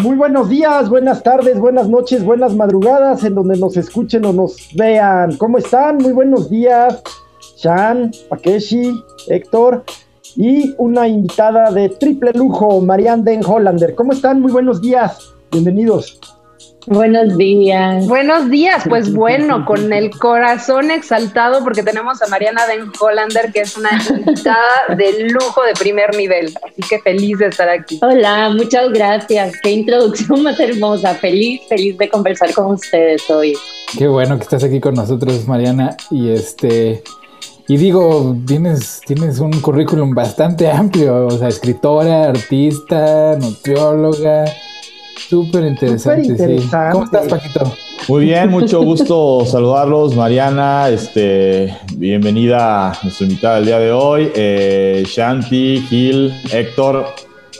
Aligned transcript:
Muy 0.00 0.14
buenos 0.14 0.48
días, 0.48 0.88
buenas 0.88 1.24
tardes, 1.24 1.58
buenas 1.58 1.88
noches, 1.88 2.22
buenas 2.22 2.54
madrugadas, 2.54 3.24
en 3.24 3.34
donde 3.34 3.58
nos 3.58 3.76
escuchen 3.76 4.24
o 4.26 4.32
nos 4.32 4.68
vean. 4.76 5.36
¿Cómo 5.38 5.58
están? 5.58 5.96
Muy 5.96 6.12
buenos 6.12 6.48
días, 6.48 7.02
Shan, 7.56 8.12
Pakeshi, 8.28 8.92
Héctor 9.26 9.82
y 10.36 10.72
una 10.78 11.08
invitada 11.08 11.72
de 11.72 11.88
triple 11.88 12.30
lujo, 12.32 12.80
Marianne 12.80 13.24
Den 13.24 13.44
Hollander. 13.44 13.96
¿Cómo 13.96 14.12
están? 14.12 14.40
Muy 14.40 14.52
buenos 14.52 14.80
días, 14.80 15.34
bienvenidos. 15.50 16.20
Buenos 16.90 17.36
días. 17.36 18.06
Buenos 18.08 18.48
días, 18.48 18.84
pues 18.88 19.12
bueno, 19.14 19.66
con 19.66 19.92
el 19.92 20.10
corazón 20.10 20.90
exaltado 20.90 21.62
porque 21.62 21.82
tenemos 21.82 22.22
a 22.22 22.28
Mariana 22.28 22.66
Den 22.66 22.90
Hollander, 22.98 23.52
que 23.52 23.60
es 23.60 23.76
una 23.76 23.90
invitada 24.08 24.96
de 24.96 25.28
lujo 25.28 25.62
de 25.64 25.74
primer 25.74 26.16
nivel. 26.16 26.54
Así 26.64 26.80
que 26.88 26.98
feliz 27.00 27.38
de 27.38 27.48
estar 27.48 27.68
aquí. 27.68 27.98
Hola, 28.00 28.50
muchas 28.56 28.90
gracias. 28.90 29.52
Qué 29.62 29.70
introducción 29.70 30.42
más 30.44 30.58
hermosa. 30.58 31.14
Feliz, 31.14 31.60
feliz 31.68 31.98
de 31.98 32.08
conversar 32.08 32.54
con 32.54 32.72
ustedes 32.72 33.28
hoy. 33.28 33.54
Qué 33.98 34.08
bueno 34.08 34.38
que 34.38 34.44
estás 34.44 34.64
aquí 34.64 34.80
con 34.80 34.94
nosotros, 34.94 35.46
Mariana. 35.46 35.94
Y 36.10 36.30
este. 36.30 37.02
Y 37.70 37.76
digo, 37.76 38.34
tienes, 38.46 39.02
tienes 39.04 39.40
un 39.40 39.60
currículum 39.60 40.14
bastante 40.14 40.70
amplio, 40.70 41.26
o 41.26 41.30
sea, 41.32 41.48
escritora, 41.48 42.30
artista, 42.30 43.36
nutrióloga, 43.38 44.46
Súper 45.28 45.64
interesante, 45.64 46.58
sí. 46.58 46.68
¿Cómo 46.90 47.04
estás, 47.04 47.28
Paquito? 47.28 47.74
Muy 48.08 48.24
bien, 48.24 48.48
mucho 48.50 48.82
gusto 48.82 49.44
saludarlos, 49.44 50.16
Mariana. 50.16 50.88
Este, 50.88 51.76
bienvenida 51.96 52.92
a 52.92 52.98
nuestra 53.02 53.26
invitada 53.26 53.56
del 53.56 53.66
día 53.66 53.78
de 53.78 53.92
hoy, 53.92 54.32
eh, 54.34 55.04
Shanti, 55.06 55.84
Gil, 55.86 56.32
Héctor. 56.50 57.04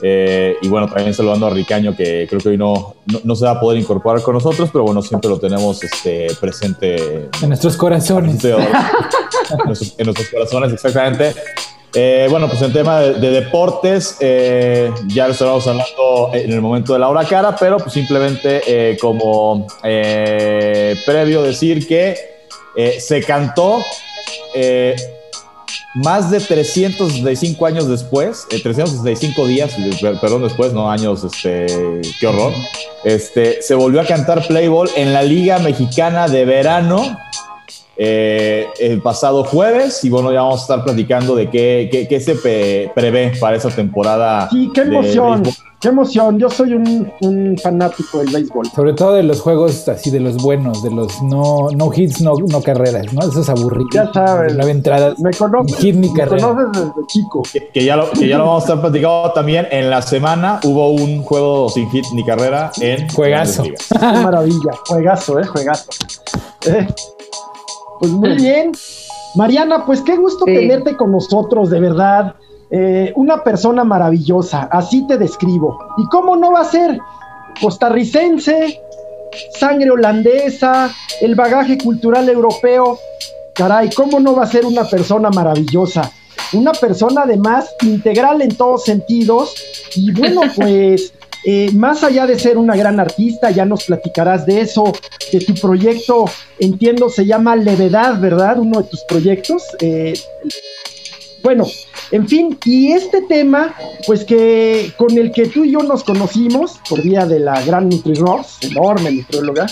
Eh, 0.01 0.57
y 0.63 0.69
bueno, 0.69 0.87
también 0.87 1.13
saludando 1.13 1.47
a 1.47 1.51
Ricaño, 1.51 1.95
que 1.95 2.27
creo 2.27 2.41
que 2.41 2.49
hoy 2.49 2.57
no, 2.57 2.95
no, 3.23 3.37
se 3.37 3.45
va 3.45 3.51
a 3.51 3.61
poder 3.61 3.79
incorporar 3.79 4.23
con 4.23 4.33
nosotros, 4.33 4.71
pero 4.73 4.85
bueno, 4.85 5.03
siempre 5.03 5.29
lo 5.29 5.39
tenemos 5.39 5.85
este, 5.85 6.29
presente. 6.41 7.29
En 7.43 7.49
nuestros 7.49 7.77
corazones. 7.77 8.43
en, 8.45 9.67
nuestros, 9.67 10.29
corazones, 10.31 10.73
exactamente. 10.73 11.35
Eh, 11.95 12.27
bueno, 12.29 12.49
pues 12.49 12.61
en 12.63 12.73
tema 12.73 13.01
de, 13.01 13.31
deportes, 13.31 14.17
eh, 14.21 14.91
ya 15.07 15.27
lo 15.27 15.33
estábamos 15.33 15.67
hablando 15.67 16.31
en 16.35 16.53
el 16.53 16.61
momento 16.61 16.93
de 16.93 16.99
la 16.99 17.09
hora 17.09 17.25
cara, 17.25 17.57
pero 17.59 17.79
pues 17.79 17.93
simplemente 17.93 18.61
eh, 18.67 18.99
como 19.01 19.67
previo 19.83 21.43
decir 21.43 21.87
que 21.87 22.17
se 22.99 23.23
cantó 23.23 23.83
más 25.95 26.31
de 26.31 26.41
365 26.41 27.67
años 27.67 27.89
después, 27.89 28.47
365 28.49 29.47
días, 29.47 29.75
perdón, 30.21 30.43
después, 30.43 30.73
no 30.73 30.91
años, 30.91 31.25
este, 31.25 31.67
qué 32.21 32.27
horror, 32.27 32.53
este, 33.05 33.63
se 33.63 33.75
volvió 33.75 34.01
a 34.01 34.05
cantar 34.05 34.47
Playball 34.47 34.91
en 34.95 35.13
la 35.13 35.23
Liga 35.23 35.59
Mexicana 35.59 36.29
de 36.29 36.45
Verano 36.45 37.19
eh, 38.01 38.69
el 38.79 39.03
pasado 39.03 39.43
jueves 39.43 40.05
y 40.05 40.11
bueno, 40.11 40.33
ya 40.33 40.43
vamos 40.43 40.61
a 40.61 40.63
estar 40.63 40.85
platicando 40.85 41.35
de 41.35 41.51
qué, 41.51 42.07
qué, 42.09 42.21
se 42.21 42.37
prevé 42.95 43.33
para 43.41 43.57
esa 43.57 43.71
temporada. 43.71 44.49
Sí, 44.51 44.71
qué 44.73 44.83
emoción. 44.83 45.43
Qué 45.81 45.89
emoción, 45.89 46.41
yo 46.41 46.51
soy 46.51 46.75
un, 46.75 47.57
fanático 47.63 48.19
del 48.19 48.31
béisbol. 48.31 48.67
Sobre 48.75 48.95
todo 48.95 49.15
de 49.15 49.23
los 49.23 49.41
juegos 49.41 49.89
así, 49.89 50.11
de 50.11 50.19
los 50.19 50.37
buenos, 50.37 50.83
de 50.83 50.91
los 50.91 51.23
no, 51.23 51.69
no 51.71 51.93
hits, 51.95 52.21
no, 52.21 52.35
no 52.35 52.61
carreras, 52.61 53.13
¿no? 53.13 53.21
Esos 53.21 53.49
aburridos. 53.49 53.91
Ya 53.93 54.13
sabes. 54.13 54.57
No 54.57 54.67
entrada. 54.67 55.15
Me 55.19 55.31
conoces, 55.31 55.77
hit 55.77 55.95
ni 55.95 56.09
me 56.11 56.27
conoces 56.27 56.67
desde 56.73 57.07
chico. 57.07 57.43
Que, 57.73 57.85
ya 57.85 57.95
lo, 57.95 58.11
que 58.11 58.27
ya 58.27 58.39
lo 58.39 58.47
vamos 58.47 58.65
a 58.65 58.67
estar 58.67 58.81
platicando 58.81 59.33
también. 59.33 59.69
En 59.71 59.89
la 59.89 60.03
semana 60.03 60.59
hubo 60.65 60.91
un 60.91 61.23
juego 61.23 61.69
sin 61.69 61.89
hit 61.91 62.07
ni 62.13 62.25
carrera 62.25 62.73
en 62.81 63.09
Juegazo. 63.09 63.63
Qué 63.63 63.99
maravilla, 64.01 64.73
juegazo, 64.89 65.39
eh, 65.39 65.45
juegazo. 65.45 65.91
Eh. 66.67 66.89
Pues 67.99 68.13
muy 68.13 68.35
bien. 68.37 68.73
Mariana, 69.35 69.85
pues 69.85 70.01
qué 70.01 70.17
gusto 70.17 70.45
tenerte 70.45 70.97
con 70.97 71.13
nosotros, 71.13 71.71
de 71.71 71.81
verdad. 71.81 72.35
Eh, 72.71 73.13
una 73.17 73.43
persona 73.43 73.85
maravillosa, 73.85 74.69
así 74.71 75.07
te 75.07 75.17
describo. 75.17 75.79
¿Y 75.97 76.07
cómo 76.09 76.37
no 76.37 76.53
va 76.53 76.61
a 76.61 76.65
ser? 76.65 76.99
Costarricense, 77.61 78.81
sangre 79.59 79.91
holandesa, 79.91 80.91
el 81.21 81.35
bagaje 81.35 81.79
cultural 81.79 82.29
europeo. 82.29 82.99
Caray, 83.55 83.91
¿cómo 83.91 84.21
no 84.21 84.35
va 84.35 84.45
a 84.45 84.47
ser 84.47 84.67
una 84.67 84.85
persona 84.85 85.31
maravillosa? 85.31 86.13
Una 86.53 86.73
persona 86.73 87.23
además 87.23 87.75
integral 87.83 88.43
en 88.43 88.55
todos 88.55 88.85
sentidos. 88.85 89.55
Y 89.97 90.13
bueno, 90.13 90.43
pues 90.57 91.13
eh, 91.45 91.71
más 91.73 92.03
allá 92.05 92.27
de 92.27 92.39
ser 92.39 92.59
una 92.59 92.77
gran 92.77 92.99
artista, 93.01 93.51
ya 93.51 93.65
nos 93.65 93.85
platicarás 93.85 94.47
de 94.47 94.61
eso, 94.61 94.93
de 95.33 95.41
tu 95.41 95.55
proyecto, 95.55 96.25
entiendo, 96.59 97.09
se 97.09 97.27
llama 97.27 97.57
Levedad, 97.57 98.21
¿verdad? 98.21 98.59
Uno 98.59 98.83
de 98.83 98.89
tus 98.89 99.03
proyectos. 99.05 99.63
Eh, 99.81 100.15
bueno, 101.43 101.67
en 102.11 102.29
fin, 102.29 102.59
y 102.65 102.93
este 102.93 103.23
tema, 103.23 103.75
pues 104.07 104.25
que 104.25 104.93
con 104.97 105.17
el 105.17 105.31
que 105.31 105.47
tú 105.47 105.65
y 105.65 105.73
yo 105.73 105.81
nos 105.81 106.03
conocimos 106.03 106.81
por 106.89 107.03
vía 107.03 107.27
de 107.27 107.41
la 107.41 107.63
gran 107.63 107.89
NutriRoss, 107.89 108.59
enorme 108.63 109.13
nutrióloga, 109.13 109.67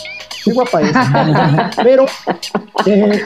qué 0.45 0.53
guapa 0.53 0.83
es, 0.83 0.93
pero, 1.83 2.07
eh, 2.87 3.23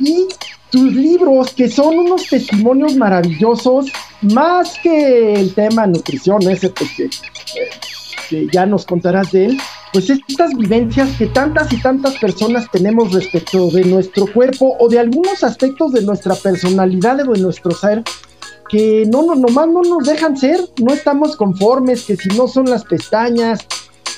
y 0.00 0.26
tus 0.70 0.92
libros 0.92 1.52
que 1.54 1.68
son 1.68 1.98
unos 1.98 2.28
testimonios 2.28 2.94
maravillosos, 2.96 3.86
más 4.20 4.76
que 4.82 5.34
el 5.34 5.54
tema 5.54 5.86
nutrición, 5.86 6.42
ese 6.48 6.70
porque 6.70 7.08
que 7.08 7.10
ya 8.52 8.66
nos 8.66 8.84
contarás 8.84 9.32
de 9.32 9.46
él, 9.46 9.58
pues 9.92 10.10
estas 10.10 10.54
vivencias 10.54 11.16
que 11.16 11.26
tantas 11.26 11.72
y 11.72 11.80
tantas 11.80 12.18
personas 12.18 12.70
tenemos 12.70 13.12
respecto 13.12 13.70
de 13.70 13.84
nuestro 13.84 14.26
cuerpo 14.32 14.76
o 14.78 14.88
de 14.88 14.98
algunos 14.98 15.42
aspectos 15.42 15.92
de 15.92 16.02
nuestra 16.02 16.34
personalidad 16.34 17.20
o 17.26 17.32
de 17.32 17.40
nuestro 17.40 17.70
ser, 17.70 18.02
que 18.68 19.04
no, 19.10 19.22
no, 19.22 19.34
nomás 19.34 19.68
no 19.68 19.82
nos 19.82 20.06
dejan 20.06 20.36
ser, 20.36 20.60
no 20.82 20.92
estamos 20.92 21.36
conformes, 21.36 22.04
que 22.04 22.16
si 22.16 22.28
no 22.30 22.48
son 22.48 22.66
las 22.68 22.84
pestañas 22.84 23.66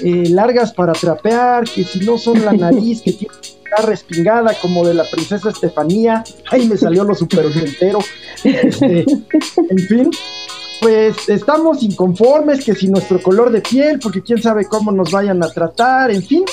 eh, 0.00 0.28
largas 0.28 0.72
para 0.72 0.92
trapear, 0.92 1.64
que 1.64 1.84
si 1.84 2.00
no 2.00 2.18
son 2.18 2.44
la 2.44 2.52
nariz 2.52 3.02
que 3.02 3.12
tiene 3.12 3.34
estar 3.70 3.86
respingada 3.86 4.52
como 4.60 4.84
de 4.84 4.94
la 4.94 5.04
princesa 5.08 5.50
Estefanía, 5.50 6.24
ahí 6.50 6.66
me 6.66 6.76
salió 6.76 7.04
lo 7.04 7.14
super 7.14 7.46
entero, 7.46 8.00
este, 8.44 9.04
en 9.68 9.78
fin, 9.86 10.10
pues 10.80 11.28
estamos 11.28 11.82
inconformes, 11.82 12.64
que 12.64 12.74
si 12.74 12.88
nuestro 12.88 13.22
color 13.22 13.50
de 13.50 13.60
piel, 13.60 13.98
porque 13.98 14.22
quién 14.22 14.40
sabe 14.40 14.64
cómo 14.64 14.90
nos 14.90 15.10
vayan 15.10 15.42
a 15.42 15.50
tratar, 15.50 16.10
en 16.10 16.22
fin. 16.22 16.44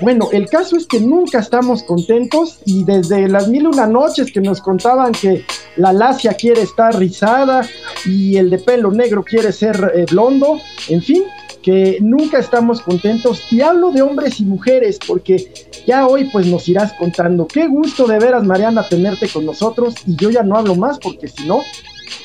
Bueno, 0.00 0.28
el 0.32 0.48
caso 0.48 0.76
es 0.76 0.86
que 0.86 1.00
nunca 1.00 1.40
estamos 1.40 1.82
contentos 1.82 2.60
y 2.64 2.84
desde 2.84 3.28
las 3.28 3.48
mil 3.48 3.66
una 3.66 3.86
noches 3.86 4.32
que 4.32 4.40
nos 4.40 4.60
contaban 4.60 5.12
que 5.12 5.44
la 5.76 5.92
lacia 5.92 6.32
quiere 6.32 6.62
estar 6.62 6.96
rizada 6.98 7.62
y 8.06 8.36
el 8.36 8.48
de 8.48 8.58
pelo 8.58 8.90
negro 8.90 9.22
quiere 9.22 9.52
ser 9.52 9.92
eh, 9.94 10.06
blondo, 10.10 10.58
en 10.88 11.02
fin, 11.02 11.24
que 11.62 11.98
nunca 12.00 12.38
estamos 12.38 12.80
contentos. 12.80 13.42
Y 13.50 13.60
hablo 13.60 13.90
de 13.90 14.02
hombres 14.02 14.40
y 14.40 14.44
mujeres 14.44 14.98
porque 15.06 15.52
ya 15.86 16.06
hoy 16.06 16.24
pues 16.32 16.46
nos 16.46 16.68
irás 16.68 16.92
contando. 16.94 17.46
Qué 17.46 17.66
gusto 17.66 18.06
de 18.06 18.18
veras, 18.18 18.44
Mariana, 18.44 18.88
tenerte 18.88 19.28
con 19.28 19.44
nosotros 19.44 19.94
y 20.06 20.16
yo 20.16 20.30
ya 20.30 20.42
no 20.42 20.56
hablo 20.56 20.74
más 20.74 20.98
porque 20.98 21.28
si 21.28 21.46
no, 21.46 21.60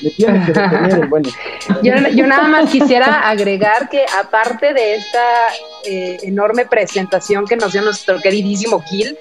bueno. 1.08 1.28
yo, 1.82 2.26
nada 2.26 2.48
más 2.48 2.70
quisiera 2.70 3.28
agregar 3.28 3.88
que 3.88 4.04
aparte 4.18 4.72
de 4.74 4.96
esta 4.96 5.24
eh, 5.84 6.18
enorme 6.22 6.66
presentación 6.66 7.46
que 7.46 7.56
nos 7.56 7.72
dio 7.72 7.82
nuestro 7.82 8.20
queridísimo 8.20 8.80
Gil, 8.82 9.16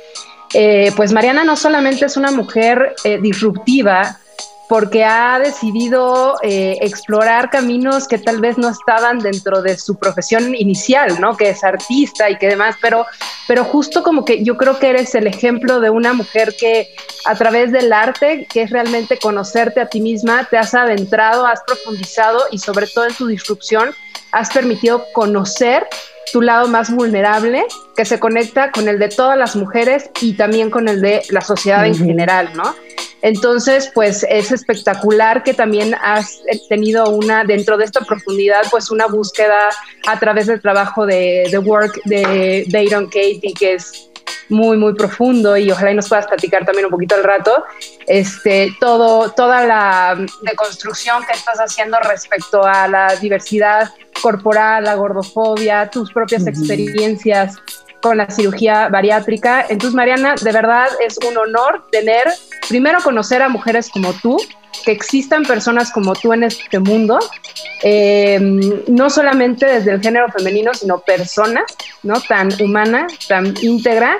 eh, 0.53 0.92
pues 0.95 1.12
Mariana 1.12 1.44
no 1.44 1.56
solamente 1.56 2.06
es 2.06 2.18
una 2.18 2.31
mujer 2.31 2.95
eh, 3.03 3.19
disruptiva, 3.21 4.19
porque 4.68 5.06
ha 5.06 5.40
decidido 5.40 6.36
eh, 6.44 6.78
explorar 6.81 7.50
caminos 7.50 8.08
que 8.08 8.18
tal 8.18 8.42
vez 8.42 8.58
no 8.58 8.69
estaban 8.69 9.19
dentro 9.19 9.62
de 9.62 9.78
su 9.78 9.98
profesión 9.98 10.54
inicial, 10.56 11.22
¿no? 11.22 11.38
Que 11.38 11.50
es 11.50 11.64
artista 11.64 12.30
y 12.30 12.38
que 12.38 12.48
demás, 12.48 12.75
pero, 12.81 13.06
pero 13.48 13.64
justo 13.64 14.04
como 14.04 14.25
que 14.25 14.44
yo 14.44 14.58
creo 14.58 14.78
que 14.78 14.90
eres 14.90 15.16
el 15.16 15.28
ejemplo 15.28 15.80
de 15.80 15.90
una 15.90 16.14
mujer 16.14 16.56
que 16.60 16.90
a 17.25 17.36
través 17.36 17.72
del 17.72 17.94
arte, 17.94 18.46
que 18.52 18.64
es 18.64 18.72
realmente 18.72 19.18
conocerte 19.18 19.80
a 19.80 19.88
ti 19.88 20.02
misma, 20.02 20.48
te 20.50 20.58
has 20.58 20.74
adentrado, 20.74 21.46
has 21.46 21.62
profundizado 21.64 22.44
y 22.52 22.60
sobre 22.60 22.88
todo 22.88 23.06
en 23.06 23.16
tu 23.16 23.28
disrupción 23.28 23.96
has 24.31 24.50
permitido 24.50 25.06
conocer 25.14 25.88
tu 26.31 26.41
lado 26.41 26.68
más 26.68 26.91
vulnerable 26.91 27.65
que 27.95 28.06
se 28.06 28.19
conecta 28.19 28.71
con 28.71 28.88
el 28.88 29.00
de 29.00 29.09
todas 29.09 29.38
las 29.38 29.56
mujeres 29.56 30.09
y 30.21 30.33
también 30.35 30.69
con 30.69 30.88
el 30.88 31.01
de 31.01 31.21
la 31.29 31.41
sociedad 31.41 31.85
en 31.85 31.95
general, 31.95 32.51
¿no? 32.56 32.75
Entonces, 33.21 33.91
pues 33.94 34.25
es 34.29 34.51
espectacular 34.51 35.44
que 35.44 35.53
también 35.53 35.95
has 35.95 36.39
tenido 36.69 37.09
una, 37.09 37.44
dentro 37.44 37.77
de 37.77 37.85
esta 37.85 38.01
profundidad, 38.01 38.62
pues 38.69 38.91
una 38.91 39.07
búsqueda 39.07 39.69
a 40.06 40.19
través 40.19 40.45
del 40.47 40.62
trabajo 40.62 41.06
de 41.06 41.47
The 41.50 41.57
Work 41.57 42.01
de 42.06 42.65
Dayton 42.68 43.06
Katie, 43.06 43.53
que 43.57 43.73
es 43.73 44.09
muy, 44.50 44.77
muy 44.77 44.94
profundo 44.94 45.57
y 45.57 45.71
ojalá 45.71 45.91
y 45.91 45.95
nos 45.95 46.07
puedas 46.07 46.27
platicar 46.27 46.65
también 46.65 46.85
un 46.85 46.91
poquito 46.91 47.15
al 47.15 47.23
rato, 47.23 47.65
este, 48.06 48.73
todo, 48.80 49.31
toda 49.31 49.65
la 49.65 50.18
deconstrucción 50.41 51.25
que 51.25 51.33
estás 51.33 51.57
haciendo 51.59 51.97
respecto 52.00 52.63
a 52.63 52.88
la 52.88 53.15
diversidad 53.15 53.89
corporal, 54.22 54.84
la 54.84 54.96
gordofobia, 54.96 55.90
tus 55.90 56.12
propias 56.12 56.48
experiencias 56.48 57.56
con 58.02 58.18
la 58.18 58.30
cirugía 58.30 58.90
bariátrica. 58.90 59.66
Entonces, 59.69 59.96
Mariana, 59.96 60.36
de 60.42 60.52
verdad 60.52 60.88
es 61.06 61.18
un 61.28 61.38
honor 61.38 61.86
tener, 61.92 62.28
primero 62.69 63.00
conocer 63.04 63.42
a 63.42 63.50
mujeres 63.50 63.90
como 63.90 64.14
tú, 64.14 64.38
que 64.86 64.92
existan 64.92 65.44
personas 65.44 65.92
como 65.92 66.14
tú 66.14 66.34
en 66.34 66.44
este 66.44 66.80
mundo, 66.80 67.19
eh, 67.84 68.40
no 68.88 69.10
solamente 69.10 69.66
desde 69.66 69.92
el 69.92 70.02
género 70.02 70.31
femenino, 70.31 70.74
sino 70.74 71.00
persona, 71.00 71.64
¿no? 72.04 72.22
Tan 72.22 72.50
humana, 72.62 73.08
tan 73.28 73.54
íntegra. 73.62 74.18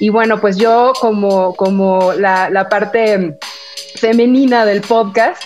Y 0.00 0.10
bueno, 0.10 0.40
pues 0.40 0.56
yo 0.56 0.92
como, 1.00 1.54
como 1.54 2.12
la, 2.14 2.50
la 2.50 2.68
parte 2.68 3.38
femenina 3.96 4.64
del 4.66 4.80
podcast, 4.82 5.42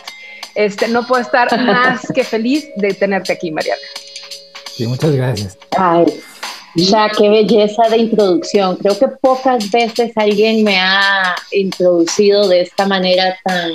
este, 0.59 0.89
no 0.89 1.07
puedo 1.07 1.23
estar 1.23 1.49
más 1.65 2.01
que 2.13 2.25
feliz 2.25 2.69
de 2.75 2.93
tenerte 2.93 3.33
aquí, 3.33 3.53
Mariana. 3.53 3.81
Sí, 4.75 4.89
muchas 4.89 5.13
gracias. 5.13 5.57
Ay, 5.79 6.05
ya, 6.75 7.09
qué 7.17 7.29
belleza 7.29 7.89
de 7.89 7.99
introducción. 7.99 8.75
Creo 8.75 8.99
que 8.99 9.07
pocas 9.07 9.71
veces 9.71 10.11
alguien 10.17 10.65
me 10.65 10.77
ha 10.81 11.37
introducido 11.53 12.49
de 12.49 12.63
esta 12.63 12.89
manera 12.89 13.39
tan, 13.45 13.71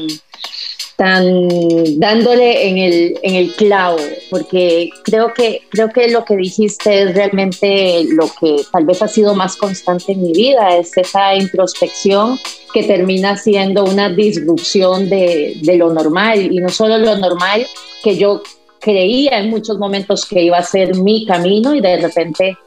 tan 1.03 1.99
dándole 1.99 2.69
en 2.69 2.77
el, 2.77 3.19
en 3.23 3.35
el 3.35 3.53
clavo, 3.55 3.97
porque 4.29 4.89
creo 5.03 5.33
que, 5.33 5.63
creo 5.69 5.89
que 5.89 6.07
lo 6.07 6.23
que 6.23 6.37
dijiste 6.37 7.01
es 7.01 7.13
realmente 7.13 8.05
lo 8.07 8.31
que 8.39 8.63
tal 8.71 8.85
vez 8.85 9.01
ha 9.01 9.09
sido 9.09 9.35
más 9.35 9.57
constante 9.57 10.13
en 10.13 10.23
mi 10.23 10.31
vida, 10.31 10.77
es 10.77 10.95
esa 10.95 11.35
introspección 11.35 12.39
que 12.73 12.83
termina 12.83 13.35
siendo 13.35 13.83
una 13.83 14.07
disrupción 14.07 15.09
de, 15.09 15.57
de 15.61 15.75
lo 15.75 15.91
normal, 15.93 16.39
y 16.39 16.59
no 16.59 16.69
solo 16.69 16.97
lo 16.97 17.17
normal 17.17 17.67
que 18.01 18.15
yo 18.15 18.41
creía 18.79 19.39
en 19.39 19.49
muchos 19.49 19.77
momentos 19.77 20.25
que 20.25 20.41
iba 20.41 20.57
a 20.57 20.63
ser 20.63 20.95
mi 20.95 21.25
camino 21.25 21.75
y 21.75 21.81
de 21.81 21.97
repente 21.97 22.57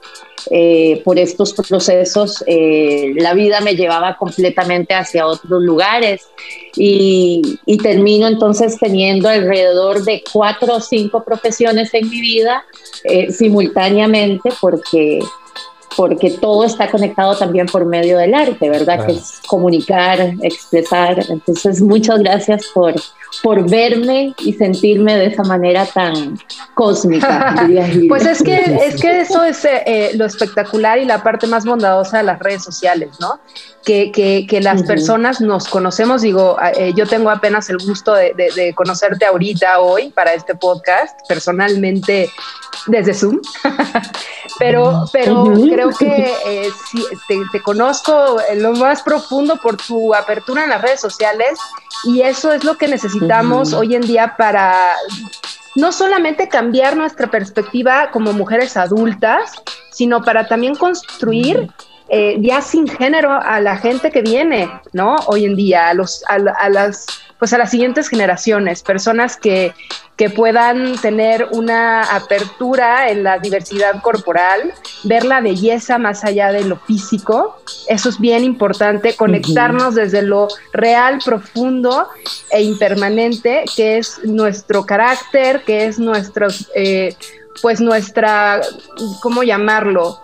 eh, 0.50 1.02
por 1.04 1.19
estos 1.19 1.52
procesos 1.52 2.44
eh, 2.46 3.12
la 3.16 3.34
vida 3.34 3.60
me 3.60 3.75
llevaba 3.75 4.16
completamente 4.16 4.94
hacia 4.94 5.26
otros 5.26 5.62
lugares. 5.62 6.28
Y, 6.76 7.58
termino 7.82 8.26
entonces 8.26 8.78
teniendo 8.78 9.28
alrededor 9.28 10.02
de 10.04 10.22
cuatro 10.32 10.75
o 10.75 10.81
cinco 10.81 11.25
profesiones 11.25 11.93
en 11.94 12.08
mi 12.08 12.20
vida 12.20 12.64
eh, 13.04 13.31
simultáneamente 13.32 14.50
porque 14.60 15.20
porque 15.96 16.31
todo 16.31 16.64
está 16.64 16.90
conectado 16.90 17.37
también 17.37 17.66
por 17.66 17.87
medio 17.87 18.19
del 18.19 18.34
arte, 18.34 18.69
¿verdad? 18.69 19.06
Que 19.06 19.12
es 19.12 19.40
comunicar, 19.46 20.20
expresar. 20.43 21.25
Entonces, 21.28 21.81
muchas 21.81 22.19
gracias 22.20 22.66
por, 22.75 22.94
por 23.43 23.69
verme 23.69 24.34
y 24.38 24.52
sentirme 24.52 25.16
de 25.16 25.26
esa 25.26 25.43
manera 25.43 25.87
tan 25.87 26.38
cósmica. 26.75 27.66
pues 28.08 28.26
es 28.26 28.43
que, 28.43 28.56
es 28.56 29.00
que 29.00 29.20
eso 29.20 29.43
es 29.43 29.64
eh, 29.64 29.82
eh, 29.87 30.10
lo 30.14 30.26
espectacular 30.26 30.98
y 30.98 31.06
la 31.06 31.22
parte 31.22 31.46
más 31.46 31.64
bondadosa 31.64 32.19
de 32.19 32.25
las 32.25 32.38
redes 32.38 32.62
sociales, 32.62 33.10
¿no? 33.19 33.40
Que, 33.86 34.10
que, 34.10 34.48
que 34.48 34.60
las 34.60 34.82
personas 34.82 35.40
nos 35.40 35.68
conocemos, 35.68 36.22
digo, 36.22 36.56
eh, 36.76 36.92
yo 36.96 37.06
tengo 37.06 37.30
apenas 37.30 37.70
el 37.70 37.78
gusto 37.78 38.14
de, 38.14 38.34
de, 38.34 38.74
conocerte 38.74 39.26
ahorita, 39.26 39.78
hoy, 39.78 40.10
para 40.10 40.34
este 40.34 40.56
podcast, 40.56 41.16
personalmente 41.28 42.28
desde 42.88 43.14
Zoom, 43.14 43.40
pero, 44.58 45.04
pero 45.12 45.44
creo 45.70 45.90
que 45.90 46.34
eh, 46.46 46.68
te, 47.28 47.36
te, 47.52 47.62
conozco 47.62 48.38
en 48.50 48.64
lo 48.64 48.72
más 48.72 49.02
profundo 49.02 49.56
por 49.62 49.76
tu 49.76 50.12
apertura 50.16 50.64
en 50.64 50.70
las 50.70 50.82
redes 50.82 51.00
sociales 51.00 51.56
y 52.04 52.22
eso 52.22 52.52
es 52.52 52.64
lo 52.64 52.76
que 52.76 52.88
necesitamos 52.88 53.72
hoy 53.72 53.94
en 53.94 54.02
día 54.02 54.34
para 54.36 54.96
no 55.76 55.92
solamente 55.92 56.48
cambiar 56.48 56.96
nuestra 56.96 57.30
perspectiva 57.30 58.10
como 58.10 58.32
mujeres 58.32 58.76
adultas, 58.76 59.52
sino 59.90 60.22
para 60.22 60.48
también 60.48 60.74
construir 60.74 61.70
eh, 62.08 62.37
ya 62.41 62.61
sin 62.61 62.87
género 62.87 63.32
a 63.32 63.61
la 63.61 63.76
gente 63.79 64.12
que 64.12 64.23
viene, 64.23 64.70
¿no? 64.93 65.17
Hoy 65.26 65.44
en 65.44 65.56
día, 65.56 65.88
a, 65.88 65.94
los, 65.94 66.23
a, 66.29 66.38
las 66.69 67.06
pues 67.38 67.53
a 67.53 67.58
las 67.58 67.70
siguientes 67.70 68.08
generaciones, 68.08 68.82
personas 68.82 69.37
que, 69.37 69.75
que, 70.17 70.31
puedan 70.31 70.97
tener 70.99 71.49
una 71.50 72.03
apertura 72.03 73.11
en 73.11 73.25
la 73.25 73.41
diversidad 73.41 74.00
corporal, 74.03 74.73
ver 75.03 75.25
la 75.25 75.41
belleza 75.41 75.99
más 75.99 76.25
allá 76.25 76.53
de 76.53 76.64
lo 76.64 76.76
físico. 76.76 77.56
Eso 77.88 78.08
es 78.08 78.20
bien 78.20 78.44
importante, 78.44 79.17
conectarnos 79.17 79.97
desde 79.97 80.23
lo 80.23 80.47
real, 80.73 81.19
profundo 81.25 82.08
e 82.50 82.62
impermanente, 82.62 83.64
que 83.75 83.99
es 83.99 84.20
nuestro 84.25 84.87
carácter, 84.87 85.64
que 85.64 85.87
es 85.87 85.99
nuestro, 85.99 86.47
eh, 86.76 87.17
pues 87.61 87.81
nuestra, 87.81 88.61
¿cómo 89.20 89.43
llamarlo? 89.43 90.20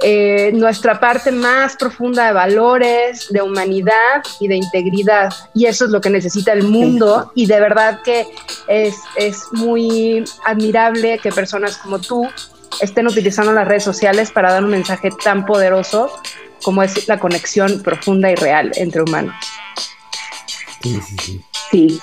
Eh, 0.00 0.50
nuestra 0.52 0.98
parte 0.98 1.30
más 1.30 1.76
profunda 1.76 2.26
de 2.26 2.32
valores, 2.32 3.28
de 3.30 3.42
humanidad 3.42 4.22
y 4.40 4.48
de 4.48 4.56
integridad. 4.56 5.32
Y 5.54 5.66
eso 5.66 5.84
es 5.84 5.90
lo 5.90 6.00
que 6.00 6.10
necesita 6.10 6.52
el 6.52 6.64
mundo 6.64 7.30
y 7.34 7.46
de 7.46 7.60
verdad 7.60 8.00
que 8.04 8.26
es, 8.68 8.96
es 9.16 9.44
muy 9.52 10.24
admirable 10.44 11.18
que 11.18 11.30
personas 11.30 11.76
como 11.76 12.00
tú 12.00 12.28
estén 12.80 13.06
utilizando 13.06 13.52
las 13.52 13.68
redes 13.68 13.84
sociales 13.84 14.30
para 14.30 14.52
dar 14.52 14.64
un 14.64 14.70
mensaje 14.70 15.10
tan 15.22 15.46
poderoso 15.46 16.10
como 16.62 16.82
es 16.82 17.06
la 17.06 17.18
conexión 17.18 17.82
profunda 17.82 18.30
y 18.30 18.34
real 18.34 18.72
entre 18.74 19.02
humanos. 19.02 19.34
Sí, 20.82 21.00
sí, 21.00 21.16
sí. 21.22 21.44
sí. 21.70 22.00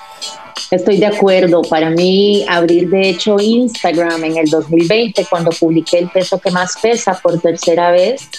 Estoy 0.71 0.99
de 0.99 1.05
acuerdo. 1.05 1.61
Para 1.63 1.89
mí, 1.89 2.45
abrir 2.47 2.89
de 2.89 3.09
hecho 3.09 3.37
Instagram 3.37 4.23
en 4.23 4.37
el 4.37 4.49
2020, 4.49 5.27
cuando 5.29 5.51
publiqué 5.51 5.99
el 5.99 6.09
peso 6.09 6.39
que 6.39 6.49
más 6.49 6.77
pesa 6.81 7.19
por 7.21 7.41
tercera 7.41 7.91
vez, 7.91 8.29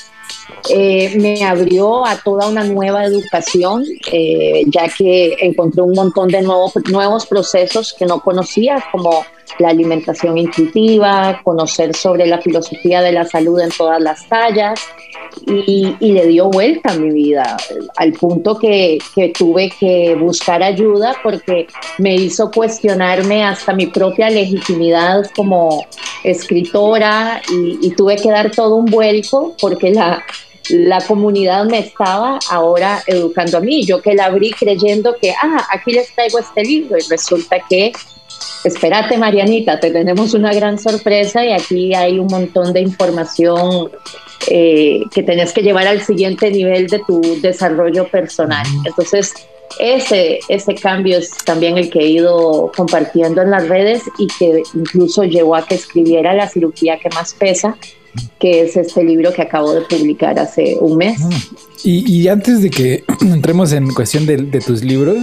eh, 0.70 1.14
me 1.18 1.44
abrió 1.44 2.06
a 2.06 2.16
toda 2.16 2.48
una 2.48 2.64
nueva 2.64 3.04
educación, 3.04 3.84
eh, 4.10 4.62
ya 4.66 4.88
que 4.88 5.36
encontré 5.40 5.82
un 5.82 5.92
montón 5.92 6.28
de 6.28 6.40
nuevos, 6.40 6.72
nuevos 6.90 7.26
procesos 7.26 7.94
que 7.98 8.06
no 8.06 8.22
conocía, 8.22 8.82
como 8.90 9.26
la 9.58 9.68
alimentación 9.68 10.38
intuitiva, 10.38 11.40
conocer 11.44 11.94
sobre 11.94 12.26
la 12.26 12.40
filosofía 12.40 13.02
de 13.02 13.12
la 13.12 13.24
salud 13.24 13.60
en 13.60 13.70
todas 13.70 14.00
las 14.00 14.26
tallas, 14.28 14.80
y, 15.46 15.96
le 16.00 16.26
dio 16.26 16.50
vuelta 16.50 16.92
a 16.92 16.96
mi 16.96 17.10
vida, 17.10 17.56
al 17.96 18.12
punto 18.12 18.58
que, 18.58 18.98
tuve 19.36 19.70
que 19.78 20.14
buscar 20.14 20.62
ayuda 20.62 21.14
porque 21.22 21.66
me 21.98 22.14
hizo 22.14 22.50
cuestionarme 22.50 23.44
hasta 23.44 23.72
mi 23.72 23.86
propia 23.86 24.30
legitimidad 24.30 25.30
como 25.34 25.86
escritora 26.24 27.40
y, 27.50 27.90
tuve 27.94 28.16
que 28.16 28.30
dar 28.30 28.50
todo 28.50 28.76
un 28.76 28.86
vuelco 28.86 29.54
porque 29.60 29.90
la, 29.90 30.22
la 30.70 31.00
comunidad 31.00 31.64
me 31.64 31.78
estaba 31.80 32.38
ahora 32.50 33.02
educando 33.06 33.58
a 33.58 33.60
mí. 33.60 33.84
Yo 33.84 34.00
que 34.00 34.14
la 34.14 34.26
abrí 34.26 34.50
creyendo 34.52 35.16
que, 35.20 35.32
ah, 35.32 35.66
aquí 35.70 35.92
les 35.92 36.14
traigo 36.14 36.38
este 36.38 36.62
libro 36.62 36.96
y 36.98 37.02
resulta 37.08 37.58
que 37.68 37.92
espérate 38.64 39.16
Marianita, 39.18 39.80
te 39.80 39.90
tenemos 39.90 40.34
una 40.34 40.52
gran 40.52 40.78
sorpresa 40.78 41.44
y 41.44 41.52
aquí 41.52 41.94
hay 41.94 42.18
un 42.18 42.26
montón 42.26 42.72
de 42.72 42.80
información 42.80 43.90
eh, 44.48 45.00
que 45.14 45.22
tenés 45.22 45.52
que 45.52 45.62
llevar 45.62 45.86
al 45.86 46.02
siguiente 46.02 46.50
nivel 46.50 46.88
de 46.88 47.00
tu 47.00 47.20
desarrollo 47.40 48.08
personal. 48.08 48.66
Entonces, 48.84 49.34
ese, 49.78 50.40
ese 50.48 50.74
cambio 50.74 51.18
es 51.18 51.30
también 51.44 51.78
el 51.78 51.90
que 51.90 52.00
he 52.00 52.08
ido 52.08 52.70
compartiendo 52.76 53.42
en 53.42 53.50
las 53.50 53.68
redes 53.68 54.02
y 54.18 54.26
que 54.26 54.62
incluso 54.74 55.24
llevó 55.24 55.56
a 55.56 55.66
que 55.66 55.76
escribiera 55.76 56.34
La 56.34 56.48
cirugía 56.48 56.98
que 56.98 57.08
más 57.10 57.34
pesa, 57.34 57.76
que 58.38 58.62
es 58.62 58.76
este 58.76 59.04
libro 59.04 59.32
que 59.32 59.42
acabo 59.42 59.72
de 59.72 59.82
publicar 59.82 60.38
hace 60.38 60.76
un 60.80 60.96
mes. 60.96 61.20
Ah. 61.22 61.30
Y, 61.84 62.28
antes 62.28 62.62
de 62.62 62.70
que 62.70 63.04
entremos 63.22 63.72
en 63.72 63.92
cuestión 63.92 64.24
de, 64.24 64.38
tus 64.60 64.84
libros, 64.84 65.18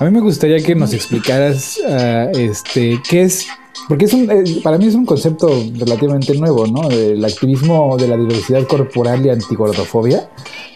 a 0.00 0.04
mí 0.04 0.10
me 0.10 0.20
gustaría 0.20 0.58
que 0.58 0.74
nos 0.74 0.92
explicaras 0.92 1.78
uh, 1.86 2.36
este 2.36 3.00
qué 3.08 3.22
es 3.22 3.46
porque 3.88 4.04
es 4.04 4.12
un, 4.12 4.30
eh, 4.30 4.60
para 4.62 4.78
mí 4.78 4.86
es 4.86 4.94
un 4.94 5.04
concepto 5.04 5.48
relativamente 5.78 6.34
nuevo, 6.34 6.66
¿no? 6.66 6.88
El 6.90 7.24
activismo 7.24 7.96
de 7.96 8.08
la 8.08 8.16
diversidad 8.16 8.66
corporal 8.66 9.24
y 9.24 9.30
antigordofobia, 9.30 10.28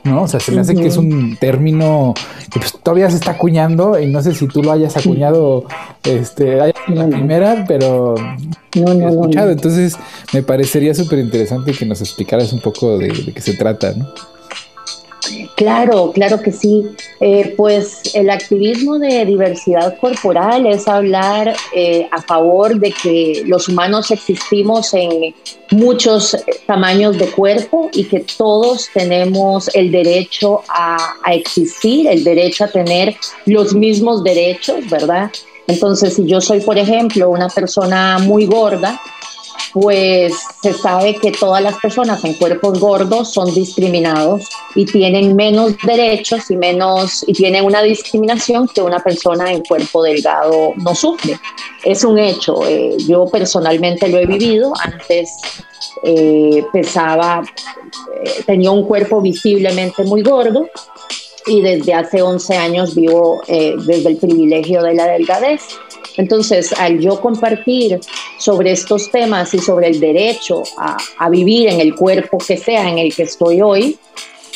¿no? 0.05 0.23
O 0.23 0.29
sea, 0.29 0.41
se 0.41 0.53
me 0.53 0.61
hace 0.61 0.75
que 0.75 0.87
es 0.87 0.97
un 0.97 1.37
término 1.37 2.15
que 2.51 2.59
pues, 2.59 2.73
todavía 2.83 3.11
se 3.11 3.17
está 3.17 3.33
acuñando 3.33 3.99
y 4.01 4.07
no 4.07 4.23
sé 4.23 4.35
si 4.35 4.47
tú 4.49 4.63
lo 4.63 4.73
hayas 4.73 4.97
acuñado, 4.97 5.65
este, 6.03 6.57
la 6.57 7.09
primera, 7.09 7.65
pero 7.67 8.15
no, 8.75 8.95
no, 8.95 9.09
he 9.09 9.11
escuchado. 9.11 9.51
Entonces, 9.51 9.97
me 10.33 10.43
parecería 10.43 10.95
súper 10.95 11.19
interesante 11.19 11.73
que 11.73 11.87
nos 11.87 12.01
explicaras 12.01 12.53
un 12.53 12.61
poco 12.61 12.99
de, 12.99 13.09
de 13.09 13.33
qué 13.33 13.41
se 13.41 13.55
trata, 13.55 13.93
¿no? 13.93 14.07
Claro, 15.57 16.13
claro 16.13 16.41
que 16.41 16.53
sí. 16.53 16.85
Eh, 17.21 17.55
pues 17.57 18.15
el 18.15 18.31
activismo 18.31 18.99
de 18.99 19.25
diversidad 19.25 19.99
corporal 19.99 20.67
es 20.67 20.89
hablar 20.89 21.55
eh, 21.75 22.09
a 22.11 22.23
favor 22.23 22.79
de 22.79 22.93
que 22.93 23.43
los 23.47 23.69
humanos 23.69 24.11
existimos 24.11 24.93
en 24.95 25.35
muchos 25.71 26.37
tamaños 26.67 27.19
de 27.19 27.27
cuerpo 27.27 27.91
y 27.93 28.05
que 28.05 28.21
todos 28.21 28.89
tenemos 28.93 29.69
el 29.75 29.91
derecho 29.91 30.63
a 30.69 31.33
existir, 31.33 32.07
el 32.07 32.25
derecho 32.25 32.65
a 32.65 32.69
tener 32.69 33.17
los 33.47 33.75
mismos 33.75 34.23
derechos, 34.23 34.89
¿verdad? 34.91 35.31
Entonces, 35.67 36.15
si 36.15 36.27
yo 36.27 36.41
soy, 36.41 36.61
por 36.61 36.79
ejemplo, 36.79 37.31
una 37.31 37.49
persona 37.49 38.19
muy 38.19 38.47
gorda, 38.47 39.01
pues 39.73 40.35
se 40.63 40.73
sabe 40.73 41.17
que 41.17 41.33
todas 41.33 41.63
las 41.63 41.77
personas 41.79 42.25
en 42.25 42.35
cuerpos 42.35 42.79
gordos 42.79 43.33
son 43.33 43.53
discriminados 43.55 44.49
y 44.75 44.85
tienen 44.85 45.35
menos 45.35 45.75
derechos 45.85 46.51
y 46.51 46.57
menos 46.57 47.25
y 47.27 47.33
tienen 47.33 47.65
una 47.65 47.83
discriminación 47.83 48.69
que 48.69 48.83
una 48.83 49.01
persona 49.01 49.51
en 49.51 49.63
cuerpo 49.63 50.03
delgado 50.03 50.73
no 50.77 50.95
sufre. 50.95 51.39
Es 51.85 52.05
un 52.05 52.19
hecho. 52.19 52.67
Eh, 52.67 52.97
yo 53.07 53.27
personalmente 53.27 54.09
lo 54.09 54.19
he 54.19 54.27
vivido. 54.27 54.73
Antes 54.81 55.31
eh, 56.05 56.65
pesaba, 56.73 57.43
eh, 58.25 58.43
tenía 58.47 58.71
un 58.71 58.85
cuerpo 58.85 59.21
visiblemente 59.21 60.05
muy 60.05 60.23
gordo 60.23 60.69
y 61.47 61.61
desde 61.61 61.95
hace 61.95 62.23
11 62.23 62.57
años 62.57 62.95
vivo 62.95 63.43
desde 63.47 64.09
el 64.09 64.17
privilegio 64.17 64.83
de 64.83 64.95
la 64.95 65.07
delgadez. 65.07 65.61
Entonces, 66.17 66.73
al 66.73 67.01
yo 67.01 67.21
compartir 67.21 68.01
sobre 68.39 68.73
estos 68.73 69.11
temas 69.11 69.53
y 69.55 69.59
sobre 69.59 69.89
el 69.89 70.01
derecho 70.01 70.63
a, 70.79 71.29
vivir 71.29 71.69
en 71.69 71.81
el 71.81 71.95
cuerpo 71.95 72.39
que 72.39 72.57
sea 72.57 72.89
en 72.89 72.99
el 72.99 73.15
que 73.15 73.25
estoy 73.25 73.61
hoy, 73.61 73.99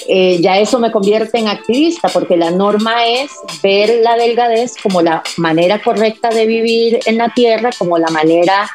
eh, 0.06 0.38
ya 0.40 0.58
eso 0.58 0.78
me 0.78 0.92
convierte 0.92 1.38
en 1.38 1.48
activista, 1.48 2.08
porque 2.08 2.36
la 2.36 2.50
norma 2.50 3.04
es 3.06 3.32
ver 3.62 4.00
la 4.02 4.16
delgadez 4.16 4.74
como 4.80 5.02
la 5.02 5.22
manera 5.38 5.82
correcta 5.82 6.28
de 6.28 6.46
vivir 6.46 7.00
en 7.06 7.18
la 7.18 7.30
tierra, 7.34 7.70
como 7.76 7.98
la 7.98 8.08
manera 8.08 8.70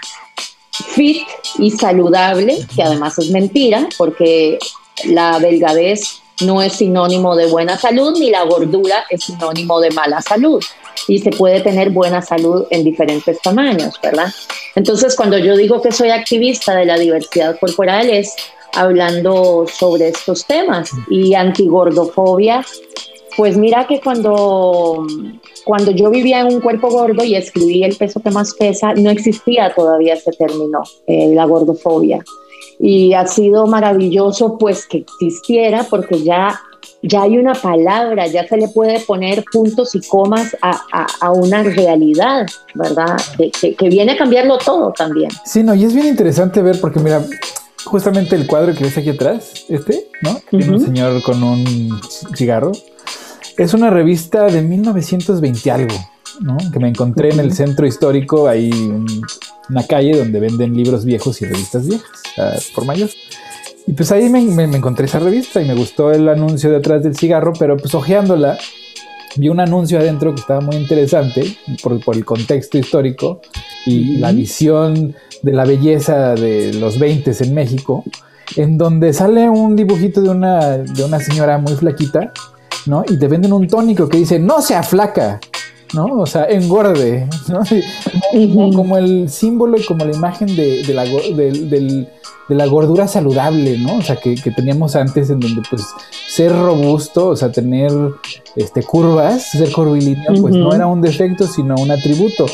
fit 0.72 1.26
y 1.60 1.72
saludable, 1.72 2.58
que 2.76 2.84
además 2.84 3.18
es 3.20 3.30
mentira, 3.30 3.88
porque 3.98 4.60
la 5.06 5.40
delgadez 5.40 6.20
no 6.42 6.62
es 6.62 6.74
sinónimo 6.74 7.38
de 7.38 7.46
buena 7.46 7.78
salud, 7.78 8.18
ni 8.20 8.30
la 8.30 8.44
gordura 8.44 9.06
es 9.10 9.24
sinónimo 9.24 9.80
de 9.80 9.92
mala 9.92 10.22
salud 10.22 10.62
y 11.08 11.20
se 11.20 11.32
puede 11.32 11.62
tener 11.62 11.90
buena 11.90 12.22
salud 12.22 12.66
en 12.70 12.84
diferentes 12.84 13.42
tamaños, 13.42 14.00
¿verdad? 14.02 14.28
Entonces, 14.76 15.16
cuando 15.16 15.38
yo 15.38 15.56
digo 15.56 15.82
que 15.82 15.92
soy 15.92 16.10
activista 16.10 16.76
de 16.76 16.86
la 16.86 16.98
diversidad 16.98 17.60
corporal 17.60 18.10
es 18.10 18.34
hablando 18.74 19.66
sobre 19.68 20.10
estos 20.10 20.46
temas 20.46 20.90
y 21.10 21.36
antigordofobia, 21.36 22.66
pues 23.38 23.58
mira 23.58 23.88
que 23.88 24.00
cuando, 24.00 25.06
cuando 25.66 25.92
yo 25.92 26.10
vivía 26.10 26.42
en 26.42 26.54
un 26.54 26.62
cuerpo 26.62 26.90
gordo 26.90 27.24
y 27.24 27.36
escribí 27.36 27.84
el 27.84 27.96
peso 27.96 28.20
que 28.22 28.30
más 28.30 28.54
pesa, 28.54 28.94
no 28.94 29.10
existía 29.10 29.74
todavía 29.74 30.14
ese 30.14 30.32
término, 30.32 30.84
eh, 31.08 31.32
la 31.34 31.46
gordofobia. 31.46 32.24
Y 32.80 33.14
ha 33.14 33.26
sido 33.28 33.66
maravilloso 33.66 34.58
pues 34.58 34.86
que 34.86 35.00
existiera 35.00 35.86
porque 35.90 36.22
ya 36.22 36.60
ya 37.04 37.24
hay 37.24 37.38
una 37.38 37.54
palabra, 37.54 38.28
ya 38.28 38.48
se 38.48 38.56
le 38.56 38.70
puede 38.70 39.02
poner 39.02 39.44
puntos 39.52 39.94
y 39.94 40.02
comas 40.08 40.56
a, 40.62 41.32
una 41.32 41.62
realidad, 41.62 42.48
¿verdad? 42.74 43.18
Que, 43.38 43.90
viene 43.90 44.14
a 44.14 44.18
cambiarlo 44.18 44.58
todo 44.58 44.94
también. 44.94 45.30
Sí, 45.46 45.64
no, 45.64 45.76
y 45.76 45.84
es 45.84 45.94
bien 45.94 46.08
interesante 46.08 46.62
ver, 46.62 46.80
porque 46.80 47.00
mira, 47.00 47.22
justamente 47.84 48.36
el 48.38 48.48
cuadro 48.48 48.74
que 48.74 48.86
ves 48.86 48.98
aquí 48.98 49.10
atrás, 49.10 49.66
este, 49.68 50.08
¿no? 50.22 50.40
Tiene 50.50 50.70
un 50.70 50.80
señor 50.80 51.22
con 51.24 51.44
un 51.44 52.00
cigarro. 52.36 52.72
Es 53.58 53.74
una 53.74 53.90
revista 53.90 54.46
de 54.48 54.62
1920 54.62 55.72
algo, 55.72 55.96
¿no? 56.40 56.56
Que 56.72 56.80
me 56.80 56.88
encontré 56.88 57.34
en 57.34 57.42
el 57.42 57.54
centro 57.54 57.86
histórico, 57.86 58.48
ahí 58.48 58.72
en 58.72 59.06
una 59.70 59.86
calle 59.86 60.18
donde 60.18 60.40
venden 60.40 60.74
libros 60.74 61.04
viejos 61.04 61.42
y 61.42 61.46
revistas 61.46 61.86
viejas, 61.86 62.72
por 62.74 62.86
mayor. 62.86 63.10
Y 63.86 63.94
pues 63.94 64.12
ahí 64.12 64.30
me, 64.30 64.40
encontré 64.40 65.06
esa 65.06 65.20
revista 65.20 65.62
y 65.62 65.66
me 65.66 65.76
gustó 65.76 66.12
el 66.12 66.30
anuncio 66.30 66.72
detrás 66.72 67.04
del 67.04 67.16
cigarro, 67.16 67.54
pero 67.58 67.76
pues 67.76 67.94
ojeándola, 67.94 68.58
vi 69.36 69.50
un 69.50 69.60
anuncio 69.60 70.00
adentro 70.00 70.34
que 70.34 70.42
estaba 70.42 70.62
muy 70.62 70.78
interesante 70.78 71.58
por, 71.82 72.00
el 72.16 72.26
contexto 72.26 72.78
histórico 72.78 73.42
y 73.86 74.18
la 74.18 74.32
visión 74.32 75.14
de 75.42 75.52
la 75.52 75.66
belleza 75.66 76.34
de 76.34 76.74
los 76.74 76.98
20 76.98 77.32
en 77.44 77.54
México, 77.54 78.06
en 78.56 78.78
donde 78.78 79.12
sale 79.12 79.50
un 79.50 79.76
dibujito 79.76 80.22
de 80.22 80.30
una, 80.30 80.78
de 80.78 81.04
una 81.04 81.20
señora 81.20 81.58
muy 81.58 81.74
flaquita, 81.74 82.32
¿no? 82.86 83.04
Y 83.08 83.20
te 83.20 83.28
venden 83.28 83.52
un 83.52 83.68
tónico 83.68 84.08
que 84.08 84.18
dice, 84.18 84.40
no 84.40 84.62
sea 84.62 84.84
flaca, 84.84 85.42
¿no? 85.94 86.06
O 86.06 86.26
sea, 86.26 86.46
engorde, 86.46 87.28
¿no? 87.48 87.62
Como, 88.76 88.98
el 88.98 89.30
símbolo 89.30 89.78
y 89.78 89.84
como 89.86 90.06
la 90.06 90.16
imagen 90.16 90.56
de, 90.56 90.84
la, 90.94 91.04
del 91.06 92.08
de 92.50 92.56
la 92.56 92.66
gordura 92.66 93.08
saludable, 93.08 93.78
¿no? 93.78 93.98
O 93.98 94.02
sea, 94.02 94.18
que, 94.18 94.36
teníamos 94.36 94.96
antes 94.96 95.30
en 95.30 95.40
donde 95.40 95.62
pues 95.70 95.84
ser 96.28 96.52
robusto, 96.52 97.30
o 97.30 97.36
sea, 97.36 97.52
tener 97.52 97.92
este, 98.56 98.84
curvas, 98.84 99.52
ser 99.52 99.72
curvilíneo, 99.72 100.34
pues 100.42 100.56
no 100.56 100.74
era 100.74 100.88
un 100.88 101.02
defecto, 101.02 101.48
sino 101.48 101.76
un 101.76 101.92
atributo. 101.92 102.46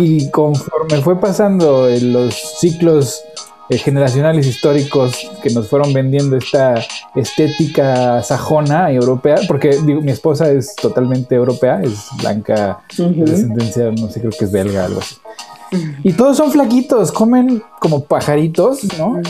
Y 0.00 0.30
conforme 0.30 1.00
fue 1.02 1.20
pasando 1.20 1.88
en 1.88 2.12
los 2.12 2.34
ciclos 2.34 3.22
eh, 3.68 3.78
generacionales 3.78 4.46
históricos 4.46 5.30
que 5.42 5.50
nos 5.50 5.68
fueron 5.68 5.92
vendiendo 5.92 6.36
esta 6.36 6.74
estética 7.14 8.22
sajona 8.22 8.92
y 8.92 8.96
europea, 8.96 9.36
porque 9.48 9.78
digo, 9.84 10.00
mi 10.00 10.12
esposa 10.12 10.50
es 10.50 10.74
totalmente 10.76 11.34
europea, 11.34 11.80
es 11.82 12.08
blanca, 12.20 12.80
de 12.96 13.24
descendencia, 13.24 13.90
no 13.90 14.10
sé, 14.10 14.20
creo 14.20 14.32
que 14.38 14.44
es 14.44 14.52
belga, 14.52 14.84
algo 14.84 15.00
así. 15.00 15.16
Y 16.02 16.12
todos 16.12 16.36
son 16.36 16.50
flaquitos, 16.50 17.12
comen 17.12 17.62
como 17.80 18.04
pajaritos, 18.04 18.80
¿no? 18.98 19.20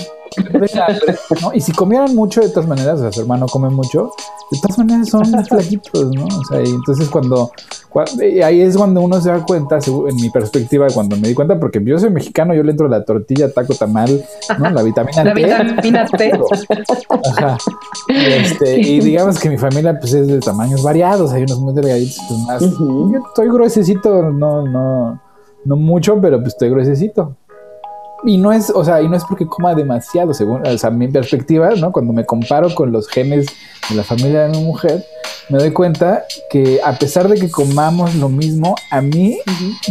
Y 1.52 1.60
si 1.60 1.72
comieran 1.72 2.14
mucho, 2.14 2.40
de 2.40 2.48
todas 2.48 2.68
maneras, 2.68 2.98
o 2.98 3.02
sea, 3.02 3.12
su 3.12 3.20
hermano 3.20 3.46
come 3.46 3.68
mucho, 3.68 4.10
de 4.50 4.58
todas 4.60 4.78
maneras 4.78 5.08
son 5.08 5.24
flaquitos, 5.48 6.10
¿no? 6.10 6.24
O 6.24 6.44
sea, 6.44 6.62
y 6.62 6.70
entonces 6.70 7.08
cuando, 7.08 7.50
ahí 8.42 8.60
es 8.60 8.76
cuando 8.76 9.00
uno 9.00 9.20
se 9.20 9.30
da 9.30 9.44
cuenta, 9.44 9.78
en 9.86 10.16
mi 10.16 10.30
perspectiva, 10.30 10.88
cuando 10.92 11.16
me 11.16 11.28
di 11.28 11.34
cuenta, 11.34 11.58
porque 11.58 11.82
yo 11.84 11.98
soy 11.98 12.10
mexicano, 12.10 12.54
yo 12.54 12.62
le 12.62 12.72
entro 12.72 12.88
la 12.88 13.04
tortilla, 13.04 13.52
taco, 13.52 13.74
tamal, 13.74 14.24
¿no? 14.58 14.70
La 14.70 14.82
vitamina 14.82 15.22
T. 15.22 15.40
La 15.40 15.62
vitamina 15.62 16.06
T. 16.06 16.32
Ajá. 17.36 17.58
Y, 18.08 18.16
este, 18.16 18.80
y 18.80 19.00
digamos 19.00 19.38
que 19.38 19.50
mi 19.50 19.58
familia, 19.58 19.98
pues, 19.98 20.14
es 20.14 20.26
de 20.26 20.40
tamaños 20.40 20.82
variados, 20.82 21.32
hay 21.32 21.42
unos 21.44 21.60
muy 21.60 21.74
delgaditos, 21.74 22.18
pues 22.28 22.40
más. 22.40 22.62
Yo 22.62 23.22
estoy 23.28 23.48
gruesecito, 23.48 24.30
no, 24.30 24.62
no 24.62 25.20
no 25.64 25.76
mucho, 25.76 26.20
pero 26.20 26.38
pues 26.38 26.54
estoy 26.54 26.70
gruesecito. 26.70 27.36
Y 28.26 28.38
no 28.38 28.52
es, 28.52 28.70
o 28.70 28.82
sea, 28.84 29.02
y 29.02 29.08
no 29.08 29.16
es 29.16 29.24
porque 29.24 29.46
coma 29.46 29.74
demasiado, 29.74 30.32
según, 30.32 30.66
o 30.66 30.78
sea, 30.78 30.90
mi 30.90 31.08
perspectiva, 31.08 31.70
¿no? 31.76 31.92
Cuando 31.92 32.12
me 32.12 32.24
comparo 32.24 32.74
con 32.74 32.90
los 32.90 33.06
genes 33.08 33.46
de 33.90 33.96
la 33.96 34.02
familia 34.02 34.44
de 34.44 34.48
mi 34.48 34.64
mujer, 34.64 35.04
me 35.50 35.58
doy 35.58 35.72
cuenta 35.72 36.24
que 36.48 36.80
a 36.82 36.98
pesar 36.98 37.28
de 37.28 37.38
que 37.38 37.50
comamos 37.50 38.14
lo 38.14 38.30
mismo, 38.30 38.74
a 38.90 39.02
mí 39.02 39.38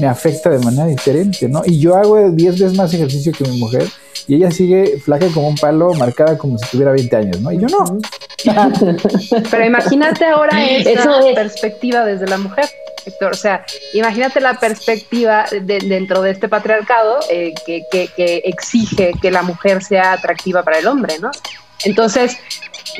me 0.02 0.08
afecta 0.08 0.50
de 0.50 0.58
manera 0.60 0.88
diferente, 0.88 1.48
¿no? 1.48 1.62
Y 1.64 1.78
yo 1.78 1.96
hago 1.96 2.32
10 2.32 2.60
veces 2.60 2.76
más 2.76 2.92
ejercicio 2.94 3.32
que 3.32 3.48
mi 3.48 3.60
mujer 3.60 3.86
y 4.28 4.36
ella 4.36 4.52
sigue 4.52 5.00
flaca 5.00 5.28
como 5.34 5.50
un 5.50 5.56
palo, 5.56 5.94
marcada 5.94 6.38
como 6.38 6.58
si 6.58 6.66
tuviera 6.70 6.92
20 6.92 7.16
años, 7.16 7.42
¿no? 7.42 7.52
Y 7.52 7.60
yo 7.60 7.68
no. 7.68 8.00
Pero 9.52 9.66
imagínate 9.66 10.26
ahora 10.26 10.64
esa 10.66 11.20
perspectiva 11.34 12.06
desde 12.06 12.28
la 12.28 12.38
mujer. 12.38 12.66
O 13.30 13.34
sea, 13.34 13.66
imagínate 13.94 14.40
la 14.40 14.60
perspectiva 14.60 15.46
dentro 15.62 16.22
de 16.22 16.32
este 16.32 16.48
patriarcado 16.48 17.20
eh, 17.30 17.54
que, 17.66 18.42
exige 18.46 19.12
que 19.22 19.32
la 19.32 19.44
mujer 19.44 19.84
sea 19.84 20.14
atractiva 20.14 20.64
para 20.64 20.80
el 20.80 20.88
hombre, 20.88 21.20
¿no? 21.20 21.32
Entonces, 21.84 22.38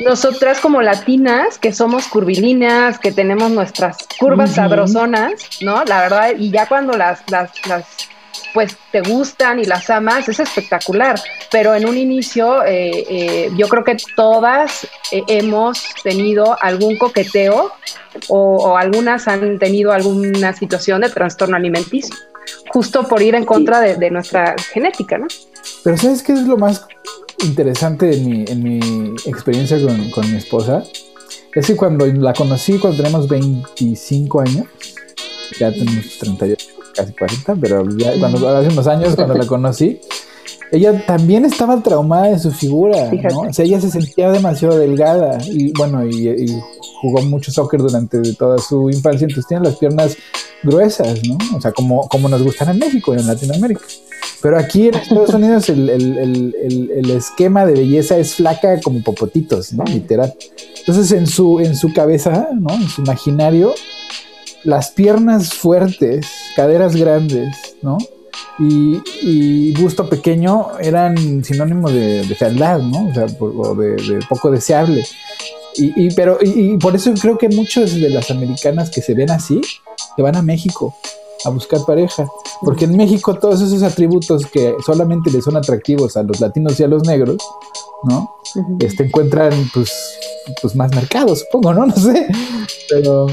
nosotras 0.04 0.60
como 0.60 0.82
latinas, 0.82 1.58
que 1.58 1.72
somos 1.72 2.06
curvilíneas, 2.08 2.98
que 2.98 3.12
tenemos 3.12 3.50
nuestras 3.50 3.96
curvas 4.18 4.54
sabrosonas, 4.54 5.32
¿no? 5.62 5.84
La 5.84 6.02
verdad, 6.02 6.32
y 6.36 6.50
ya 6.50 6.66
cuando 6.66 6.96
las, 6.98 7.22
las, 7.30 7.50
las 7.66 7.86
pues 8.52 8.76
te 8.92 9.00
gustan 9.00 9.60
y 9.60 9.64
las 9.64 9.90
amas, 9.90 10.28
es 10.28 10.40
espectacular. 10.40 11.20
Pero 11.50 11.74
en 11.74 11.86
un 11.86 11.96
inicio, 11.96 12.64
eh, 12.64 13.04
eh, 13.08 13.50
yo 13.56 13.68
creo 13.68 13.84
que 13.84 13.96
todas 14.16 14.86
hemos 15.10 15.82
tenido 16.02 16.56
algún 16.60 16.96
coqueteo 16.96 17.72
o, 18.28 18.76
algunas 18.76 19.28
han 19.28 19.58
tenido 19.58 19.92
alguna 19.92 20.52
situación 20.52 21.00
de 21.00 21.10
trastorno 21.10 21.56
alimenticio, 21.56 22.14
justo 22.72 23.06
por 23.06 23.22
ir 23.22 23.34
en 23.34 23.44
contra 23.44 23.80
de, 23.80 24.10
nuestra 24.10 24.54
genética, 24.72 25.18
¿no? 25.18 25.26
Pero 25.82 25.96
¿sabes 25.96 26.22
qué 26.22 26.32
es 26.32 26.42
lo 26.42 26.56
más 26.56 26.86
interesante 27.42 28.14
en 28.14 28.26
mi, 28.26 28.44
en 28.46 28.62
mi 28.62 29.14
experiencia 29.26 29.80
con, 29.80 30.10
con, 30.10 30.30
mi 30.30 30.38
esposa? 30.38 30.82
Es 31.54 31.66
que 31.66 31.76
cuando 31.76 32.06
la 32.06 32.32
conocí, 32.32 32.78
cuando 32.78 33.02
tenemos 33.02 33.28
25 33.28 34.40
años, 34.40 34.66
ya 35.58 35.70
tenemos 35.70 36.18
38, 36.18 36.73
casi 36.94 37.12
40, 37.12 37.56
pero 37.56 37.88
ya 37.96 38.18
cuando, 38.18 38.48
hace 38.48 38.68
unos 38.68 38.86
años, 38.86 39.14
cuando 39.14 39.34
la 39.34 39.46
conocí, 39.46 40.00
ella 40.72 41.04
también 41.06 41.44
estaba 41.44 41.82
traumada 41.82 42.28
de 42.28 42.38
su 42.38 42.50
figura, 42.50 43.10
¿no? 43.30 43.40
O 43.40 43.52
sea, 43.52 43.64
ella 43.64 43.80
se 43.80 43.90
sentía 43.90 44.30
demasiado 44.30 44.78
delgada 44.78 45.38
y 45.46 45.72
bueno, 45.72 46.04
y, 46.06 46.48
jugó 47.00 47.20
mucho 47.22 47.52
soccer 47.52 47.80
durante 47.80 48.20
toda 48.34 48.58
su 48.58 48.88
infancia, 48.88 49.26
entonces 49.26 49.46
tiene 49.46 49.64
las 49.64 49.76
piernas 49.76 50.16
gruesas, 50.62 51.20
¿no? 51.28 51.36
O 51.56 51.60
sea, 51.60 51.72
como, 51.72 52.08
como 52.08 52.28
nos 52.28 52.42
gustan 52.42 52.70
en 52.70 52.78
México 52.78 53.14
y 53.14 53.18
en 53.18 53.26
Latinoamérica. 53.26 53.82
Pero 54.40 54.58
aquí 54.58 54.88
en 54.88 54.94
Estados 54.94 55.30
Unidos 55.34 55.68
el, 55.68 55.88
el, 55.88 57.10
esquema 57.10 57.66
de 57.66 57.74
belleza 57.74 58.16
es 58.16 58.34
flaca 58.34 58.80
como 58.80 59.02
popotitos, 59.02 59.72
¿no? 59.72 59.84
Literal. 59.84 60.34
Entonces 60.80 61.12
en 61.12 61.26
su, 61.26 61.60
en 61.60 61.76
su 61.76 61.92
cabeza, 61.92 62.48
¿no? 62.52 62.74
En 62.74 62.88
su 62.88 63.02
imaginario, 63.02 63.74
las 64.64 64.90
piernas 64.90 65.54
fuertes, 65.54 66.26
caderas 66.56 66.96
grandes, 66.96 67.76
¿no? 67.82 67.98
y, 68.58 69.72
busto 69.72 70.08
pequeño 70.08 70.78
eran 70.80 71.44
sinónimo 71.44 71.90
de, 71.90 72.24
fealdad, 72.38 72.78
¿no? 72.80 73.08
O 73.08 73.14
sea, 73.14 73.26
o 73.40 73.74
de, 73.74 74.20
poco 74.28 74.50
deseable. 74.50 75.04
Y, 75.76 76.14
pero 76.14 76.38
y, 76.40 76.76
por 76.78 76.94
eso 76.94 77.12
creo 77.20 77.36
que 77.36 77.48
muchas 77.48 77.94
de 77.94 78.08
las 78.08 78.30
americanas 78.30 78.90
que 78.90 79.02
se 79.02 79.14
ven 79.14 79.30
así, 79.30 79.60
que 80.16 80.22
van 80.22 80.36
a 80.36 80.42
México 80.42 80.94
a 81.44 81.50
buscar 81.50 81.80
pareja, 81.84 82.26
porque 82.62 82.84
en 82.84 82.96
México 82.96 83.34
todos 83.34 83.60
esos 83.60 83.82
atributos 83.82 84.46
que 84.46 84.74
solamente 84.86 85.30
le 85.30 85.42
son 85.42 85.56
atractivos 85.56 86.16
a 86.16 86.22
los 86.22 86.40
latinos 86.40 86.78
y 86.78 86.84
a 86.84 86.88
los 86.88 87.02
negros, 87.02 87.38
¿no? 88.04 88.36
Este 88.78 89.04
encuentran 89.04 89.52
pues 89.74 89.92
pues 90.62 90.76
más 90.76 90.94
mercado, 90.94 91.34
supongo, 91.34 91.74
¿no? 91.74 91.86
No 91.94 91.96
sé. 91.96 92.28
Pero 92.88 93.26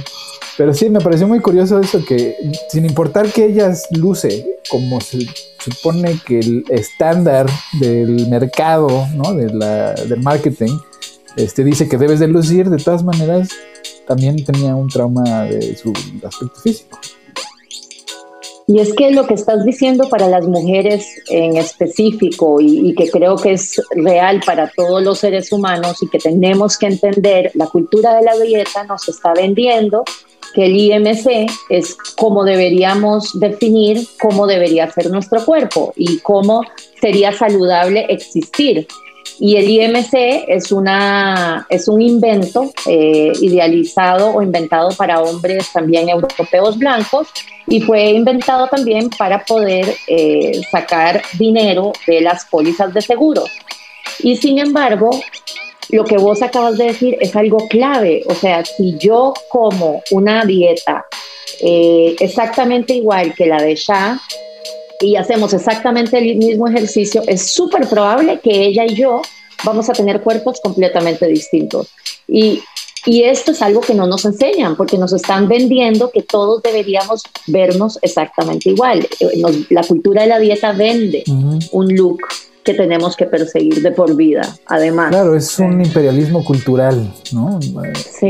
pero 0.58 0.74
sí, 0.74 0.90
me 0.90 1.00
pareció 1.00 1.28
muy 1.28 1.40
curioso 1.40 1.80
eso 1.80 2.04
que 2.06 2.36
sin 2.70 2.86
importar 2.86 3.32
que 3.32 3.46
ellas 3.46 3.88
luce 3.92 4.46
como 4.70 5.00
se 5.02 5.20
supone 5.60 6.20
que 6.26 6.40
el 6.40 6.66
estándar 6.70 7.48
del 7.80 8.28
mercado, 8.28 9.08
¿no? 9.16 9.34
De 9.34 9.54
la, 9.54 9.94
del 9.94 10.22
marketing, 10.22 10.78
este, 11.38 11.64
dice 11.64 11.88
que 11.88 11.98
debes 11.98 12.20
de 12.20 12.28
lucir, 12.28 12.70
de 12.70 12.78
todas 12.78 13.04
maneras, 13.04 13.50
también 14.08 14.44
tenía 14.44 14.76
un 14.76 14.90
trauma 14.90 15.44
de 15.44 15.76
su 15.76 15.94
aspecto 16.24 16.60
físico. 16.62 17.00
Y 18.68 18.80
es 18.80 18.94
que 18.94 19.12
lo 19.12 19.28
que 19.28 19.34
estás 19.34 19.66
diciendo 19.66 20.08
para 20.08 20.30
las 20.30 20.48
mujeres 20.48 21.06
en 21.30 21.58
específico 21.58 22.62
y, 22.62 22.90
y, 22.90 22.96
que 22.96 23.10
creo 23.10 23.36
que 23.36 23.54
es 23.54 23.82
real 23.96 24.42
para 24.46 24.72
todos 24.74 25.04
los 25.04 25.20
seres 25.20 25.52
humanos 25.52 26.02
y 26.02 26.08
que 26.08 26.20
tenemos 26.20 26.78
que 26.78 26.88
entender, 26.88 27.52
la 27.56 27.68
cultura 27.68 28.16
de 28.16 28.24
la 28.24 28.38
dieta 28.38 28.84
nos 28.86 29.10
está 29.10 29.34
vendiendo 29.34 30.06
que 30.54 30.66
el 30.66 30.76
IMC 30.76 31.50
es 31.70 31.96
cómo 32.18 32.44
deberíamos 32.44 33.40
definir 33.40 34.08
cómo 34.20 34.48
debería 34.48 34.92
ser 34.92 35.10
nuestro 35.10 35.44
cuerpo 35.46 35.94
y 35.96 36.20
cómo 36.20 36.64
sería 37.00 37.32
saludable 37.32 38.06
existir. 38.10 38.88
Y 39.40 39.56
el 39.56 39.70
IMC 39.70 40.14
es, 40.48 40.72
una, 40.72 41.66
es 41.70 41.88
un 41.88 42.02
invento 42.02 42.72
eh, 42.86 43.32
idealizado 43.42 44.36
o 44.36 44.42
inventado 44.42 44.90
para 44.92 45.22
hombres 45.22 45.72
también 45.74 46.10
europeos 46.10 46.78
blancos 46.78 47.28
y 47.68 47.82
fue 47.82 48.12
inventado 48.12 48.68
también 48.68 49.10
para 49.10 49.44
poder 49.44 49.96
eh, 50.08 50.62
sacar 50.70 51.24
dinero 51.40 51.92
de 52.06 52.22
las 52.22 52.46
pólizas 52.46 52.94
de 52.94 53.02
seguros. 53.02 53.50
Y 54.20 54.36
sin 54.36 54.60
embargo, 54.60 55.10
lo 55.90 56.06
que 56.06 56.18
vos 56.18 56.42
acabas 56.42 56.78
de 56.78 56.86
decir 56.86 57.18
es 57.20 57.36
algo 57.36 57.68
clave. 57.68 58.24
O 58.28 58.36
sea, 58.36 58.64
si 58.64 58.98
yo 58.98 59.34
como 59.50 60.02
una 60.12 60.46
dieta 60.46 61.06
eh, 61.60 62.16
exactamente 62.20 62.94
igual 62.94 63.34
que 63.36 63.46
la 63.46 63.62
de 63.62 63.76
Shah 63.76 64.20
y 65.00 65.16
hacemos 65.16 65.54
exactamente 65.54 66.18
el 66.18 66.38
mismo 66.38 66.68
ejercicio, 66.68 67.24
es 67.28 67.54
súper 67.54 67.88
probable 67.88 68.40
que 68.40 68.66
ella 68.66 68.86
y 68.86 68.96
yo 68.96 69.22
vamos 69.64 69.90
a 69.90 69.94
tener 69.94 70.22
cuerpos 70.22 70.60
completamente 70.62 71.28
distintos. 71.28 71.90
Y, 72.28 72.62
y 73.06 73.24
esto 73.24 73.52
es 73.52 73.62
algo 73.62 73.82
que 73.82 73.94
no 73.94 74.08
nos 74.08 74.26
enseñan 74.26 74.76
porque 74.76 74.98
nos 74.98 75.14
están 75.14 75.48
vendiendo 75.48 76.12
que 76.12 76.22
todos 76.22 76.62
deberíamos 76.62 77.24
vernos 77.48 78.00
exactamente 78.02 78.70
igual. 78.70 79.08
Eh, 79.20 79.42
la 79.70 79.84
cultura 79.84 80.22
de 80.22 80.30
la 80.30 80.40
dieta 80.40 80.72
vende 80.72 81.24
un 81.72 81.96
look 81.96 82.22
que 82.64 82.74
tenemos 82.74 83.16
que 83.16 83.26
perseguir 83.26 83.82
de 83.82 83.92
por 83.92 84.16
vida, 84.16 84.42
además. 84.68 85.10
Claro, 85.10 85.36
es 85.36 85.58
un 85.60 85.84
imperialismo 85.84 86.44
cultural, 86.44 87.12
¿no? 87.32 87.60
Sí. 87.96 88.30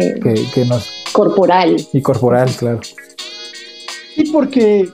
Que, 0.53 0.65
nos... 0.65 0.89
Corporal. 1.11 1.75
Y 1.91 2.01
corporal, 2.01 2.49
claro. 2.57 2.79
Sí, 4.15 4.23
porque, 4.31 4.89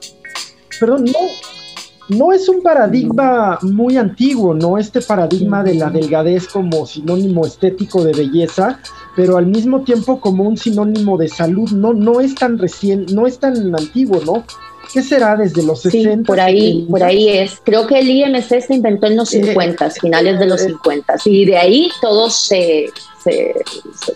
perdón, 0.79 1.05
no, 1.05 2.17
no 2.17 2.31
es 2.31 2.49
un 2.49 2.61
paradigma 2.61 3.59
muy 3.61 3.97
antiguo, 3.97 4.53
¿no? 4.53 4.77
Este 4.77 5.01
paradigma 5.01 5.63
de 5.63 5.75
la 5.75 5.89
delgadez 5.89 6.47
como 6.47 6.85
sinónimo 6.85 7.45
estético 7.45 8.03
de 8.03 8.13
belleza, 8.13 8.79
pero 9.15 9.37
al 9.37 9.45
mismo 9.45 9.81
tiempo 9.81 10.19
como 10.19 10.43
un 10.43 10.57
sinónimo 10.57 11.17
de 11.17 11.27
salud, 11.27 11.69
no, 11.71 11.93
no 11.93 12.21
es 12.21 12.33
tan 12.33 12.57
recién, 12.57 13.05
no 13.13 13.27
es 13.27 13.39
tan 13.39 13.75
antiguo, 13.75 14.21
¿no? 14.25 14.45
¿Qué 14.93 15.03
será 15.03 15.35
desde 15.35 15.63
los 15.63 15.81
60? 15.81 16.17
Sí, 16.17 16.23
por 16.23 16.39
ahí, 16.39 16.87
por 16.89 17.03
ahí 17.03 17.29
es. 17.29 17.61
Creo 17.63 17.85
que 17.87 17.99
el 17.99 18.09
IMC 18.09 18.61
se 18.61 18.73
inventó 18.73 19.07
en 19.07 19.17
los 19.17 19.29
50, 19.29 19.85
eh, 19.85 19.91
finales 20.01 20.39
de 20.39 20.45
los 20.45 20.61
50, 20.61 21.13
eh, 21.13 21.17
y 21.25 21.45
de 21.45 21.57
ahí 21.57 21.89
todo 22.01 22.29
se, 22.29 22.89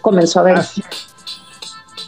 comenzó 0.02 0.40
a 0.40 0.44
ver. 0.44 0.60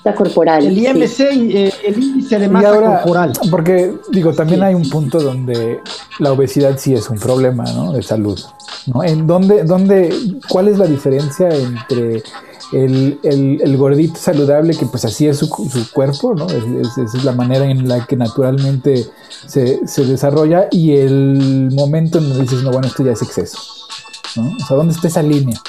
La 0.03 0.13
corporal. 0.13 0.65
El 0.65 0.77
IMC, 0.77 1.19
eh, 1.19 1.73
el 1.85 2.03
índice 2.03 2.37
de 2.37 2.49
masa 2.49 2.81
corporal. 2.81 3.33
Porque, 3.49 3.93
digo, 4.11 4.33
también 4.33 4.61
hay 4.63 4.73
un 4.73 4.89
punto 4.89 5.19
donde 5.19 5.79
la 6.19 6.33
obesidad 6.33 6.77
sí 6.77 6.93
es 6.93 7.09
un 7.09 7.17
problema, 7.17 7.63
¿no? 7.63 7.93
De 7.93 8.03
salud. 8.03 8.37
¿no? 8.87 9.03
¿En 9.03 9.25
dónde, 9.27 9.63
dónde, 9.63 10.13
cuál 10.49 10.67
es 10.67 10.77
la 10.77 10.87
diferencia 10.87 11.47
entre 11.49 12.23
el, 12.73 13.19
el, 13.23 13.77
gordito 13.77 14.15
saludable, 14.15 14.75
que 14.75 14.85
pues 14.85 15.05
así 15.05 15.27
es 15.27 15.37
su, 15.37 15.47
su 15.47 15.91
cuerpo, 15.91 16.33
¿no? 16.33 16.47
Es, 16.47 16.97
es, 16.97 17.23
la 17.23 17.31
manera 17.31 17.65
en 17.65 17.87
la 17.87 18.05
que 18.05 18.15
naturalmente 18.15 19.07
se, 19.45 19.87
se, 19.87 20.05
desarrolla 20.05 20.67
y 20.71 20.97
el 20.97 21.69
momento 21.71 22.17
en 22.17 22.31
que 22.33 22.41
dices, 22.41 22.63
no, 22.63 22.71
bueno, 22.71 22.87
esto 22.87 23.03
ya 23.03 23.11
es 23.11 23.21
exceso, 23.21 23.59
¿no? 24.35 24.51
O 24.61 24.67
sea, 24.67 24.77
¿dónde 24.77 24.93
está 24.93 25.07
esa 25.07 25.21
línea? 25.21 25.59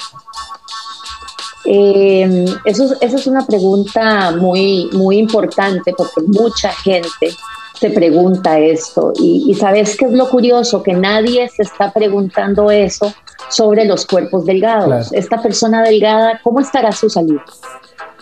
Eh, 1.65 2.45
eso, 2.65 2.93
esa 3.01 3.15
es 3.15 3.27
una 3.27 3.45
pregunta 3.45 4.31
muy, 4.31 4.89
muy 4.93 5.17
importante 5.17 5.93
porque 5.97 6.21
mucha 6.27 6.71
gente 6.71 7.35
se 7.79 7.89
pregunta 7.89 8.59
esto. 8.59 9.13
Y, 9.15 9.53
sabes 9.55 9.97
qué 9.97 10.05
es 10.05 10.13
lo 10.13 10.29
curioso, 10.29 10.83
que 10.83 10.93
nadie 10.93 11.49
se 11.49 11.63
está 11.63 11.91
preguntando 11.91 12.71
eso 12.71 13.13
sobre 13.49 13.85
los 13.85 14.05
cuerpos 14.05 14.45
delgados. 14.45 15.11
Esta 15.13 15.41
persona 15.41 15.83
delgada, 15.83 16.39
¿cómo 16.43 16.59
estará 16.59 16.91
su 16.91 17.09
salud? 17.09 17.39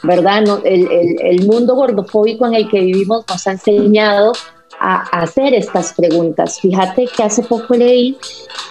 ¿Verdad? 0.04 0.44
el, 0.66 1.18
el, 1.22 1.48
mundo 1.48 1.76
gordofóbico 1.76 2.46
en 2.46 2.56
el 2.56 2.70
que 2.70 2.82
vivimos 2.82 3.24
nos 3.30 3.48
ha 3.48 3.52
enseñado 3.52 4.34
a, 4.80 5.22
hacer 5.22 5.54
estas 5.54 5.94
preguntas. 5.94 6.60
Fíjate 6.60 7.08
que 7.08 7.24
hace 7.24 7.44
poco 7.44 7.74
leí 7.74 8.18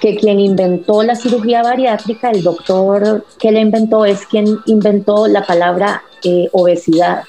que 0.00 0.16
quien 0.16 0.40
inventó 0.40 1.02
la 1.02 1.14
cirugía 1.14 1.62
bariátrica, 1.62 2.30
el 2.30 2.42
doctor 2.42 3.24
que 3.38 3.50
la 3.50 3.60
inventó, 3.60 4.04
es 4.04 4.26
quien 4.26 4.58
inventó 4.66 5.26
la 5.26 5.46
palabra 5.46 6.02
eh, 6.22 6.48
obesidad. 6.52 7.24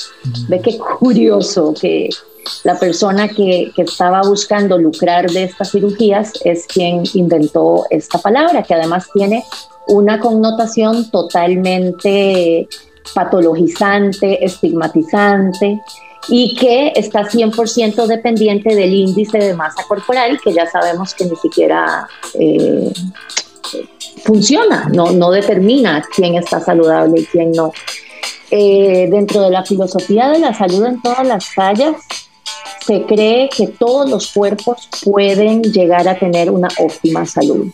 Ve 0.49 0.61
qué 0.61 0.77
curioso 0.77 1.73
que 1.79 2.09
la 2.63 2.77
persona 2.79 3.27
que, 3.27 3.71
estaba 3.77 4.21
buscando 4.21 4.77
lucrar 4.77 5.29
de 5.29 5.43
estas 5.43 5.71
cirugías 5.71 6.33
es 6.43 6.65
quien 6.67 7.03
inventó 7.13 7.85
esta 7.89 8.19
palabra, 8.19 8.63
que 8.63 8.73
además 8.73 9.07
tiene 9.13 9.43
una 9.87 10.19
connotación 10.19 11.09
totalmente 11.11 12.67
patologizante, 13.13 14.43
estigmatizante 14.45 15.81
y 16.29 16.55
que 16.55 16.93
está 16.95 17.23
100% 17.23 18.05
dependiente 18.07 18.73
del 18.75 18.93
índice 18.93 19.37
de 19.39 19.53
masa 19.53 19.83
corporal, 19.87 20.39
que 20.41 20.53
ya 20.53 20.65
sabemos 20.69 21.13
que 21.13 21.25
ni 21.25 21.35
siquiera 21.35 22.07
eh, 22.35 22.93
funciona, 24.23 24.89
no, 24.93 25.11
no 25.11 25.31
determina 25.31 26.03
quién 26.15 26.35
está 26.35 26.61
saludable 26.61 27.21
y 27.21 27.25
quién 27.25 27.51
no. 27.51 27.73
Eh, 28.51 29.07
dentro 29.09 29.41
de 29.41 29.49
la 29.49 29.65
filosofía 29.65 30.29
de 30.29 30.39
la 30.39 30.53
salud 30.53 30.85
en 30.85 31.01
todas 31.01 31.27
las 31.27 31.53
tallas, 31.55 31.95
se 32.85 33.03
cree 33.03 33.49
que 33.49 33.67
todos 33.67 34.09
los 34.09 34.31
cuerpos 34.31 34.89
pueden 35.03 35.61
llegar 35.63 36.07
a 36.07 36.17
tener 36.17 36.49
una 36.51 36.69
óptima 36.79 37.25
salud. 37.25 37.67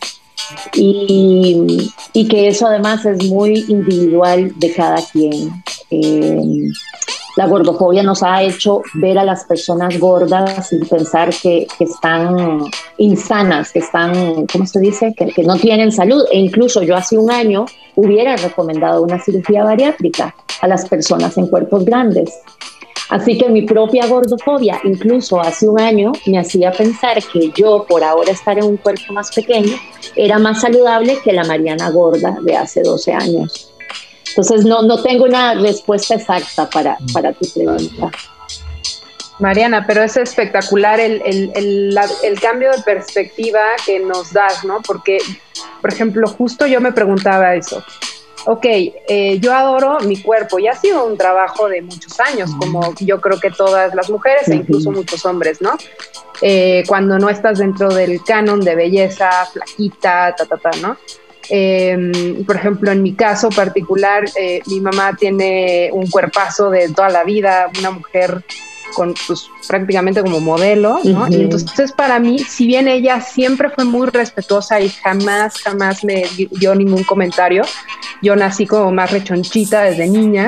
Y, 0.74 1.92
que 2.28 2.48
eso 2.48 2.66
además 2.66 3.04
es 3.06 3.24
muy 3.28 3.64
individual 3.68 4.52
de 4.56 4.72
cada 4.72 4.98
quien. 5.12 5.50
Eh, 5.90 6.68
la 7.36 7.46
gordofobia 7.46 8.02
nos 8.02 8.22
ha 8.22 8.42
hecho 8.42 8.82
ver 8.94 9.18
a 9.18 9.24
las 9.24 9.44
personas 9.44 9.98
gordas 9.98 10.72
y 10.72 10.78
pensar 10.84 11.30
que, 11.30 11.66
están 11.78 12.64
insanas, 12.98 13.72
que 13.72 13.78
están, 13.78 14.46
¿cómo 14.46 14.66
se 14.66 14.80
dice?, 14.80 15.14
que, 15.16 15.26
que, 15.28 15.42
no 15.42 15.56
tienen 15.56 15.92
salud. 15.92 16.24
E 16.30 16.38
incluso 16.38 16.82
yo 16.82 16.96
hace 16.96 17.16
un 17.16 17.30
año 17.30 17.66
hubiera 17.96 18.36
recomendado 18.36 19.02
una 19.02 19.20
cirugía 19.20 19.64
bariátrica 19.64 20.34
a 20.60 20.68
las 20.68 20.88
personas 20.88 21.36
en 21.38 21.46
cuerpos 21.46 21.84
grandes. 21.84 22.30
Así 23.10 23.36
que 23.36 23.48
mi 23.48 23.62
propia 23.62 24.06
gordofobia, 24.06 24.80
incluso 24.84 25.40
hace 25.40 25.68
un 25.68 25.80
año, 25.80 26.12
me 26.26 26.38
hacía 26.38 26.70
pensar 26.70 27.20
que 27.32 27.50
yo, 27.56 27.84
por 27.88 28.04
ahora 28.04 28.30
estar 28.30 28.56
en 28.56 28.64
un 28.64 28.76
cuerpo 28.76 29.12
más 29.12 29.32
pequeño, 29.34 29.76
era 30.14 30.38
más 30.38 30.60
saludable 30.60 31.18
que 31.22 31.32
la 31.32 31.44
Mariana 31.44 31.90
gorda 31.90 32.38
de 32.42 32.56
hace 32.56 32.82
12 32.82 33.12
años. 33.12 33.72
Entonces, 34.28 34.64
no, 34.64 34.82
no 34.82 35.02
tengo 35.02 35.24
una 35.24 35.54
respuesta 35.54 36.14
exacta 36.14 36.70
para, 36.70 36.96
para 37.12 37.32
tu 37.32 37.48
pregunta. 37.52 38.12
Mariana, 39.40 39.84
pero 39.86 40.02
es 40.02 40.16
espectacular 40.16 41.00
el, 41.00 41.20
el, 41.24 41.98
el, 42.22 42.40
cambio 42.40 42.70
de 42.70 42.82
perspectiva 42.82 43.60
que 43.84 43.98
nos 43.98 44.32
das, 44.32 44.64
¿no? 44.64 44.82
Porque, 44.82 45.18
por 45.80 45.92
ejemplo, 45.92 46.28
justo 46.28 46.66
yo 46.66 46.80
me 46.80 46.92
preguntaba 46.92 47.56
eso. 47.56 47.82
Ok, 48.46 48.64
eh, 48.64 49.38
yo 49.40 49.54
adoro 49.54 50.00
mi 50.00 50.20
cuerpo 50.20 50.58
y 50.58 50.68
ha 50.68 50.74
sido 50.74 51.04
un 51.04 51.16
trabajo 51.16 51.68
de 51.68 51.82
muchos 51.82 52.18
años, 52.20 52.50
como 52.58 52.94
yo 53.00 53.20
creo 53.20 53.38
que 53.38 53.50
todas 53.50 53.94
las 53.94 54.10
mujeres 54.10 54.48
e 54.48 54.56
incluso 54.56 54.90
muchos 54.90 55.24
hombres, 55.26 55.60
¿no? 55.60 55.76
Eh, 56.42 56.84
cuando 56.86 57.18
no 57.18 57.28
estás 57.28 57.58
dentro 57.58 57.92
del 57.92 58.22
canon 58.24 58.60
de 58.60 58.74
belleza, 58.74 59.46
flaquita, 59.52 60.34
ta, 60.36 60.46
ta, 60.46 60.56
ta, 60.56 60.70
¿no? 60.80 60.96
Em, 61.52 62.44
por 62.44 62.56
ejemplo, 62.56 62.92
en 62.92 63.02
mi 63.02 63.14
caso 63.14 63.48
particular, 63.50 64.24
eh, 64.36 64.62
mi 64.66 64.80
mamá 64.80 65.16
tiene 65.18 65.90
un 65.92 66.08
cuerpazo 66.08 66.70
de 66.70 66.88
toda 66.90 67.08
la 67.08 67.24
vida, 67.24 67.68
una 67.78 67.90
mujer 67.90 68.44
con 68.94 69.14
pues, 69.26 69.48
prácticamente 69.68 70.22
como 70.22 70.40
modelo, 70.40 71.00
¿no? 71.04 71.28
Y 71.28 71.36
entonces 71.36 71.92
para 71.92 72.18
mí, 72.18 72.38
si 72.38 72.66
bien 72.66 72.88
ella 72.88 73.20
siempre 73.20 73.70
fue 73.70 73.84
muy 73.84 74.08
respetuosa 74.08 74.80
y 74.80 74.88
jamás, 74.88 75.58
jamás 75.62 76.04
me 76.04 76.24
dio 76.52 76.74
ningún 76.74 77.04
comentario, 77.04 77.62
yo 78.22 78.36
nací 78.36 78.66
como 78.66 78.92
más 78.92 79.10
rechonchita 79.10 79.82
desde 79.82 80.08
niña, 80.08 80.46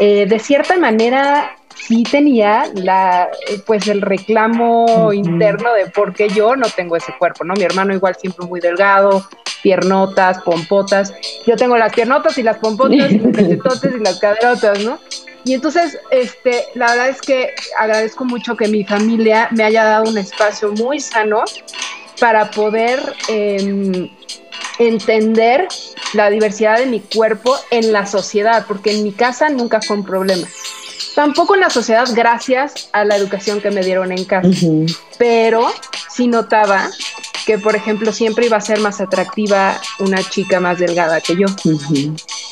eh, 0.00 0.26
de 0.26 0.38
cierta 0.38 0.76
manera 0.76 1.56
sí 1.74 2.02
tenía 2.04 2.64
la, 2.74 3.28
pues 3.66 3.88
el 3.88 4.00
reclamo 4.00 5.12
interno 5.12 5.72
de 5.74 5.86
por 5.86 6.14
qué 6.14 6.28
yo 6.28 6.56
no 6.56 6.66
tengo 6.68 6.96
ese 6.96 7.14
cuerpo, 7.18 7.44
¿no? 7.44 7.54
Mi 7.54 7.64
hermano 7.64 7.94
igual 7.94 8.16
siempre 8.16 8.46
muy 8.46 8.60
delgado, 8.60 9.26
piernotas, 9.62 10.40
pompotas. 10.42 11.12
Yo 11.46 11.56
tengo 11.56 11.76
las 11.76 11.92
piernotas 11.92 12.38
y 12.38 12.42
las 12.42 12.58
pompotas, 12.58 13.10
y 13.10 13.18
los 13.18 13.84
y 13.84 13.98
las 13.98 14.18
caderotas, 14.20 14.84
¿no? 14.84 14.98
Y 15.44 15.52
entonces, 15.54 15.98
este, 16.10 16.64
la 16.74 16.86
verdad 16.90 17.08
es 17.08 17.20
que 17.20 17.54
agradezco 17.78 18.24
mucho 18.24 18.56
que 18.56 18.68
mi 18.68 18.84
familia 18.84 19.48
me 19.50 19.64
haya 19.64 19.84
dado 19.84 20.08
un 20.08 20.16
espacio 20.16 20.72
muy 20.72 21.00
sano 21.00 21.44
para 22.18 22.50
poder 22.50 23.00
em, 23.28 24.08
entender 24.78 25.68
la 26.14 26.30
diversidad 26.30 26.78
de 26.78 26.86
mi 26.86 27.00
cuerpo 27.00 27.56
en 27.70 27.92
la 27.92 28.06
sociedad, 28.06 28.64
porque 28.66 28.92
en 28.92 29.02
mi 29.02 29.12
casa 29.12 29.50
nunca 29.50 29.80
fue 29.82 29.96
un 29.96 30.04
problema. 30.04 30.46
Tampoco 31.14 31.54
en 31.54 31.60
la 31.60 31.70
sociedad 31.70 32.08
gracias 32.14 32.88
a 32.92 33.04
la 33.04 33.16
educación 33.16 33.60
que 33.60 33.70
me 33.70 33.84
dieron 33.84 34.12
en 34.12 34.24
casa, 34.24 34.48
pero 35.18 35.70
sí 36.10 36.26
notaba 36.26 36.90
que, 37.46 37.58
por 37.58 37.76
ejemplo, 37.76 38.12
siempre 38.12 38.46
iba 38.46 38.56
a 38.56 38.60
ser 38.60 38.80
más 38.80 39.00
atractiva 39.00 39.80
una 39.98 40.22
chica 40.22 40.60
más 40.60 40.78
delgada 40.78 41.20
que 41.20 41.36
yo. 41.36 41.46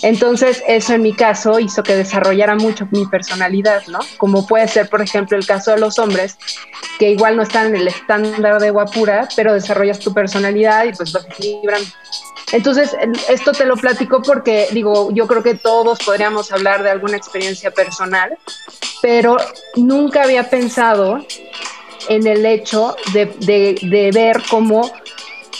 Entonces, 0.02 0.62
eso 0.66 0.94
en 0.94 1.02
mi 1.02 1.14
caso 1.14 1.58
hizo 1.58 1.82
que 1.82 1.96
desarrollara 1.96 2.54
mucho 2.56 2.86
mi 2.90 3.06
personalidad, 3.06 3.86
¿no? 3.86 4.00
Como 4.18 4.46
puede 4.46 4.68
ser, 4.68 4.88
por 4.88 5.00
ejemplo, 5.00 5.36
el 5.36 5.46
caso 5.46 5.72
de 5.72 5.78
los 5.78 5.98
hombres, 5.98 6.36
que 6.98 7.10
igual 7.10 7.36
no 7.36 7.42
están 7.42 7.68
en 7.68 7.76
el 7.76 7.88
estándar 7.88 8.60
de 8.60 8.70
guapura, 8.70 9.28
pero 9.36 9.54
desarrollas 9.54 9.98
tu 9.98 10.12
personalidad 10.12 10.84
y 10.84 10.92
pues 10.92 11.12
vas 11.12 11.26
equilibrando. 11.26 11.88
Entonces, 12.52 12.94
esto 13.30 13.52
te 13.52 13.64
lo 13.64 13.76
platico 13.76 14.20
porque, 14.20 14.68
digo, 14.72 15.10
yo 15.12 15.26
creo 15.26 15.42
que 15.42 15.54
todos 15.54 15.98
podríamos 16.00 16.52
hablar 16.52 16.82
de 16.82 16.90
alguna 16.90 17.16
experiencia 17.16 17.70
personal, 17.70 18.36
pero 19.00 19.36
nunca 19.76 20.24
había 20.24 20.50
pensado 20.50 21.24
en 22.08 22.26
el 22.26 22.44
hecho 22.46 22.96
de, 23.12 24.10
ver 24.12 24.42
cómo 24.48 24.90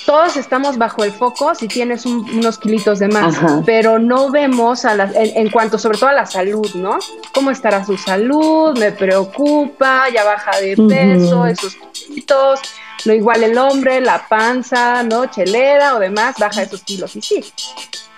todos 0.06 0.36
estamos 0.36 0.78
bajo 0.78 1.04
el 1.04 1.12
foco 1.12 1.54
si 1.54 1.68
tienes 1.68 2.06
unos 2.06 2.58
kilitos 2.58 2.98
de 2.98 3.08
más, 3.08 3.36
pero 3.64 3.98
no 3.98 4.30
vemos 4.30 4.84
a 4.84 4.94
en, 5.14 5.50
cuanto 5.50 5.78
sobre 5.78 5.98
todo 5.98 6.10
a 6.10 6.14
la 6.14 6.26
salud, 6.26 6.74
¿no? 6.74 6.98
¿Cómo 7.32 7.50
estará 7.50 7.84
su 7.84 7.96
salud? 7.96 8.76
Me 8.78 8.92
preocupa, 8.92 10.08
ya 10.12 10.24
baja 10.24 10.58
de 10.60 10.76
peso, 10.76 11.46
esos 11.46 11.76
kilitos, 11.92 12.60
no 13.04 13.12
igual 13.12 13.44
el 13.44 13.56
hombre, 13.58 14.00
la 14.00 14.26
panza, 14.28 15.02
¿no? 15.02 15.26
Chelera 15.26 15.94
o 15.94 15.98
demás, 16.00 16.36
baja 16.38 16.62
esos 16.62 16.82
kilos. 16.82 17.14
Y 17.16 17.22
sí, 17.22 17.44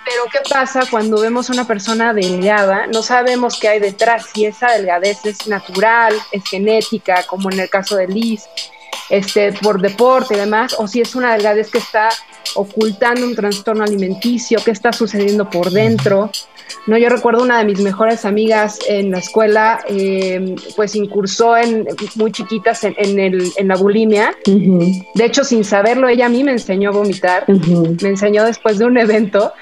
pero 0.05 0.25
¿qué 0.31 0.39
pasa 0.49 0.83
cuando 0.91 1.21
vemos 1.21 1.49
a 1.49 1.53
una 1.53 1.67
persona 1.67 2.13
delgada? 2.13 2.87
No 2.87 3.03
sabemos 3.03 3.59
qué 3.59 3.69
hay 3.69 3.81
detrás, 3.81 4.27
si 4.33 4.45
esa 4.45 4.73
delgadez 4.73 5.25
es 5.25 5.47
natural, 5.47 6.15
es 6.33 6.45
genética, 6.45 7.25
como 7.27 7.51
en 7.51 7.61
el 7.61 7.71
caso 7.71 7.97
de 7.97 8.07
Liz, 8.07 8.45
este, 9.09 9.53
por 9.53 9.81
deporte 9.81 10.35
y 10.35 10.39
demás, 10.39 10.75
o 10.79 10.87
si 10.87 11.01
es 11.01 11.15
una 11.15 11.33
delgadez 11.33 11.71
que 11.71 11.79
está 11.79 12.09
ocultando 12.55 13.27
un 13.27 13.35
trastorno 13.35 13.85
alimenticio, 13.85 14.61
qué 14.65 14.71
está 14.71 14.93
sucediendo 14.93 15.49
por 15.49 15.71
dentro. 15.71 16.31
No, 16.87 16.99
yo 16.99 17.09
recuerdo 17.09 17.43
una 17.43 17.59
de 17.59 17.65
mis 17.65 17.81
mejores 17.81 18.25
amigas 18.25 18.79
en 18.89 19.11
la 19.11 19.19
escuela, 19.19 19.81
eh, 19.89 20.55
pues 20.77 20.95
incursó 20.95 21.57
en 21.57 21.87
muy 22.17 22.31
chiquitas 22.31 22.85
en, 22.85 23.19
el, 23.19 23.51
en 23.57 23.69
la 23.69 23.77
bulimia. 23.77 24.37
De 24.45 25.25
hecho, 25.25 25.45
sin 25.45 25.65
saberlo, 25.65 26.09
ella 26.09 26.27
a 26.27 26.29
mí 26.29 26.45
me 26.45 26.53
enseñó 26.53 26.91
a 26.91 26.93
vomitar. 26.93 27.45
Me 27.49 28.09
enseñó 28.11 28.45
después 28.45 28.79
de 28.79 28.85
un 28.85 28.99
evento 28.99 29.53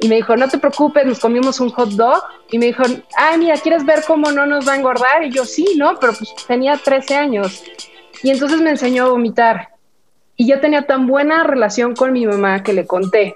y 0.00 0.08
me 0.08 0.16
dijo, 0.16 0.36
no 0.36 0.48
te 0.48 0.58
preocupes, 0.58 1.06
nos 1.06 1.18
comimos 1.18 1.60
un 1.60 1.70
hot 1.70 1.90
dog. 1.90 2.22
Y 2.50 2.58
me 2.58 2.66
dijo, 2.66 2.82
ay, 3.16 3.38
mira, 3.38 3.56
¿quieres 3.56 3.84
ver 3.86 4.04
cómo 4.06 4.30
no 4.30 4.44
nos 4.46 4.68
va 4.68 4.74
a 4.74 4.76
engordar? 4.76 5.24
Y 5.24 5.30
yo, 5.30 5.44
sí, 5.44 5.66
¿no? 5.76 5.98
Pero 5.98 6.12
pues 6.12 6.34
tenía 6.46 6.76
13 6.76 7.16
años. 7.16 7.64
Y 8.22 8.30
entonces 8.30 8.60
me 8.60 8.70
enseñó 8.70 9.06
a 9.06 9.08
vomitar. 9.08 9.70
Y 10.36 10.46
yo 10.46 10.60
tenía 10.60 10.82
tan 10.82 11.06
buena 11.06 11.42
relación 11.44 11.94
con 11.94 12.12
mi 12.12 12.26
mamá 12.26 12.62
que 12.62 12.74
le 12.74 12.86
conté 12.86 13.34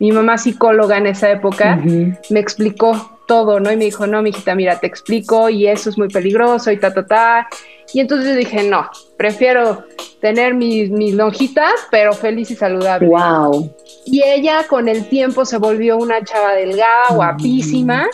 mi 0.00 0.10
mamá 0.12 0.38
psicóloga 0.38 0.96
en 0.96 1.06
esa 1.06 1.30
época, 1.30 1.76
me 1.76 2.40
explicó 2.40 3.18
todo, 3.26 3.60
¿no? 3.60 3.70
Y 3.70 3.76
me 3.76 3.84
dijo, 3.84 4.06
no, 4.06 4.22
mijita, 4.22 4.54
mira, 4.56 4.80
te 4.80 4.86
explico 4.86 5.48
y 5.50 5.68
eso 5.68 5.90
es 5.90 5.98
muy 5.98 6.08
peligroso 6.08 6.72
y 6.72 6.78
ta, 6.78 6.92
ta, 6.92 7.06
ta. 7.06 7.48
Y 7.92 8.00
entonces 8.00 8.30
yo 8.30 8.34
dije, 8.34 8.68
no, 8.68 8.90
prefiero 9.16 9.84
tener 10.20 10.54
mis, 10.54 10.90
mis 10.90 11.14
lonjitas, 11.14 11.72
pero 11.90 12.12
feliz 12.12 12.50
y 12.50 12.56
saludable. 12.56 13.08
Wow. 13.08 13.72
Y 14.06 14.22
ella 14.24 14.66
con 14.68 14.88
el 14.88 15.06
tiempo 15.08 15.44
se 15.44 15.58
volvió 15.58 15.98
una 15.98 16.24
chava 16.24 16.54
delgada, 16.54 17.14
guapísima, 17.14 18.08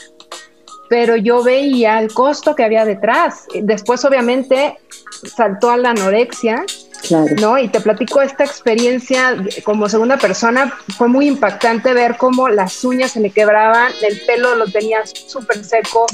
pero 0.88 1.16
yo 1.16 1.42
veía 1.42 1.98
el 1.98 2.12
costo 2.12 2.54
que 2.54 2.64
había 2.64 2.84
detrás. 2.84 3.46
Después, 3.62 4.04
obviamente, 4.04 4.78
saltó 5.24 5.70
a 5.70 5.76
la 5.76 5.90
anorexia 5.90 6.64
¿No? 7.40 7.58
Y 7.58 7.68
te 7.68 7.80
platico 7.80 8.20
esta 8.20 8.44
experiencia 8.44 9.36
como 9.64 9.88
segunda 9.88 10.16
persona, 10.16 10.72
fue 10.96 11.08
muy 11.08 11.28
impactante 11.28 11.92
ver 11.94 12.16
cómo 12.16 12.48
las 12.48 12.84
uñas 12.84 13.12
se 13.12 13.20
le 13.20 13.30
quebraban, 13.30 13.92
el 14.02 14.20
pelo 14.26 14.56
lo 14.56 14.66
tenía 14.66 15.00
súper 15.06 15.64
seco, 15.64 16.06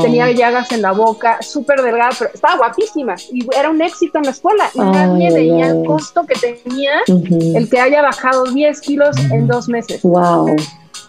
tenía 0.00 0.30
llagas 0.30 0.72
en 0.72 0.82
la 0.82 0.92
boca, 0.92 1.38
súper 1.40 1.82
delgada, 1.82 2.10
pero 2.18 2.30
estaba 2.32 2.56
guapísima 2.56 3.14
y 3.32 3.46
era 3.54 3.70
un 3.70 3.80
éxito 3.80 4.18
en 4.18 4.24
la 4.24 4.30
escuela 4.30 4.70
y 4.74 4.80
nadie 4.80 5.32
veía 5.32 5.68
el 5.68 5.84
costo 5.84 6.24
que 6.26 6.34
tenía 6.34 7.00
el 7.06 7.68
que 7.68 7.80
haya 7.80 8.02
bajado 8.02 8.44
10 8.44 8.80
kilos 8.80 9.16
en 9.30 9.46
dos 9.46 9.68
meses. 9.68 10.02
Wow. 10.02 10.56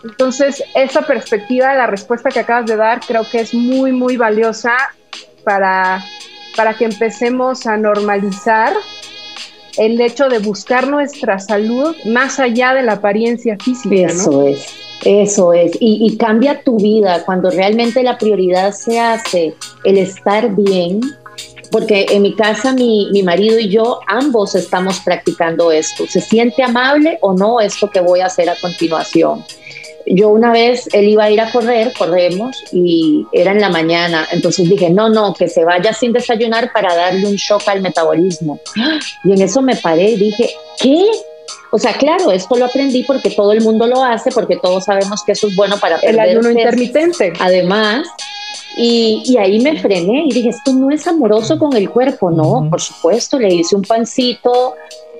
Entonces, 0.03 0.63
esa 0.73 1.03
perspectiva, 1.03 1.75
la 1.75 1.87
respuesta 1.87 2.29
que 2.29 2.39
acabas 2.39 2.65
de 2.65 2.75
dar, 2.75 3.01
creo 3.01 3.23
que 3.29 3.41
es 3.41 3.53
muy, 3.53 3.91
muy 3.91 4.17
valiosa 4.17 4.73
para, 5.43 6.03
para 6.55 6.73
que 6.73 6.85
empecemos 6.85 7.67
a 7.67 7.77
normalizar 7.77 8.73
el 9.77 9.99
hecho 10.01 10.27
de 10.27 10.39
buscar 10.39 10.87
nuestra 10.87 11.39
salud 11.39 11.95
más 12.05 12.39
allá 12.39 12.73
de 12.73 12.83
la 12.83 12.93
apariencia 12.93 13.57
física. 13.63 14.07
Eso 14.07 14.47
es, 14.47 14.65
eso 15.05 15.53
es. 15.53 15.77
Y, 15.79 16.17
cambia 16.17 16.63
tu 16.63 16.77
vida 16.77 17.23
cuando 17.25 17.49
realmente 17.49 18.03
la 18.03 18.17
prioridad 18.17 18.73
se 18.73 18.99
hace 18.99 19.55
el 19.83 19.97
estar 19.97 20.55
bien. 20.55 21.01
Porque 21.71 22.05
en 22.09 22.23
mi 22.23 22.35
casa 22.35 22.73
mi, 22.73 23.07
mi 23.13 23.23
marido 23.23 23.57
y 23.57 23.69
yo 23.69 24.01
ambos 24.05 24.55
estamos 24.55 24.99
practicando 24.99 25.71
esto. 25.71 26.05
¿Se 26.05 26.19
siente 26.19 26.63
amable 26.63 27.17
o 27.21 27.33
no 27.33 27.61
esto 27.61 27.89
que 27.89 28.01
voy 28.01 28.19
a 28.19 28.25
hacer 28.25 28.49
a 28.49 28.55
continuación? 28.59 29.41
Yo 30.05 30.29
una 30.29 30.51
vez, 30.51 30.89
él 30.93 31.07
iba 31.07 31.25
a 31.25 31.31
ir 31.31 31.41
a 31.41 31.51
correr, 31.51 31.93
corremos, 31.97 32.63
y 32.71 33.25
era 33.31 33.51
en 33.51 33.61
la 33.61 33.69
mañana, 33.69 34.27
entonces 34.31 34.69
dije, 34.69 34.89
no, 34.89 35.09
no, 35.09 35.33
que 35.33 35.47
se 35.47 35.63
vaya 35.63 35.93
sin 35.93 36.13
desayunar 36.13 36.71
para 36.73 36.95
darle 36.95 37.27
un 37.27 37.35
shock 37.35 37.67
al 37.67 37.81
metabolismo. 37.81 38.59
Y 39.23 39.33
en 39.33 39.41
eso 39.41 39.61
me 39.61 39.75
paré 39.75 40.11
y 40.11 40.17
dije, 40.17 40.49
¿qué? 40.79 41.05
O 41.71 41.79
sea, 41.79 41.93
claro, 41.93 42.31
esto 42.31 42.55
lo 42.57 42.65
aprendí 42.65 43.03
porque 43.03 43.29
todo 43.29 43.53
el 43.53 43.61
mundo 43.61 43.87
lo 43.87 44.03
hace, 44.03 44.31
porque 44.31 44.57
todos 44.57 44.85
sabemos 44.85 45.23
que 45.23 45.31
eso 45.31 45.47
es 45.47 45.55
bueno 45.55 45.77
para 45.79 45.99
perder 45.99 46.15
el 46.15 46.19
ayuno 46.19 46.51
intermitente. 46.51 47.33
Además, 47.39 48.07
y, 48.75 49.23
y, 49.25 49.37
ahí 49.37 49.59
me 49.59 49.79
frené 49.79 50.25
y 50.27 50.33
dije, 50.33 50.49
esto 50.49 50.73
no 50.73 50.91
es 50.91 51.07
amoroso 51.07 51.57
con 51.57 51.75
el 51.75 51.89
cuerpo, 51.89 52.31
no, 52.31 52.67
por 52.69 52.81
supuesto, 52.81 53.37
le 53.37 53.53
hice 53.53 53.75
un 53.75 53.81
pancito 53.81 54.75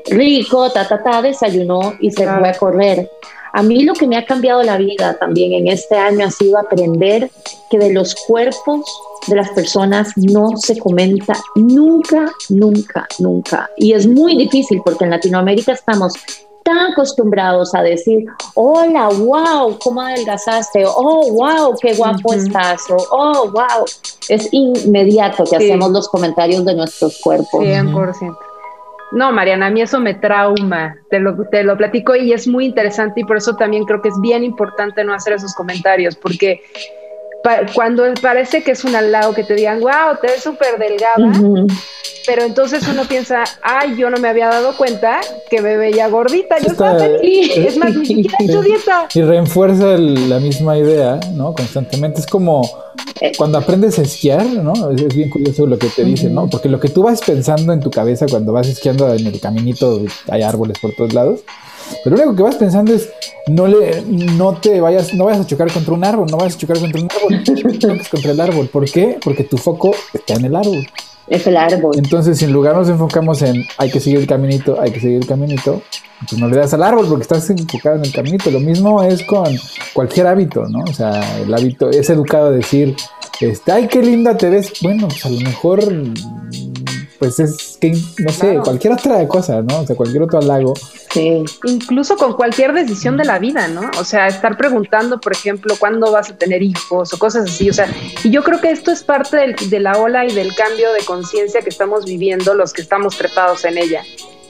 rico, 0.10 0.70
ta, 0.72 0.88
ta, 0.88 1.02
ta, 1.02 1.22
desayunó 1.22 1.96
y 2.00 2.12
se 2.12 2.26
fue 2.26 2.50
a 2.50 2.54
correr. 2.54 3.10
A 3.54 3.64
mí 3.64 3.84
lo 3.84 3.94
que 3.94 4.08
me 4.08 4.18
ha 4.18 4.26
cambiado 4.26 4.64
la 4.64 4.78
vida 4.78 5.18
también 5.20 5.54
en 5.54 5.68
este 5.68 5.98
año 5.98 6.26
ha 6.26 6.32
sido 6.32 6.58
aprender 6.58 7.30
que 7.70 7.78
de 7.78 7.94
los 7.94 8.16
cuerpos 8.28 8.86
de 9.28 9.36
las 9.36 9.50
personas 9.50 10.14
no 10.16 10.58
se 10.58 10.78
comenta 10.80 11.34
nunca, 11.56 12.32
nunca, 12.50 13.08
nunca. 13.20 13.70
Y 13.78 13.94
es 13.94 14.08
muy 14.08 14.38
difícil 14.38 14.82
porque 14.84 15.04
en 15.04 15.12
Latinoamérica 15.12 15.74
estamos 15.74 16.14
tan 16.64 16.92
acostumbrados 16.92 17.74
a 17.74 17.82
decir, 17.82 18.26
hola, 18.54 19.10
wow, 19.10 19.78
¿cómo 19.84 20.02
adelgazaste? 20.02 20.84
Oh, 20.86 21.32
wow, 21.32 21.76
qué 21.82 21.94
guapo 21.94 22.34
estás. 22.34 22.82
O, 22.90 22.98
oh, 23.12 23.52
wow. 23.52 23.86
Es 24.30 24.48
inmediato 24.52 25.44
que 25.44 25.56
hacemos 25.56 25.92
los 25.92 26.08
comentarios 26.08 26.64
de 26.66 26.76
nuestros 26.76 27.20
cuerpos. 27.22 27.62
100%. 27.62 28.38
No, 29.12 29.32
Mariana, 29.32 29.67
a 29.67 29.69
mí 29.69 29.82
eso 29.82 30.00
me 30.00 30.13
trauma, 30.13 30.95
te 31.10 31.19
lo, 31.19 31.36
te 31.50 31.63
lo 31.63 31.78
platico 31.78 32.15
y 32.15 32.32
es 32.32 32.47
muy 32.47 32.65
interesante 32.65 33.21
y 33.21 33.24
por 33.26 33.38
eso 33.38 33.56
también 33.56 33.84
creo 33.84 34.02
que 34.02 34.10
es 34.10 34.19
bien 34.21 34.43
importante 34.43 35.04
no 35.04 35.13
hacer 35.13 35.34
esos 35.34 35.54
comentarios, 35.54 36.15
porque 36.15 36.62
cuando 37.73 38.04
parece 38.21 38.63
que 38.63 38.71
es 38.71 38.84
un 38.84 38.95
halago 38.95 39.34
que 39.34 39.43
te 39.43 39.56
digan, 39.56 39.80
wow, 39.80 40.17
te 40.21 40.27
ves 40.27 40.43
súper 40.43 40.77
delgada, 40.77 41.32
pero 42.25 42.43
entonces 42.43 42.88
uno 42.88 43.04
piensa, 43.06 43.43
ay, 43.62 43.95
yo 43.97 44.10
no 44.10 44.17
me 44.17 44.27
había 44.27 44.47
dado 44.47 44.75
cuenta 44.77 45.21
que 45.49 45.62
me 45.62 45.77
veía 45.77 46.08
gordita, 46.08 46.60
yo 46.60 46.67
estaba 46.67 46.99
feliz, 46.99 47.58
es 47.58 47.77
más, 47.77 47.95
ni 47.95 48.06
siquiera 48.06 48.38
he 48.39 48.45
hecho 48.45 48.62
dieta. 48.63 49.08
Y 49.13 49.21
refuerza 49.21 49.97
la 49.97 50.39
misma 50.39 50.77
idea, 50.77 51.19
¿no? 51.34 51.54
Constantemente, 51.54 52.19
es 52.21 52.27
como 52.27 52.62
cuando 53.38 53.58
aprendes 53.58 53.97
a 53.99 54.04
esquiar, 54.04 54.45
¿no? 54.45 54.91
Es, 54.91 55.15
bien 55.15 55.30
curioso 55.30 55.65
lo 55.65 55.77
que 55.77 55.88
te 55.88 56.04
dicen, 56.04 56.34
¿no? 56.34 56.49
Porque 56.49 56.69
lo 56.69 56.80
que 56.80 56.89
tú 56.89 57.04
vas 57.04 57.21
pensando 57.21 57.73
en 57.73 57.80
tu 57.80 57.89
cabeza 57.89 58.25
cuando 58.30 58.54
vas 58.54 58.67
esquiando 58.67 59.13
en 59.13 59.27
el 59.27 59.39
caminito, 59.39 60.01
hay 60.30 60.41
árboles 60.41 60.77
por 60.80 60.93
todos 60.93 61.13
lados, 61.13 61.41
pero 62.04 62.15
lo 62.15 62.23
único 62.23 62.36
que 62.38 62.43
vas 62.43 62.56
pensando 62.56 62.93
es 62.93 63.10
no 63.47 63.67
le 63.67 64.01
no 64.04 64.54
te 64.54 64.80
vayas 64.80 65.13
no 65.13 65.25
vayas 65.25 65.41
a 65.41 65.47
chocar 65.47 65.71
contra 65.71 65.93
un 65.93 66.04
árbol, 66.04 66.27
no 66.30 66.38
vayas 66.38 66.56
a 66.56 66.58
chocar 66.58 66.80
contra 66.80 67.01
un 67.01 67.10
árbol, 67.12 68.01
contra 68.12 68.32
el 68.32 68.39
árbol. 68.39 68.67
¿Por 68.67 68.86
qué? 68.89 69.17
Porque 69.23 69.43
tu 69.43 69.58
foco 69.58 69.91
está 70.13 70.36
en 70.36 70.45
el 70.45 70.56
árbol. 70.56 70.86
Es 71.27 71.47
el 71.47 71.56
árbol. 71.56 71.93
Entonces, 71.97 72.41
en 72.41 72.51
lugar 72.51 72.75
nos 72.75 72.89
enfocamos 72.89 73.41
en 73.41 73.65
hay 73.77 73.89
que 73.89 73.99
seguir 73.99 74.19
el 74.19 74.27
caminito, 74.27 74.80
hay 74.82 74.91
que 74.91 74.99
seguir 74.99 75.17
el 75.17 75.27
caminito, 75.27 75.82
pues 76.27 76.39
no 76.39 76.47
le 76.49 76.58
das 76.58 76.73
al 76.73 76.84
árbol 76.84 77.06
porque 77.08 77.21
estás 77.21 77.49
enfocado 77.49 77.95
en 77.95 78.06
el 78.06 78.12
caminito. 78.12 78.51
Lo 78.51 78.60
mismo 78.60 79.01
es 79.01 79.23
con 79.23 79.47
cualquier 79.93 80.27
hábito, 80.27 80.65
¿no? 80.67 80.84
O 80.84 80.93
sea, 80.93 81.39
el 81.39 81.54
hábito 81.54 81.89
es 81.89 82.10
educado 82.10 82.47
a 82.47 82.51
decir, 82.51 82.95
este, 83.39 83.71
ay, 83.71 83.88
qué 83.88 84.01
linda 84.01 84.36
te 84.38 84.49
ves. 84.49 84.73
Bueno, 84.82 85.08
pues 85.08 85.25
a 85.25 85.30
lo 85.30 85.39
mejor 85.39 85.80
pues 87.22 87.40
es 87.40 87.78
que, 87.80 87.92
no 88.18 88.32
sé, 88.32 88.58
cualquier 88.64 88.94
otra 88.94 89.28
cosa, 89.28 89.62
¿no? 89.62 89.82
O 89.82 89.86
sea, 89.86 89.96
cualquier 89.96 90.24
otro 90.24 90.40
halago. 90.40 90.74
Sí. 91.12 91.44
Incluso 91.66 92.18
con 92.18 92.34
cualquier 92.34 92.74
decisión 92.74 93.16
de 93.16 93.26
la 93.26 93.38
vida, 93.38 93.68
¿no? 93.68 93.92
O 94.00 94.04
sea, 94.04 94.26
estar 94.26 94.58
preguntando, 94.58 95.22
por 95.22 95.32
ejemplo, 95.32 95.76
cuándo 95.80 96.12
vas 96.12 96.32
a 96.32 96.36
tener 96.36 96.64
hijos 96.64 97.14
o 97.14 97.20
cosas 97.20 97.48
así. 97.48 97.70
O 97.70 97.74
sea, 97.74 97.88
y 98.24 98.32
yo 98.32 98.42
creo 98.42 98.60
que 98.60 98.72
esto 98.72 98.90
es 98.90 99.04
parte 99.04 99.38
de 99.54 99.80
la 99.80 100.00
ola 100.00 100.26
y 100.26 100.34
del 100.34 100.56
cambio 100.56 100.92
de 100.94 101.06
conciencia 101.06 101.62
que 101.62 101.70
estamos 101.70 102.06
viviendo 102.06 102.56
los 102.56 102.74
que 102.74 102.82
estamos 102.82 103.16
trepados 103.16 103.66
en 103.66 103.78
ella 103.78 104.02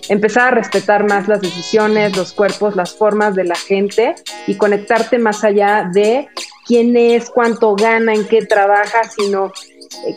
empezar 0.09 0.47
a 0.47 0.51
respetar 0.51 1.07
más 1.07 1.27
las 1.27 1.41
decisiones, 1.41 2.17
los 2.17 2.33
cuerpos, 2.33 2.75
las 2.75 2.93
formas 2.93 3.35
de 3.35 3.45
la 3.45 3.55
gente 3.55 4.15
y 4.47 4.55
conectarte 4.55 5.19
más 5.19 5.43
allá 5.43 5.89
de 5.93 6.27
quién 6.65 6.97
es, 6.97 7.29
cuánto 7.29 7.75
gana, 7.75 8.13
en 8.13 8.27
qué 8.27 8.45
trabaja, 8.45 9.03
sino 9.09 9.51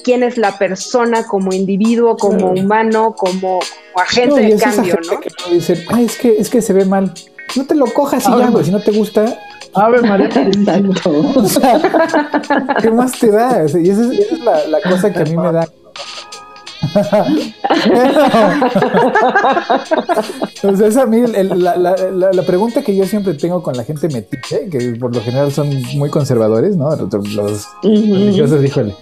quién 0.03 0.23
es 0.23 0.39
la 0.39 0.59
persona 0.59 1.27
como 1.27 1.53
individuo, 1.53 2.17
como 2.17 2.51
humano, 2.51 3.15
como, 3.17 3.61
agente 3.97 4.41
de 4.41 4.57
cambio, 4.57 4.99
¿no? 5.11 5.21
Que 5.21 5.31
dicen, 5.53 5.85
Ay, 5.89 6.07
es 6.07 6.19
que, 6.19 6.37
es 6.39 6.51
que 6.51 6.63
se 6.63 6.73
ve 6.73 6.85
mal. 6.85 7.13
No 7.57 7.67
te 7.67 7.75
lo 7.75 7.87
cojas 7.87 8.25
y 8.27 8.39
ya, 8.39 8.49
güey, 8.49 8.65
si 8.65 8.71
no 8.71 8.81
te 8.81 8.93
gusta. 8.93 9.39
A 9.75 9.89
ver, 9.89 10.03
María, 10.03 10.29
o 11.35 11.49
sea, 11.49 12.77
¿qué 12.81 12.91
más 12.91 13.19
te 13.19 13.31
da? 13.31 13.65
y 13.65 13.91
esa 13.91 14.13
es, 14.13 14.39
la, 14.41 14.67
la 14.69 14.81
cosa 14.81 15.13
que 15.13 15.21
a 15.21 15.25
mí 15.25 15.37
me 15.37 15.53
da 15.53 15.69
Entonces, 20.63 20.97
a 20.97 21.07
mí 21.07 21.23
la, 21.27 21.77
la, 21.77 22.31
la, 22.33 22.43
pregunta 22.43 22.83
que 22.83 22.95
yo 22.95 23.07
siempre 23.07 23.35
tengo 23.35 23.63
con 23.63 23.77
la 23.77 23.85
gente 23.85 24.09
metiche, 24.09 24.69
que 24.71 24.97
por 24.99 25.15
lo 25.15 25.23
general 25.23 25.53
son 25.53 25.71
muy 25.97 26.11
conservadores, 26.11 26.77
¿no? 26.77 26.95
Los 26.95 27.69
religiosos, 27.83 28.65
híjole, 28.65 28.95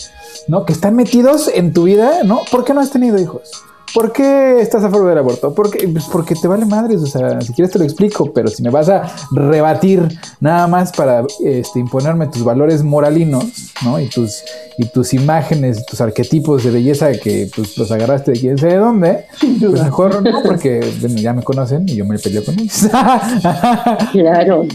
¿no? 0.49 0.64
Que 0.64 0.73
están 0.73 0.97
metidos 0.97 1.51
en 1.53 1.73
tu 1.73 1.85
vida, 1.85 2.23
¿no? 2.25 2.40
¿Por 2.51 2.64
qué 2.64 2.75
no 2.75 2.81
has 2.81 2.90
tenido 2.90 3.18
hijos? 3.18 3.51
¿Por 3.95 4.12
qué 4.12 4.61
estás 4.61 4.83
a 4.85 4.90
favor 4.90 5.09
del 5.11 5.18
aborto? 5.18 5.55
Porque, 5.55 5.87
pues 5.87 6.05
porque 6.11 6.35
te 6.35 6.49
vale 6.49 6.64
madres, 6.64 7.03
o 7.03 7.07
sea, 7.07 7.40
si 7.42 7.53
quieres 7.53 7.73
te 7.73 7.79
lo 7.79 7.85
explico, 7.85 8.33
pero 8.33 8.49
si 8.49 8.62
me 8.62 8.71
vas 8.71 8.88
a 8.88 9.14
rebatir 9.33 10.09
nada 10.40 10.66
más 10.66 10.92
para 10.92 11.25
este, 11.45 11.79
imponerme 11.79 12.27
tus 12.29 12.42
valores 12.42 12.83
moralinos, 12.83 13.45
¿no? 13.85 14.01
Y 14.01 14.09
tus, 14.09 14.45
y 14.79 14.87
tus 14.87 15.12
imágenes, 15.12 15.85
tus 15.85 16.01
arquetipos 16.01 16.64
de 16.64 16.71
belleza 16.71 17.12
que 17.12 17.51
pues, 17.55 17.77
los 17.77 17.90
agarraste 17.90 18.33
de 18.33 18.40
quién 18.40 18.57
sé 18.57 18.68
de 18.68 18.77
dónde, 18.77 19.27
pues 19.61 19.83
mejor 19.83 20.23
no, 20.23 20.42
porque 20.42 20.81
ya 21.16 21.35
me 21.35 21.42
conocen 21.42 21.87
y 21.87 21.97
yo 21.97 22.07
me 22.07 22.18
peleo 22.18 22.45
con 22.45 22.59
ellos. 22.59 22.88
claro. 24.12 24.66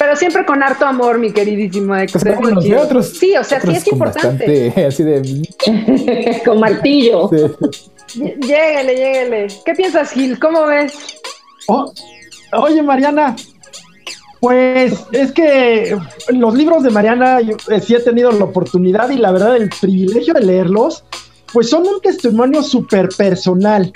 Pero 0.00 0.16
siempre 0.16 0.46
con 0.46 0.62
harto 0.62 0.86
amor, 0.86 1.18
mi 1.18 1.30
queridísimo 1.30 1.94
Pues 2.10 2.24
otros, 2.74 3.08
sí, 3.18 3.36
o 3.36 3.44
sea, 3.44 3.60
sí 3.60 3.70
es 3.70 3.86
importante. 3.86 4.72
así 4.88 5.02
de... 5.02 6.40
con 6.46 6.58
martillo. 6.58 7.28
Sí. 7.28 8.24
Lléguele, 8.40 9.46
¿Qué 9.62 9.74
piensas, 9.74 10.12
Gil? 10.12 10.38
¿Cómo 10.38 10.64
ves? 10.64 10.94
Oh, 11.68 11.92
oye, 12.54 12.82
Mariana, 12.82 13.36
pues 14.40 15.04
es 15.12 15.32
que 15.32 15.94
los 16.30 16.54
libros 16.54 16.82
de 16.82 16.88
Mariana 16.88 17.42
yo, 17.42 17.56
eh, 17.68 17.80
sí 17.80 17.94
he 17.94 18.00
tenido 18.00 18.32
la 18.32 18.44
oportunidad 18.44 19.10
y 19.10 19.18
la 19.18 19.32
verdad 19.32 19.54
el 19.54 19.68
privilegio 19.68 20.32
de 20.32 20.40
leerlos, 20.40 21.04
pues 21.52 21.68
son 21.68 21.86
un 21.86 22.00
testimonio 22.00 22.62
súper 22.62 23.10
personal. 23.10 23.92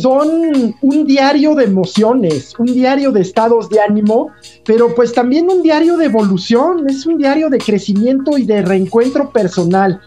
Son 0.00 0.74
un 0.82 1.06
diario 1.06 1.54
de 1.54 1.64
emociones, 1.64 2.54
un 2.58 2.66
diario 2.66 3.12
de 3.12 3.22
estados 3.22 3.68
de 3.70 3.80
ánimo, 3.80 4.30
pero 4.64 4.94
pues 4.94 5.12
también 5.12 5.48
un 5.50 5.62
diario 5.62 5.96
de 5.96 6.06
evolución, 6.06 6.84
es 6.88 7.06
un 7.06 7.16
diario 7.18 7.48
de 7.48 7.58
crecimiento 7.58 8.36
y 8.36 8.44
de 8.44 8.62
reencuentro 8.62 9.30
personal. 9.30 10.00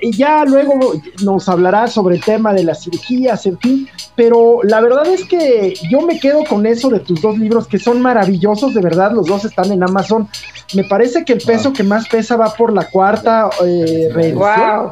Y 0.00 0.16
ya 0.16 0.44
luego 0.44 0.92
nos 1.24 1.48
hablará 1.48 1.88
sobre 1.88 2.16
el 2.16 2.22
tema 2.22 2.52
de 2.52 2.62
las 2.62 2.84
cirugías, 2.84 3.46
en 3.46 3.58
fin, 3.58 3.88
pero 4.14 4.60
la 4.62 4.80
verdad 4.80 5.06
es 5.08 5.24
que 5.24 5.74
yo 5.90 6.02
me 6.02 6.20
quedo 6.20 6.44
con 6.44 6.66
eso 6.66 6.88
de 6.88 7.00
tus 7.00 7.20
dos 7.20 7.36
libros 7.38 7.66
que 7.66 7.78
son 7.78 8.00
maravillosos, 8.00 8.74
de 8.74 8.80
verdad, 8.80 9.12
los 9.12 9.26
dos 9.26 9.44
están 9.44 9.72
en 9.72 9.82
Amazon. 9.82 10.28
Me 10.74 10.84
parece 10.84 11.24
que 11.24 11.32
el 11.32 11.40
peso 11.40 11.72
que 11.72 11.82
más 11.82 12.06
pesa 12.08 12.36
va 12.36 12.54
por 12.54 12.72
la 12.72 12.88
cuarta 12.88 13.50
eh, 13.64 14.32
Wow. 14.34 14.90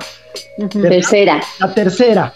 Tercera. 0.68 1.40
La 1.60 1.72
tercera. 1.72 2.32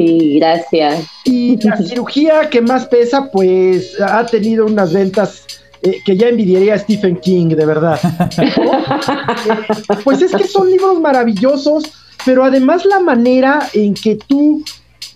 Sí, 0.00 0.38
gracias. 0.38 1.04
Y 1.24 1.62
la 1.62 1.76
cirugía 1.76 2.48
que 2.48 2.62
más 2.62 2.86
pesa, 2.86 3.30
pues 3.30 4.00
ha 4.00 4.24
tenido 4.24 4.64
unas 4.64 4.94
ventas 4.94 5.44
eh, 5.82 5.98
que 6.06 6.16
ya 6.16 6.28
envidiaría 6.28 6.72
a 6.72 6.78
Stephen 6.78 7.16
King, 7.16 7.48
de 7.48 7.66
verdad. 7.66 8.00
pues 10.04 10.22
es 10.22 10.32
que 10.32 10.44
son 10.44 10.70
libros 10.70 10.98
maravillosos, 11.00 11.84
pero 12.24 12.44
además 12.44 12.86
la 12.86 13.00
manera 13.00 13.68
en 13.74 13.92
que 13.92 14.16
tú 14.16 14.64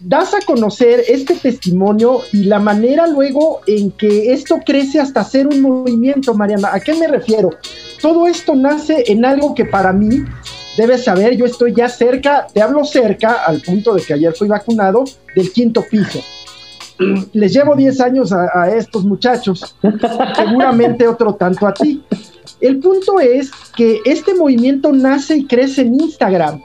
das 0.01 0.35
a 0.35 0.41
conocer 0.45 1.03
este 1.09 1.35
testimonio 1.35 2.21
y 2.35 2.45
la 2.45 2.59
manera 2.59 3.07
luego 3.07 3.63
en 3.67 3.91
que 3.91 4.35
esto 4.35 4.61
crece 4.67 5.01
hasta 5.01 5.25
ser 5.25 5.47
un 5.47 5.63
movimiento, 5.63 6.35
Mariana. 6.35 6.69
¿A 6.75 6.81
qué 6.81 6.93
me 6.93 7.09
refiero? 7.09 7.49
Todo 8.03 8.27
esto 8.27 8.55
nace 8.55 9.05
en 9.07 9.25
algo 9.25 9.55
que 9.55 9.65
para 9.65 9.95
mí 9.95 10.25
debes 10.77 11.05
saber, 11.05 11.37
yo 11.37 11.47
estoy 11.47 11.75
ya 11.75 11.89
cerca, 11.89 12.47
te 12.53 12.63
hablo 12.63 12.85
cerca, 12.85 13.45
al 13.45 13.61
punto 13.61 13.95
de 13.95 14.03
que 14.03 14.15
ayer 14.15 14.33
fui 14.35 14.49
vacunado, 14.49 15.05
del 15.35 15.53
quinto 15.53 15.85
piso. 15.91 16.21
Les 17.33 17.53
llevo 17.53 17.75
10 17.75 18.01
años 18.01 18.33
a, 18.33 18.71
estos 18.75 19.05
muchachos, 19.05 19.77
seguramente 20.37 21.07
otro 21.07 21.35
tanto 21.35 21.67
a 21.67 21.75
ti. 21.75 22.03
El 22.61 22.79
punto 22.79 23.21
es 23.21 23.51
que 23.77 24.01
este 24.05 24.35
movimiento 24.35 24.93
nace 24.93 25.37
y 25.37 25.47
crece 25.47 25.83
en 25.83 26.01
Instagram. 26.01 26.63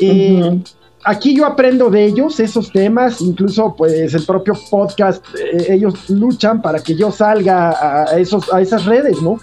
Eh, 0.00 0.60
aquí 1.04 1.34
yo 1.34 1.46
aprendo 1.46 1.90
de 1.90 2.04
ellos 2.04 2.38
esos 2.38 2.70
temas, 2.70 3.20
incluso 3.20 3.74
pues 3.76 4.14
el 4.14 4.24
propio 4.24 4.54
podcast, 4.70 5.24
eh, 5.34 5.66
ellos 5.70 6.08
luchan 6.10 6.62
para 6.62 6.80
que 6.80 6.94
yo 6.94 7.10
salga 7.10 8.04
a, 8.04 8.18
esos, 8.18 8.52
a 8.52 8.60
esas 8.60 8.84
redes, 8.84 9.20
¿no? 9.22 9.38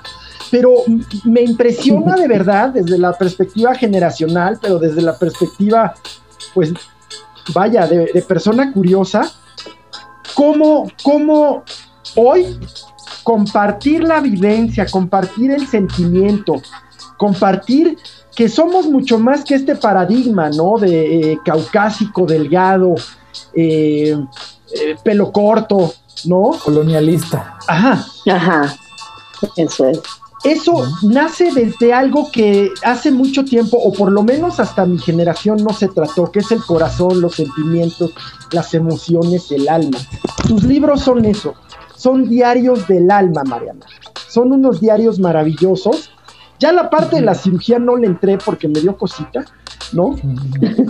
Pero 0.52 0.72
me 1.24 1.42
impresiona 1.42 2.16
de 2.16 2.28
verdad 2.28 2.70
desde 2.70 2.98
la 2.98 3.14
perspectiva 3.14 3.76
generacional, 3.76 4.60
pero 4.62 4.80
desde 4.80 5.02
la 5.02 5.18
perspectiva, 5.18 5.94
pues, 6.54 6.74
vaya, 7.54 7.88
de, 7.88 8.24
persona 8.28 8.72
curiosa, 8.72 9.32
cómo, 10.34 10.90
cómo 11.04 11.64
hoy 12.16 12.60
compartir 13.24 14.04
la 14.04 14.22
vivencia, 14.22 14.86
compartir 14.86 15.52
el 15.52 15.68
sentimiento, 15.68 16.62
compartir 17.18 17.98
que 18.36 18.50
somos 18.50 18.86
mucho 18.88 19.18
más 19.18 19.44
que 19.44 19.56
este 19.56 19.76
paradigma, 19.76 20.50
¿no? 20.50 20.78
De 20.78 21.32
eh, 21.32 21.40
caucásico, 21.44 22.26
delgado, 22.26 22.96
eh, 23.54 24.16
eh, 24.74 24.96
pelo 25.04 25.32
corto, 25.32 25.94
¿no? 26.26 26.52
Colonialista. 26.64 27.58
Ajá. 27.68 28.06
Ajá. 28.30 28.76
Eso 29.56 29.86
es. 29.88 30.02
Eso 30.46 30.84
nace 31.02 31.52
desde 31.52 31.92
algo 31.92 32.30
que 32.32 32.70
hace 32.84 33.12
mucho 33.12 33.44
tiempo, 33.44 33.78
o 33.78 33.92
por 33.92 34.12
lo 34.12 34.22
menos 34.22 34.60
hasta 34.60 34.86
mi 34.86 35.00
generación, 35.00 35.58
no 35.64 35.74
se 35.74 35.88
trató, 35.88 36.32
que 36.32 36.40
es 36.40 36.52
el 36.52 36.64
corazón, 36.64 37.20
los 37.20 37.34
sentimientos, 37.36 38.14
las 38.52 38.76
emociones, 38.76 39.52
el 39.52 39.68
alma. 39.68 39.98
Tus 40.48 40.64
libros 40.64 41.02
son 41.02 41.26
eso, 41.26 41.56
son 41.96 42.30
diarios 42.30 42.88
del 42.88 43.10
alma, 43.10 43.44
Mariana. 43.44 43.88
Son 44.28 44.52
unos 44.52 44.82
diarios 44.82 45.18
maravillosos 45.20 46.12
Ya 46.60 46.72
la 46.72 46.90
parte 46.90 47.18
de 47.18 47.22
la 47.24 47.34
cirugía 47.34 47.80
no 47.80 47.96
le 47.96 48.06
entré 48.08 48.38
porque 48.38 48.68
me 48.68 48.80
dio 48.80 48.96
cosita, 48.98 49.46
¿no? 49.94 50.16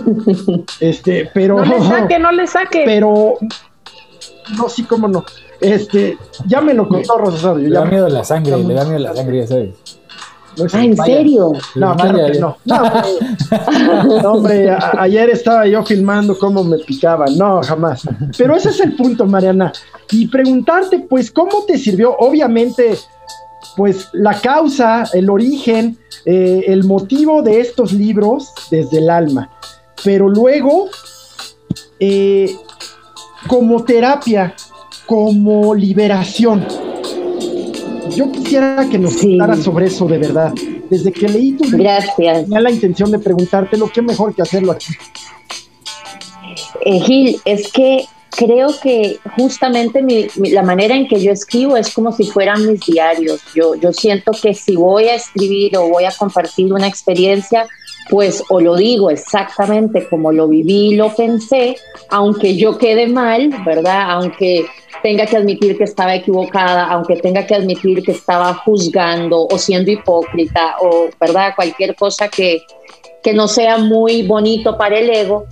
este, 0.80 1.30
pero. 1.32 1.64
No 1.64 1.64
le 1.64 1.80
saque, 1.80 2.18
no 2.18 2.32
le 2.32 2.46
saque. 2.46 2.82
Pero. 2.84 3.34
No, 4.56 4.68
sí, 4.68 4.84
cómo 4.84 5.08
no. 5.08 5.24
Este, 5.60 6.18
ya 6.46 6.60
me 6.60 6.74
lo 6.74 6.88
contó 6.88 7.18
Rosario. 7.18 7.68
Le 7.68 7.74
da 7.74 7.84
miedo 7.84 8.08
la 8.08 8.24
sangre, 8.24 8.56
le 8.56 8.74
da 8.74 8.84
miedo 8.84 8.98
la 8.98 9.14
sangre, 9.14 9.38
ya 9.40 9.46
sabes. 9.46 9.74
ah, 10.72 10.84
¿en 10.84 10.96
serio? 10.96 11.52
No, 11.74 11.96
claro 11.96 12.32
que 12.32 12.38
no. 12.38 12.56
No, 12.64 14.32
hombre, 14.32 14.70
ayer 14.98 15.30
estaba 15.30 15.66
yo 15.66 15.84
filmando 15.84 16.38
cómo 16.38 16.64
me 16.64 16.78
picaban. 16.78 17.36
No, 17.36 17.60
jamás. 17.62 18.08
Pero 18.36 18.56
ese 18.56 18.70
es 18.70 18.80
el 18.80 18.96
punto, 18.96 19.26
Mariana. 19.26 19.72
Y 20.10 20.26
preguntarte, 20.28 21.00
pues, 21.00 21.30
¿cómo 21.30 21.64
te 21.66 21.78
sirvió? 21.78 22.16
Obviamente, 22.18 22.96
pues, 23.76 24.08
la 24.12 24.34
causa, 24.40 25.04
el 25.12 25.30
origen, 25.30 25.98
eh, 26.24 26.64
el 26.66 26.84
motivo 26.84 27.42
de 27.42 27.60
estos 27.60 27.92
libros 27.92 28.52
desde 28.70 28.98
el 28.98 29.10
alma. 29.10 29.50
Pero 30.04 30.28
luego, 30.28 30.88
eh, 31.98 32.54
como 33.46 33.84
terapia, 33.84 34.54
como 35.06 35.74
liberación. 35.74 36.66
Yo 38.14 38.30
quisiera 38.32 38.86
que 38.90 38.98
nos 38.98 39.14
sí. 39.14 39.38
sobre 39.62 39.86
eso 39.86 40.06
de 40.06 40.18
verdad. 40.18 40.52
Desde 40.90 41.12
que 41.12 41.28
leí 41.28 41.52
tu 41.52 41.64
libro, 41.64 41.90
tenía 42.16 42.60
la 42.60 42.70
intención 42.70 43.10
de 43.10 43.18
preguntártelo, 43.18 43.90
qué 43.92 44.02
mejor 44.02 44.34
que 44.34 44.42
hacerlo 44.42 44.72
aquí. 44.72 44.94
Eh, 46.84 47.00
Gil, 47.00 47.40
es 47.44 47.72
que 47.72 48.06
creo 48.30 48.68
que 48.80 49.18
justamente 49.36 50.28
la 50.36 50.62
manera 50.62 50.94
en 50.94 51.08
que 51.08 51.20
yo 51.20 51.32
escribo 51.32 51.76
es 51.76 51.92
como 51.92 52.12
si 52.12 52.24
fueran 52.24 52.66
mis 52.66 52.80
diarios. 52.86 53.40
Yo, 53.54 53.74
yo 53.74 53.92
siento 53.92 54.32
que 54.32 54.54
si 54.54 54.76
voy 54.76 55.08
a 55.08 55.14
escribir 55.14 55.76
o 55.76 55.88
voy 55.88 56.04
a 56.04 56.12
compartir 56.12 56.72
una 56.72 56.86
experiencia, 56.86 57.66
pues 58.08 58.42
o 58.48 58.60
lo 58.60 58.76
digo 58.76 59.10
exactamente 59.10 60.08
como 60.08 60.32
lo 60.32 60.48
viví 60.48 60.94
lo 60.94 61.14
pensé, 61.14 61.76
aunque 62.10 62.56
yo 62.56 62.78
quede 62.78 63.06
mal, 63.06 63.50
¿verdad? 63.64 64.10
Aunque 64.10 64.66
tenga 65.02 65.26
que 65.26 65.36
admitir 65.36 65.76
que 65.76 65.84
estaba 65.84 66.14
equivocada, 66.14 66.86
aunque 66.86 67.16
tenga 67.16 67.46
que 67.46 67.54
admitir 67.54 68.02
que 68.02 68.12
estaba 68.12 68.54
juzgando 68.54 69.46
o 69.46 69.58
siendo 69.58 69.90
hipócrita 69.90 70.76
o, 70.80 71.08
¿verdad? 71.20 71.52
Cualquier 71.54 71.94
cosa 71.94 72.28
que, 72.28 72.62
que 73.22 73.32
no 73.32 73.48
sea 73.48 73.78
muy 73.78 74.26
bonito 74.26 74.76
para 74.76 74.98
el 74.98 75.10
ego, 75.10 75.46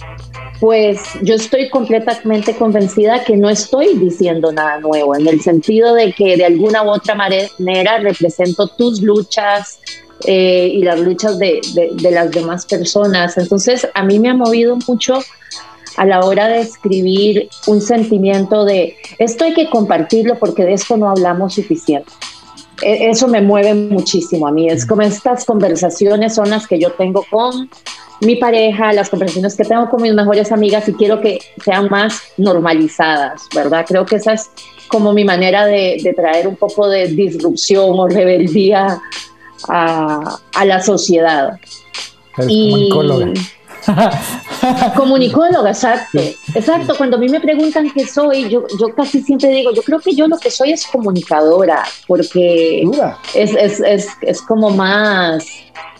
pues 0.61 1.01
yo 1.23 1.35
estoy 1.35 1.69
completamente 1.69 2.57
convencida 2.57 3.25
que 3.25 3.37
no 3.37 3.51
estoy 3.51 3.99
diciendo 3.99 4.53
nada 4.53 4.79
nuevo, 4.79 5.14
en 5.14 5.27
el 5.27 5.40
sentido 5.40 5.95
de 5.95 6.12
que 6.12 6.37
de 6.37 6.47
alguna 6.47 6.83
u 6.83 6.90
otra 6.90 7.14
manera 7.14 7.99
represento 7.99 8.69
tus 8.69 9.03
luchas, 9.03 9.79
eh, 10.27 10.71
y 10.73 10.83
las 10.83 10.99
luchas 11.01 11.39
de, 11.39 11.61
de, 11.75 12.11
las 12.11 12.31
demás 12.31 12.65
personas. 12.67 13.37
Entonces, 13.37 13.87
a 13.95 14.05
mí 14.05 14.19
me 14.19 14.31
ha 14.31 14.35
movido 14.35 14.79
mucho 14.87 15.19
a 15.97 16.07
la 16.07 16.21
hora 16.21 16.49
de 16.49 16.61
escribir 16.61 17.49
un 17.67 17.81
sentimiento 17.81 18.65
de 18.65 18.97
esto 19.19 19.45
hay 19.45 19.55
que 19.55 19.69
compartirlo 19.71 20.39
porque 20.39 20.65
de 20.65 20.73
esto 20.73 20.97
no 20.97 21.11
hablamos 21.11 21.55
suficiente. 21.55 22.11
E, 22.83 23.11
eso 23.11 23.29
me 23.29 23.41
mueve 23.41 23.75
muchísimo 23.75 24.47
a 24.47 24.53
mí. 24.53 24.69
Es 24.69 24.87
como 24.87 25.03
estas 25.03 25.45
conversaciones 25.45 26.35
son 26.35 26.51
las 26.51 26.67
que 26.67 26.79
yo 26.79 26.93
tengo 26.93 27.25
con 27.31 27.69
mi 28.21 28.37
pareja, 28.37 28.93
las 28.93 29.11
conversaciones 29.11 29.57
que 29.57 29.65
tengo 29.65 29.89
con 29.91 30.03
mis 30.03 30.15
mejores 30.15 30.51
amigas 30.53 30.89
y 30.89 30.95
quiero 30.95 31.21
que 31.21 31.39
sean 31.63 31.89
más 31.91 32.21
normalizadas, 32.39 33.43
¿verdad? 33.55 33.85
Creo 33.87 34.07
que 34.07 34.17
esa 34.17 34.33
es 34.33 34.51
como 34.89 35.13
mi 35.13 35.25
manera 35.25 35.67
de, 35.67 36.01
de 36.03 36.15
traer 36.15 36.49
un 36.49 36.57
poco 36.57 36.89
de 36.89 37.09
disrupción 37.09 37.99
o 37.99 38.09
rebeldía 38.09 39.01
a, 39.68 40.38
a 40.55 40.64
la 40.64 40.83
sociedad. 40.83 41.59
y, 42.48 42.88
comunicóloga. 42.90 43.33
comunicóloga, 44.96 45.70
exacto. 45.70 46.18
Exacto, 46.55 46.94
cuando 46.96 47.16
a 47.16 47.20
mí 47.20 47.29
me 47.29 47.40
preguntan 47.40 47.90
qué 47.92 48.07
soy, 48.07 48.48
yo, 48.48 48.64
yo 48.79 48.94
casi 48.94 49.22
siempre 49.22 49.50
digo, 49.50 49.72
yo 49.72 49.83
creo 49.83 50.00
que 50.00 50.14
yo 50.14 50.27
lo 50.27 50.38
que 50.38 50.50
soy 50.50 50.72
es 50.72 50.87
comunicadora, 50.87 51.85
porque 52.07 52.83
es, 53.35 53.55
es, 53.55 53.81
es, 53.81 54.09
es, 54.20 54.42
como 54.42 54.70
más 54.70 55.46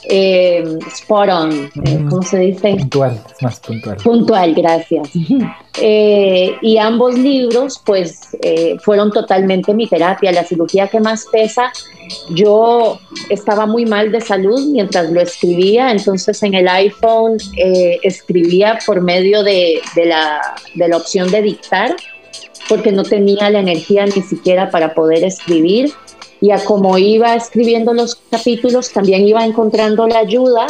eh, 0.09 0.79
spot 0.93 1.29
on, 1.29 1.71
eh, 1.85 2.05
¿cómo 2.09 2.23
se 2.23 2.39
dice? 2.39 2.77
Puntual, 2.77 3.21
más 3.41 3.61
puntual. 3.61 3.97
Puntual, 3.97 4.55
gracias. 4.55 5.11
Eh, 5.81 6.55
y 6.63 6.79
ambos 6.79 7.19
libros, 7.19 7.81
pues, 7.85 8.37
eh, 8.43 8.77
fueron 8.81 9.11
totalmente 9.11 9.75
mi 9.75 9.89
terapia. 9.89 10.31
La 10.33 10.45
cirugía 10.45 10.89
que 10.89 11.01
más 11.01 11.27
pesa, 11.33 11.73
yo 12.31 13.01
estaba 13.29 13.67
muy 13.67 13.87
mal 13.87 14.13
de 14.13 14.21
salud 14.21 14.61
mientras 14.71 15.11
lo 15.11 15.21
escribía, 15.21 15.91
entonces 15.91 16.43
en 16.43 16.55
el 16.55 16.69
iPhone 16.69 17.39
escribía 18.03 18.79
por 18.87 19.01
medio 19.01 19.43
de, 19.43 19.81
de, 19.97 20.05
la, 20.07 20.41
de 20.75 20.89
la 20.89 20.97
opción 20.97 21.31
de 21.31 21.43
dictar, 21.43 21.97
porque 22.69 22.93
no 22.93 23.03
tenía 23.03 23.51
la 23.51 23.61
energía 23.61 24.07
ni 24.07 24.23
siquiera 24.23 24.71
para 24.71 24.95
poder 24.95 25.25
escribir 25.25 25.93
y 26.41 26.51
a 26.51 26.63
como 26.65 26.99
iba 26.99 27.35
escribiendo 27.35 27.93
los 27.93 28.17
capítulos 28.31 28.93
también 28.93 29.27
iba 29.27 29.45
encontrando 29.45 30.07
la 30.07 30.19
ayuda 30.19 30.67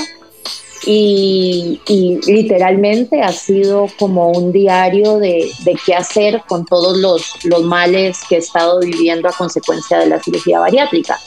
y, 0.87 1.81
literalmente 2.27 3.22
ha 3.22 3.33
sido 3.33 3.87
como 3.98 4.31
un 4.31 4.53
diario 4.53 5.18
de, 5.18 5.50
qué 5.85 5.94
hacer 5.94 6.42
con 6.46 6.66
todos 6.66 6.98
los, 6.98 7.44
los 7.44 7.62
males 7.62 8.18
que 8.29 8.37
he 8.37 8.38
estado 8.38 8.81
viviendo 8.81 9.29
a 9.29 9.33
consecuencia 9.33 9.98
de 9.98 10.07
la 10.09 10.22
cirugía 10.22 10.61
bariátrica. 10.61 11.18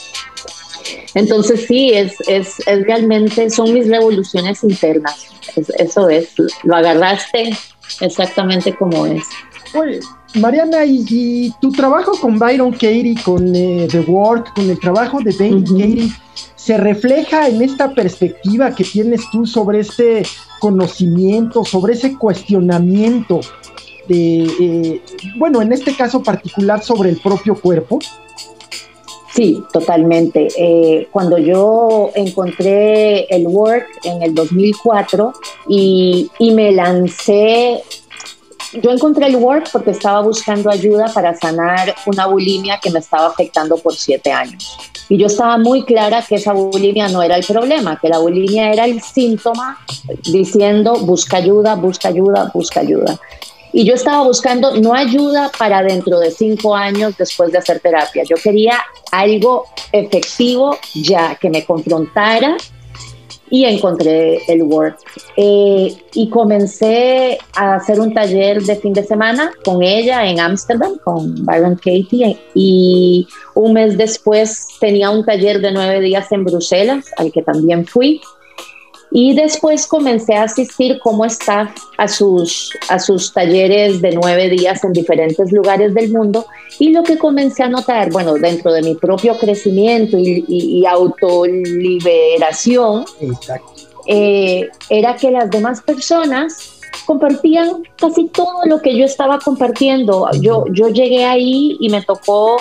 Entonces 1.13 1.65
sí, 1.67 1.91
es, 1.93 2.15
es, 2.27 2.57
realmente, 2.65 3.49
son 3.49 3.73
mis 3.73 3.87
revoluciones 3.87 4.63
internas. 4.63 5.27
eso 5.55 6.09
es, 6.09 6.29
lo 6.63 6.75
agarraste 6.75 7.57
exactamente 8.01 8.75
como 8.75 9.05
es. 9.05 9.23
Mariana, 10.35 10.85
y, 10.85 11.53
tu 11.61 11.71
trabajo 11.71 12.11
con 12.19 12.37
Byron 12.37 12.71
Katie, 12.71 13.15
con 13.23 13.55
eh, 13.55 13.87
The 13.89 14.01
Work, 14.01 14.53
con 14.55 14.69
el 14.69 14.79
trabajo 14.79 15.19
de 15.21 15.31
Byron 15.31 15.63
Katie, 15.63 16.11
se 16.55 16.77
refleja 16.77 17.47
en 17.47 17.61
esta 17.61 17.93
perspectiva 17.93 18.75
que 18.75 18.83
tienes 18.83 19.21
tú 19.31 19.45
sobre 19.45 19.79
este 19.79 20.23
conocimiento, 20.59 21.63
sobre 21.63 21.93
ese 21.93 22.17
cuestionamiento 22.17 23.39
de, 24.07 24.47
eh, 24.59 25.01
bueno, 25.37 25.61
en 25.61 25.71
este 25.71 25.95
caso 25.95 26.21
particular 26.21 26.83
sobre 26.83 27.09
el 27.09 27.17
propio 27.17 27.55
cuerpo. 27.55 27.99
Sí, 29.33 29.63
totalmente. 29.71 30.47
Eh, 30.57 31.07
cuando 31.11 31.37
yo 31.37 32.09
encontré 32.15 33.25
el 33.25 33.45
Work 33.47 33.85
en 34.03 34.23
el 34.23 34.33
2004 34.33 35.33
y, 35.69 36.31
y 36.39 36.51
me 36.51 36.71
lancé 36.71 37.83
yo 38.73 38.91
encontré 38.91 39.27
el 39.27 39.37
work 39.37 39.69
porque 39.71 39.91
estaba 39.91 40.21
buscando 40.21 40.69
ayuda 40.69 41.11
para 41.13 41.35
sanar 41.35 41.95
una 42.05 42.27
bulimia 42.27 42.79
que 42.81 42.91
me 42.91 42.99
estaba 42.99 43.27
afectando 43.27 43.77
por 43.77 43.95
siete 43.95 44.31
años. 44.31 44.77
Y 45.09 45.17
yo 45.17 45.27
estaba 45.27 45.57
muy 45.57 45.83
clara 45.83 46.21
que 46.21 46.35
esa 46.35 46.53
bulimia 46.53 47.07
no 47.07 47.21
era 47.21 47.37
el 47.37 47.45
problema, 47.45 47.97
que 47.99 48.09
la 48.09 48.19
bulimia 48.19 48.71
era 48.71 48.85
el 48.85 49.01
síntoma 49.01 49.79
diciendo 50.25 50.95
busca 50.95 51.37
ayuda, 51.37 51.75
busca 51.75 52.09
ayuda, 52.09 52.51
busca 52.53 52.81
ayuda. 52.81 53.19
Y 53.71 53.85
yo 53.85 53.93
estaba 53.93 54.23
buscando 54.23 54.75
no 54.75 54.93
ayuda 54.93 55.51
para 55.57 55.83
dentro 55.83 56.19
de 56.19 56.31
cinco 56.31 56.75
años 56.75 57.15
después 57.17 57.51
de 57.51 57.59
hacer 57.59 57.79
terapia. 57.79 58.23
Yo 58.23 58.35
quería 58.35 58.79
algo 59.11 59.65
efectivo 59.91 60.77
ya, 60.93 61.35
que 61.35 61.49
me 61.49 61.63
confrontara 61.63 62.57
y 63.49 63.65
encontré 63.65 64.41
el 64.47 64.63
Work. 64.63 64.97
Eh, 65.35 65.95
y 66.13 66.29
comencé 66.29 67.37
a 67.55 67.75
hacer 67.75 67.99
un 67.99 68.13
taller 68.13 68.61
de 68.63 68.75
fin 68.75 68.93
de 68.93 69.03
semana 69.03 69.51
con 69.63 69.83
ella 69.83 70.25
en 70.25 70.39
Ámsterdam, 70.39 70.97
con 71.03 71.45
Byron 71.45 71.75
Katie, 71.75 72.37
y 72.53 73.27
un 73.53 73.73
mes 73.73 73.97
después 73.97 74.65
tenía 74.79 75.09
un 75.09 75.23
taller 75.25 75.61
de 75.61 75.71
nueve 75.71 76.01
días 76.01 76.31
en 76.31 76.43
Bruselas, 76.43 77.11
al 77.17 77.31
que 77.31 77.41
también 77.41 77.85
fui. 77.85 78.21
Y 79.11 79.35
después 79.35 79.87
comencé 79.87 80.35
a 80.35 80.43
asistir 80.43 80.99
como 80.99 81.25
staff 81.25 81.71
a 81.97 82.07
sus, 82.07 82.71
a 82.89 82.99
sus 82.99 83.33
talleres 83.33 84.01
de 84.01 84.11
nueve 84.11 84.49
días 84.49 84.83
en 84.83 84.93
diferentes 84.93 85.51
lugares 85.51 85.93
del 85.93 86.11
mundo. 86.11 86.45
Y 86.79 86.89
lo 86.89 87.03
que 87.03 87.17
comencé 87.17 87.63
a 87.63 87.69
notar, 87.69 88.11
bueno, 88.11 88.33
dentro 88.33 88.73
de 88.73 88.81
mi 88.81 88.95
propio 88.95 89.37
crecimiento 89.37 90.17
y, 90.17 90.43
y, 90.47 90.85
autoliberación, 90.85 93.05
eh, 94.07 94.69
era 94.89 95.15
que 95.15 95.31
las 95.31 95.49
demás 95.49 95.81
personas 95.81 96.81
compartían 97.05 97.83
casi 97.95 98.27
todo 98.27 98.65
lo 98.65 98.81
que 98.81 98.97
yo 98.97 99.05
estaba 99.05 99.39
compartiendo. 99.39 100.29
Yo, 100.41 100.65
yo 100.71 100.89
llegué 100.89 101.25
ahí 101.25 101.77
y 101.79 101.89
me 101.89 102.01
tocó 102.01 102.57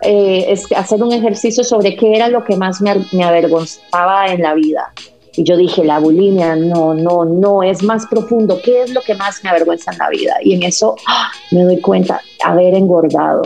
eh, 0.00 0.54
hacer 0.76 1.02
un 1.02 1.12
ejercicio 1.12 1.64
sobre 1.64 1.96
qué 1.96 2.14
era 2.14 2.28
lo 2.28 2.44
que 2.44 2.56
más 2.56 2.80
me, 2.80 3.04
me 3.12 3.24
avergonzaba 3.24 4.26
en 4.26 4.42
la 4.42 4.54
vida. 4.54 4.92
Y 5.34 5.44
yo 5.44 5.56
dije, 5.56 5.84
la 5.84 5.98
bulimia, 5.98 6.56
no, 6.56 6.94
no, 6.94 7.24
no, 7.24 7.62
es 7.62 7.82
más 7.82 8.06
profundo. 8.06 8.60
¿Qué 8.62 8.82
es 8.82 8.90
lo 8.90 9.00
que 9.00 9.14
más 9.14 9.42
me 9.42 9.50
avergüenza 9.50 9.92
en 9.92 9.98
la 9.98 10.10
vida? 10.10 10.34
Y 10.42 10.54
en 10.54 10.62
eso 10.62 10.96
¡ah! 11.06 11.30
me 11.50 11.62
doy 11.62 11.80
cuenta, 11.80 12.20
haber 12.44 12.74
engordado. 12.74 13.42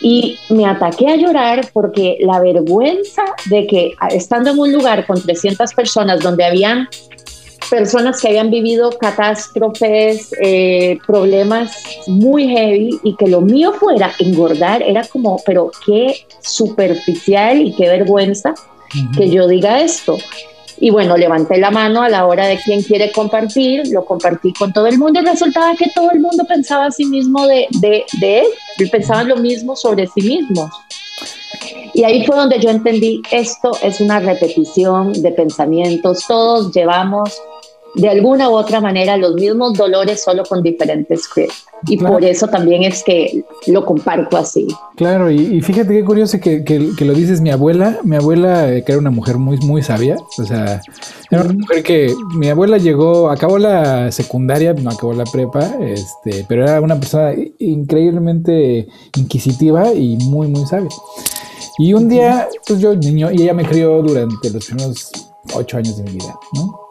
Y 0.00 0.38
me 0.50 0.66
ataqué 0.66 1.08
a 1.08 1.16
llorar 1.16 1.68
porque 1.72 2.18
la 2.20 2.40
vergüenza 2.40 3.22
de 3.46 3.66
que 3.66 3.94
estando 4.10 4.50
en 4.50 4.58
un 4.58 4.72
lugar 4.72 5.06
con 5.06 5.22
300 5.22 5.72
personas 5.72 6.20
donde 6.20 6.44
habían 6.44 6.88
personas 7.70 8.20
que 8.20 8.28
habían 8.28 8.50
vivido 8.50 8.90
catástrofes, 8.98 10.34
eh, 10.42 10.98
problemas 11.06 11.72
muy 12.06 12.48
heavy 12.48 13.00
y 13.02 13.16
que 13.16 13.28
lo 13.28 13.40
mío 13.40 13.72
fuera 13.72 14.12
engordar, 14.18 14.82
era 14.82 15.04
como, 15.06 15.40
pero 15.46 15.70
qué 15.86 16.26
superficial 16.42 17.62
y 17.62 17.72
qué 17.72 17.88
vergüenza 17.88 18.52
que 19.16 19.30
yo 19.30 19.48
diga 19.48 19.80
esto. 19.80 20.18
Y 20.84 20.90
bueno, 20.90 21.16
levanté 21.16 21.58
la 21.58 21.70
mano 21.70 22.02
a 22.02 22.08
la 22.08 22.26
hora 22.26 22.48
de 22.48 22.58
quien 22.58 22.82
quiere 22.82 23.12
compartir, 23.12 23.86
lo 23.92 24.04
compartí 24.04 24.52
con 24.52 24.72
todo 24.72 24.88
el 24.88 24.98
mundo 24.98 25.20
y 25.20 25.24
resultaba 25.24 25.76
que 25.76 25.88
todo 25.94 26.10
el 26.10 26.18
mundo 26.18 26.44
pensaba 26.44 26.86
a 26.86 26.90
sí 26.90 27.04
mismo 27.04 27.46
de, 27.46 27.68
de 27.80 28.40
él, 28.40 28.46
pensaban 28.90 29.28
lo 29.28 29.36
mismo 29.36 29.76
sobre 29.76 30.08
sí 30.08 30.22
mismos. 30.22 30.72
Y 31.94 32.02
ahí 32.02 32.26
fue 32.26 32.34
donde 32.34 32.58
yo 32.58 32.70
entendí, 32.70 33.22
esto 33.30 33.70
es 33.80 34.00
una 34.00 34.18
repetición 34.18 35.12
de 35.22 35.30
pensamientos, 35.30 36.24
todos 36.26 36.74
llevamos 36.74 37.40
de 37.94 38.08
alguna 38.08 38.48
u 38.48 38.54
otra 38.54 38.80
manera 38.80 39.16
los 39.16 39.34
mismos 39.34 39.74
dolores 39.74 40.22
solo 40.22 40.44
con 40.44 40.62
diferentes 40.62 41.24
scripts. 41.24 41.66
Y 41.86 41.96
por 41.96 42.24
eso 42.24 42.46
también 42.46 42.84
es 42.84 43.02
que 43.02 43.44
lo 43.66 43.84
comparto 43.84 44.36
así. 44.36 44.68
Claro, 44.96 45.30
y, 45.30 45.60
fíjate 45.60 45.92
qué 45.92 46.04
curioso 46.04 46.38
que, 46.38 46.62
que, 46.64 47.04
lo 47.04 47.12
dices 47.12 47.40
mi 47.40 47.50
abuela, 47.50 47.98
mi 48.04 48.14
abuela 48.14 48.66
que 48.66 48.92
era 48.92 48.98
una 48.98 49.10
mujer 49.10 49.36
muy, 49.36 49.58
muy 49.58 49.82
sabia, 49.82 50.16
o 50.38 50.44
sea, 50.44 50.80
era 51.30 51.42
una 51.42 51.54
mujer 51.54 51.82
que 51.82 52.14
mi 52.36 52.48
abuela 52.48 52.78
llegó, 52.78 53.30
acabó 53.30 53.58
la 53.58 54.12
secundaria, 54.12 54.72
no 54.74 54.90
acabó 54.90 55.12
la 55.12 55.24
prepa, 55.24 55.72
este, 55.80 56.46
pero 56.48 56.62
era 56.62 56.80
una 56.80 57.00
persona 57.00 57.32
increíblemente 57.58 58.86
inquisitiva 59.16 59.92
y 59.92 60.16
muy, 60.18 60.46
muy 60.46 60.64
sabia. 60.66 60.90
Y 61.78 61.94
un 61.94 62.08
día, 62.08 62.48
pues 62.66 62.80
yo 62.80 62.94
niño, 62.94 63.32
y 63.32 63.42
ella 63.42 63.54
me 63.54 63.64
crió 63.64 64.02
durante 64.02 64.50
los 64.50 64.66
primeros 64.66 65.10
ocho 65.54 65.78
años 65.78 65.96
de 65.96 66.04
mi 66.04 66.12
vida, 66.12 66.34
¿no? 66.54 66.82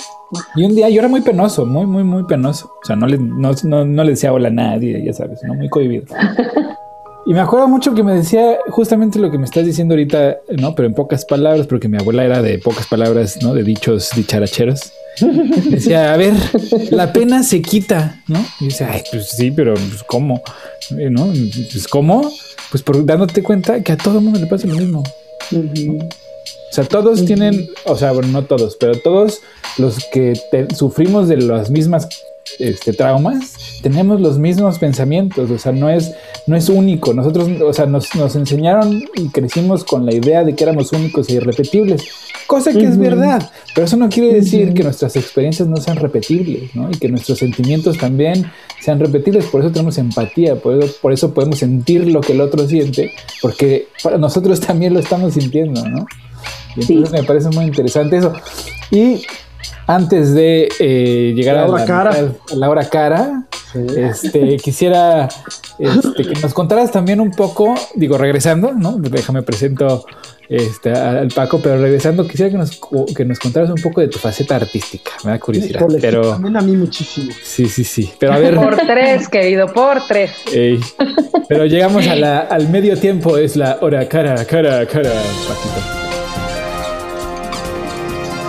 Y 0.56 0.64
un 0.64 0.76
día 0.76 0.90
yo 0.90 1.00
era 1.00 1.08
muy 1.08 1.22
penoso, 1.22 1.66
muy, 1.66 1.86
muy, 1.86 2.04
muy 2.04 2.24
penoso. 2.24 2.72
O 2.82 2.86
sea, 2.86 2.96
no 2.96 3.08
le, 3.08 3.18
no, 3.18 3.52
no, 3.64 4.04
le 4.04 4.12
decía 4.12 4.34
hola 4.34 4.48
a 4.48 4.52
nadie, 4.52 5.04
ya 5.04 5.14
sabes, 5.14 5.40
¿no? 5.44 5.54
Muy 5.54 5.70
cohibido. 5.70 6.06
Y 7.24 7.34
me 7.34 7.40
acuerdo 7.40 7.68
mucho 7.68 7.94
que 7.94 8.02
me 8.02 8.16
decía 8.16 8.58
justamente 8.70 9.20
lo 9.20 9.30
que 9.30 9.38
me 9.38 9.46
estás 9.46 9.64
diciendo 9.64 9.94
ahorita, 9.94 10.38
¿no? 10.58 10.74
Pero 10.74 10.88
en 10.88 10.96
pocas 10.96 11.24
palabras, 11.24 11.68
porque 11.68 11.88
mi 11.88 11.98
abuela 11.98 12.26
era 12.26 12.42
de 12.42 12.58
pocas 12.58 12.88
palabras, 12.88 13.38
¿no? 13.44 13.54
De 13.54 13.64
dichos 13.64 14.10
dicharacheros. 14.16 14.92
Decía, 15.70 16.14
a 16.14 16.18
ver, 16.18 16.34
la 16.90 17.14
pena 17.14 17.44
se 17.44 17.62
quita, 17.62 18.22
¿no? 18.28 18.44
Y 18.60 18.66
dice, 18.66 18.86
ay, 18.86 19.04
pues 19.12 19.30
sí, 19.30 19.52
pero 19.52 19.76
pues, 19.76 20.04
¿cómo? 20.08 20.42
¿No? 20.90 21.28
Pues 21.28 21.88
¿cómo? 21.88 22.32
Pues 22.72 22.82
por 22.82 23.06
dándote 23.06 23.44
cuenta 23.44 23.82
que 23.84 23.92
a 23.92 23.98
todo 23.98 24.18
el 24.18 24.24
mundo 24.24 24.40
le 24.40 24.48
pasa 24.48 24.68
lo 24.68 24.76
mismo. 24.76 25.04
O 26.72 26.74
sea, 26.74 26.86
todos 26.86 27.26
tienen, 27.26 27.70
o 27.86 27.98
sea, 27.98 28.14
bueno, 28.14 28.30
no 28.30 28.46
todos, 28.46 28.78
pero 28.78 28.98
todos 28.98 29.42
los 29.78 29.98
que 30.06 30.34
sufrimos 30.74 31.28
de 31.28 31.36
las 31.36 31.70
mismas 31.70 32.08
este, 32.60 32.94
traumas, 32.94 33.56
tenemos 33.82 34.22
los 34.22 34.38
mismos 34.38 34.80
pensamientos, 34.80 35.52
o 35.52 35.60
sea, 35.60 35.74
no 35.74 35.90
es, 35.90 36.14
no 36.48 36.56
es 36.56 36.70
único. 36.70 37.14
Nosotros, 37.14 37.50
o 37.62 37.74
sea, 37.74 37.88
nos, 37.88 38.16
nos 38.16 38.38
enseñaron 38.38 39.04
y 39.16 39.28
crecimos 39.30 39.84
con 39.84 40.06
la 40.06 40.14
idea 40.14 40.46
de 40.46 40.56
que 40.56 40.64
éramos 40.64 40.94
únicos 40.94 41.28
e 41.30 41.34
irrepetibles, 41.34 42.04
cosa 42.48 42.72
que 42.72 42.86
es 42.86 42.98
verdad, 42.98 43.50
pero 43.76 43.86
eso 43.86 43.98
no 43.98 44.08
quiere 44.08 44.34
decir 44.34 44.74
que 44.74 44.84
nuestras 44.84 45.18
experiencias 45.18 45.68
no 45.68 45.76
sean 45.76 45.98
repetibles, 45.98 46.74
¿no? 46.74 46.90
Y 46.90 46.98
que 46.98 47.10
nuestros 47.10 47.40
sentimientos 47.40 47.98
también 47.98 48.50
sean 48.80 48.98
repetibles, 49.00 49.46
por 49.48 49.60
eso 49.60 49.72
tenemos 49.72 49.98
empatía, 49.98 50.56
por 50.56 50.82
eso, 50.82 50.94
por 51.02 51.12
eso 51.12 51.34
podemos 51.34 51.60
sentir 51.60 52.08
lo 52.08 52.22
que 52.22 52.32
el 52.32 52.40
otro 52.40 52.66
siente, 52.66 53.12
porque 53.42 53.88
para 54.02 54.18
nosotros 54.18 54.62
también 54.62 54.94
lo 54.94 55.02
estamos 55.02 55.34
sintiendo, 55.34 55.88
¿no? 55.90 56.06
Y 56.76 56.82
entonces 56.82 57.12
me 57.12 57.24
parece 57.24 57.50
muy 57.50 57.66
interesante 57.66 58.18
eso. 58.18 58.34
Y 58.90 59.24
antes 59.88 60.34
de 60.34 60.70
eh, 60.80 61.34
llegar 61.36 61.58
a, 61.58 61.68
la, 61.68 61.86
cara. 61.86 62.12
a 62.12 62.56
la 62.56 62.70
hora 62.70 62.90
cara, 62.90 63.44
este, 63.96 64.58
quisiera 64.64 65.28
este, 65.80 66.24
que 66.24 66.40
nos 66.40 66.54
contaras 66.54 66.92
también 66.92 67.20
un 67.20 67.32
poco, 67.32 67.76
digo, 67.96 68.18
regresando, 68.18 68.74
¿no? 68.74 68.98
Déjame 68.98 69.42
presento 69.42 70.06
este, 70.48 70.92
al 70.92 71.30
Paco, 71.30 71.60
pero 71.62 71.82
regresando, 71.82 72.28
quisiera 72.28 72.52
que 72.52 72.58
nos, 72.58 72.80
que 73.16 73.26
nos 73.26 73.40
contaras 73.40 73.70
un 73.70 73.82
poco 73.82 74.02
de 74.02 74.08
tu 74.08 74.20
faceta 74.20 74.56
artística, 74.56 75.12
me 75.24 75.32
da 75.32 75.40
curiosidad. 75.40 75.86
pero 76.00 76.32
también 76.32 76.58
a 76.58 76.62
mí 76.62 76.76
muchísimo. 76.76 77.32
Sí, 77.44 77.68
sí, 77.68 77.84
sí. 77.84 78.12
Pero 78.20 78.34
a 78.34 78.38
ver. 78.38 78.56
Por 78.56 78.76
tres, 78.78 79.28
querido, 79.30 79.68
por 79.68 80.06
tres. 80.08 80.32
pero 81.48 81.66
llegamos 81.66 82.08
a 82.08 82.16
la, 82.16 82.40
al 82.50 82.70
medio 82.70 82.98
tiempo, 82.98 83.38
es 83.38 83.56
la 83.56 83.80
hora 83.82 84.08
cara, 84.08 84.46
cara, 84.46 84.86
cara, 84.86 85.12
Paquito. 85.48 86.11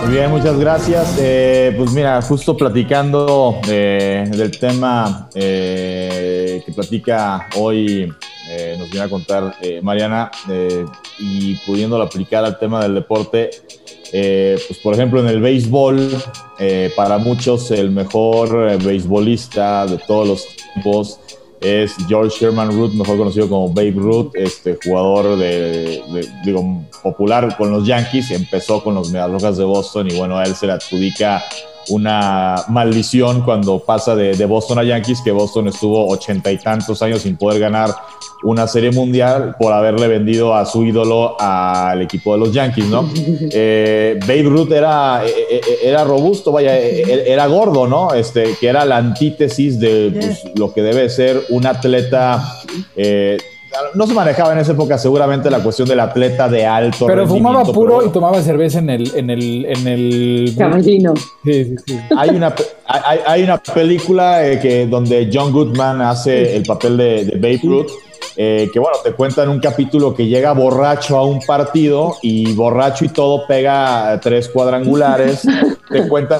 Muy 0.03 0.15
bien, 0.15 0.31
muchas 0.31 0.59
gracias. 0.59 1.15
Eh, 1.17 1.73
pues 1.77 1.93
mira, 1.93 2.21
justo 2.21 2.57
platicando 2.57 3.61
eh, 3.69 4.29
del 4.29 4.51
tema 4.51 5.29
eh, 5.33 6.61
que 6.65 6.71
platica 6.73 7.47
hoy, 7.55 8.11
nos 8.77 8.89
viene 8.91 9.05
a 9.05 9.09
contar 9.09 9.55
Mariana, 9.81 10.29
y 11.17 11.55
pudiéndolo 11.65 12.03
aplicar 12.03 12.43
al 12.43 12.59
tema 12.59 12.83
del 12.83 12.93
deporte, 12.95 13.49
pues 14.11 14.77
por 14.83 14.93
ejemplo 14.93 15.21
en 15.21 15.27
el 15.27 15.41
béisbol, 15.41 16.09
para 16.95 17.17
muchos 17.17 17.71
el 17.71 17.89
mejor 17.89 18.77
beisbolista 18.83 19.87
de 19.87 19.97
todos 19.97 20.27
los 20.27 20.47
tiempos 20.73 21.19
es 21.63 21.95
George 22.07 22.37
Sherman 22.37 22.71
Root, 22.71 22.93
mejor 22.93 23.17
conocido 23.17 23.47
como 23.47 23.69
Babe 23.69 23.93
Ruth, 23.95 24.31
este 24.33 24.77
jugador 24.83 25.37
de, 25.37 26.03
digo, 26.43 26.83
popular 27.01 27.55
con 27.57 27.71
los 27.71 27.87
Yankees, 27.87 28.31
empezó 28.31 28.83
con 28.83 28.95
los 28.95 29.11
Medias 29.11 29.57
de 29.57 29.63
Boston 29.63 30.09
y 30.11 30.17
bueno, 30.17 30.37
a 30.37 30.43
él 30.43 30.55
se 30.55 30.67
le 30.67 30.73
adjudica 30.73 31.43
una 31.89 32.55
maldición 32.69 33.41
cuando 33.41 33.79
pasa 33.79 34.15
de, 34.15 34.35
de, 34.35 34.45
Boston 34.45 34.79
a 34.79 34.83
Yankees, 34.83 35.21
que 35.23 35.31
Boston 35.31 35.67
estuvo 35.67 36.07
ochenta 36.07 36.51
y 36.51 36.57
tantos 36.57 37.01
años 37.01 37.21
sin 37.21 37.37
poder 37.37 37.59
ganar 37.59 37.93
una 38.43 38.67
serie 38.67 38.91
mundial 38.91 39.55
por 39.57 39.73
haberle 39.73 40.07
vendido 40.07 40.53
a 40.53 40.65
su 40.65 40.83
ídolo 40.83 41.39
al 41.39 42.01
equipo 42.01 42.33
de 42.33 42.39
los 42.39 42.53
Yankees, 42.53 42.85
¿no? 42.85 43.09
Eh, 43.55 44.19
Babe 44.21 44.43
Ruth 44.43 44.71
era, 44.71 45.23
eh, 45.25 45.31
eh, 45.49 45.61
era 45.83 46.03
robusto, 46.03 46.51
vaya, 46.51 46.77
era 46.77 47.45
gordo, 47.47 47.87
¿no? 47.87 48.13
Este, 48.13 48.55
que 48.59 48.67
era 48.67 48.83
la 48.85 48.97
antítesis 48.97 49.79
de 49.79 50.11
pues, 50.13 50.43
lo 50.55 50.73
que 50.73 50.81
debe 50.81 51.09
ser 51.09 51.43
un 51.49 51.65
atleta 51.65 52.61
no 53.93 54.07
se 54.07 54.13
manejaba 54.13 54.53
en 54.53 54.59
esa 54.59 54.73
época 54.73 54.97
seguramente 54.97 55.49
la 55.49 55.59
cuestión 55.59 55.87
del 55.87 55.99
atleta 55.99 56.47
de 56.49 56.65
alto 56.65 57.05
pero 57.07 57.27
fumaba 57.27 57.63
puro 57.63 58.05
y 58.05 58.09
tomaba 58.09 58.41
cerveza 58.41 58.79
en 58.79 58.89
el 58.89 59.15
en 59.15 59.29
el 59.29 59.65
en 59.65 59.87
el 59.87 60.55
sí, 61.43 61.65
sí, 61.65 61.75
sí. 61.85 61.99
hay 62.17 62.29
una 62.29 62.53
hay, 62.85 63.19
hay 63.25 63.43
una 63.43 63.57
película 63.57 64.41
que 64.61 64.87
donde 64.87 65.29
John 65.33 65.51
Goodman 65.51 66.01
hace 66.01 66.55
el 66.55 66.63
papel 66.63 66.97
de, 66.97 67.25
de 67.25 67.35
Babe 67.37 67.59
Ruth 67.63 67.91
eh, 68.35 68.69
que 68.73 68.79
bueno, 68.79 68.97
te 69.03 69.11
cuentan 69.13 69.49
un 69.49 69.59
capítulo 69.59 70.15
que 70.15 70.25
llega 70.25 70.53
borracho 70.53 71.17
a 71.17 71.25
un 71.25 71.39
partido 71.41 72.17
y 72.21 72.53
borracho 72.53 73.05
y 73.05 73.09
todo 73.09 73.45
pega 73.45 74.19
tres 74.21 74.49
cuadrangulares. 74.49 75.41
te 75.89 76.07
cuentan, 76.07 76.39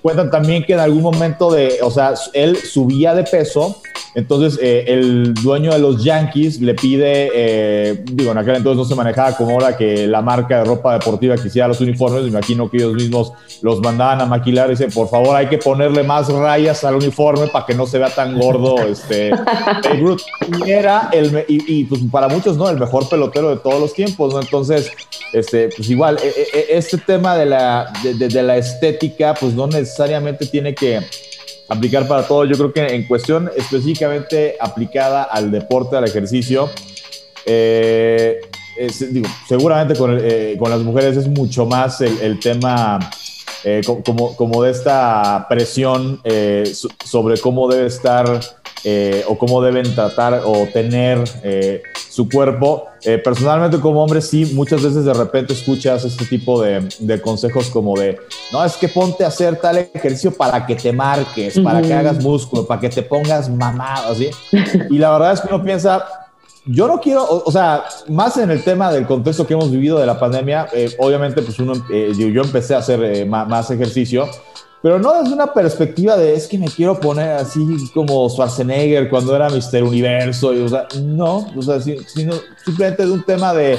cuentan 0.00 0.30
también 0.30 0.64
que 0.64 0.72
en 0.72 0.80
algún 0.80 1.02
momento 1.02 1.50
de, 1.50 1.78
o 1.82 1.90
sea, 1.90 2.14
él 2.32 2.56
subía 2.56 3.14
de 3.14 3.24
peso 3.24 3.82
entonces, 4.16 4.58
eh, 4.62 4.86
el 4.88 5.34
dueño 5.34 5.70
de 5.72 5.78
los 5.78 6.02
Yankees 6.02 6.62
le 6.62 6.72
pide, 6.72 7.30
eh, 7.34 8.02
digo, 8.12 8.32
en 8.32 8.38
aquel 8.38 8.56
entonces 8.56 8.78
no 8.78 8.84
se 8.86 8.94
manejaba 8.94 9.36
como 9.36 9.50
ahora 9.50 9.76
que 9.76 10.06
la 10.06 10.22
marca 10.22 10.60
de 10.60 10.64
ropa 10.64 10.94
deportiva 10.94 11.36
que 11.36 11.48
hiciera 11.48 11.68
los 11.68 11.82
uniformes, 11.82 12.22
me 12.22 12.30
imagino 12.30 12.70
que 12.70 12.78
ellos 12.78 12.94
mismos 12.94 13.34
los 13.60 13.80
mandaban 13.80 14.22
a 14.22 14.24
maquilar 14.24 14.68
y 14.68 14.70
dicen, 14.70 14.90
por 14.90 15.10
favor, 15.10 15.36
hay 15.36 15.48
que 15.48 15.58
ponerle 15.58 16.02
más 16.02 16.30
rayas 16.32 16.82
al 16.84 16.94
uniforme 16.94 17.48
para 17.48 17.66
que 17.66 17.74
no 17.74 17.84
se 17.84 17.98
vea 17.98 18.08
tan 18.08 18.38
gordo 18.38 18.78
este 18.88 19.32
Y 20.64 20.70
era 20.70 21.10
el, 21.12 21.44
y, 21.46 21.84
pues 21.84 22.00
para 22.10 22.28
muchos, 22.28 22.56
¿no? 22.56 22.70
El 22.70 22.78
mejor 22.78 23.06
pelotero 23.10 23.50
de 23.50 23.56
todos 23.56 23.78
los 23.78 23.92
tiempos, 23.92 24.32
¿no? 24.32 24.40
Entonces, 24.40 24.92
este, 25.34 25.68
pues 25.76 25.90
igual, 25.90 26.16
e, 26.24 26.28
e, 26.58 26.78
este 26.78 26.96
tema 26.96 27.36
de 27.36 27.44
la, 27.44 27.92
de 28.02 28.42
la 28.42 28.56
estética, 28.56 29.34
pues 29.38 29.52
no 29.52 29.66
necesariamente 29.66 30.46
tiene 30.46 30.74
que 30.74 31.02
aplicar 31.68 32.06
para 32.06 32.26
todo. 32.26 32.44
Yo 32.44 32.56
creo 32.56 32.72
que 32.72 32.94
en 32.94 33.06
cuestión 33.06 33.50
específicamente 33.56 34.56
aplicada 34.60 35.24
al 35.24 35.50
deporte, 35.50 35.96
al 35.96 36.04
ejercicio, 36.04 36.70
eh, 37.44 38.40
digo, 39.10 39.28
seguramente 39.48 39.94
eh, 39.94 40.56
con, 40.58 40.70
las 40.70 40.80
mujeres 40.80 41.16
es 41.16 41.28
mucho 41.28 41.66
más 41.66 42.00
el, 42.00 42.38
tema 42.40 42.98
eh, 43.64 43.80
como, 44.04 44.36
como 44.36 44.62
de 44.62 44.72
esta 44.72 45.46
presión 45.48 46.20
sobre 47.04 47.38
cómo 47.38 47.68
debe 47.68 47.86
estar 47.86 48.40
o 49.28 49.38
cómo 49.38 49.62
deben 49.62 49.94
tratar 49.94 50.42
o 50.44 50.66
tener 50.72 51.24
su 52.16 52.26
cuerpo. 52.30 52.88
Eh, 53.02 53.18
personalmente 53.18 53.78
como 53.78 54.02
hombre 54.02 54.22
sí, 54.22 54.52
muchas 54.54 54.82
veces 54.82 55.04
de 55.04 55.12
repente 55.12 55.52
escuchas 55.52 56.02
este 56.02 56.24
tipo 56.24 56.62
de, 56.62 57.20
consejos 57.22 57.68
como 57.68 57.94
de, 57.94 58.18
no, 58.50 58.64
es 58.64 58.72
que 58.76 58.88
ponte 58.88 59.22
a 59.22 59.28
hacer 59.28 59.56
tal 59.56 59.76
ejercicio 59.76 60.32
para 60.32 60.64
que 60.64 60.74
te 60.74 60.94
marques, 60.94 61.60
para 61.60 61.82
que 61.82 61.92
hagas 61.92 62.22
músculo, 62.22 62.66
para 62.66 62.80
que 62.80 62.88
te 62.88 63.02
pongas 63.02 63.50
mamado, 63.50 64.12
así. 64.12 64.30
Y 64.90 64.98
la 64.98 65.12
verdad 65.12 65.34
es 65.34 65.40
que 65.42 65.48
uno 65.48 65.62
piensa, 65.62 66.06
yo 66.64 66.88
no 66.88 67.00
quiero, 67.00 67.24
o, 67.28 67.52
sea, 67.52 67.84
más 68.08 68.38
en 68.38 68.50
el 68.50 68.64
tema 68.64 68.90
del 68.90 69.06
contexto 69.06 69.46
que 69.46 69.52
hemos 69.52 69.70
vivido 69.70 69.98
de 69.98 70.06
la 70.06 70.18
pandemia, 70.18 70.68
eh, 70.72 70.90
obviamente, 70.98 71.42
pues 71.42 71.58
uno, 71.58 71.74
eh, 71.90 72.12
yo, 72.16 72.42
empecé 72.42 72.74
a 72.74 72.78
hacer 72.78 73.04
eh, 73.04 73.24
más, 73.26 73.70
ejercicio, 73.70 74.26
pero 74.82 74.98
no 74.98 75.20
desde 75.20 75.34
una 75.34 75.52
perspectiva 75.52 76.16
de 76.16 76.34
es 76.34 76.46
que 76.46 76.58
me 76.58 76.66
quiero 76.66 76.98
poner 77.00 77.30
así 77.32 77.90
como 77.92 78.28
Schwarzenegger 78.28 79.08
cuando 79.08 79.34
era 79.34 79.48
Mr. 79.48 79.82
Universo, 79.82 80.54
y, 80.54 80.60
o 80.60 80.68
sea, 80.68 80.86
no, 81.02 81.46
o 81.56 81.62
sea, 81.62 81.80
sino 81.80 82.34
simplemente 82.64 83.04
de 83.04 83.10
un 83.10 83.24
tema 83.24 83.52
de 83.52 83.78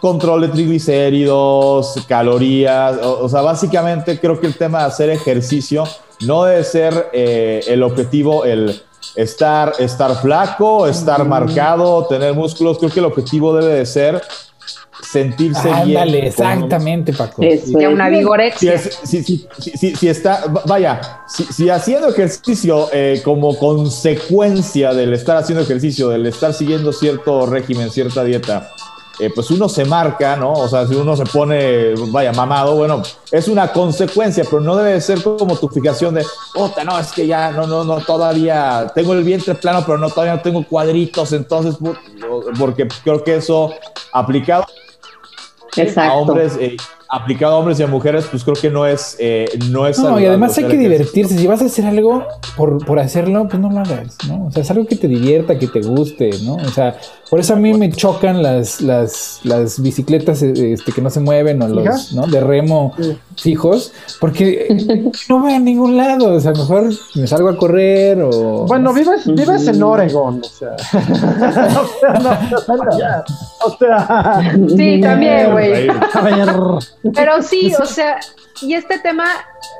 control 0.00 0.42
de 0.42 0.48
triglicéridos, 0.48 1.96
calorías, 2.06 2.98
o, 3.02 3.28
sea, 3.28 3.40
básicamente 3.42 4.18
creo 4.18 4.40
que 4.40 4.46
el 4.46 4.56
tema 4.56 4.80
de 4.80 4.84
hacer 4.84 5.10
ejercicio 5.10 5.84
no 6.20 6.44
debe 6.44 6.62
ser 6.62 7.10
el 7.12 7.82
objetivo, 7.82 8.44
el 8.44 8.80
estar, 9.16 9.72
estar 9.78 10.14
flaco, 10.20 10.86
estar 10.86 11.24
marcado, 11.26 12.06
tener 12.06 12.34
músculos. 12.34 12.78
Creo 12.78 12.90
que 12.90 13.00
el 13.00 13.06
objetivo 13.06 13.54
debe 13.54 13.74
de 13.74 13.86
ser 13.86 14.22
sentirse 15.12 15.70
bien. 15.84 16.14
exactamente, 16.14 17.12
Paco. 17.12 17.42
una 17.90 18.08
vigorexia. 18.08 18.78
Si, 18.78 19.22
si, 19.22 19.46
si, 19.94 20.08
está, 20.08 20.44
vaya, 20.66 21.00
si, 21.28 21.68
haciendo 21.68 22.08
ejercicio 22.08 22.88
eh, 22.92 23.20
como 23.22 23.58
consecuencia 23.58 24.94
del 24.94 25.12
estar 25.12 25.36
haciendo 25.36 25.62
ejercicio, 25.62 26.08
del 26.08 26.26
estar 26.26 26.54
siguiendo 26.54 26.92
cierto 26.92 27.44
régimen, 27.44 27.90
cierta 27.90 28.24
dieta, 28.24 28.70
eh, 29.20 29.30
pues 29.34 29.50
uno 29.50 29.68
se 29.68 29.84
marca, 29.84 30.34
¿no? 30.36 30.52
O 30.52 30.68
sea, 30.68 30.86
si 30.86 30.94
uno 30.94 31.14
se 31.14 31.26
pone, 31.26 31.92
vaya, 32.08 32.32
mamado, 32.32 32.74
bueno, 32.76 33.02
es 33.30 33.48
una 33.48 33.70
consecuencia, 33.70 34.44
pero 34.44 34.62
no 34.62 34.76
debe 34.76 34.98
ser 35.02 35.22
como 35.22 35.56
tu 35.56 35.68
fijación 35.68 36.14
de, 36.14 36.24
puta, 36.54 36.84
no, 36.84 36.98
es 36.98 37.12
que 37.12 37.26
ya, 37.26 37.50
no, 37.50 37.66
no, 37.66 37.84
no, 37.84 38.00
todavía 38.00 38.90
tengo 38.94 39.12
el 39.12 39.22
vientre 39.22 39.54
plano, 39.56 39.82
pero 39.84 39.98
no, 39.98 40.08
todavía 40.08 40.36
no 40.36 40.40
tengo 40.40 40.66
cuadritos, 40.66 41.34
entonces, 41.34 41.76
porque 42.58 42.88
creo 43.04 43.22
que 43.22 43.36
eso 43.36 43.74
aplicado 44.12 44.64
a 45.96 46.12
hombres, 46.12 46.56
eh, 46.56 46.76
aplicado 47.12 47.56
a 47.56 47.58
hombres 47.58 47.78
y 47.78 47.82
a 47.82 47.86
mujeres, 47.86 48.26
pues 48.30 48.42
creo 48.42 48.56
que 48.56 48.70
no 48.70 48.86
es, 48.86 49.16
eh, 49.18 49.44
no 49.70 49.86
es. 49.86 49.98
No, 49.98 50.18
y 50.18 50.24
además 50.24 50.56
hay 50.56 50.64
que 50.64 50.78
divertirse. 50.78 51.36
Si 51.36 51.46
vas 51.46 51.60
a 51.60 51.66
hacer 51.66 51.84
algo 51.84 52.24
por, 52.56 52.82
por, 52.86 52.98
hacerlo, 52.98 53.46
pues 53.48 53.60
no 53.60 53.70
lo 53.70 53.80
hagas, 53.80 54.16
¿no? 54.26 54.46
O 54.46 54.50
sea, 54.50 54.62
es 54.62 54.70
algo 54.70 54.86
que 54.86 54.96
te 54.96 55.08
divierta, 55.08 55.58
que 55.58 55.66
te 55.66 55.82
guste, 55.82 56.30
¿no? 56.42 56.54
O 56.54 56.70
sea, 56.70 56.96
por 57.28 57.38
eso 57.38 57.52
a 57.52 57.56
mí 57.56 57.74
me 57.74 57.90
chocan 57.92 58.42
las, 58.42 58.80
las, 58.80 59.40
las 59.44 59.80
bicicletas 59.82 60.40
este, 60.40 60.90
que 60.90 61.02
no 61.02 61.10
se 61.10 61.20
mueven 61.20 61.60
o 61.60 61.68
los, 61.68 62.14
¿no? 62.14 62.26
De 62.26 62.40
remo 62.40 62.94
fijos, 63.36 63.92
porque 64.18 64.68
no 65.28 65.40
voy 65.40 65.52
a 65.52 65.58
ningún 65.58 65.98
lado. 65.98 66.32
O 66.32 66.40
sea, 66.40 66.52
mejor 66.52 66.88
me 67.14 67.26
salgo 67.26 67.50
a 67.50 67.58
correr 67.58 68.22
o. 68.22 68.64
Bueno, 68.66 68.94
vives, 68.94 69.26
vives 69.26 69.68
en 69.68 69.82
Oregon, 69.82 70.40
o 70.44 70.48
sea. 70.48 70.76
o 73.66 73.76
sea, 73.76 74.56
Sí, 74.74 74.98
también, 75.02 75.52
güey. 75.52 75.88
Pero 77.14 77.42
sí, 77.42 77.72
o 77.80 77.86
sea, 77.86 78.20
y 78.60 78.74
este 78.74 78.98
tema, 78.98 79.26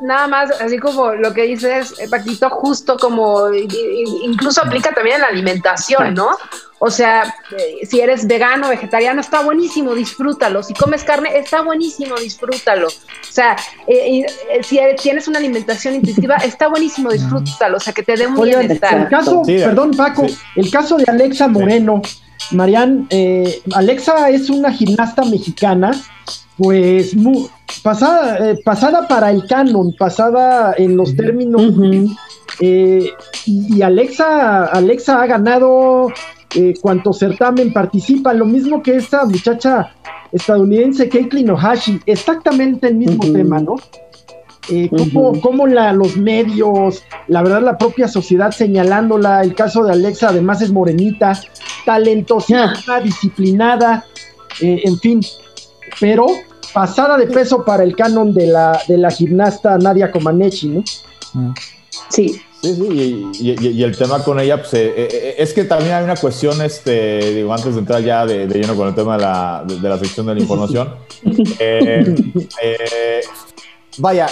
nada 0.01 0.27
más, 0.27 0.51
así 0.61 0.79
como 0.79 1.13
lo 1.13 1.33
que 1.33 1.43
dices, 1.43 1.95
eh, 2.01 2.09
Paquito, 2.09 2.51
justo 2.51 2.97
como 2.97 3.53
incluso 3.53 4.63
aplica 4.63 4.93
también 4.93 5.17
en 5.17 5.23
la 5.23 5.29
alimentación, 5.29 6.15
¿no? 6.15 6.31
O 6.81 6.91
sea, 6.91 7.33
eh, 7.57 7.87
si 7.87 8.01
eres 8.01 8.27
vegano, 8.27 8.69
vegetariano, 8.69 9.21
está 9.21 9.43
buenísimo, 9.43 9.95
disfrútalo. 9.95 10.65
Si 10.65 10.75
comes 10.75 11.05
carne, 11.05 11.39
está 11.39 11.63
buenísimo, 11.63 12.17
disfrútalo. 12.17 12.89
O 12.89 13.33
sea, 13.33 13.57
eh, 13.87 14.27
si 14.63 14.81
tienes 15.01 15.29
una 15.29 15.39
alimentación 15.39 15.95
intuitiva, 15.95 16.37
está 16.39 16.67
buenísimo, 16.67 17.13
disfrútalo. 17.13 17.77
O 17.77 17.81
sea, 17.81 17.93
que 17.93 18.03
te 18.03 18.17
dé 18.17 18.27
un 18.27 18.41
bienestar. 18.41 18.99
El 18.99 19.09
caso, 19.09 19.43
perdón, 19.47 19.93
Paco, 19.93 20.27
el 20.57 20.71
caso 20.73 20.97
de 20.97 21.05
Alexa 21.07 21.47
Moreno. 21.47 22.03
Marian, 22.51 23.09
Alexa 23.73 24.29
es 24.31 24.51
una 24.51 24.73
gimnasta 24.73 25.25
mexicana 25.25 25.93
pues 26.63 27.17
pasada, 27.83 28.51
eh, 28.51 28.61
pasada 28.65 29.09
para 29.09 29.31
el 29.33 29.47
canon, 29.47 29.95
pasada 29.99 30.75
en 30.79 30.97
los 30.97 31.17
términos. 31.17 31.63
Eh, 32.61 33.11
y 33.47 33.83
Alexa, 33.83 34.67
Alexa 34.67 35.21
ha 35.21 35.27
ganado 35.27 36.07
eh, 36.55 36.75
cuanto 36.81 37.13
certamen 37.13 37.73
participa, 37.73 38.33
lo 38.33 38.45
mismo 38.45 38.81
que 38.81 38.97
esta 38.97 39.25
muchacha 39.25 39.93
estadounidense, 40.31 41.09
Caitlin 41.09 41.51
Ohashi, 41.51 42.01
exactamente 42.07 42.89
el 42.89 42.95
mismo 42.97 43.25
tema, 43.33 43.59
¿no? 43.59 43.75
Eh, 44.71 44.89
cómo, 45.43 45.67
la, 45.67 45.93
los 45.93 46.17
medios, 46.17 47.03
la 47.27 47.43
verdad 47.43 47.63
la 47.63 47.77
propia 47.77 48.07
sociedad 48.07 48.53
señalándola, 48.53 49.43
el 49.43 49.57
caso 49.57 49.83
de 49.83 49.93
Alexa 49.93 50.29
además 50.29 50.63
es 50.63 50.71
morenita, 50.71 51.33
talentosa, 51.85 52.75
disciplinada, 53.03 54.05
en 54.61 54.97
fin, 54.99 55.21
pero 55.99 56.27
pasada 56.73 57.17
de 57.17 57.27
peso 57.27 57.65
para 57.65 57.83
el 57.83 57.95
canon 57.97 58.33
de 58.33 58.47
la, 58.47 58.81
de 58.89 58.99
la 58.99 59.11
gimnasta 59.11 59.79
Nadia 59.79 60.11
Comaneci, 60.11 60.69
¿no? 60.69 60.85
Sí. 62.09 62.41
Sí, 62.63 62.77
sí, 62.77 63.57
y, 63.61 63.83
el 63.83 63.97
tema 63.97 64.23
con 64.23 64.39
ella, 64.39 64.57
pues, 64.59 64.73
eh, 64.75 64.95
eh, 64.97 65.35
es 65.37 65.53
que 65.53 65.65
también 65.65 65.95
hay 65.95 66.05
una 66.05 66.15
cuestión, 66.15 66.63
este, 66.63 67.35
digo, 67.35 67.53
antes 67.53 67.75
de 67.75 67.81
entrar 67.81 68.01
ya 68.03 68.25
de, 68.25 68.47
lleno 68.47 68.77
con 68.77 68.87
el 68.87 68.95
tema 68.95 69.17
de 69.17 69.23
la, 69.23 69.65
de, 69.67 69.89
la 69.89 69.99
sección 69.99 70.27
de 70.27 70.35
la 70.37 70.41
información. 70.41 70.95
Eh, 71.59 73.21
vaya, 73.99 74.27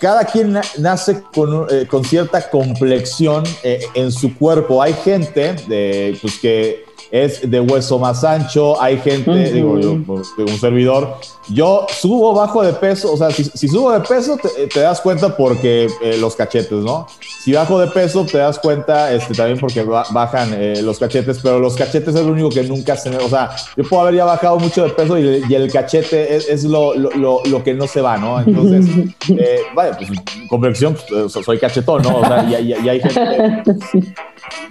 cada 0.00 0.24
quien 0.24 0.58
nace 0.78 1.22
con, 1.34 1.66
con 1.88 2.04
cierta 2.04 2.48
complexión 2.50 3.44
en 3.62 4.12
su 4.12 4.36
cuerpo. 4.36 4.82
Hay 4.82 4.92
gente 4.92 5.54
de, 5.66 6.18
pues, 6.20 6.38
que 6.38 6.85
es 7.10 7.48
de 7.48 7.60
hueso 7.60 7.98
más 7.98 8.24
ancho, 8.24 8.80
hay 8.80 8.98
gente, 8.98 9.52
digo 9.52 9.78
yo, 9.78 9.92
un 9.92 10.58
servidor, 10.60 11.16
yo 11.48 11.86
subo 11.88 12.34
bajo 12.34 12.62
de 12.62 12.72
peso, 12.72 13.12
o 13.12 13.16
sea, 13.16 13.30
si, 13.30 13.68
subo 13.68 13.92
de 13.92 14.00
peso 14.00 14.36
te, 14.72 14.80
das 14.80 15.00
cuenta 15.00 15.36
porque 15.36 15.88
eh, 16.02 16.16
los 16.18 16.34
cachetes, 16.34 16.78
¿no? 16.78 17.06
Si 17.20 17.52
bajo 17.52 17.78
de 17.78 17.86
peso 17.88 18.24
te 18.24 18.38
das 18.38 18.58
cuenta 18.58 19.12
este, 19.12 19.34
también 19.34 19.58
porque 19.58 19.82
bajan 19.82 20.50
eh, 20.54 20.82
los 20.82 20.98
cachetes, 20.98 21.38
pero 21.42 21.60
los 21.60 21.76
cachetes 21.76 22.14
es 22.14 22.24
lo 22.24 22.32
único 22.32 22.48
que 22.48 22.64
nunca 22.64 22.96
se 22.96 23.10
me, 23.10 23.18
o 23.18 23.28
sea, 23.28 23.50
yo 23.76 23.84
puedo 23.84 24.02
haber 24.02 24.16
ya 24.16 24.24
bajado 24.24 24.58
mucho 24.58 24.82
de 24.82 24.90
peso 24.90 25.18
y, 25.18 25.44
el 25.56 25.72
cachete 25.72 26.36
es, 26.36 26.64
lo, 26.64 26.94
lo, 26.94 27.42
lo, 27.44 27.64
que 27.64 27.72
no 27.72 27.86
se 27.86 28.00
va, 28.00 28.18
¿no? 28.18 28.40
Entonces, 28.40 28.86
eh, 29.28 29.60
vaya, 29.74 29.96
pues 29.96 30.10
complexión, 30.48 30.96
pues, 31.08 31.32
soy 31.32 31.58
cachetón, 31.58 32.02
¿no? 32.02 32.18
O 32.18 32.26
sea, 32.26 32.42
y, 32.48 32.72
hay 32.72 33.00
gente... 33.00 33.62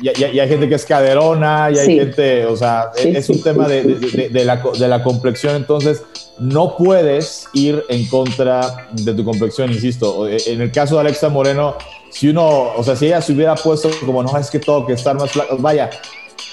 Y, 0.02 0.10
hay 0.40 0.50
gente 0.50 0.68
que 0.68 0.76
es 0.76 0.86
caderona, 0.86 1.70
y 1.72 1.78
hay 1.78 2.00
gente, 2.00 2.46
o 2.46 2.56
sea, 2.56 2.92
es 2.96 3.30
un 3.30 3.42
tema 3.42 3.68
de, 3.68 3.84
de, 3.84 4.30
de, 4.30 4.46
la, 4.46 4.62
de 4.78 4.88
la 4.88 5.04
complexión, 5.04 5.56
entonces 5.56 6.04
no 6.38 6.76
puedes 6.76 7.48
ir 7.54 7.84
en 7.90 8.06
contra 8.08 8.88
de 8.92 9.14
tu 9.14 9.24
complexión, 9.24 9.72
insisto. 9.72 10.28
En 10.28 10.62
el 10.62 10.72
caso 10.72 10.96
de 10.96 11.02
Alexa 11.02 11.30
Moreno, 11.30 11.76
si 12.10 12.30
uno, 12.30 12.74
o 12.76 12.84
sea, 12.84 12.96
si 12.96 13.08
ella 13.08 13.22
se 13.22 13.34
hubiera 13.34 13.56
puesto 13.56 13.90
como, 14.06 14.22
no, 14.24 14.38
es 14.38 14.50
que 14.50 14.60
todo 14.60 14.86
que 14.86 14.94
estar 14.94 15.16
más 15.16 15.32
flaco, 15.32 15.58
vaya, 15.60 15.90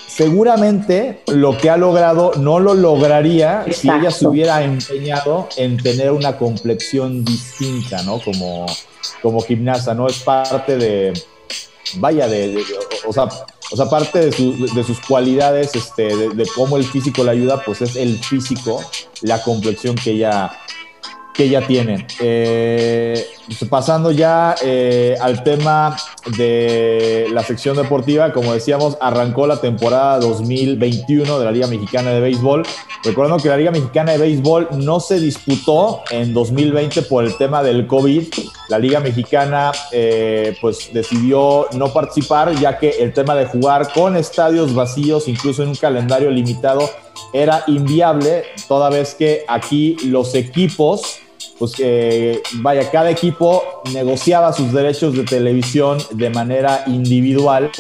seguramente 0.09 1.23
lo 1.29 1.57
que 1.57 1.71
ha 1.71 1.77
logrado 1.77 2.33
no 2.37 2.61
lo 2.61 2.75
lograría 2.75 3.65
si 3.71 3.89
ella 3.89 4.11
se 4.11 4.27
hubiera 4.27 4.63
empeñado 4.63 5.49
en 5.57 5.77
tener 5.79 6.13
una 6.13 6.37
complexión 6.37 7.25
distinta, 7.25 8.03
¿no? 8.03 8.21
Como, 8.21 8.67
como 9.23 9.41
gimnasta, 9.41 9.95
¿no? 9.95 10.07
Es 10.07 10.19
parte 10.19 10.77
de, 10.77 11.13
vaya, 11.95 12.29
de, 12.29 12.63
o 13.07 13.13
sea, 13.13 13.29
o 13.71 13.77
sea, 13.77 13.87
parte 13.89 14.31
de, 14.31 14.85
sus 14.85 15.01
cualidades, 15.01 15.75
este, 15.75 16.29
de, 16.29 16.47
cómo 16.55 16.77
el 16.77 16.85
físico 16.85 17.25
le 17.25 17.31
ayuda, 17.31 17.63
pues 17.65 17.81
es 17.81 17.97
el 17.97 18.19
físico, 18.19 18.83
la 19.23 19.43
complexión 19.43 19.97
que 19.97 20.13
ella, 20.13 20.53
que 21.33 21.45
ella 21.45 21.67
tiene. 21.67 22.07
Eh, 22.21 23.27
pasando 23.69 24.11
ya 24.11 24.55
eh, 24.63 25.17
al 25.21 25.43
tema 25.43 25.97
de 26.37 27.27
la 27.33 27.43
sección 27.43 27.77
deportiva, 27.77 28.33
como 28.33 28.53
decíamos, 28.53 28.97
arrancó 29.01 29.47
la 29.47 29.61
temporada 29.61 30.19
2021 30.21 31.39
de 31.39 31.45
la 31.45 31.51
Liga 31.51 31.67
Mexicana 31.67 32.11
de 32.11 32.21
Béisbol. 32.21 32.63
Recordando 33.05 33.43
que 33.43 33.49
la 33.49 33.57
Liga 33.57 33.71
Mexicana 33.71 34.13
de 34.13 34.19
Béisbol 34.19 34.69
no 34.73 35.01
se 35.01 35.19
disputó 35.19 36.03
en 36.11 36.33
2020 36.33 37.03
por 37.03 37.25
el 37.25 37.37
tema 37.37 37.63
del 37.63 37.87
COVID. 37.87 38.29
La 38.69 38.79
Liga 38.79 39.01
Mexicana 39.01 39.73
eh, 39.91 40.57
pues 40.61 40.91
decidió 40.93 41.67
no 41.73 41.93
participar 41.93 42.55
ya 42.59 42.79
que 42.79 42.91
el 42.91 43.13
tema 43.13 43.35
de 43.35 43.47
jugar 43.47 43.93
con 43.93 44.17
estadios 44.17 44.75
vacíos, 44.75 45.29
incluso 45.29 45.63
en 45.63 45.71
un 45.71 45.75
calendario 45.75 46.31
limitado, 46.31 46.89
era 47.33 47.65
inviable, 47.67 48.45
toda 48.69 48.91
vez 48.91 49.15
que 49.15 49.45
aquí 49.49 49.97
los 50.05 50.35
equipos 50.35 51.21
pues 51.59 51.77
que, 51.77 52.43
vaya, 52.55 52.91
cada 52.91 53.11
equipo 53.11 53.63
negociaba 53.93 54.53
sus 54.53 54.73
derechos 54.73 55.15
de 55.15 55.25
televisión 55.25 55.99
de 56.11 56.29
manera 56.31 56.83
individual. 56.89 57.71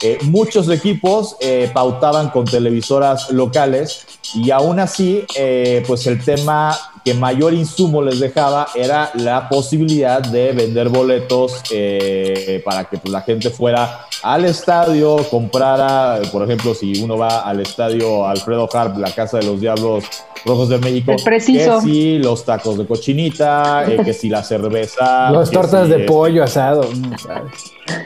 Eh, 0.00 0.18
muchos 0.22 0.68
equipos 0.68 1.36
eh, 1.40 1.68
pautaban 1.74 2.30
con 2.30 2.44
televisoras 2.44 3.30
locales 3.30 4.06
y 4.34 4.52
aún 4.52 4.78
así, 4.78 5.24
eh, 5.34 5.82
pues 5.86 6.06
el 6.06 6.24
tema 6.24 6.78
que 7.08 7.14
mayor 7.14 7.54
insumo 7.54 8.02
les 8.02 8.20
dejaba 8.20 8.66
era 8.74 9.10
la 9.14 9.48
posibilidad 9.48 10.20
de 10.20 10.52
vender 10.52 10.90
boletos 10.90 11.62
eh, 11.70 12.60
para 12.62 12.84
que 12.84 12.98
pues, 12.98 13.10
la 13.10 13.22
gente 13.22 13.48
fuera 13.48 14.06
al 14.22 14.44
estadio, 14.44 15.16
comprara, 15.30 16.20
por 16.30 16.42
ejemplo, 16.42 16.74
si 16.74 17.02
uno 17.02 17.16
va 17.16 17.40
al 17.48 17.60
estadio 17.60 18.28
Alfredo 18.28 18.68
Harp, 18.70 18.98
la 18.98 19.10
Casa 19.10 19.38
de 19.38 19.46
los 19.46 19.58
Diablos 19.58 20.04
Rojos 20.44 20.68
de 20.68 20.76
México, 20.76 21.16
que 21.16 21.40
si 21.80 22.18
los 22.18 22.44
tacos 22.44 22.76
de 22.76 22.86
cochinita, 22.86 23.90
eh, 23.90 24.00
que 24.04 24.12
si 24.12 24.28
la 24.28 24.42
cerveza, 24.42 25.30
las 25.30 25.50
tortas 25.50 25.88
de 25.88 26.00
pollo 26.00 26.44
asado. 26.44 26.90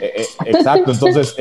Eh, 0.01 0.27
exacto, 0.45 0.93
entonces 0.93 1.35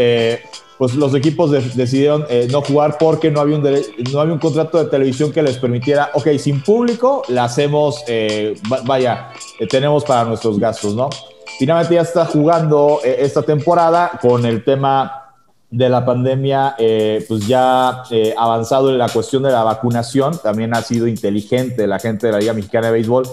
pues 0.81 0.95
los 0.95 1.13
equipos 1.13 1.51
decidieron 1.75 2.25
eh, 2.27 2.47
no 2.49 2.63
jugar 2.63 2.97
porque 2.99 3.29
no 3.29 3.39
había, 3.39 3.55
un 3.55 3.63
no 4.11 4.19
había 4.19 4.33
un 4.33 4.39
contrato 4.39 4.83
de 4.83 4.89
televisión 4.89 5.31
que 5.31 5.43
les 5.43 5.59
permitiera, 5.59 6.09
ok, 6.15 6.29
sin 6.39 6.63
público, 6.63 7.21
la 7.27 7.43
hacemos, 7.43 8.03
eh, 8.07 8.55
vaya, 8.83 9.29
eh, 9.59 9.67
tenemos 9.67 10.03
para 10.03 10.25
nuestros 10.25 10.57
gastos, 10.57 10.95
¿no? 10.95 11.07
Finalmente 11.59 11.93
ya 11.93 12.01
está 12.01 12.25
jugando 12.25 12.99
esta 13.03 13.43
temporada 13.43 14.13
con 14.19 14.43
el 14.43 14.63
tema 14.63 15.35
de 15.69 15.87
la 15.87 16.03
pandemia, 16.03 16.75
pues 17.27 17.45
ya 17.45 18.01
avanzado 18.35 18.89
en 18.89 18.97
la 18.97 19.07
cuestión 19.07 19.43
de 19.43 19.51
la 19.51 19.63
vacunación, 19.63 20.35
también 20.41 20.73
ha 20.73 20.81
sido 20.81 21.05
inteligente 21.05 21.85
la 21.85 21.99
gente 21.99 22.25
de 22.25 22.33
la 22.33 22.39
Liga 22.39 22.53
Mexicana 22.53 22.87
de 22.87 22.93
Béisbol 22.93 23.27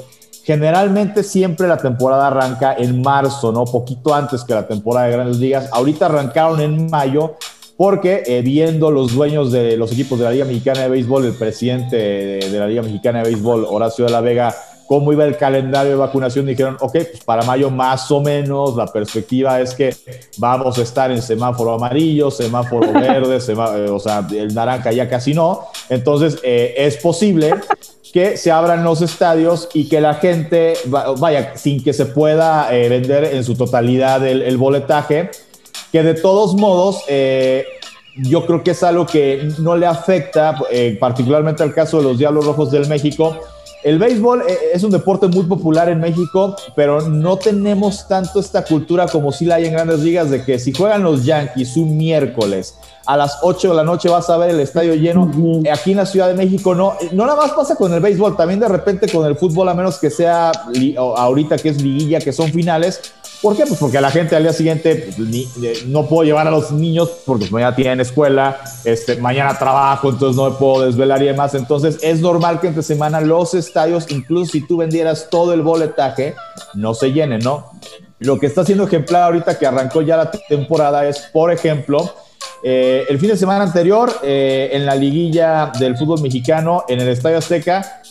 Generalmente 0.49 1.24
siempre 1.24 1.68
la 1.68 1.76
temporada 1.76 2.28
arranca 2.28 2.74
en 2.74 3.03
marzo, 3.03 3.53
¿no? 3.53 3.66
Poquito 3.66 4.14
antes 4.14 4.44
que 4.44 4.55
la 4.55 4.66
temporada 4.66 5.07
de 5.07 5.12
grandes 5.12 5.36
ligas. 5.36 5.68
Ahorita 5.70 6.07
arrancaron 6.07 6.59
en 6.62 6.88
mayo 6.88 7.34
porque 7.76 8.22
eh, 8.24 8.40
viendo 8.40 8.90
los 8.90 9.14
dueños 9.14 9.53
de 9.53 9.76
los 9.76 9.92
equipos 9.92 10.18
de 10.18 10.24
la 10.24 10.30
Liga 10.30 10.46
Mexicana 10.46 10.80
de 10.80 10.88
Béisbol, 10.88 11.26
el 11.26 11.34
presidente 11.34 11.96
de, 11.96 12.59
la 12.59 12.66
Liga 12.66 12.80
Mexicana 12.80 13.18
de 13.18 13.24
Béisbol, 13.26 13.66
Horacio 13.68 14.07
de 14.07 14.11
la 14.11 14.22
Vega, 14.22 14.55
cómo 14.86 15.12
iba 15.12 15.26
el 15.26 15.36
calendario 15.36 15.90
de 15.90 15.96
vacunación, 15.99 16.46
dijeron, 16.46 16.78
ok, 16.80 16.92
pues 16.92 17.24
para 17.26 17.42
mayo 17.42 17.70
más 17.70 18.11
o 18.11 18.22
menos 18.22 18.74
la 18.74 18.86
perspectiva 18.86 19.61
es 19.61 19.74
que 19.74 19.94
vamos 20.38 20.78
a 20.78 20.82
estar 20.82 21.11
en 21.12 21.20
semáforo 21.20 21.74
amarillo, 21.74 22.30
semáforo 22.30 22.90
verde, 22.94 23.36
eh, 23.36 23.90
o 23.90 24.01
sea, 24.01 24.26
el 24.30 24.55
naranja 24.55 24.92
ya 24.92 25.11
casi 25.11 25.34
no. 25.34 25.66
Entonces, 25.90 26.38
eh, 26.42 26.72
es 26.78 26.96
posible 26.96 27.53
que 28.12 28.36
se 28.36 28.50
abran 28.50 28.84
los 28.84 29.02
estadios 29.02 29.68
y 29.74 29.88
que 29.88 30.00
la 30.00 30.14
gente, 30.14 30.74
vaya, 30.86 31.56
sin 31.56 31.82
que 31.82 31.92
se 31.92 32.06
pueda 32.06 32.74
eh, 32.74 32.88
vender 32.88 33.24
en 33.24 33.44
su 33.44 33.54
totalidad 33.54 34.26
el, 34.26 34.56
boletaje, 34.56 35.30
que 35.92 36.02
de 36.02 36.14
todos 36.14 36.54
modos, 36.54 37.02
eh, 37.09 37.66
yo 38.16 38.46
creo 38.46 38.62
que 38.62 38.72
es 38.72 38.82
algo 38.82 39.06
que 39.06 39.48
no 39.59 39.76
le 39.76 39.86
afecta, 39.86 40.56
eh, 40.70 40.96
particularmente 40.98 41.62
al 41.62 41.74
caso 41.74 41.98
de 41.98 42.04
los 42.04 42.18
Diablos 42.18 42.44
Rojos 42.44 42.70
del 42.70 42.88
México, 42.88 43.36
el 43.83 43.99
béisbol 43.99 44.43
eh, 44.49 44.59
es 44.74 44.83
un 44.83 44.91
deporte 44.91 45.29
muy 45.29 45.45
popular 45.45 45.89
en 45.89 46.01
México, 46.01 46.57
pero 46.74 47.01
no 47.03 47.37
tenemos 47.37 48.09
tanto 48.09 48.41
esta 48.41 48.64
cultura 48.64 49.07
como 49.07 49.33
si 49.33 49.45
la 49.45 49.57
hay 49.57 49.66
en 49.66 49.72
grandes 49.72 50.01
ligas 50.01 50.31
de 50.31 50.45
que 50.45 50.59
si 50.59 50.72
juegan 50.72 51.03
los 51.03 51.24
Yankees 51.24 51.76
un 51.76 51.97
miércoles 51.97 52.76
a 53.09 53.16
las 53.16 53.39
8 53.41 53.70
de 53.70 53.74
la 53.74 53.85
noche 53.85 54.11
vas 54.11 54.29
a 54.29 54.37
ver 54.37 54.51
el 54.51 54.61
estadio 54.61 54.95
lleno. 54.95 55.31
Aquí 55.72 55.93
en 55.93 55.97
la 55.97 56.05
Ciudad 56.05 56.29
de 56.29 56.35
México 56.35 56.74
no. 56.74 56.95
No 57.12 57.24
nada 57.24 57.39
más 57.39 57.53
pasa 57.53 57.74
con 57.74 57.93
el 57.95 58.01
béisbol, 58.01 58.37
también 58.37 58.61
de 58.61 58.68
repente 58.68 59.11
con 59.11 59.24
el 59.26 59.35
fútbol, 59.35 59.66
a 59.70 59.74
menos 59.74 59.99
que 59.99 60.11
sea 60.11 60.53
ahorita 60.97 61.57
que 61.57 61.70
es 61.70 61.81
liguilla, 61.81 62.18
que 62.18 62.35
son 62.35 62.53
finales, 62.53 63.01
¿Por 63.41 63.57
qué? 63.57 63.64
Pues 63.66 63.78
porque 63.78 64.01
la 64.01 64.11
gente 64.11 64.34
al 64.34 64.43
día 64.43 64.53
siguiente 64.53 65.11
pues, 65.16 65.28
eh, 65.62 65.84
no 65.86 66.07
puedo 66.07 66.24
llevar 66.24 66.49
a 66.49 66.51
los 66.51 66.72
niños 66.72 67.09
porque 67.24 67.43
pues, 67.43 67.53
mañana 67.53 67.76
tienen 67.76 68.01
escuela, 68.01 68.61
este, 68.84 69.16
mañana 69.16 69.57
trabajo, 69.57 70.11
entonces 70.11 70.36
no 70.36 70.51
me 70.51 70.57
puedo 70.57 70.84
desvelar 70.84 71.22
y 71.22 71.26
demás. 71.26 71.55
Entonces 71.55 71.99
es 72.03 72.20
normal 72.20 72.61
que 72.61 72.66
entre 72.66 72.82
semana 72.82 73.20
los 73.20 73.55
estadios, 73.55 74.07
incluso 74.11 74.53
si 74.53 74.66
tú 74.66 74.78
vendieras 74.78 75.28
todo 75.30 75.53
el 75.53 75.62
boletaje, 75.62 76.34
no 76.74 76.95
se 76.95 77.12
llenen, 77.12 77.41
¿no? 77.41 77.70
Lo 78.18 78.41
que 78.41 78.47
está 78.47 78.62
haciendo 78.62 78.84
ejemplar 78.84 79.22
ahorita 79.22 79.57
que 79.57 79.66
arrancó 79.66 80.03
ya 80.03 80.16
la 80.16 80.30
temporada 80.30 81.07
es, 81.07 81.28
por 81.32 81.53
ejemplo, 81.53 82.12
eh, 82.64 83.07
el 83.09 83.20
fin 83.20 83.28
de 83.28 83.36
semana 83.36 83.62
anterior, 83.62 84.12
eh, 84.24 84.70
en 84.72 84.84
la 84.84 84.97
liguilla 84.97 85.70
del 85.78 85.97
fútbol 85.97 86.20
mexicano, 86.22 86.84
en 86.89 87.01
el 87.01 87.09
Estadio 87.09 87.39
Azteca, 87.39 88.03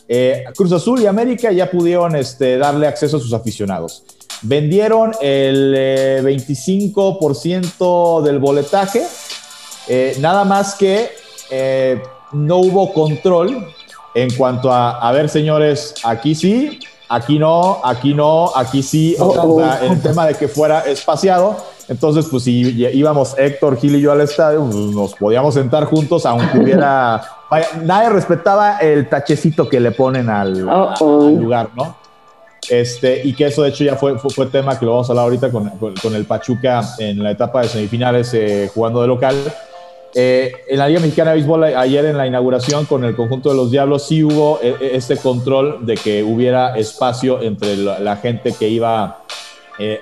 Cruz 0.55 0.71
Azul 0.71 1.01
y 1.01 1.05
América 1.05 1.51
ya 1.51 1.69
pudieron 1.69 2.15
este, 2.15 2.57
darle 2.57 2.87
acceso 2.87 3.17
a 3.17 3.19
sus 3.19 3.33
aficionados. 3.33 4.05
Vendieron 4.41 5.13
el 5.19 6.23
25% 6.23 8.21
eh, 8.21 8.23
del 8.23 8.39
boletaje, 8.39 9.03
eh, 9.87 10.15
nada 10.19 10.43
más 10.43 10.75
que 10.75 11.09
eh, 11.49 12.01
no 12.33 12.57
hubo 12.57 12.93
control 12.93 13.67
en 14.13 14.29
cuanto 14.35 14.71
a, 14.71 14.99
a 14.99 15.11
ver 15.11 15.29
señores, 15.29 15.95
aquí 16.03 16.35
sí, 16.35 16.79
aquí 17.09 17.39
no, 17.39 17.79
aquí 17.83 18.13
no, 18.13 18.51
aquí 18.55 18.83
sí, 18.83 19.15
o 19.19 19.33
sea, 19.33 19.43
oh, 19.43 19.55
oh. 19.55 19.85
el 19.85 20.01
tema 20.01 20.25
de 20.25 20.35
que 20.35 20.47
fuera 20.47 20.81
espaciado. 20.81 21.57
Entonces, 21.87 22.27
pues 22.29 22.43
si 22.43 22.61
íbamos 22.93 23.33
Héctor, 23.37 23.77
Gil 23.79 23.95
y 23.95 24.01
yo 24.01 24.11
al 24.11 24.19
estadio, 24.21 24.61
pues, 24.65 24.75
nos 24.75 25.13
podíamos 25.15 25.53
sentar 25.53 25.85
juntos, 25.85 26.25
aunque 26.25 26.59
hubiera... 26.63 27.21
nadie 27.83 28.09
respetaba 28.09 28.77
el 28.79 29.07
tachecito 29.07 29.69
que 29.69 29.79
le 29.79 29.91
ponen 29.91 30.29
al 30.29 30.67
oh, 30.69 31.29
lugar, 31.29 31.69
¿no? 31.75 32.06
Este, 32.69 33.21
y 33.23 33.33
que 33.33 33.45
eso 33.45 33.63
de 33.63 33.69
hecho 33.69 33.83
ya 33.83 33.95
fue, 33.95 34.17
fue, 34.19 34.45
tema 34.47 34.77
que 34.77 34.85
lo 34.85 34.91
vamos 34.91 35.09
a 35.09 35.13
hablar 35.13 35.23
ahorita 35.25 35.51
con, 35.51 35.69
con, 36.01 36.15
el 36.15 36.25
Pachuca 36.25 36.81
en 36.99 37.23
la 37.23 37.31
etapa 37.31 37.61
de 37.61 37.69
semifinales 37.69 38.33
eh, 38.33 38.69
jugando 38.73 39.01
de 39.01 39.07
local. 39.07 39.35
Eh, 40.13 40.51
en 40.67 40.79
la 40.79 40.87
Liga 40.87 40.99
Mexicana 40.99 41.31
de 41.31 41.37
Béisbol 41.37 41.63
ayer 41.63 42.05
en 42.05 42.17
la 42.17 42.27
inauguración 42.27 42.85
con 42.85 43.03
el 43.03 43.15
conjunto 43.15 43.49
de 43.49 43.55
los 43.55 43.71
Diablos 43.71 44.07
sí 44.07 44.23
hubo 44.23 44.59
eh, 44.63 44.75
este 44.93 45.17
control 45.17 45.85
de 45.85 45.95
que 45.95 46.23
hubiera 46.23 46.77
espacio 46.77 47.41
entre 47.41 47.77
la, 47.77 48.15
gente 48.17 48.53
que 48.57 48.67
iba 48.67 49.21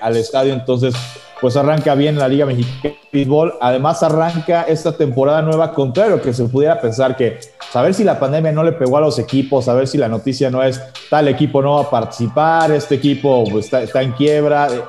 al 0.02 0.16
estadio, 0.16 0.54
entonces 0.54 0.96
pues 1.42 1.58
arranca 1.58 1.96
bien 1.96 2.18
la 2.18 2.28
Liga 2.28 2.46
Mexicana 2.46 2.82
de 2.82 2.98
Béisbol. 3.12 3.56
Además 3.60 4.02
arranca 4.02 4.64
esta 4.64 4.96
temporada 4.96 5.42
nueva, 5.42 5.74
contrario 5.74 6.22
que 6.22 6.34
se 6.34 6.46
pudiera 6.46 6.80
pensar 6.80 7.16
que 7.16 7.40
a 7.74 7.82
ver 7.82 7.94
si 7.94 8.04
la 8.04 8.20
pandemia 8.20 8.52
no 8.52 8.64
le 8.64 8.72
pegó 8.72 8.98
a 8.98 9.02
los 9.02 9.20
equipos, 9.20 9.68
a 9.68 9.74
ver 9.74 9.88
si 9.88 9.98
la 9.98 10.08
noticia 10.08 10.50
no 10.50 10.64
es 10.64 10.82
tal 11.10 11.28
equipo 11.28 11.62
no 11.62 11.76
va 11.76 11.82
a 11.82 11.90
participar, 11.90 12.72
este 12.72 12.96
equipo 12.96 13.44
pues, 13.50 13.72
está, 13.74 14.02
en 14.02 14.14
quiebra. 14.14 14.68
Eh, 14.72 14.82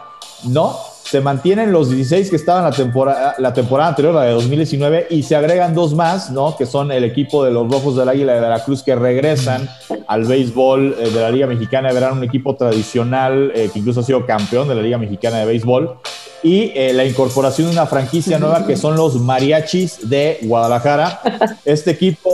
no, 0.44 0.76
se 1.02 1.20
mantienen 1.20 1.72
los 1.72 1.90
16 1.90 2.30
que 2.30 2.36
estaban 2.36 2.64
la 2.64 2.72
temporada, 2.72 3.34
la 3.38 3.52
temporada 3.52 3.90
anterior, 3.90 4.14
la 4.14 4.24
de 4.24 4.32
2019, 4.32 5.06
y 5.10 5.22
se 5.22 5.36
agregan 5.36 5.74
dos 5.74 5.94
más, 5.94 6.30
¿no? 6.30 6.56
Que 6.56 6.66
son 6.66 6.90
el 6.90 7.04
equipo 7.04 7.44
de 7.44 7.50
los 7.50 7.70
Rojos 7.70 7.96
del 7.96 8.08
Águila 8.08 8.34
de 8.34 8.40
Veracruz 8.40 8.82
que 8.82 8.94
regresan 8.94 9.68
al 10.08 10.24
béisbol 10.24 10.96
eh, 10.98 11.10
de 11.10 11.20
la 11.20 11.30
Liga 11.30 11.46
Mexicana 11.46 11.88
de 11.88 11.94
Verano, 11.94 12.16
un 12.16 12.24
equipo 12.24 12.56
tradicional 12.56 13.52
eh, 13.54 13.70
que 13.72 13.78
incluso 13.78 14.00
ha 14.00 14.02
sido 14.02 14.26
campeón 14.26 14.68
de 14.68 14.74
la 14.74 14.82
Liga 14.82 14.98
Mexicana 14.98 15.38
de 15.38 15.46
Béisbol 15.46 15.98
y 16.42 16.72
eh, 16.74 16.92
la 16.92 17.04
incorporación 17.04 17.68
de 17.68 17.72
una 17.72 17.86
franquicia 17.86 18.38
nueva 18.38 18.66
que 18.66 18.76
son 18.76 18.96
los 18.96 19.16
mariachis 19.16 20.08
de 20.08 20.38
Guadalajara. 20.42 21.20
Este 21.64 21.92
equipo, 21.92 22.30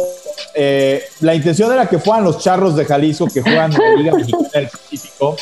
eh, 0.54 1.02
la 1.20 1.34
intención 1.34 1.72
era 1.72 1.86
que 1.86 1.98
fueran 1.98 2.24
los 2.24 2.38
charros 2.38 2.76
de 2.76 2.84
Jalisco 2.84 3.26
que 3.26 3.42
juegan 3.42 3.72
en 3.72 3.78
la 3.78 3.96
Liga 3.96 4.14
Mexicana 4.14 4.48
del 4.52 4.68
Pacífico 4.68 5.36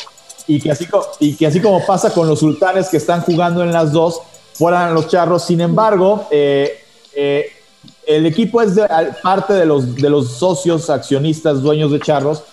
y 0.47 0.59
que, 0.59 0.71
así, 0.71 0.87
y 1.19 1.35
que 1.35 1.47
así 1.47 1.61
como 1.61 1.85
pasa 1.85 2.11
con 2.13 2.27
los 2.27 2.39
sultanes 2.39 2.89
que 2.89 2.97
están 2.97 3.21
jugando 3.21 3.63
en 3.63 3.71
las 3.71 3.91
dos, 3.91 4.21
fueran 4.53 4.93
los 4.93 5.07
charros. 5.07 5.43
Sin 5.43 5.61
embargo, 5.61 6.27
eh, 6.31 6.79
el 8.05 8.25
equipo 8.25 8.61
es 8.61 8.73
parte 9.21 9.53
de 9.53 9.65
los, 9.65 9.95
de 9.95 10.09
los 10.09 10.31
socios 10.31 10.89
accionistas 10.89 11.61
dueños 11.61 11.91
de 11.91 11.99
charros 11.99 12.43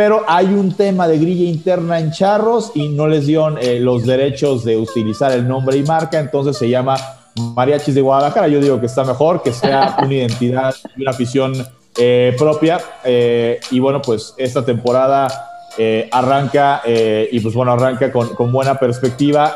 pero 0.00 0.22
hay 0.26 0.46
un 0.46 0.72
tema 0.72 1.06
de 1.08 1.18
grilla 1.18 1.44
interna 1.44 1.98
en 1.98 2.10
Charros 2.10 2.72
y 2.74 2.88
no 2.88 3.06
les 3.06 3.26
dieron 3.26 3.58
eh, 3.60 3.80
los 3.80 4.06
derechos 4.06 4.64
de 4.64 4.76
utilizar 4.76 5.32
el 5.32 5.46
nombre 5.46 5.76
y 5.76 5.82
marca, 5.82 6.18
entonces 6.18 6.56
se 6.56 6.68
llama 6.70 6.96
Mariachis 7.54 7.94
de 7.94 8.00
Guadalajara. 8.00 8.48
Yo 8.48 8.60
digo 8.60 8.80
que 8.80 8.86
está 8.86 9.04
mejor, 9.04 9.42
que 9.42 9.52
sea 9.52 9.98
una 10.02 10.14
identidad 10.14 10.74
una 10.96 11.10
afición 11.10 11.52
eh, 12.00 12.34
propia. 12.38 12.80
Eh, 13.04 13.60
y 13.70 13.78
bueno, 13.78 14.00
pues 14.02 14.34
esta 14.36 14.64
temporada 14.64 15.46
arranca 16.10 16.82
y 16.84 17.40
pues 17.40 17.54
bueno, 17.54 17.72
arranca 17.72 18.12
con, 18.12 18.34
con 18.34 18.52
buena 18.52 18.78
perspectiva. 18.78 19.54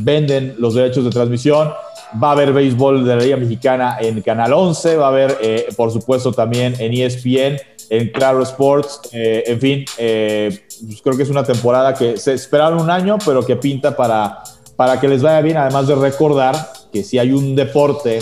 venden 0.00 0.56
los 0.58 0.74
derechos 0.74 1.04
de 1.04 1.10
transmisión. 1.10 1.72
Va 2.20 2.30
a 2.30 2.32
haber 2.32 2.52
béisbol 2.52 3.04
de 3.04 3.14
la 3.14 3.22
Liga 3.22 3.36
Mexicana 3.36 3.98
en 4.00 4.20
Canal 4.22 4.52
11, 4.52 4.96
va 4.96 5.06
a 5.06 5.08
haber, 5.10 5.36
por 5.76 5.92
supuesto, 5.92 6.32
también 6.32 6.74
en 6.80 6.92
ESPN 6.92 7.58
en 7.90 8.10
Claro 8.10 8.42
Sports. 8.42 9.00
Eh, 9.12 9.44
en 9.46 9.60
fin, 9.60 9.84
eh, 9.98 10.60
pues 10.86 11.02
creo 11.02 11.16
que 11.16 11.22
es 11.22 11.30
una 11.30 11.44
temporada 11.44 11.94
que 11.94 12.16
se 12.16 12.34
esperaron 12.34 12.80
un 12.80 12.90
año, 12.90 13.18
pero 13.24 13.44
que 13.44 13.56
pinta 13.56 13.96
para, 13.96 14.42
para 14.76 15.00
que 15.00 15.08
les 15.08 15.22
vaya 15.22 15.40
bien, 15.40 15.56
además 15.56 15.86
de 15.88 15.94
recordar 15.94 16.72
que 16.92 17.02
si 17.02 17.18
hay 17.18 17.32
un 17.32 17.54
deporte, 17.54 18.20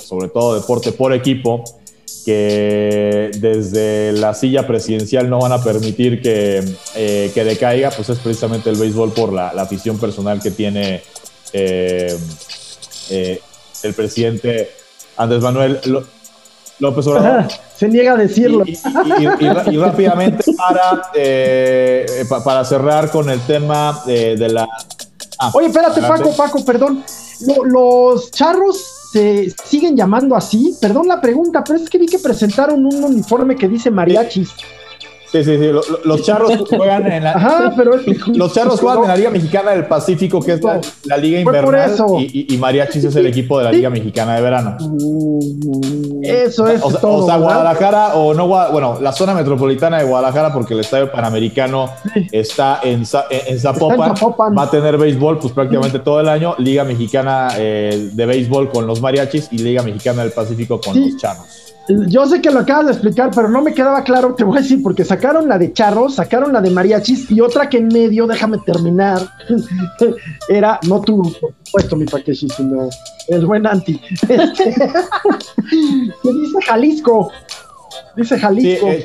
sobre 0.00 0.28
todo 0.28 0.54
deporte 0.54 0.92
por 0.92 1.12
equipo, 1.12 1.64
que 2.24 3.30
desde 3.38 4.12
la 4.12 4.34
silla 4.34 4.66
presidencial 4.66 5.28
no 5.28 5.38
van 5.38 5.52
a 5.52 5.62
permitir 5.62 6.22
que, 6.22 6.64
eh, 6.94 7.30
que 7.34 7.44
decaiga, 7.44 7.90
pues 7.90 8.08
es 8.10 8.18
precisamente 8.18 8.70
el 8.70 8.76
béisbol 8.76 9.12
por 9.12 9.32
la, 9.32 9.48
afición 9.48 9.98
personal 9.98 10.40
que 10.40 10.50
tiene 10.50 11.02
el 11.52 12.18
presidente 13.94 14.70
Andrés 15.16 15.42
Manuel 15.42 15.80
López 16.78 17.06
Obrador. 17.06 17.44
Se 17.76 17.88
niega 17.88 18.12
a 18.12 18.16
decirlo. 18.16 18.64
Y, 18.66 19.76
rápidamente 19.76 20.44
para, 20.56 21.10
eh, 21.14 22.24
para 22.44 22.64
cerrar 22.64 23.10
con 23.10 23.28
el 23.30 23.40
tema 23.40 24.02
de, 24.06 24.36
la... 24.48 24.68
Ah, 25.38 25.50
Oye, 25.54 25.66
espérate, 25.66 26.00
Paco, 26.00 26.36
Paco, 26.36 26.64
perdón. 26.64 27.02
los 27.64 28.30
charros 28.30 28.93
se 29.14 29.54
siguen 29.64 29.96
llamando 29.96 30.34
así. 30.34 30.76
Perdón 30.80 31.06
la 31.06 31.20
pregunta, 31.20 31.62
pero 31.62 31.78
es 31.78 31.88
que 31.88 31.98
vi 31.98 32.06
que 32.06 32.18
presentaron 32.18 32.84
un 32.84 33.04
uniforme 33.04 33.54
que 33.54 33.68
dice 33.68 33.88
mariachis. 33.88 34.50
Sí, 35.34 35.42
sí, 35.42 35.58
sí. 35.58 35.70
Los 36.04 36.22
charros 36.22 36.52
juegan 36.68 37.10
en 37.10 37.24
la. 37.24 37.32
Ajá, 37.32 37.72
pero 37.76 37.94
los 38.34 38.54
charros 38.54 38.78
juegan 38.78 39.02
en 39.02 39.08
la 39.08 39.16
Liga 39.16 39.30
Mexicana 39.30 39.72
del 39.72 39.86
Pacífico, 39.86 40.40
que 40.40 40.52
es 40.52 40.60
la, 41.02 41.16
Liga 41.16 41.40
Invernal. 41.40 41.96
Y, 42.20 42.54
y, 42.54 42.56
Mariachis 42.56 43.02
es 43.02 43.16
el 43.16 43.26
equipo 43.26 43.58
de 43.58 43.64
la 43.64 43.72
Liga 43.72 43.90
Mexicana 43.90 44.36
de 44.36 44.42
Verano. 44.42 44.76
Eso 46.22 46.68
es. 46.68 46.80
O, 46.84 46.92
todo, 46.92 47.24
o 47.24 47.26
sea, 47.26 47.38
Guadalajara, 47.38 48.14
o 48.14 48.32
no, 48.32 48.46
bueno, 48.46 48.98
la 49.00 49.10
zona 49.10 49.34
metropolitana 49.34 49.98
de 49.98 50.04
Guadalajara, 50.04 50.52
porque 50.52 50.74
el 50.74 50.80
estadio 50.80 51.10
panamericano 51.10 51.90
está 52.30 52.78
en, 52.84 53.02
en, 53.30 53.58
Zapopan, 53.58 54.14
va 54.56 54.62
a 54.62 54.70
tener 54.70 54.96
béisbol, 54.96 55.40
pues 55.40 55.52
prácticamente 55.52 55.98
todo 55.98 56.20
el 56.20 56.28
año. 56.28 56.54
Liga 56.58 56.84
Mexicana 56.84 57.48
eh, 57.58 58.10
de 58.12 58.26
béisbol 58.26 58.70
con 58.70 58.86
los 58.86 59.00
Mariachis 59.00 59.48
y 59.50 59.58
Liga 59.58 59.82
Mexicana 59.82 60.22
del 60.22 60.30
Pacífico 60.30 60.80
con 60.80 61.00
los 61.00 61.16
charros. 61.16 61.73
Yo 61.88 62.26
sé 62.26 62.40
que 62.40 62.50
lo 62.50 62.60
acabas 62.60 62.86
de 62.86 62.92
explicar, 62.92 63.30
pero 63.34 63.48
no 63.48 63.60
me 63.60 63.74
quedaba 63.74 64.02
claro, 64.04 64.34
te 64.34 64.42
voy 64.42 64.56
a 64.58 64.62
decir, 64.62 64.82
porque 64.82 65.04
sacaron 65.04 65.48
la 65.48 65.58
de 65.58 65.72
charros, 65.72 66.14
sacaron 66.14 66.52
la 66.52 66.62
de 66.62 66.70
mariachis 66.70 67.30
y 67.30 67.40
otra 67.42 67.68
que 67.68 67.76
en 67.76 67.88
medio, 67.88 68.26
déjame 68.26 68.56
terminar, 68.58 69.20
era, 70.48 70.80
no 70.88 71.02
tú, 71.02 71.22
por 71.40 71.52
supuesto, 71.64 71.96
mi 71.96 72.06
Paqueshi, 72.06 72.48
sino 72.48 72.88
el 73.28 73.44
buen 73.44 73.66
Anti. 73.66 74.00
que 74.26 74.36
dice 76.22 76.62
Jalisco, 76.66 77.30
dice 78.16 78.38
Jalisco. 78.38 78.88
Eh, 78.88 79.04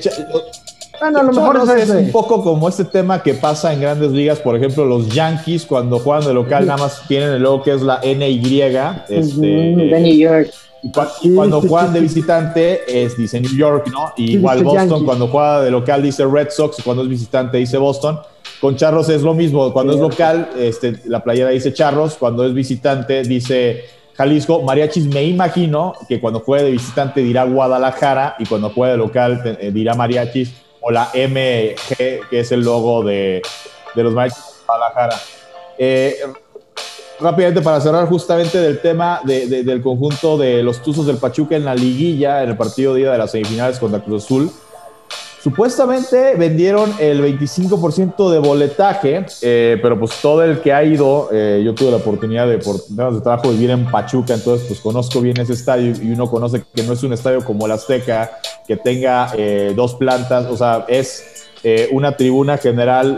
bueno, 1.01 1.19
a 1.19 1.23
lo 1.23 1.33
mejor 1.33 1.77
es, 1.77 1.89
un 1.89 2.11
poco 2.11 2.41
como 2.43 2.69
este 2.69 2.85
tema 2.85 3.21
que 3.21 3.33
pasa 3.33 3.73
en 3.73 3.81
grandes 3.81 4.11
ligas, 4.11 4.39
por 4.39 4.55
ejemplo, 4.55 4.85
los 4.85 5.09
Yankees 5.09 5.65
cuando 5.65 5.99
juegan 5.99 6.25
de 6.25 6.33
local 6.33 6.65
nada 6.65 6.77
más 6.77 7.05
tienen 7.07 7.31
el 7.31 7.41
logo 7.41 7.63
que 7.63 7.73
es 7.73 7.81
la 7.81 7.99
NY, 8.03 8.61
este, 9.09 9.41
de 9.41 9.99
New 10.01 10.15
York 10.15 10.49
y 11.21 11.35
cuando 11.35 11.61
juegan 11.61 11.93
de 11.93 11.99
visitante 11.99 13.03
es, 13.03 13.17
dice 13.17 13.39
New 13.39 13.55
York, 13.55 13.87
¿no? 13.91 14.13
Y 14.15 14.33
igual 14.33 14.63
Boston, 14.63 15.05
cuando 15.05 15.27
juega 15.27 15.61
de 15.61 15.71
local 15.71 16.01
dice 16.01 16.25
Red 16.25 16.49
Sox, 16.51 16.79
y 16.79 16.81
cuando 16.83 17.03
es 17.03 17.09
visitante 17.09 17.57
dice 17.57 17.77
Boston. 17.77 18.19
Con 18.61 18.75
Charros 18.75 19.09
es 19.09 19.21
lo 19.21 19.33
mismo, 19.33 19.71
cuando 19.71 19.93
es 19.93 19.99
local, 19.99 20.49
este, 20.57 20.99
la 21.05 21.23
playera 21.23 21.49
dice 21.49 21.73
Charros, 21.73 22.15
cuando 22.15 22.45
es 22.45 22.53
visitante 22.53 23.23
dice 23.23 23.85
Jalisco. 24.15 24.61
Mariachis 24.61 25.05
me 25.07 25.23
imagino 25.23 25.93
que 26.07 26.19
cuando 26.19 26.41
juegue 26.41 26.65
de 26.65 26.71
visitante 26.71 27.21
dirá 27.21 27.43
Guadalajara 27.43 28.35
y 28.39 28.45
cuando 28.45 28.69
juegue 28.69 28.93
de 28.93 28.97
local 28.97 29.57
eh, 29.59 29.71
dirá 29.71 29.95
Mariachis 29.95 30.53
o 30.81 30.91
la 30.91 31.09
MG, 31.13 32.27
que 32.29 32.39
es 32.39 32.51
el 32.51 32.61
logo 32.61 33.03
de, 33.03 33.41
de 33.95 34.03
los 34.03 34.13
Mariachis 34.13 34.43
de 34.43 34.65
Guadalajara. 34.65 35.15
Eh, 35.77 36.15
rápidamente 37.19 37.61
para 37.61 37.81
cerrar 37.81 38.07
justamente 38.07 38.57
del 38.57 38.81
tema 38.81 39.21
del 39.23 39.81
conjunto 39.81 40.37
de 40.37 40.63
los 40.63 40.81
Tuzos 40.81 41.05
del 41.05 41.17
Pachuca 41.17 41.55
en 41.55 41.65
la 41.65 41.75
liguilla, 41.75 42.43
en 42.43 42.49
el 42.49 42.57
partido 42.57 42.93
día 42.93 43.11
de 43.11 43.17
las 43.17 43.31
semifinales 43.31 43.79
contra 43.79 44.01
Cruz 44.01 44.25
Azul. 44.25 44.51
Supuestamente 45.41 46.35
vendieron 46.35 46.93
el 46.99 47.23
25% 47.23 48.29
de 48.29 48.39
boletaje, 48.39 49.25
eh, 49.41 49.79
pero 49.81 49.97
pues 49.97 50.11
todo 50.21 50.43
el 50.43 50.59
que 50.59 50.73
ha 50.73 50.83
ido, 50.83 51.29
eh, 51.31 51.61
yo 51.63 51.73
tuve 51.73 51.91
la 51.91 51.97
oportunidad 51.97 52.45
de, 52.45 52.57
por 52.57 52.75
temas 52.81 53.15
de 53.15 53.21
trabajo, 53.21 53.49
vivir 53.49 53.69
en 53.69 53.89
Pachuca, 53.89 54.33
entonces 54.33 54.67
pues 54.67 54.81
conozco 54.81 55.21
bien 55.21 55.39
ese 55.39 55.53
estadio 55.53 55.93
y 56.01 56.11
uno 56.11 56.29
conoce 56.29 56.61
que 56.73 56.83
no 56.83 56.91
es 56.91 57.03
un 57.03 57.13
estadio 57.13 57.43
como 57.45 57.67
el 57.67 57.71
Azteca, 57.71 58.31
que 58.67 58.75
tenga 58.75 59.31
eh, 59.37 59.71
dos 59.73 59.95
plantas, 59.95 60.45
o 60.45 60.57
sea, 60.57 60.85
es 60.89 61.23
una 61.91 62.15
tribuna 62.15 62.57
general 62.57 63.17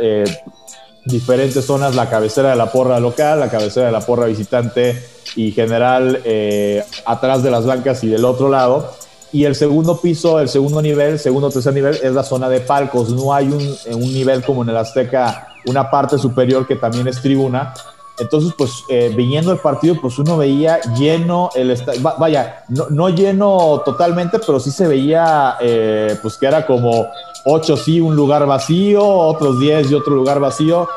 diferentes 1.05 1.65
zonas, 1.65 1.95
la 1.95 2.09
cabecera 2.09 2.51
de 2.51 2.55
la 2.55 2.71
porra 2.71 2.99
local, 2.99 3.39
la 3.39 3.49
cabecera 3.49 3.87
de 3.87 3.91
la 3.91 4.01
porra 4.01 4.27
visitante 4.27 5.03
y 5.35 5.51
general 5.51 6.21
eh, 6.23 6.83
atrás 7.05 7.43
de 7.43 7.51
las 7.51 7.65
bancas 7.65 8.03
y 8.03 8.07
del 8.07 8.25
otro 8.25 8.49
lado. 8.49 8.91
Y 9.33 9.45
el 9.45 9.55
segundo 9.55 9.99
piso, 9.99 10.39
el 10.39 10.49
segundo 10.49 10.81
nivel, 10.81 11.17
segundo 11.17 11.49
tercer 11.49 11.73
nivel 11.73 11.97
es 12.03 12.11
la 12.11 12.23
zona 12.23 12.49
de 12.49 12.59
palcos. 12.59 13.09
No 13.09 13.33
hay 13.33 13.47
un, 13.47 13.75
un 13.93 14.13
nivel 14.13 14.43
como 14.43 14.63
en 14.63 14.69
el 14.69 14.77
Azteca, 14.77 15.47
una 15.67 15.89
parte 15.89 16.17
superior 16.17 16.67
que 16.67 16.75
también 16.75 17.07
es 17.07 17.21
tribuna. 17.21 17.73
Entonces, 18.19 18.53
pues, 18.57 18.83
eh, 18.89 19.11
viniendo 19.15 19.51
el 19.51 19.57
partido, 19.57 19.95
pues 19.99 20.19
uno 20.19 20.37
veía 20.37 20.79
lleno 20.95 21.49
el 21.55 21.71
estadio, 21.71 22.01
vaya, 22.19 22.65
no, 22.69 22.87
no, 22.89 23.09
lleno 23.09 23.81
totalmente, 23.83 24.37
pero 24.37 24.59
sí 24.59 24.69
se 24.69 24.87
veía, 24.87 25.55
eh, 25.59 26.15
pues 26.21 26.37
que 26.37 26.45
era 26.45 26.67
como 26.67 27.07
8 27.45 27.77
sí, 27.77 27.99
un 27.99 28.15
lugar 28.15 28.45
vacío, 28.45 29.03
otros 29.03 29.59
10 29.59 29.91
y 29.91 29.93
otro 29.95 30.15
lugar 30.15 30.39
vacío. 30.39 30.87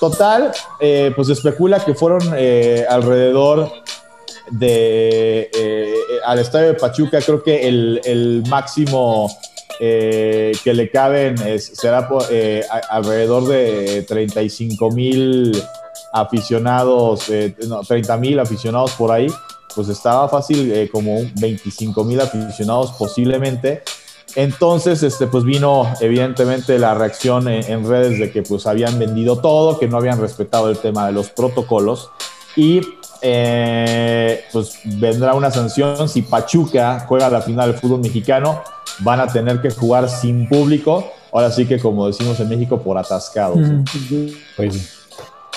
Total, 0.00 0.52
eh, 0.80 1.12
pues 1.14 1.28
especula 1.28 1.84
que 1.84 1.94
fueron 1.94 2.22
alrededor 2.88 3.70
de, 4.50 5.48
al 6.24 6.40
estadio 6.40 6.68
de 6.68 6.74
Pachuca, 6.74 7.20
creo 7.20 7.42
que 7.42 7.68
el, 7.68 8.42
máximo 8.48 9.30
que 9.78 10.60
le 10.64 10.90
caben 10.90 11.36
será 11.58 12.08
alrededor 12.90 13.46
de 13.46 14.04
35 14.08 14.90
mil 14.90 15.62
aficionados, 16.12 17.28
eh, 17.30 17.54
30 17.88 18.16
mil 18.18 18.38
aficionados 18.38 18.92
por 18.92 19.10
ahí, 19.10 19.26
pues 19.74 19.88
estaba 19.88 20.28
fácil 20.28 20.70
eh, 20.72 20.88
como 20.92 21.22
25 21.40 22.04
mil 22.04 22.20
aficionados 22.20 22.92
posiblemente. 22.92 23.82
Entonces, 24.34 25.02
este, 25.02 25.26
pues 25.26 25.44
vino 25.44 25.92
evidentemente 26.00 26.78
la 26.78 26.94
reacción 26.94 27.48
en, 27.48 27.88
redes 27.88 28.18
de 28.18 28.30
que 28.30 28.42
pues 28.42 28.66
habían 28.66 28.98
vendido 28.98 29.38
todo, 29.38 29.78
que 29.78 29.88
no 29.88 29.96
habían 29.96 30.20
respetado 30.20 30.70
el 30.70 30.78
tema 30.78 31.06
de 31.06 31.12
los 31.12 31.30
protocolos 31.30 32.10
y 32.56 32.80
eh, 33.20 34.44
pues 34.52 34.78
vendrá 34.84 35.34
una 35.34 35.50
sanción 35.50 36.08
si 36.08 36.22
Pachuca 36.22 37.04
juega 37.06 37.28
la 37.28 37.42
final 37.42 37.70
del 37.70 37.80
fútbol 37.80 38.00
mexicano, 38.00 38.62
van 39.00 39.20
a 39.20 39.26
tener 39.26 39.60
que 39.60 39.70
jugar 39.70 40.08
sin 40.08 40.48
público, 40.48 41.12
ahora 41.32 41.50
sí 41.50 41.66
que 41.66 41.78
como 41.78 42.06
decimos 42.06 42.40
en 42.40 42.48
México, 42.48 42.80
por 42.80 42.96
atascados. 42.98 43.58
Pues 44.56 45.02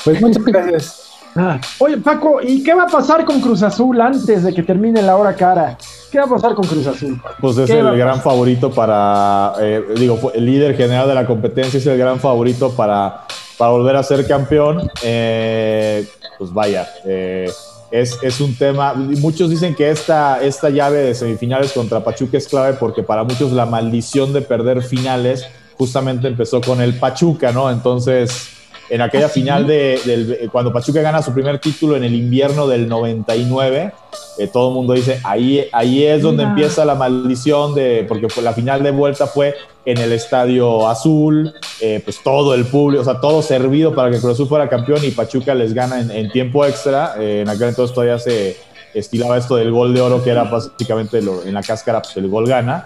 pues 0.06 0.22
muchas 0.22 0.46
gracias. 0.46 1.02
Ah, 1.36 1.60
oye, 1.80 1.98
Paco, 1.98 2.40
¿y 2.42 2.64
qué 2.64 2.74
va 2.74 2.84
a 2.84 2.88
pasar 2.88 3.26
con 3.26 3.42
Cruz 3.42 3.64
Azul 3.64 4.00
antes 4.00 4.44
de 4.44 4.54
que 4.54 4.62
termine 4.62 5.02
la 5.02 5.18
hora 5.18 5.36
cara? 5.36 5.78
¿Qué 6.16 6.20
va 6.20 6.28
a 6.28 6.30
pasar 6.30 6.56
con 6.56 6.66
Cruz 6.66 6.88
Azul? 6.88 7.22
Pues 7.42 7.58
es 7.58 7.70
el 7.70 7.98
gran 7.98 8.22
favorito 8.22 8.72
para, 8.72 9.52
eh, 9.60 9.84
digo, 9.98 10.32
el 10.34 10.46
líder 10.46 10.74
general 10.78 11.10
de 11.10 11.14
la 11.14 11.26
competencia 11.26 11.78
es 11.78 11.86
el 11.88 11.98
gran 11.98 12.22
favorito 12.22 12.72
para, 12.72 13.26
para 13.58 13.72
volver 13.72 13.98
a 13.98 14.02
ser 14.02 14.26
campeón. 14.26 14.90
Eh, 15.04 16.08
pues 16.38 16.54
vaya, 16.54 16.88
eh, 17.04 17.52
es, 17.92 18.18
es, 18.22 18.40
un 18.40 18.56
tema. 18.56 18.94
Muchos 18.94 19.50
dicen 19.50 19.76
que 19.76 19.90
esta, 19.90 20.42
esta 20.42 20.70
llave 20.70 21.00
de 21.00 21.16
semifinales 21.16 21.74
contra 21.74 22.02
Pachuca 22.02 22.38
es 22.38 22.48
clave 22.48 22.78
porque 22.80 23.04
para 23.04 23.26
muchos 23.26 23.52
la 23.52 23.66
maldición 23.66 24.32
de 24.32 24.42
perder 24.42 24.84
finales 24.84 25.46
justamente 25.78 26.30
empezó 26.30 26.62
con 26.62 26.80
el 26.80 26.98
Pachuca, 26.98 27.52
¿no? 27.52 27.70
Entonces 27.70 28.55
en 28.90 29.02
aquella 29.02 29.30
final 29.30 29.66
de, 29.66 30.48
cuando 30.52 30.72
Pachuca 30.72 31.02
gana 31.02 31.22
su 31.22 31.34
primer 31.34 31.60
título 31.60 31.96
en 31.96 32.04
el 32.04 32.14
invierno 32.14 32.68
del 32.68 32.88
99. 32.88 33.94
Eh, 34.38 34.48
todo 34.48 34.70
el 34.70 34.76
mundo 34.76 34.94
dice, 34.94 35.20
ahí, 35.24 35.68
ahí 35.72 36.04
es 36.04 36.22
donde 36.22 36.44
empieza 36.44 36.84
la 36.86 36.96
maldición, 36.96 37.74
de, 37.74 38.06
porque 38.08 38.28
la 38.42 38.54
final 38.54 38.84
de 38.84 38.92
vuelta 38.92 39.28
fue 39.28 39.56
en 39.86 39.98
el 39.98 40.12
Estadio 40.12 40.88
Azul, 40.88 41.54
eh, 41.80 42.02
pues 42.04 42.22
todo 42.22 42.54
el 42.54 42.66
público, 42.66 43.02
o 43.02 43.06
sea, 43.06 43.22
todo 43.22 43.42
servido 43.42 43.96
para 43.96 44.12
que 44.12 44.20
Cruz 44.20 44.34
Azul 44.34 44.48
fuera 44.48 44.68
campeón 44.68 45.00
y 45.04 45.12
Pachuca 45.12 45.56
les 45.56 45.74
gana 45.74 46.00
en, 46.02 46.30
tiempo 46.32 46.66
extra. 46.66 47.16
Eh, 47.20 47.42
en 47.42 47.50
aquel 47.50 47.70
entonces 47.70 47.94
todavía 47.94 48.20
se 48.20 48.58
estilaba 48.94 49.38
esto 49.38 49.56
del 49.56 49.72
gol 49.72 49.94
de 49.94 50.02
oro, 50.02 50.24
que 50.24 50.32
era 50.32 50.44
básicamente 50.44 51.20
en 51.20 51.54
la 51.54 51.64
cáscara, 51.64 52.02
pues 52.02 52.16
el 52.18 52.28
gol 52.28 52.48
gana. 52.48 52.86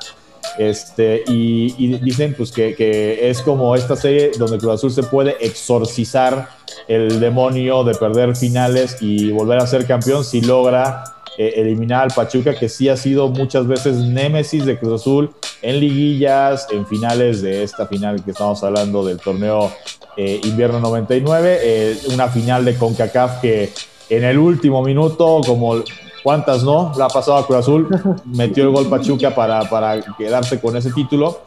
Este, 0.58 1.24
y, 1.28 1.97
dicen 1.97 2.34
pues 2.36 2.52
que, 2.52 3.30
es 3.30 3.41
como 3.41 3.76
esta 3.76 3.95
serie 3.95 4.32
donde 4.38 4.58
Cruz 4.58 4.76
Azul 4.76 4.91
se 4.91 5.04
puede 5.04 5.38
exorcizar 5.39 6.50
el 6.88 7.20
demonio 7.20 7.84
de 7.84 7.95
perder 7.95 8.36
finales 8.36 8.97
y 9.02 9.32
volver 9.32 9.60
a 9.60 9.68
ser 9.68 9.86
campeón 9.86 10.24
si 10.24 10.41
logra 10.41 11.04
eh, 11.38 11.54
eliminar 11.56 12.04
al 12.04 12.12
Pachuca, 12.12 12.54
que 12.58 12.68
sí 12.68 12.89
ha 12.89 12.97
sido 12.97 13.30
muchas 13.30 13.68
veces 13.68 13.95
némesis 13.97 14.66
de 14.66 14.78
Cruz 14.78 15.02
Azul 15.02 15.32
en 15.62 15.80
liguillas, 15.80 16.68
en 16.72 16.86
finales 16.86 17.41
de 17.41 17.64
esta 17.64 17.86
final 17.86 18.24
que 18.24 18.32
estamos 18.32 18.64
hablando 18.64 19.06
del 19.06 19.20
torneo 19.20 19.72
eh, 20.18 20.41
invierno 20.43 20.80
99, 20.80 21.60
eh, 21.62 21.97
una 22.12 22.28
final 22.28 22.66
de 22.66 22.76
CONCACAF 22.76 23.39
que 23.39 23.72
en 24.10 24.24
el 24.24 24.38
último 24.38 24.84
minuto, 24.84 25.39
como 25.45 25.84
¿Cuántas 26.24 26.63
no? 26.63 26.91
La 26.97 27.05
ha 27.05 27.09
pasado 27.09 27.38
a 27.38 27.45
Cruz 27.45 27.59
Azul, 27.59 27.88
metió 28.26 28.63
el 28.63 28.72
gol 28.72 28.88
Pachuca 28.88 29.34
para, 29.34 29.70
para 29.70 30.01
quedarse 30.17 30.59
con 30.59 30.76
ese 30.76 30.91
título. 30.91 31.41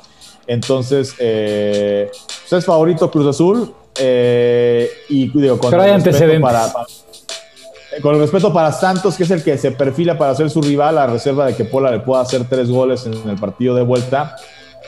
Entonces, 0.46 1.14
eh, 1.18 2.10
pues 2.10 2.52
es 2.52 2.64
favorito 2.64 3.10
Cruz 3.10 3.26
Azul. 3.26 3.74
Eh, 3.98 4.90
y 5.08 5.28
digo, 5.38 5.58
con 5.58 5.70
Pero 5.70 5.82
hay 5.82 5.90
antecedentes. 5.90 6.40
Para, 6.40 6.72
con 8.00 8.14
el 8.14 8.20
respeto 8.20 8.52
para 8.52 8.72
Santos, 8.72 9.16
que 9.16 9.24
es 9.24 9.30
el 9.30 9.44
que 9.44 9.58
se 9.58 9.72
perfila 9.72 10.16
para 10.16 10.34
ser 10.34 10.48
su 10.48 10.62
rival, 10.62 10.96
a 10.96 11.06
reserva 11.06 11.46
de 11.46 11.54
que 11.54 11.64
Pola 11.64 11.90
le 11.90 12.00
pueda 12.00 12.22
hacer 12.22 12.48
tres 12.48 12.70
goles 12.70 13.04
en 13.04 13.28
el 13.28 13.36
partido 13.36 13.74
de 13.74 13.82
vuelta, 13.82 14.36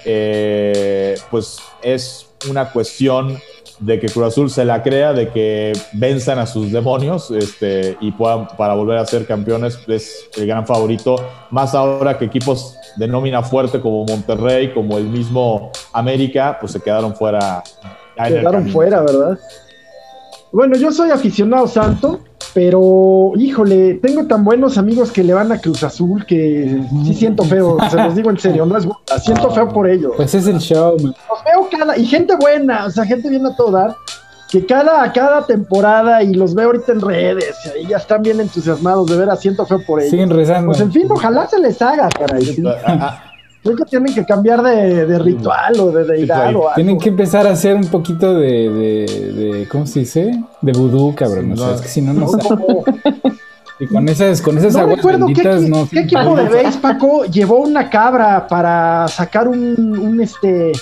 eh, 0.04 1.14
pues 1.30 1.58
es 1.82 2.26
una 2.48 2.70
cuestión 2.70 3.38
de 3.84 4.00
que 4.00 4.08
Cruz 4.08 4.28
Azul 4.28 4.50
se 4.50 4.64
la 4.64 4.82
crea, 4.82 5.12
de 5.12 5.28
que 5.28 5.72
venzan 5.92 6.38
a 6.38 6.46
sus 6.46 6.72
demonios 6.72 7.30
este, 7.30 7.96
y 8.00 8.12
puedan 8.12 8.48
para 8.56 8.74
volver 8.74 8.96
a 8.98 9.04
ser 9.04 9.26
campeones, 9.26 9.78
es 9.86 10.28
el 10.36 10.46
gran 10.46 10.66
favorito, 10.66 11.16
más 11.50 11.74
ahora 11.74 12.16
que 12.16 12.24
equipos 12.24 12.78
de 12.96 13.06
nómina 13.06 13.42
fuerte 13.42 13.80
como 13.80 14.04
Monterrey, 14.04 14.72
como 14.72 14.96
el 14.96 15.04
mismo 15.04 15.70
América, 15.92 16.56
pues 16.58 16.72
se 16.72 16.80
quedaron 16.80 17.14
fuera. 17.14 17.62
Quedaron 18.16 18.68
fuera, 18.68 19.02
¿verdad? 19.02 19.38
Bueno, 20.50 20.76
yo 20.76 20.90
soy 20.90 21.10
aficionado 21.10 21.66
santo, 21.66 22.20
pero 22.54 23.32
híjole, 23.36 23.94
tengo 23.94 24.26
tan 24.26 24.44
buenos 24.44 24.78
amigos 24.78 25.10
que 25.10 25.24
le 25.24 25.34
van 25.34 25.50
a 25.50 25.60
Cruz 25.60 25.82
Azul 25.82 26.24
que 26.24 26.80
sí 27.04 27.14
siento 27.14 27.42
feo, 27.42 27.76
se 27.90 27.96
los 27.96 28.14
digo 28.14 28.30
en 28.30 28.38
serio, 28.38 28.64
no 28.64 28.78
es 28.78 28.86
siento 29.22 29.50
feo 29.50 29.68
por 29.68 29.88
ellos. 29.88 30.12
Pues 30.16 30.34
es 30.34 30.46
el 30.46 30.58
show, 30.58 30.96
Los 30.96 31.14
veo 31.44 31.68
cada, 31.70 31.98
y 31.98 32.06
gente 32.06 32.36
buena, 32.36 32.86
o 32.86 32.90
sea, 32.90 33.04
gente 33.04 33.28
bien 33.28 33.44
a 33.44 33.56
todo 33.56 33.72
dar, 33.72 33.96
que 34.50 34.64
cada, 34.64 35.12
cada 35.12 35.44
temporada, 35.44 36.22
y 36.22 36.32
los 36.32 36.54
veo 36.54 36.66
ahorita 36.66 36.92
en 36.92 37.00
redes, 37.00 37.56
y 37.82 37.88
ya 37.88 37.96
están 37.96 38.22
bien 38.22 38.38
entusiasmados, 38.38 39.10
de 39.10 39.16
veras 39.16 39.40
siento 39.40 39.66
feo 39.66 39.80
por 39.84 39.98
ellos. 39.98 40.12
Siguen 40.12 40.30
rezando. 40.30 40.68
Pues 40.68 40.80
en 40.80 40.92
fin, 40.92 41.08
ojalá 41.10 41.48
se 41.48 41.58
les 41.58 41.82
haga, 41.82 42.08
caray. 42.08 42.44
¿sí? 42.44 42.62
Creo 43.64 43.76
que 43.76 43.84
tienen 43.86 44.14
que 44.14 44.26
cambiar 44.26 44.62
de, 44.62 45.18
ritual 45.18 45.80
o 45.80 45.90
de 45.90 46.04
deidad 46.04 46.38
o 46.38 46.48
algo. 46.48 46.68
Tienen 46.74 46.98
que 46.98 47.08
empezar 47.08 47.46
a 47.46 47.52
hacer 47.52 47.74
un 47.74 47.86
poquito 47.88 48.34
de, 48.34 48.68
de, 48.68 49.68
¿cómo 49.70 49.86
se 49.86 50.00
dice? 50.00 50.38
De 50.60 50.72
vudú, 50.72 51.14
cabrón. 51.14 51.54
No, 51.54 51.72
es 51.72 51.80
que 51.80 51.88
si 51.88 52.02
no, 52.02 52.12
no, 52.12 52.26
Y 53.80 53.86
con 53.86 54.06
esas, 54.08 54.42
con 54.42 54.58
esas 54.58 54.76
aguas 54.76 55.02
benditas, 55.02 55.62
qué, 55.62 55.68
no. 55.68 55.88
¿Qué 55.90 56.00
equipo 56.00 56.36
de 56.36 56.62
base, 56.62 56.78
Paco, 56.78 57.24
llevó 57.24 57.56
una 57.60 57.88
cabra 57.88 58.46
para 58.46 59.08
sacar 59.08 59.48
un, 59.48 59.98
un 59.98 60.20
este 60.20 60.72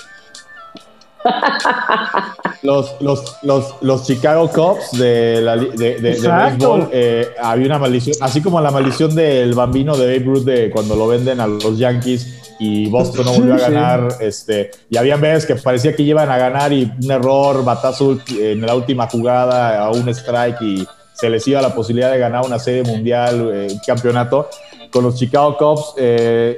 los, 2.63 2.95
los, 3.01 3.37
los, 3.43 3.75
los, 3.81 4.05
Chicago 4.05 4.49
Cubs 4.49 4.91
de, 4.97 5.41
la, 5.41 5.55
de, 5.55 5.99
de, 5.99 5.99
béisbol, 6.01 6.89
eh, 6.91 7.29
había 7.41 7.67
una 7.67 7.79
maldición, 7.79 8.17
así 8.21 8.41
como 8.41 8.59
la 8.59 8.71
maldición 8.71 9.15
del 9.15 9.53
bambino 9.53 9.95
de 9.95 10.05
Babe 10.05 10.25
Ruth 10.25 10.43
de 10.43 10.69
cuando 10.69 10.95
lo 10.95 11.07
venden 11.07 11.39
a 11.39 11.47
los 11.47 11.77
Yankees 11.77 12.42
y 12.63 12.89
Boston 12.89 13.25
no 13.25 13.33
volvió 13.37 13.53
a 13.55 13.57
ganar. 13.57 14.17
Este, 14.19 14.71
y 14.89 14.97
había 14.97 15.17
veces 15.17 15.45
que 15.45 15.55
parecía 15.55 15.95
que 15.95 16.03
iban 16.03 16.29
a 16.29 16.37
ganar 16.37 16.71
y 16.71 16.91
un 17.01 17.11
error, 17.11 17.63
batazo 17.63 18.17
en 18.39 18.61
la 18.61 18.75
última 18.75 19.07
jugada 19.07 19.83
a 19.83 19.91
un 19.91 20.07
strike 20.09 20.61
y 20.61 20.87
se 21.13 21.29
les 21.29 21.47
iba 21.47 21.61
la 21.61 21.73
posibilidad 21.73 22.11
de 22.11 22.19
ganar 22.19 22.45
una 22.45 22.59
serie 22.59 22.83
mundial, 22.83 23.51
eh, 23.53 23.67
un 23.71 23.79
campeonato. 23.85 24.49
Con 24.91 25.03
los 25.03 25.15
Chicago 25.15 25.57
Cubs, 25.57 25.93
eh, 25.97 26.57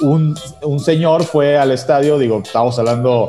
un, 0.00 0.36
un 0.62 0.80
señor 0.80 1.24
fue 1.24 1.56
al 1.56 1.70
estadio, 1.70 2.18
digo, 2.18 2.42
estamos 2.44 2.78
hablando 2.78 3.28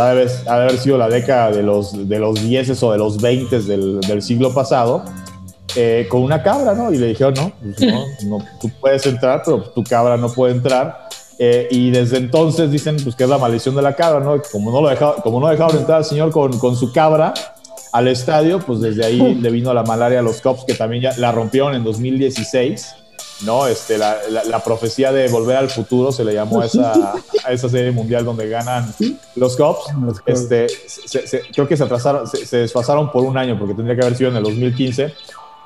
ha 0.00 0.14
de 0.14 0.28
haber 0.46 0.78
sido 0.78 0.96
la 0.96 1.08
década 1.08 1.50
de 1.50 1.62
los, 1.62 2.08
de 2.08 2.18
los 2.18 2.42
10 2.42 2.82
o 2.82 2.92
de 2.92 2.98
los 2.98 3.20
20 3.20 3.60
del, 3.60 4.00
del 4.00 4.22
siglo 4.22 4.54
pasado, 4.54 5.04
eh, 5.76 6.06
con 6.08 6.22
una 6.22 6.42
cabra, 6.42 6.74
¿no? 6.74 6.92
Y 6.92 6.98
le 6.98 7.08
dijeron, 7.08 7.34
no, 7.34 7.52
pues 7.60 7.80
no, 7.80 8.04
no, 8.24 8.44
tú 8.60 8.70
puedes 8.80 9.06
entrar, 9.06 9.42
pero 9.44 9.62
tu 9.62 9.82
cabra 9.82 10.16
no 10.16 10.30
puede 10.30 10.54
entrar. 10.54 11.08
Eh, 11.38 11.68
y 11.70 11.90
desde 11.90 12.18
entonces 12.18 12.70
dicen 12.70 12.96
pues, 13.02 13.16
que 13.16 13.24
es 13.24 13.30
la 13.30 13.38
maldición 13.38 13.74
de 13.74 13.82
la 13.82 13.94
cabra, 13.94 14.20
¿no? 14.20 14.40
Como 14.50 14.70
no, 14.70 14.80
lo 14.80 14.88
dejaba, 14.88 15.16
como 15.16 15.40
no 15.40 15.48
dejaron 15.48 15.76
entrar 15.76 15.98
al 15.98 16.04
señor 16.04 16.30
con, 16.30 16.58
con 16.58 16.76
su 16.76 16.92
cabra 16.92 17.34
al 17.92 18.08
estadio, 18.08 18.58
pues 18.58 18.80
desde 18.80 19.04
ahí 19.04 19.34
le 19.40 19.50
vino 19.50 19.72
la 19.72 19.82
malaria 19.82 20.20
a 20.20 20.22
los 20.22 20.40
Cops, 20.40 20.64
que 20.64 20.74
también 20.74 21.02
ya 21.02 21.12
la 21.18 21.32
rompieron 21.32 21.74
en 21.74 21.84
2016. 21.84 22.96
¿no? 23.44 23.66
Este, 23.66 23.98
la, 23.98 24.18
la, 24.30 24.60
profecía 24.60 25.10
de 25.12 25.28
volver 25.28 25.56
al 25.56 25.68
futuro 25.68 26.12
se 26.12 26.24
le 26.24 26.32
llamó 26.34 26.60
a 26.60 26.66
esa, 26.66 27.14
a 27.44 27.52
esa 27.52 27.68
serie 27.68 27.90
mundial 27.90 28.24
donde 28.24 28.48
ganan 28.48 28.94
los 29.34 29.56
Cubs. 29.56 29.86
Este, 30.26 30.68
creo 31.52 31.66
que 31.66 31.76
se 31.76 31.82
atrasaron, 31.82 32.26
se, 32.28 32.56
desfasaron 32.58 33.10
por 33.10 33.24
un 33.24 33.36
año 33.36 33.58
porque 33.58 33.74
tendría 33.74 33.96
que 33.96 34.02
haber 34.02 34.16
sido 34.16 34.30
en 34.30 34.36
el 34.36 34.44
2015. 34.44 35.14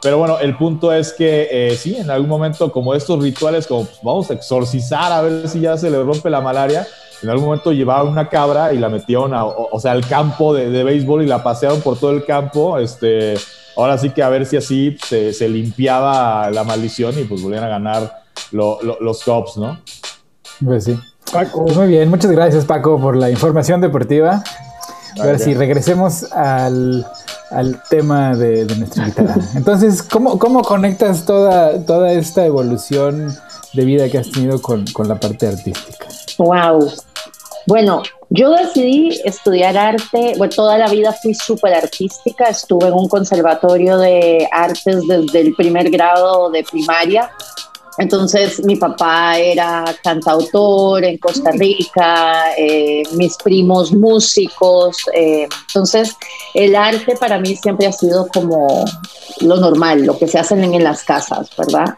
Pero 0.03 0.19
bueno, 0.19 0.39
el 0.39 0.57
punto 0.57 0.93
es 0.93 1.13
que 1.13 1.49
eh, 1.51 1.77
sí, 1.77 1.97
en 1.97 2.11
algún 2.11 2.29
momento 2.29 2.71
como 2.71 2.95
estos 2.95 3.23
rituales, 3.23 3.67
como 3.67 3.85
pues, 3.85 3.99
vamos 4.03 4.31
a 4.31 4.35
exorcizar 4.35 5.11
a 5.11 5.23
ver 5.23 5.49
si 5.49 5.61
ya 5.61 5.77
se 5.77 5.91
le 5.91 6.03
rompe 6.03 6.31
la 6.31 6.41
malaria, 6.41 6.87
en 7.23 7.31
algún 7.31 7.47
momento 7.47 7.73
llevaron 7.73 8.09
una 8.09 8.29
cabra 8.29 8.73
y 8.73 8.79
la 8.79 8.89
metieron 8.89 9.33
a, 9.33 9.45
o, 9.45 9.81
sea, 9.81 9.93
al 9.93 10.07
campo 10.07 10.55
de, 10.55 10.71
de, 10.71 10.85
béisbol 10.85 11.23
y 11.23 11.27
la 11.27 11.43
pasearon 11.43 11.81
por 11.81 11.99
todo 11.99 12.11
el 12.11 12.25
campo, 12.25 12.79
este, 12.79 13.35
ahora 13.77 13.99
sí 13.99 14.11
que 14.11 14.23
a 14.23 14.29
ver 14.29 14.47
si 14.47 14.57
así 14.57 14.97
se, 15.03 15.49
limpiaba 15.49 16.51
la 16.51 16.65
maldición 16.65 17.19
y 17.19 17.25
pues 17.25 17.43
volvían 17.43 17.65
a 17.65 17.69
ganar 17.69 18.23
los 18.53 19.25
Cubs, 19.25 19.57
¿no? 19.57 19.79
Pues 20.65 20.85
sí. 20.85 20.99
Paco. 21.33 21.65
Pues 21.65 21.77
muy 21.77 21.89
bien, 21.89 22.09
muchas 22.09 22.31
gracias 22.31 22.65
Paco 22.65 23.01
por 23.01 23.17
la 23.17 23.31
información 23.31 23.81
deportiva. 23.81 24.43
Ahora 25.19 25.39
sí, 25.39 25.55
regresemos 25.55 26.31
al, 26.33 27.07
tema 27.89 28.35
de, 28.37 28.65
nuestra 28.77 29.05
invitada. 29.05 29.37
Entonces, 29.55 30.03
¿cómo, 30.03 30.39
¿cómo, 30.39 30.63
conectas 30.63 31.25
toda, 31.25 31.85
toda 31.85 32.13
esta 32.13 32.45
evolución 32.45 33.37
de 33.73 33.85
vida 33.85 34.09
que 34.09 34.19
has 34.19 34.31
tenido 34.31 34.61
con, 34.61 34.85
con 34.87 35.09
la 35.09 35.19
parte 35.21 35.47
artística? 35.47 36.07
Wow. 36.39 36.91
Bueno, 37.67 38.03
yo 38.31 38.51
decidí 38.51 39.21
estudiar 39.25 39.77
arte, 39.77 40.35
bueno, 40.39 40.53
toda 40.55 40.79
la 40.79 40.89
vida 40.89 41.13
fui 41.13 41.35
súper 41.35 41.75
artística, 41.75 42.45
estuve 42.45 42.87
en 42.87 42.95
un 42.95 43.09
conservatorio 43.09 43.99
de 43.99 44.49
artes 44.53 45.03
desde 45.09 45.41
el 45.41 45.55
primer 45.55 45.91
grado 45.91 46.51
de 46.51 46.63
primaria. 46.63 47.31
Entonces 47.99 48.63
mi 48.65 48.77
papá 48.77 49.39
era 49.39 49.85
cantautor 50.03 51.05
en 51.05 51.19
Costa 51.19 51.51
Rica, 51.53 52.53
eh, 52.57 53.03
mis 53.13 53.37
primos 53.37 53.93
músicos. 53.93 54.97
Eh, 55.15 55.49
entonces 55.69 56.17
el 56.55 56.77
arte 56.77 57.17
para 57.17 57.39
mí 57.39 57.57
siempre 57.57 57.87
ha 57.87 57.93
sido 57.93 58.29
como 58.29 58.85
lo 59.41 59.57
normal, 59.57 60.05
lo 60.05 60.19
que 60.19 60.29
se 60.29 60.39
hacen 60.39 60.63
en 60.63 60.85
las 60.85 61.03
casas, 61.05 61.51
¿verdad? 61.57 61.97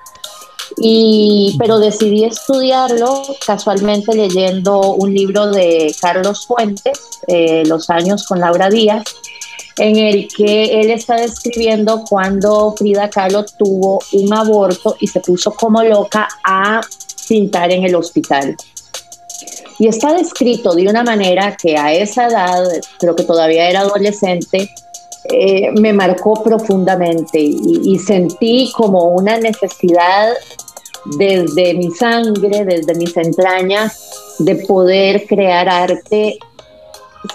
Y, 0.77 1.57
pero 1.59 1.79
decidí 1.79 2.25
estudiarlo 2.25 3.23
casualmente 3.45 4.15
leyendo 4.15 4.93
un 4.93 5.13
libro 5.13 5.51
de 5.51 5.93
Carlos 6.01 6.47
Fuentes, 6.47 7.21
eh, 7.27 7.65
Los 7.67 7.91
años 7.91 8.27
con 8.27 8.41
Laura 8.41 8.69
Díaz, 8.69 9.05
en 9.79 9.97
el 9.97 10.29
que 10.29 10.81
él 10.81 10.91
está 10.91 11.17
describiendo 11.17 12.05
cuando 12.09 12.75
Frida 12.77 13.09
Kahlo 13.09 13.45
tuvo 13.45 14.01
un 14.13 14.33
aborto 14.33 14.97
y 15.01 15.07
se 15.07 15.21
puso 15.21 15.53
como 15.53 15.83
loca 15.83 16.29
a 16.45 16.81
pintar 17.29 17.71
en 17.71 17.85
el 17.85 17.95
hospital. 17.95 18.57
Y 19.79 19.87
está 19.87 20.13
descrito 20.13 20.75
de 20.75 20.89
una 20.89 21.05
manera 21.05 21.57
que 21.57 21.77
a 21.77 21.93
esa 21.93 22.27
edad, 22.27 22.65
creo 22.99 23.15
que 23.15 23.23
todavía 23.23 23.69
era 23.69 23.81
adolescente, 23.81 24.69
eh, 25.31 25.71
me 25.81 25.93
marcó 25.93 26.43
profundamente 26.43 27.39
y, 27.39 27.99
sentí 27.99 28.73
como 28.75 29.11
una 29.11 29.39
necesidad 29.39 30.33
desde 31.19 31.75
mi 31.75 31.91
sangre, 31.91 32.65
desde 32.65 32.95
mis 32.95 33.17
entrañas, 33.17 34.11
de 34.39 34.57
poder 34.57 35.27
crear 35.27 35.69
arte 35.69 36.39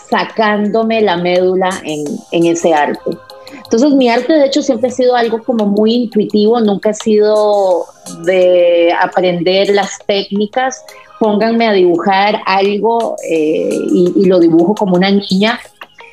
sacándome 0.09 1.01
la 1.01 1.17
médula 1.17 1.69
en, 1.83 2.05
en, 2.31 2.45
ese 2.45 2.73
arte. 2.73 3.17
Entonces 3.63 3.91
mi 3.93 4.09
arte 4.09 4.33
de 4.33 4.45
hecho 4.45 4.61
siempre 4.61 4.89
ha 4.89 4.91
sido 4.91 5.15
algo 5.15 5.41
como 5.43 5.65
muy 5.65 5.93
intuitivo, 5.93 6.59
nunca 6.59 6.91
ha 6.91 6.93
sido 6.93 7.85
de 8.25 8.93
aprender 8.99 9.69
las 9.69 9.99
técnicas, 10.05 10.83
pónganme 11.19 11.67
a 11.67 11.73
dibujar 11.73 12.41
algo 12.45 13.15
eh, 13.27 13.69
y, 13.91 14.25
lo 14.25 14.39
dibujo 14.39 14.75
como 14.75 14.95
una 14.95 15.09
niña. 15.09 15.59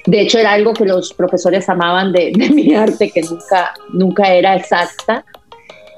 De 0.06 0.20
hecho 0.20 0.38
era 0.38 0.52
algo 0.52 0.72
que 0.72 0.84
los 0.84 1.12
profesores 1.12 1.68
amaban 1.68 2.12
de, 2.12 2.32
mi 2.54 2.74
arte, 2.74 3.10
que 3.10 3.22
nunca, 3.22 3.74
nunca 3.92 4.32
era 4.32 4.56
exacta. 4.56 5.24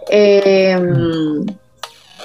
Em, 0.09 1.47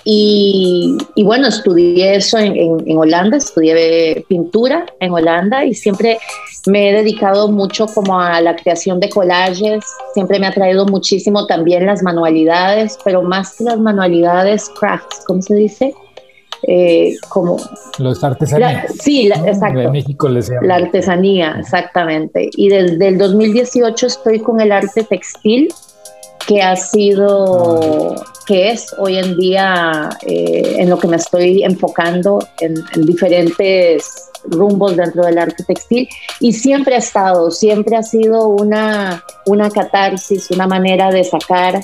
y, 0.10 0.98
bueno, 1.22 1.50
estudié 1.50 2.16
eso 2.16 2.38
en, 2.38 2.56
en, 2.56 2.98
Holanda, 2.98 3.36
estudié 3.36 4.24
pintura 4.30 4.86
en 5.02 5.12
Holanda 5.12 5.66
y 5.66 5.74
siempre 5.74 6.18
me 6.66 6.90
he 6.90 6.94
dedicado 6.94 7.50
mucho 7.50 7.88
como 7.88 8.18
a 8.18 8.40
la 8.40 8.56
creación 8.56 9.02
de 9.02 9.10
collages, 9.10 9.84
siempre 10.14 10.40
me 10.40 10.48
ha 10.48 10.54
traído 10.54 10.86
muchísimo 10.86 11.46
también 11.46 11.86
las 11.86 12.04
manualidades, 12.04 12.98
pero 13.04 13.22
más 13.22 13.58
que 13.58 13.66
las 13.66 13.80
manualidades, 13.80 14.72
crafts, 14.80 15.26
¿cómo 15.28 15.42
se 15.42 15.56
dice? 15.56 15.94
Eh, 16.64 17.18
como 17.28 17.58
los 18.00 18.24
artesanías. 18.24 18.96
sí, 19.02 19.28
exacto. 19.28 19.82
En 19.82 19.92
México 19.92 20.30
les 20.30 20.50
La 20.62 20.76
artesanía, 20.76 21.58
exactamente. 21.60 22.50
Y 22.54 22.70
desde 22.70 23.10
el 23.10 23.18
2018 23.18 24.08
estoy 24.08 24.40
con 24.40 24.62
el 24.62 24.72
arte 24.72 25.04
textil 25.04 25.68
que 26.48 26.62
ha 26.62 26.76
sido 26.78 28.16
que 28.46 28.72
es 28.72 28.96
hoy 28.98 29.18
en 29.18 29.38
día 29.38 30.10
eh, 30.26 30.78
en 30.80 30.90
lo 30.90 30.98
que 30.98 31.08
me 31.08 31.18
estoy 31.18 31.64
enfocando 31.64 32.40
en, 32.62 32.76
diferentes 33.06 34.30
rumbos 34.46 34.96
dentro 34.96 35.26
del 35.26 35.38
arte 35.38 35.66
textil 35.66 36.08
y 36.40 36.54
siempre 36.54 36.96
ha 36.96 37.00
estado, 37.00 37.52
siempre 37.52 37.98
ha 37.98 38.04
sido 38.04 38.48
una, 38.48 39.22
una 39.46 39.70
catarsis, 39.70 40.50
una 40.52 40.68
manera 40.68 41.12
de 41.12 41.26
sacar 41.26 41.84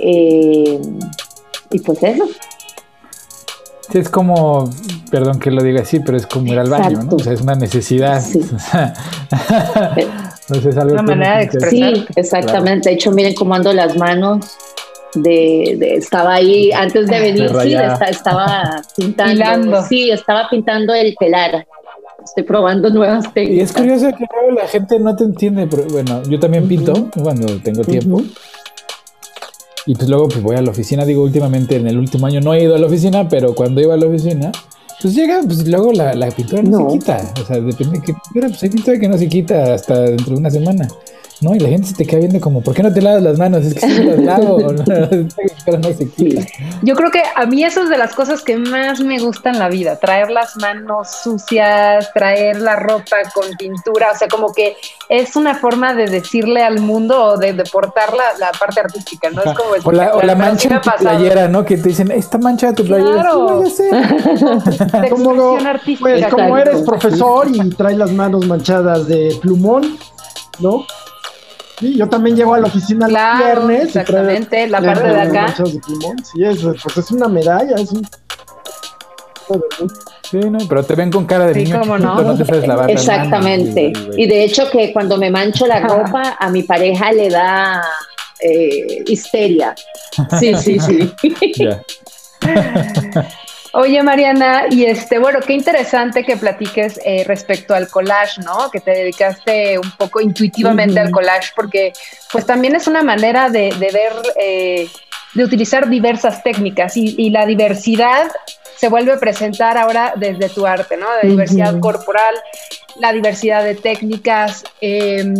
eh, 0.00 0.80
y 1.70 1.78
pues 1.78 2.02
eso. 2.02 2.26
Sí, 3.92 3.98
es 3.98 4.08
como, 4.08 4.68
perdón 5.10 5.38
que 5.38 5.52
lo 5.52 5.62
diga 5.62 5.82
así, 5.82 6.00
pero 6.00 6.18
es 6.18 6.26
como 6.26 6.52
ir 6.52 6.58
al 6.58 6.68
baño, 6.68 7.04
¿no? 7.04 7.14
O 7.14 7.18
sea, 7.20 7.32
es 7.32 7.40
una 7.40 7.54
necesidad. 7.54 8.20
Sí. 8.20 8.40
es 10.50 10.76
algo 10.76 10.92
una 10.92 11.02
manera 11.02 11.38
de 11.38 11.44
expresar. 11.44 11.70
Sí, 11.70 12.06
exactamente. 12.16 12.88
De 12.88 12.94
hecho, 12.94 13.10
miren 13.12 13.34
cómo 13.34 13.54
ando 13.54 13.72
las 13.72 13.96
manos. 13.96 14.46
De, 15.14 15.78
estaba 15.96 16.34
ahí 16.34 16.70
antes 16.70 17.06
de 17.06 17.18
venir, 17.18 17.50
sí, 17.62 17.74
estaba 18.08 18.82
pintando. 18.96 19.82
Sí, 19.84 20.10
estaba 20.10 20.48
pintando 20.50 20.94
el 20.94 21.16
telar. 21.18 21.66
Estoy 22.22 22.42
probando 22.42 22.90
nuevas 22.90 23.32
técnicas. 23.32 23.56
Y 23.56 23.60
es 23.60 23.72
curioso 23.72 24.10
que 24.16 24.26
la 24.54 24.68
gente 24.68 24.98
no 24.98 25.16
te 25.16 25.24
entiende, 25.24 25.66
pero 25.66 25.84
bueno, 25.84 26.22
yo 26.24 26.38
también 26.38 26.68
pinto 26.68 27.08
cuando 27.22 27.46
tengo 27.60 27.82
tiempo. 27.84 28.22
Y 29.86 29.94
pues 29.94 30.08
luego 30.10 30.28
pues 30.28 30.42
voy 30.42 30.56
a 30.56 30.60
la 30.60 30.70
oficina, 30.70 31.06
digo, 31.06 31.22
últimamente 31.22 31.76
en 31.76 31.86
el 31.86 31.96
último 31.96 32.26
año 32.26 32.42
no 32.42 32.52
he 32.52 32.62
ido 32.62 32.74
a 32.74 32.78
la 32.78 32.86
oficina, 32.86 33.26
pero 33.26 33.54
cuando 33.54 33.80
iba 33.80 33.94
a 33.94 33.96
la 33.96 34.06
oficina, 34.06 34.52
pues 35.00 35.14
llega, 35.14 35.40
pues 35.42 35.66
luego 35.66 35.92
la, 35.92 36.14
la 36.14 36.30
pintura 36.30 36.62
no, 36.62 36.90
se 36.90 36.98
quita. 36.98 37.34
O 37.40 37.46
sea, 37.46 37.60
depende 37.60 37.98
de 37.98 38.04
qué 38.04 38.14
pintura, 38.14 38.48
pues 38.48 38.62
hay 38.62 38.70
pintura 38.70 38.98
que 38.98 39.08
no 39.08 39.18
se 39.18 39.28
quita 39.28 39.74
hasta 39.74 40.00
dentro 40.02 40.34
de 40.34 40.40
una 40.40 40.50
semana. 40.50 40.88
¿No? 41.40 41.54
Y 41.54 41.60
la 41.60 41.68
gente 41.68 41.88
se 41.88 41.94
te 41.94 42.06
queda 42.06 42.20
viendo 42.20 42.40
como, 42.40 42.62
¿por 42.62 42.74
qué 42.74 42.82
no 42.82 42.92
te 42.92 43.00
lavas 43.00 43.22
las 43.22 43.38
manos? 43.38 43.64
Es 43.64 43.74
que 43.74 43.80
si 43.80 44.04
las 44.04 44.18
lavo, 44.18 44.58
no, 44.72 45.78
no 45.78 45.92
se 45.92 46.08
quita. 46.10 46.42
Yo 46.82 46.94
creo 46.94 47.10
que 47.10 47.22
a 47.34 47.46
mí 47.46 47.64
eso 47.64 47.82
es 47.82 47.88
de 47.88 47.98
las 47.98 48.14
cosas 48.14 48.42
que 48.42 48.56
más 48.56 49.00
me 49.00 49.18
gustan 49.18 49.54
en 49.54 49.60
la 49.60 49.68
vida, 49.68 49.96
traer 49.96 50.30
las 50.30 50.56
manos 50.56 51.08
sucias, 51.22 52.12
traer 52.12 52.60
la 52.60 52.76
ropa 52.76 53.16
con 53.34 53.46
pintura, 53.56 54.12
o 54.14 54.18
sea, 54.18 54.28
como 54.28 54.52
que 54.52 54.76
es 55.08 55.36
una 55.36 55.54
forma 55.54 55.94
de 55.94 56.06
decirle 56.06 56.62
al 56.62 56.80
mundo 56.80 57.24
o 57.24 57.36
de 57.36 57.52
deportar 57.52 58.12
la, 58.14 58.38
la 58.38 58.52
parte 58.52 58.80
artística, 58.80 59.30
¿no? 59.30 59.42
Es 59.42 59.54
como 59.54 59.70
o 59.84 59.92
la, 59.92 60.14
o 60.14 60.22
la 60.22 60.34
mancha 60.34 60.68
de 60.68 60.80
tu 60.80 60.90
playera, 60.98 61.48
¿no? 61.48 61.64
Que 61.64 61.76
te 61.76 61.88
dicen, 61.90 62.10
esta 62.10 62.38
mancha 62.38 62.68
de 62.68 62.74
tu 62.74 62.84
playera. 62.84 63.12
Claro. 63.12 63.64
Sí, 63.66 63.84
como, 65.10 65.58
pues, 66.00 66.26
como 66.26 66.56
eres 66.56 66.82
profesor 66.82 67.48
y 67.52 67.70
traes 67.70 67.96
las 67.96 68.12
manos 68.12 68.46
manchadas 68.46 69.06
de 69.06 69.36
plumón, 69.40 69.98
¿no? 70.58 70.84
Sí, 71.78 71.96
yo 71.96 72.08
también 72.08 72.36
llego 72.36 72.54
a 72.54 72.60
la 72.60 72.66
oficina 72.66 73.06
el 73.06 73.16
viernes. 73.38 73.84
Exactamente, 73.86 74.66
la 74.66 74.80
parte 74.80 75.08
de 75.08 75.20
acá. 75.20 75.54
Sí, 75.54 76.44
es, 76.44 76.58
pues 76.60 76.96
es 76.96 77.10
una 77.10 77.28
medalla, 77.28 77.76
es 77.76 77.92
un. 77.92 78.06
Sí, 80.30 80.38
no, 80.38 80.58
pero 80.68 80.82
te 80.82 80.94
ven 80.94 81.10
con 81.10 81.24
cara 81.24 81.46
de 81.46 81.54
niño 81.54 81.82
no. 81.84 81.98
no 81.98 82.36
te 82.36 82.44
sabes 82.44 82.66
lavar 82.66 82.90
Exactamente. 82.90 83.92
y, 84.14 84.26
de 84.26 84.44
hecho 84.44 84.70
que 84.70 84.92
cuando 84.92 85.16
me 85.16 85.30
mancho 85.30 85.66
la 85.66 85.80
ropa, 85.80 86.36
a 86.38 86.50
mi 86.50 86.64
pareja 86.64 87.12
le 87.12 87.30
da 87.30 87.82
eh, 88.40 89.04
histeria. 89.06 89.74
Sí, 90.38 90.54
sí, 90.54 90.78
sí. 90.78 91.12
Oye, 93.72 94.02
Mariana, 94.02 94.64
y 94.70 94.84
este, 94.84 95.18
bueno, 95.18 95.40
qué 95.40 95.52
interesante 95.52 96.24
que 96.24 96.36
platiques 96.36 96.98
eh, 97.04 97.24
respecto 97.26 97.74
al 97.74 97.88
collage, 97.88 98.40
¿no? 98.42 98.70
Que 98.70 98.80
te 98.80 98.92
dedicaste 98.92 99.78
un 99.78 99.90
poco 99.92 100.20
intuitivamente 100.20 100.98
al 100.98 101.10
collage, 101.10 101.52
porque 101.54 101.92
pues 102.32 102.46
también 102.46 102.74
es 102.74 102.86
una 102.86 103.02
manera 103.02 103.50
de, 103.50 103.74
ver, 103.78 104.12
eh, 104.40 104.88
de 105.34 105.44
utilizar 105.44 105.88
diversas 105.88 106.42
técnicas 106.42 106.96
y, 106.96 107.28
la 107.30 107.44
diversidad 107.44 108.30
se 108.76 108.88
vuelve 108.88 109.12
a 109.12 109.18
presentar 109.18 109.76
ahora 109.76 110.14
desde 110.16 110.48
tu 110.48 110.66
arte, 110.66 110.96
¿no? 110.96 111.06
La 111.22 111.28
diversidad 111.28 111.78
corporal, 111.78 112.34
la 112.96 113.12
diversidad 113.12 113.64
de 113.64 113.74
técnicas. 113.74 114.64
Em, 114.80 115.34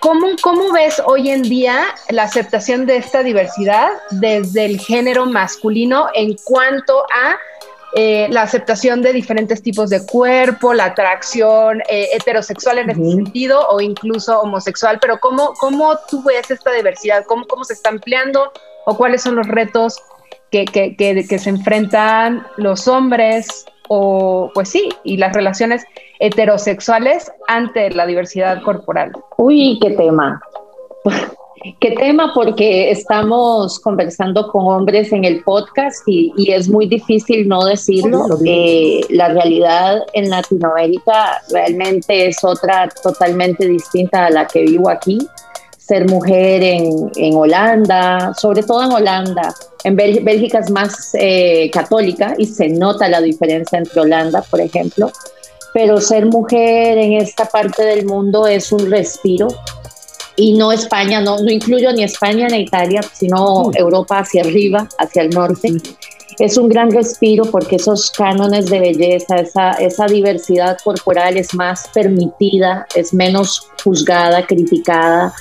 ¿Cómo, 0.00 0.28
¿Cómo 0.42 0.72
ves 0.72 1.00
hoy 1.04 1.30
en 1.30 1.42
día 1.42 1.86
la 2.10 2.24
aceptación 2.24 2.84
de 2.84 2.96
esta 2.96 3.22
diversidad 3.22 3.88
desde 4.10 4.66
el 4.66 4.78
género 4.78 5.24
masculino 5.24 6.08
en 6.14 6.36
cuanto 6.44 7.04
a 7.04 7.36
eh, 7.94 8.28
la 8.30 8.42
aceptación 8.42 9.00
de 9.00 9.14
diferentes 9.14 9.62
tipos 9.62 9.88
de 9.88 10.04
cuerpo, 10.04 10.74
la 10.74 10.86
atracción 10.86 11.80
eh, 11.88 12.08
heterosexual 12.12 12.78
en 12.78 12.90
este 12.90 13.10
sentido 13.10 13.66
o 13.70 13.80
incluso 13.80 14.38
homosexual, 14.40 14.98
pero 15.00 15.18
¿cómo, 15.18 15.54
cómo 15.54 15.96
tú 16.10 16.22
ves 16.22 16.50
esta 16.50 16.72
diversidad? 16.72 17.24
¿Cómo, 17.26 17.46
¿Cómo 17.46 17.64
se 17.64 17.72
está 17.72 17.88
ampliando 17.88 18.52
o 18.84 18.96
cuáles 18.98 19.22
son 19.22 19.36
los 19.36 19.48
retos 19.48 19.98
que, 20.50 20.66
que, 20.66 20.94
que, 20.96 21.26
que 21.26 21.38
se 21.38 21.48
enfrentan 21.48 22.46
los 22.58 22.86
hombres 22.86 23.64
o 23.88 24.50
pues 24.54 24.68
sí, 24.68 24.88
y 25.04 25.16
las 25.16 25.34
relaciones 25.34 25.84
heterosexuales 26.18 27.30
ante 27.48 27.90
la 27.90 28.06
diversidad 28.06 28.62
corporal. 28.62 29.12
Uy, 29.38 29.78
qué 29.80 29.90
tema. 29.90 30.40
Qué 31.80 31.92
tema 31.92 32.32
porque 32.32 32.90
estamos 32.92 33.80
conversando 33.80 34.46
con 34.52 34.66
hombres 34.66 35.12
en 35.12 35.24
el 35.24 35.42
podcast 35.42 35.96
y, 36.06 36.32
es 36.52 36.68
muy 36.68 36.86
difícil 36.86 37.48
no 37.48 37.64
decirlo. 37.64 38.24
Eh, 38.44 39.00
la 39.10 39.30
realidad 39.30 40.02
en 40.12 40.30
Latinoamérica 40.30 41.42
realmente 41.50 42.28
es 42.28 42.44
otra 42.44 42.88
totalmente 43.02 43.66
distinta 43.66 44.26
a 44.26 44.30
la 44.30 44.46
que 44.46 44.62
vivo 44.62 44.88
aquí 44.88 45.18
ser 45.86 46.08
mujer 46.08 46.62
en, 46.64 47.12
en, 47.14 47.34
Holanda, 47.34 48.34
sobre 48.36 48.64
todo 48.64 48.82
en 48.82 48.92
Holanda. 48.92 49.54
En 49.84 49.94
Bélgica 49.94 50.58
es 50.58 50.70
más 50.70 51.10
eh, 51.14 51.70
católica 51.72 52.34
y 52.36 52.46
se 52.46 52.68
nota 52.68 53.08
la 53.08 53.20
diferencia 53.20 53.78
entre 53.78 54.00
Holanda, 54.00 54.42
por 54.42 54.60
ejemplo. 54.60 55.12
Pero 55.72 56.00
ser 56.00 56.26
mujer 56.26 56.98
en 56.98 57.12
esta 57.12 57.44
parte 57.44 57.84
del 57.84 58.04
mundo 58.04 58.48
es 58.48 58.72
un 58.72 58.90
respiro. 58.90 59.46
Y 60.34 60.54
no 60.54 60.72
España, 60.72 61.20
no, 61.20 61.38
no 61.38 61.50
incluyo 61.50 61.92
ni 61.92 62.02
España 62.02 62.48
ni 62.48 62.62
Italia, 62.62 63.00
sino 63.14 63.70
Europa 63.72 64.18
hacia 64.18 64.42
arriba, 64.42 64.88
hacia 64.98 65.22
el 65.22 65.30
norte. 65.30 65.72
Es 66.40 66.58
un 66.58 66.68
gran 66.68 66.90
respiro 66.90 67.44
porque 67.44 67.76
esos 67.76 68.10
cánones 68.10 68.66
de 68.66 68.80
belleza, 68.80 69.36
esa, 69.36 69.70
esa 69.72 70.06
diversidad 70.06 70.76
corporal 70.82 71.36
es 71.36 71.54
más 71.54 71.88
permitida, 71.94 72.86
es 72.94 73.14
menos 73.14 73.68
juzgada, 73.82 74.44
criticada 74.46 75.32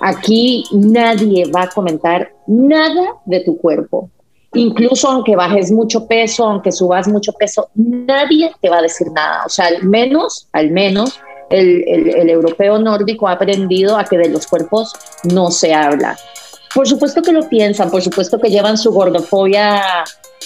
Aquí 0.00 0.64
nadie 0.72 1.50
va 1.54 1.62
a 1.62 1.68
comentar 1.68 2.32
nada 2.46 3.16
de 3.26 3.40
tu 3.40 3.56
cuerpo. 3.58 4.10
Incluso 4.54 5.08
aunque 5.08 5.36
bajes 5.36 5.70
mucho 5.70 6.06
peso, 6.06 6.44
aunque 6.44 6.72
subas 6.72 7.06
mucho 7.06 7.32
peso, 7.32 7.68
nadie 7.74 8.50
te 8.60 8.68
va 8.68 8.78
a 8.78 8.82
decir 8.82 9.08
nada. 9.12 9.44
O 9.46 9.48
sea, 9.48 9.66
al 9.66 9.84
menos, 9.84 10.48
al 10.52 10.70
menos, 10.70 11.20
el, 11.50 11.84
el, 11.86 12.30
europeo 12.30 12.78
nórdico 12.78 13.28
ha 13.28 13.32
aprendido 13.32 13.96
a 13.96 14.04
que 14.04 14.18
de 14.18 14.28
los 14.28 14.46
cuerpos 14.46 14.92
no 15.32 15.50
se 15.50 15.74
habla. 15.74 16.16
Por 16.74 16.88
supuesto 16.88 17.22
que 17.22 17.32
lo 17.32 17.48
piensan, 17.48 17.90
por 17.90 18.02
supuesto 18.02 18.40
que 18.40 18.48
llevan 18.48 18.78
su 18.78 18.92
gordofobia 18.92 19.82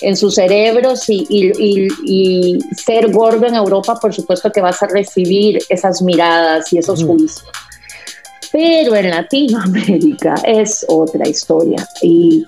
en 0.01 0.17
sus 0.17 0.35
cerebros 0.35 1.09
y, 1.09 1.27
y, 1.29 1.89
y, 2.05 2.59
ser 2.75 3.13
gordo 3.13 3.47
en 3.47 3.55
Europa, 3.55 3.99
por 4.01 4.13
supuesto 4.13 4.51
que 4.51 4.61
vas 4.61 4.83
a 4.83 4.87
recibir 4.87 5.59
esas 5.69 6.03
miradas 6.03 6.73
y 6.73 6.79
esos 6.79 7.05
juicios 7.05 7.45
pero 8.55 8.95
en 8.95 9.11
Latinoamérica 9.11 10.37
es 10.47 10.87
otra 10.89 11.27
historia 11.27 11.85
y 12.01 12.47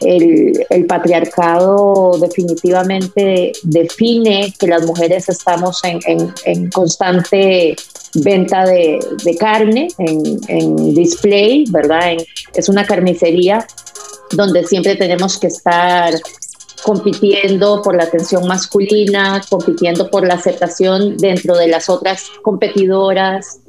el, 0.00 0.84
patriarcado 0.88 2.18
definitivamente 2.20 3.52
define 3.62 4.52
que 4.58 4.66
las 4.66 4.84
mujeres 4.84 5.28
estamos 5.28 5.80
en, 5.84 6.70
constante 6.70 7.76
venta 8.14 8.66
de, 8.66 8.98
carne, 9.38 9.86
en, 9.98 10.92
display, 10.92 11.66
¿verdad? 11.70 12.16
es 12.52 12.68
una 12.68 12.84
carnicería 12.84 13.64
donde 14.32 14.66
siempre 14.66 14.96
tenemos 14.96 15.38
que 15.38 15.46
estar 15.46 16.14
compitiendo 16.82 17.80
por 17.80 17.94
la 17.94 18.02
atención 18.02 18.48
masculina, 18.48 19.40
compitiendo 19.48 20.10
por 20.10 20.26
la 20.26 20.34
aceptación 20.34 21.16
dentro 21.16 21.56
de 21.56 21.68
las 21.68 21.88
otras 21.88 22.24
competidoras, 22.42 23.60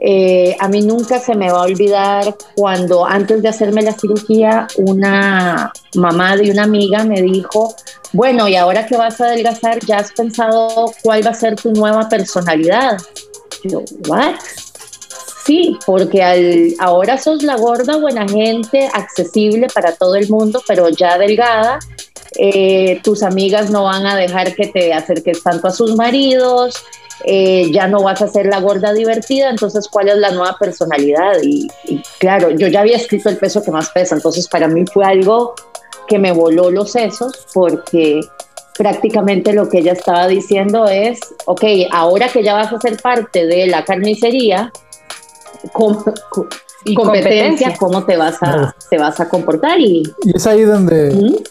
eh, 0.00 0.56
a 0.60 0.68
mí 0.68 0.80
nunca 0.82 1.18
se 1.18 1.34
me 1.34 1.50
va 1.50 1.60
a 1.60 1.62
olvidar 1.62 2.36
cuando 2.54 3.04
antes 3.04 3.42
de 3.42 3.48
hacerme 3.48 3.82
la 3.82 3.92
cirugía, 3.92 4.68
una 4.76 5.72
mamá 5.94 6.36
de 6.36 6.50
una 6.50 6.64
amiga 6.64 7.04
me 7.04 7.20
dijo, 7.20 7.74
bueno, 8.12 8.48
y 8.48 8.56
ahora 8.56 8.86
que 8.86 8.96
vas 8.96 9.20
a 9.20 9.26
adelgazar, 9.26 9.78
¿ya 9.84 9.98
has 9.98 10.12
pensado 10.12 10.92
cuál 11.02 11.26
va 11.26 11.30
a 11.30 11.34
ser 11.34 11.56
tu 11.56 11.72
nueva 11.72 12.08
personalidad? 12.08 12.98
Yo, 13.64 13.82
¿what? 14.06 14.36
Sí, 15.44 15.78
porque 15.86 16.76
ahora 16.78 17.18
sos 17.18 17.42
la 17.42 17.56
gorda, 17.56 17.96
buena 17.96 18.28
gente, 18.28 18.88
accesible 18.92 19.66
para 19.74 19.96
todo 19.96 20.14
el 20.14 20.28
mundo, 20.28 20.62
pero 20.68 20.90
ya 20.90 21.18
delgada, 21.18 21.78
eh, 22.36 23.00
tus 23.02 23.22
amigas 23.22 23.70
no 23.70 23.84
van 23.84 24.06
a 24.06 24.14
dejar 24.14 24.54
que 24.54 24.66
te 24.66 24.92
acerques 24.92 25.42
tanto 25.42 25.68
a 25.68 25.72
sus 25.72 25.96
maridos, 25.96 26.74
eh, 27.24 27.70
ya 27.72 27.88
no 27.88 28.02
vas 28.02 28.22
a 28.22 28.28
ser 28.28 28.46
la 28.46 28.60
gorda 28.60 28.92
divertida, 28.92 29.50
entonces 29.50 29.88
cuál 29.88 30.08
es 30.08 30.16
la 30.16 30.30
nueva 30.30 30.56
personalidad. 30.58 31.32
Y, 31.42 31.68
claro, 32.18 32.50
yo 32.50 32.68
ya 32.68 32.80
había 32.80 32.96
escrito 32.96 33.28
el 33.28 33.36
peso 33.36 33.62
que 33.62 33.70
más 33.70 33.90
pesa, 33.90 34.14
entonces 34.14 34.48
para 34.48 34.68
mí 34.68 34.84
fue 34.86 35.04
algo 35.04 35.54
que 36.06 36.18
me 36.18 36.32
voló 36.32 36.70
los 36.70 36.92
sesos 36.92 37.46
porque 37.52 38.20
prácticamente 38.76 39.52
lo 39.52 39.68
que 39.68 39.78
ella 39.78 39.92
estaba 39.92 40.26
diciendo 40.28 40.86
es, 40.86 41.20
ok, 41.46 41.64
ahora 41.90 42.28
que 42.28 42.42
ya 42.42 42.54
vas 42.54 42.72
a 42.72 42.80
ser 42.80 42.96
parte 43.00 43.46
de 43.46 43.66
la 43.66 43.84
carnicería, 43.84 44.72
competencia, 46.94 47.76
cómo 47.76 48.04
te 48.04 48.16
vas 48.16 48.36
a, 48.42 48.74
te 48.88 48.98
vas 48.98 49.18
a 49.20 49.28
comportar. 49.28 49.80
Y, 49.80 50.04
es 50.32 50.46
ahí 50.46 50.62
donde, 50.62 51.42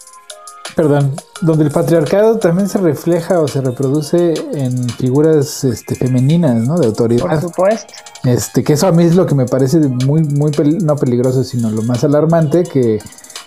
perdón, 0.76 1.14
donde 1.42 1.66
el 1.66 1.72
patriarcado 1.72 2.38
también 2.38 2.68
se 2.68 2.78
refleja 2.78 3.40
o 3.40 3.48
se 3.48 3.62
reproduce 3.62 4.34
en 4.54 4.90
figuras 4.90 5.64
este, 5.64 5.96
femeninas, 5.96 6.68
¿no? 6.68 6.78
De 6.78 6.88
autoridad. 6.88 7.28
Por 7.28 7.42
supuesto. 7.42 7.94
Este, 8.24 8.64
que 8.64 8.74
eso 8.74 8.88
a 8.88 8.92
mí 8.92 9.04
es 9.04 9.16
lo 9.16 9.26
que 9.26 9.36
me 9.36 9.46
parece 9.46 9.80
muy, 9.80 10.24
muy, 10.24 10.52
no 10.82 10.96
peligroso, 10.96 11.44
sino 11.44 11.70
lo 11.70 11.82
más 11.84 12.04
alarmante, 12.04 12.64
que 12.64 13.00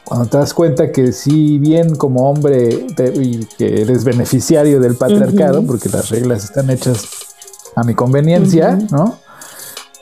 cuando 0.05 0.27
te 0.27 0.39
das 0.39 0.55
cuenta 0.55 0.91
que 0.91 1.13
si 1.13 1.59
bien 1.59 1.95
como 1.95 2.31
hombre 2.31 2.87
y 3.15 3.45
que 3.47 3.83
eres 3.83 4.05
beneficiario 4.05 4.81
del 4.81 4.97
patriarcado, 4.97 5.65
porque 5.65 5.89
las 5.89 6.09
reglas 6.11 6.45
están 6.45 6.71
hechas 6.71 7.09
a 7.77 7.85
mi 7.85 7.95
conveniencia, 7.95 8.77
¿no? 8.91 9.19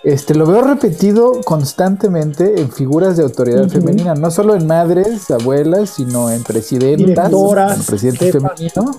Este, 0.04 0.34
lo 0.34 0.46
veo 0.46 0.62
repetido 0.62 1.40
constantemente 1.44 2.60
en 2.60 2.70
figuras 2.70 3.16
de 3.16 3.24
autoridad 3.24 3.68
femenina, 3.68 4.14
no 4.14 4.30
solo 4.30 4.54
en 4.54 4.66
madres, 4.66 5.30
abuelas, 5.30 5.90
sino 5.90 6.30
en 6.30 6.44
presidentas, 6.44 7.32
en 7.32 7.84
presidentes 7.84 8.32
femeninos, 8.32 8.96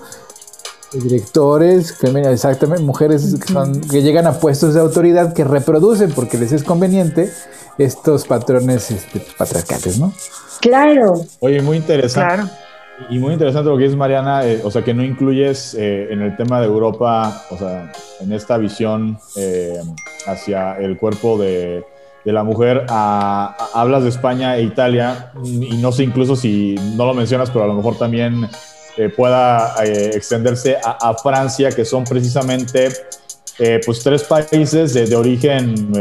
directores 0.92 1.94
femeninos, 1.94 2.34
exactamente, 2.34 2.82
mujeres 2.82 3.34
que, 3.34 3.88
que 3.88 4.02
llegan 4.02 4.26
a 4.26 4.32
puestos 4.32 4.74
de 4.74 4.80
autoridad 4.80 5.32
que 5.32 5.44
reproducen 5.44 6.12
porque 6.12 6.36
les 6.36 6.52
es 6.52 6.64
conveniente 6.64 7.32
estos 7.78 8.26
patrones 8.26 8.90
este, 8.90 9.22
patriarcales, 9.38 9.98
¿no? 9.98 10.12
Claro. 10.60 11.24
Oye, 11.40 11.62
muy 11.62 11.78
interesante. 11.78 12.34
Claro. 12.34 12.50
Y 13.08 13.18
muy 13.18 13.32
interesante 13.32 13.70
lo 13.70 13.78
que 13.78 13.84
dice 13.84 13.96
Mariana, 13.96 14.44
eh, 14.44 14.60
o 14.62 14.70
sea, 14.70 14.84
que 14.84 14.92
no 14.92 15.02
incluyes 15.02 15.74
eh, 15.74 16.08
en 16.10 16.20
el 16.20 16.36
tema 16.36 16.60
de 16.60 16.66
Europa, 16.66 17.44
o 17.50 17.56
sea, 17.56 17.90
en 18.20 18.32
esta 18.32 18.58
visión 18.58 19.18
eh, 19.36 19.80
hacia 20.26 20.78
el 20.78 20.96
cuerpo 20.96 21.38
de, 21.38 21.84
la 22.24 22.44
mujer, 22.44 22.86
hablas 22.88 24.02
de 24.02 24.10
España 24.10 24.56
e 24.56 24.62
Italia, 24.62 25.32
y 25.42 25.76
no 25.78 25.90
sé 25.90 26.04
incluso 26.04 26.36
si 26.36 26.74
no 26.96 27.06
lo 27.06 27.14
mencionas, 27.14 27.50
pero 27.50 27.64
a 27.64 27.68
lo 27.68 27.74
mejor 27.74 27.96
también 27.96 28.48
pueda 29.16 29.74
extenderse 29.84 30.76
a, 30.76 31.10
a, 31.10 31.14
Francia, 31.14 31.70
que 31.70 31.84
son 31.84 32.04
precisamente 32.04 32.90
pues 33.84 34.02
tres 34.02 34.24
países 34.24 34.94
de, 34.94 35.06
de 35.06 35.16
origen, 35.16 35.92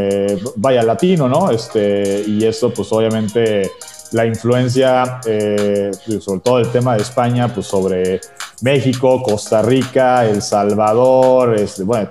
vaya, 0.55 0.83
latino, 0.83 1.27
¿no? 1.27 1.51
Este, 1.51 2.23
y 2.25 2.45
eso 2.45 2.73
pues 2.73 2.91
obviamente 2.91 3.69
la 4.11 4.25
influencia, 4.25 5.21
eh, 5.25 5.91
sobre 6.19 6.39
todo 6.39 6.59
el 6.59 6.71
tema 6.71 6.95
de 6.95 7.01
España, 7.01 7.53
pues 7.53 7.67
sobre 7.67 8.21
México, 8.61 9.21
Costa 9.21 9.61
Rica, 9.61 10.25
El 10.25 10.41
Salvador, 10.41 11.55
este, 11.55 11.83
bueno, 11.83 12.07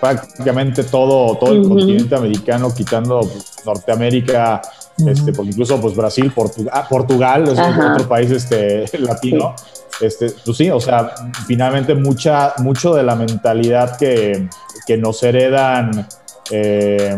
prácticamente 0.00 0.84
todo, 0.84 1.36
todo 1.36 1.52
el 1.52 1.66
continente 1.66 2.14
americano, 2.14 2.72
quitando 2.74 3.20
Norteamérica, 3.64 4.62
este, 5.06 5.32
porque 5.32 5.50
incluso 5.50 5.80
pues 5.80 5.94
Brasil, 5.94 6.32
ah, 6.72 6.86
Portugal 6.88 7.48
es 7.48 7.58
otro 7.58 8.08
país 8.08 8.30
este, 8.30 8.86
latino. 8.98 9.54
Este, 10.00 10.30
pues 10.44 10.56
sí, 10.56 10.70
o 10.70 10.80
sea, 10.80 11.12
finalmente 11.46 11.94
mucha, 11.94 12.54
mucho 12.58 12.94
de 12.94 13.02
la 13.02 13.14
mentalidad 13.14 13.98
que, 13.98 14.48
que 14.86 14.96
nos 14.96 15.22
heredan 15.22 16.06
eh, 16.50 17.16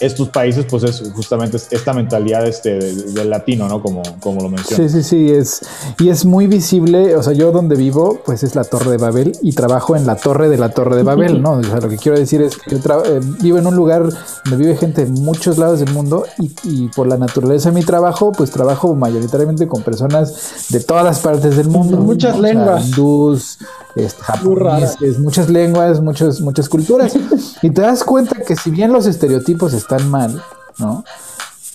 estos 0.00 0.28
países, 0.28 0.66
pues 0.68 0.82
es 0.82 1.12
justamente 1.14 1.56
esta 1.56 1.92
mentalidad 1.92 2.46
este 2.46 2.78
del 2.78 3.30
latino, 3.30 3.68
¿no? 3.68 3.80
Como, 3.80 4.02
como 4.20 4.42
lo 4.42 4.48
mencioné. 4.48 4.88
Sí, 4.88 5.02
sí, 5.02 5.08
sí, 5.08 5.30
es, 5.30 5.60
y 5.98 6.08
es 6.08 6.24
muy 6.24 6.46
visible, 6.46 7.14
o 7.16 7.22
sea, 7.22 7.32
yo 7.32 7.52
donde 7.52 7.76
vivo, 7.76 8.20
pues 8.24 8.42
es 8.42 8.54
la 8.54 8.64
Torre 8.64 8.90
de 8.90 8.98
Babel 8.98 9.32
y 9.42 9.52
trabajo 9.52 9.96
en 9.96 10.06
la 10.06 10.16
Torre 10.16 10.48
de 10.48 10.58
la 10.58 10.70
Torre 10.70 10.96
de 10.96 11.02
Babel, 11.02 11.40
¿no? 11.40 11.52
O 11.52 11.62
sea, 11.62 11.76
lo 11.76 11.88
que 11.88 11.96
quiero 11.96 12.18
decir 12.18 12.42
es 12.42 12.56
que 12.56 12.76
yo 12.76 12.78
eh, 13.04 13.20
vivo 13.40 13.58
en 13.58 13.66
un 13.66 13.76
lugar 13.76 14.02
donde 14.02 14.56
vive 14.56 14.76
gente 14.76 15.04
de 15.04 15.10
muchos 15.10 15.58
lados 15.58 15.80
del 15.80 15.92
mundo 15.92 16.24
y, 16.38 16.52
y, 16.64 16.88
por 16.88 17.06
la 17.06 17.16
naturaleza 17.16 17.70
de 17.70 17.76
mi 17.76 17.84
trabajo, 17.84 18.32
pues 18.32 18.50
trabajo 18.50 18.94
mayoritariamente 18.94 19.68
con 19.68 19.82
personas 19.82 20.66
de 20.70 20.80
todas 20.80 21.20
partes 21.20 21.56
del 21.56 21.68
mundo. 21.68 21.98
Muchas 21.98 22.38
lenguas. 22.38 22.88
hindús, 22.88 23.58
este, 23.94 24.22
japoneses, 24.22 25.18
muchas 25.18 25.48
lenguas, 25.48 26.00
muchas, 26.00 26.40
muchas 26.40 26.68
culturas. 26.68 27.14
y 27.62 27.70
te 27.70 27.82
das 27.82 28.02
cuenta 28.02 28.40
que 28.40 28.56
si 28.56 28.70
bien 28.70 28.92
los 28.92 29.06
estereotipos 29.06 29.72
están 29.72 29.93
mal, 30.02 30.42
¿no? 30.78 31.04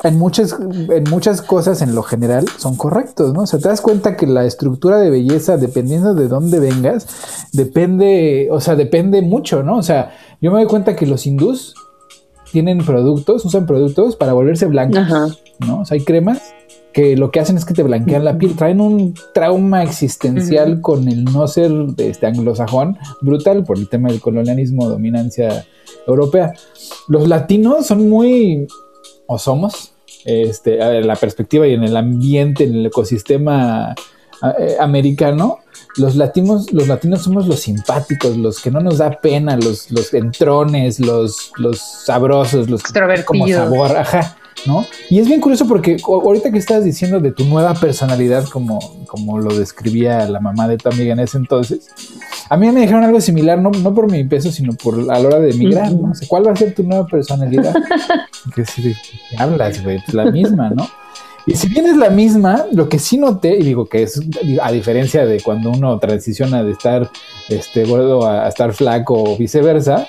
En 0.03 0.17
muchas, 0.17 0.55
en 0.59 1.03
muchas 1.09 1.41
cosas 1.41 1.81
en 1.81 1.93
lo 1.93 2.03
general 2.03 2.45
son 2.57 2.77
correctos, 2.77 3.33
¿no? 3.33 3.41
O 3.41 3.47
sea, 3.47 3.59
te 3.59 3.67
das 3.67 3.81
cuenta 3.81 4.15
que 4.15 4.27
la 4.27 4.45
estructura 4.45 4.97
de 4.97 5.09
belleza, 5.09 5.57
dependiendo 5.57 6.13
de 6.13 6.29
dónde 6.29 6.59
vengas, 6.59 7.07
depende, 7.51 8.47
o 8.51 8.61
sea, 8.61 8.75
depende 8.75 9.21
mucho, 9.21 9.61
¿no? 9.61 9.77
O 9.77 9.83
sea, 9.83 10.13
yo 10.41 10.51
me 10.51 10.59
doy 10.59 10.67
cuenta 10.67 10.95
que 10.95 11.05
los 11.05 11.27
hindús 11.27 11.75
tienen 12.51 12.85
productos, 12.85 13.43
usan 13.43 13.65
productos 13.65 14.15
para 14.15 14.33
volverse 14.33 14.67
blancos, 14.67 15.07
¿no? 15.59 15.81
O 15.81 15.85
sea, 15.85 15.95
hay 15.95 16.03
cremas 16.05 16.41
que 16.99 17.15
lo 17.15 17.31
que 17.31 17.39
hacen 17.39 17.55
es 17.55 17.63
que 17.63 17.73
te 17.73 17.81
blanquean 17.81 18.25
la 18.25 18.37
piel, 18.37 18.57
traen 18.57 18.81
un 18.81 19.13
trauma 19.33 19.83
existencial 19.83 20.81
con 20.81 21.07
el 21.07 21.23
no 21.23 21.47
ser 21.47 21.71
de 21.71 22.09
este 22.09 22.27
anglosajón 22.27 22.97
brutal 23.21 23.63
por 23.63 23.77
el 23.77 23.87
tema 23.87 24.09
del 24.09 24.19
colonialismo, 24.19 24.89
dominancia 24.89 25.65
europea. 26.05 26.51
Los 27.07 27.29
latinos 27.29 27.87
son 27.87 28.09
muy, 28.09 28.67
o 29.27 29.39
somos, 29.39 29.93
este, 30.25 30.81
en 30.81 31.07
la 31.07 31.15
perspectiva 31.15 31.65
y 31.67 31.73
en 31.73 31.83
el 31.83 31.95
ambiente, 31.95 32.65
en 32.65 32.75
el 32.75 32.87
ecosistema 32.87 33.95
eh, 34.59 34.75
americano, 34.77 35.59
los 35.95 36.17
latinos, 36.17 36.73
los 36.73 36.89
latinos 36.89 37.23
somos 37.23 37.47
los 37.47 37.61
simpáticos, 37.61 38.35
los 38.35 38.59
que 38.59 38.71
no 38.71 38.81
nos 38.81 38.97
da 38.97 39.11
pena, 39.21 39.55
los, 39.55 39.89
los 39.89 40.13
entrones, 40.13 40.99
los, 40.99 41.53
los 41.55 41.79
sabrosos, 41.79 42.69
los 42.69 42.83
como 43.25 43.47
sabor, 43.47 43.95
ajá. 43.95 44.35
¿No? 44.65 44.85
Y 45.09 45.19
es 45.19 45.27
bien 45.27 45.41
curioso 45.41 45.67
porque 45.67 45.97
ahorita 46.05 46.51
que 46.51 46.57
estás 46.57 46.83
diciendo 46.83 47.19
de 47.19 47.31
tu 47.31 47.45
nueva 47.45 47.73
personalidad, 47.73 48.45
como, 48.45 48.79
como 49.07 49.39
lo 49.39 49.53
describía 49.55 50.27
la 50.27 50.39
mamá 50.39 50.67
de 50.67 50.77
tu 50.77 50.89
amiga 50.89 51.13
en 51.13 51.19
ese 51.19 51.37
entonces, 51.37 51.89
a 52.49 52.57
mí 52.57 52.69
me 52.71 52.81
dijeron 52.81 53.03
algo 53.03 53.21
similar, 53.21 53.59
no, 53.59 53.69
no 53.71 53.93
por 53.93 54.11
mi 54.11 54.23
peso, 54.23 54.51
sino 54.51 54.73
por 54.73 54.99
a 55.11 55.19
la 55.19 55.27
hora 55.27 55.39
de 55.39 55.51
emigrar, 55.51 55.91
¿no? 55.91 56.11
¿cuál 56.27 56.47
va 56.47 56.51
a 56.51 56.55
ser 56.55 56.73
tu 56.73 56.83
nueva 56.83 57.05
personalidad? 57.05 57.75
que 58.55 58.65
si 58.65 58.95
hablas, 59.37 59.83
güey, 59.83 59.99
pues 60.03 60.13
la 60.13 60.31
misma, 60.31 60.69
¿no? 60.69 60.87
Y 61.45 61.55
si 61.55 61.67
bien 61.67 61.87
es 61.87 61.97
la 61.97 62.09
misma, 62.09 62.65
lo 62.71 62.89
que 62.89 62.99
sí 62.99 63.17
noté, 63.17 63.57
y 63.57 63.63
digo 63.63 63.85
que 63.87 64.03
es 64.03 64.21
a 64.61 64.71
diferencia 64.71 65.25
de 65.25 65.41
cuando 65.41 65.71
uno 65.71 65.97
transiciona 65.97 66.63
de 66.63 66.73
estar 66.73 67.09
este, 67.47 67.85
gordo 67.85 68.27
a 68.27 68.47
estar 68.47 68.73
flaco 68.73 69.23
o 69.23 69.37
viceversa, 69.37 70.07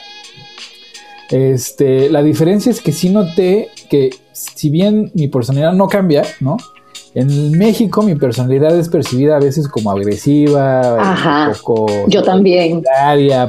este, 1.31 2.11
la 2.11 2.23
diferencia 2.23 2.71
es 2.71 2.81
que 2.81 2.93
sí 2.93 3.09
noté 3.09 3.69
que 3.89 4.11
si 4.55 4.71
bien 4.71 5.11
mi 5.15 5.29
personalidad 5.29 5.73
no 5.73 5.89
cambia, 5.89 6.23
¿no? 6.41 6.57
En 7.13 7.59
México 7.59 8.03
mi 8.03 8.15
personalidad 8.15 8.77
es 8.79 8.89
percibida 8.89 9.37
a 9.37 9.41
veces 9.41 9.67
como 9.67 9.91
agresiva, 9.91 10.97
Ajá, 11.01 11.53
poco 11.53 11.87
yo 12.07 12.23
también, 12.23 12.85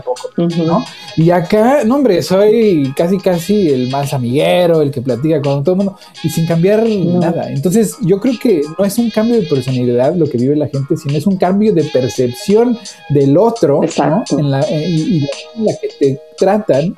poco, 0.04 0.30
¿no? 0.38 0.84
Y 1.16 1.30
acá, 1.30 1.84
no 1.84 1.96
hombre, 1.96 2.24
soy 2.24 2.92
casi 2.96 3.18
casi 3.20 3.70
el 3.70 3.90
más 3.90 4.14
amiguero, 4.14 4.82
el 4.82 4.90
que 4.90 5.02
platica 5.02 5.42
con 5.42 5.64
todo 5.64 5.76
el 5.76 5.78
mundo 5.78 5.98
y 6.24 6.30
sin 6.30 6.48
cambiar 6.48 6.88
nada. 6.88 7.52
Entonces, 7.52 7.98
yo 8.02 8.20
creo 8.20 8.34
que 8.42 8.62
no 8.80 8.86
es 8.86 8.98
un 8.98 9.12
cambio 9.12 9.40
de 9.40 9.44
personalidad 9.48 10.16
lo 10.16 10.28
que 10.28 10.38
vive 10.38 10.56
la 10.56 10.68
gente, 10.68 10.98
sino 10.98 11.16
es 11.18 11.28
un 11.28 11.38
cambio 11.38 11.74
de 11.74 11.84
percepción 11.84 12.80
del 13.10 13.38
otro, 13.38 13.82
¿no? 13.98 14.24
En 14.40 14.50
la, 14.50 14.62
eh, 14.62 14.90
y, 14.90 15.18
en 15.56 15.66
la 15.66 15.74
que 15.80 15.90
te 16.00 16.22
tratan 16.38 16.96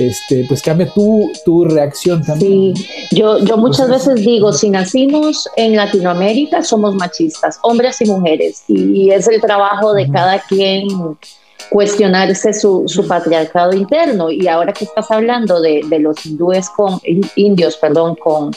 este, 0.00 0.44
pues 0.48 0.62
cambia 0.62 0.92
tu, 0.92 1.30
tu 1.44 1.64
reacción 1.64 2.24
también. 2.24 2.74
Sí, 2.74 2.86
yo, 3.12 3.38
yo 3.38 3.56
muchas 3.56 3.88
veces 3.88 4.16
digo, 4.16 4.52
si 4.52 4.70
nacimos 4.70 5.48
en 5.56 5.76
Latinoamérica, 5.76 6.62
somos 6.62 6.94
machistas, 6.94 7.58
hombres 7.62 8.00
y 8.00 8.06
mujeres, 8.06 8.64
y 8.68 9.10
es 9.10 9.28
el 9.28 9.40
trabajo 9.40 9.92
de 9.92 10.10
cada 10.10 10.40
quien 10.40 10.88
cuestionarse 11.70 12.52
su, 12.52 12.84
su, 12.86 13.06
patriarcado 13.06 13.74
interno. 13.74 14.30
Y 14.30 14.48
ahora 14.48 14.72
que 14.72 14.84
estás 14.84 15.10
hablando 15.10 15.60
de, 15.60 15.82
de 15.86 15.98
los 15.98 16.24
hindúes 16.24 16.68
con, 16.70 17.00
indios, 17.36 17.76
perdón, 17.76 18.16
con, 18.16 18.52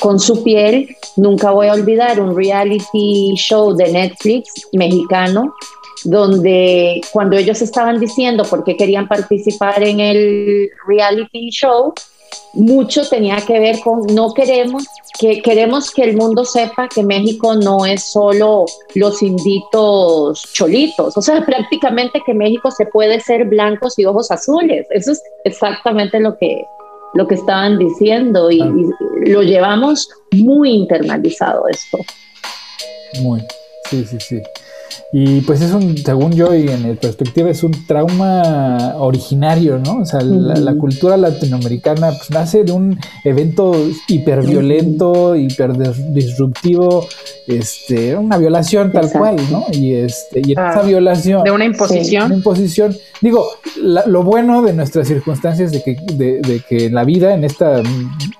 con 0.00 0.18
su 0.18 0.42
piel, 0.42 0.96
nunca 1.16 1.50
voy 1.50 1.68
a 1.68 1.74
olvidar 1.74 2.20
un 2.20 2.36
reality 2.36 3.34
show 3.36 3.74
de 3.74 3.92
Netflix 3.92 4.68
mexicano 4.72 5.54
donde 6.04 7.00
cuando 7.12 7.36
ellos 7.36 7.62
estaban 7.62 7.98
diciendo 7.98 8.44
por 8.44 8.64
qué 8.64 8.76
querían 8.76 9.08
participar 9.08 9.82
en 9.82 10.00
el 10.00 10.70
reality 10.86 11.50
show, 11.50 11.92
mucho 12.54 13.08
tenía 13.08 13.36
que 13.36 13.58
ver 13.58 13.80
con 13.80 14.06
no 14.14 14.32
queremos 14.32 14.84
que 15.18 15.42
queremos 15.42 15.90
que 15.90 16.04
el 16.04 16.16
mundo 16.16 16.44
sepa 16.44 16.88
que 16.88 17.02
México 17.02 17.54
no 17.54 17.84
es 17.84 18.12
solo 18.12 18.66
los 18.94 19.22
inditos 19.22 20.42
cholitos, 20.52 21.16
o 21.16 21.22
sea, 21.22 21.40
prácticamente 21.46 22.22
que 22.24 22.34
México 22.34 22.70
se 22.70 22.86
puede 22.86 23.20
ser 23.20 23.46
blancos 23.46 23.98
y 23.98 24.04
ojos 24.04 24.30
azules. 24.30 24.86
Eso 24.90 25.12
es 25.12 25.22
exactamente 25.44 26.20
lo 26.20 26.36
que 26.36 26.64
lo 27.14 27.26
que 27.26 27.36
estaban 27.36 27.78
diciendo 27.78 28.50
y, 28.50 28.60
y 28.60 29.30
lo 29.30 29.42
llevamos 29.42 30.08
muy 30.32 30.72
internalizado 30.72 31.66
esto. 31.68 31.98
Muy, 33.22 33.42
sí, 33.88 34.04
sí, 34.04 34.18
sí. 34.20 34.42
Y 35.12 35.40
pues 35.42 35.62
es 35.62 35.72
un, 35.72 35.96
según 35.96 36.32
yo 36.32 36.54
y 36.54 36.68
en 36.68 36.84
el 36.84 36.96
perspectiva, 36.96 37.50
es 37.50 37.62
un 37.62 37.72
trauma 37.86 38.94
originario, 38.98 39.78
¿no? 39.78 40.00
O 40.00 40.04
sea, 40.04 40.20
la, 40.20 40.74
cultura 40.74 41.16
latinoamericana 41.16 42.10
pues, 42.10 42.30
nace 42.30 42.64
de 42.64 42.72
un 42.72 42.98
evento 43.24 43.74
hiperviolento, 44.08 45.34
hiperdisruptivo, 45.34 47.06
este, 47.46 48.16
una 48.16 48.36
violación 48.36 48.92
tal 48.92 49.10
cual, 49.10 49.36
¿no? 49.50 49.64
Y, 49.72 49.94
este, 49.94 50.42
y 50.44 50.52
esa 50.52 50.82
violación... 50.82 51.42
De 51.42 51.50
una 51.50 51.64
imposición. 51.64 52.26
Una 52.26 52.34
imposición. 52.36 52.96
Digo, 53.20 53.46
lo 53.80 54.22
bueno 54.22 54.62
de 54.62 54.74
nuestras 54.74 55.08
circunstancias 55.08 55.72
de 55.72 55.82
que, 55.82 55.96
de, 56.12 56.40
de 56.40 56.62
que 56.68 56.90
la 56.90 57.04
vida, 57.04 57.34
en 57.34 57.44
esta 57.44 57.82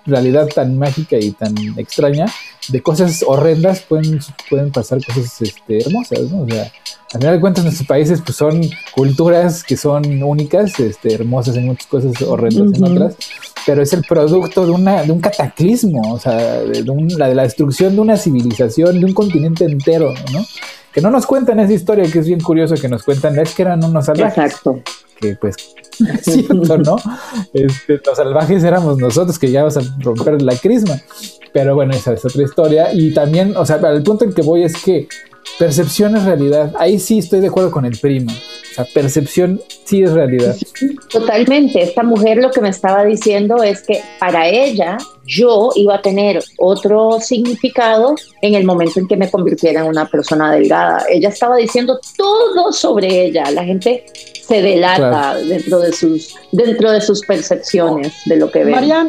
realidad 0.04 0.48
tan 0.48 0.78
mágica 0.78 1.16
y 1.18 1.30
tan 1.30 1.54
extraña, 1.78 2.26
de 2.68 2.82
cosas 2.82 3.24
horrendas 3.26 3.80
pueden, 3.80 4.20
pueden 4.48 4.70
pasar 4.70 5.02
cosas 5.04 5.40
este, 5.40 5.78
hermosas, 5.78 6.30
¿no? 6.30 6.37
O 6.42 6.48
sea, 6.48 6.70
al 7.14 7.20
final 7.20 7.34
de 7.34 7.40
cuentas 7.40 7.64
nuestros 7.64 7.86
países 7.86 8.20
pues 8.24 8.36
son 8.36 8.60
culturas 8.94 9.64
que 9.64 9.76
son 9.76 10.22
únicas, 10.22 10.78
este, 10.78 11.14
hermosas 11.14 11.56
en 11.56 11.66
muchas 11.66 11.86
cosas, 11.86 12.20
horrendas 12.22 12.78
en 12.78 12.84
otras, 12.84 13.16
pero 13.66 13.82
es 13.82 13.92
el 13.92 14.02
producto 14.02 14.66
de, 14.66 14.72
una, 14.72 15.02
de 15.02 15.12
un 15.12 15.20
cataclismo, 15.20 16.12
o 16.12 16.18
sea, 16.18 16.36
de, 16.36 16.84
la, 17.16 17.28
de 17.28 17.34
la 17.34 17.42
destrucción 17.42 17.94
de 17.94 18.00
una 18.00 18.16
civilización, 18.16 19.00
de 19.00 19.06
un 19.06 19.14
continente 19.14 19.64
entero, 19.64 20.12
¿no? 20.32 20.44
Que 20.92 21.00
no 21.00 21.10
nos 21.10 21.26
cuentan 21.26 21.60
esa 21.60 21.72
historia, 21.72 22.10
que 22.10 22.18
es 22.18 22.26
bien 22.26 22.40
curioso 22.40 22.74
que 22.74 22.88
nos 22.88 23.02
cuentan, 23.02 23.38
es 23.38 23.54
que 23.54 23.62
eran 23.62 23.84
unos 23.84 24.06
salvajes. 24.06 24.38
Exacto. 24.38 24.80
Que 25.20 25.36
pues 25.36 25.56
es 26.00 26.24
cierto, 26.46 26.78
¿no? 26.78 26.96
Este, 27.52 28.00
los 28.04 28.16
salvajes 28.16 28.64
éramos 28.64 28.98
nosotros 28.98 29.38
que 29.38 29.48
llegamos 29.48 29.76
a 29.76 29.80
romper 30.00 30.40
la 30.42 30.56
crisma. 30.56 31.00
Pero 31.52 31.74
bueno, 31.74 31.92
esa 31.92 32.12
es 32.12 32.24
otra 32.24 32.42
historia. 32.42 32.92
Y 32.92 33.12
también, 33.12 33.56
o 33.56 33.66
sea, 33.66 33.76
el 33.76 34.02
punto 34.02 34.24
en 34.24 34.32
que 34.32 34.42
voy 34.42 34.64
es 34.64 34.82
que 34.82 35.08
percepción 35.58 36.16
es 36.16 36.24
realidad. 36.24 36.72
Ahí 36.78 36.98
sí 36.98 37.18
estoy 37.18 37.40
de 37.40 37.48
acuerdo 37.48 37.70
con 37.70 37.84
el 37.84 37.98
primo. 37.98 38.30
O 38.30 38.74
sea, 38.74 38.86
percepción 38.92 39.60
sí 39.84 40.02
es 40.02 40.12
realidad. 40.12 40.56
Totalmente. 41.10 41.82
Esta 41.82 42.02
mujer 42.02 42.38
lo 42.38 42.50
que 42.50 42.60
me 42.60 42.68
estaba 42.68 43.04
diciendo 43.04 43.62
es 43.62 43.82
que 43.82 44.00
para 44.20 44.48
ella 44.48 44.98
yo 45.24 45.70
iba 45.74 45.96
a 45.96 46.02
tener 46.02 46.42
otro 46.58 47.18
significado 47.20 48.14
en 48.40 48.54
el 48.54 48.64
momento 48.64 49.00
en 49.00 49.08
que 49.08 49.16
me 49.16 49.30
convirtiera 49.30 49.80
en 49.80 49.88
una 49.88 50.06
persona 50.06 50.52
delgada. 50.52 51.04
Ella 51.10 51.28
estaba 51.28 51.56
diciendo 51.56 51.98
todo 52.16 52.72
sobre 52.72 53.26
ella. 53.26 53.50
La 53.50 53.64
gente 53.64 54.04
se 54.46 54.62
delata 54.62 55.36
dentro 55.36 55.80
de 55.80 55.92
sus 55.92 56.34
dentro 56.52 56.90
de 56.90 57.00
sus 57.00 57.20
percepciones 57.26 58.12
de 58.26 58.36
lo 58.36 58.50
que 58.50 58.64
ven. 58.64 58.74
Marian, 58.74 59.08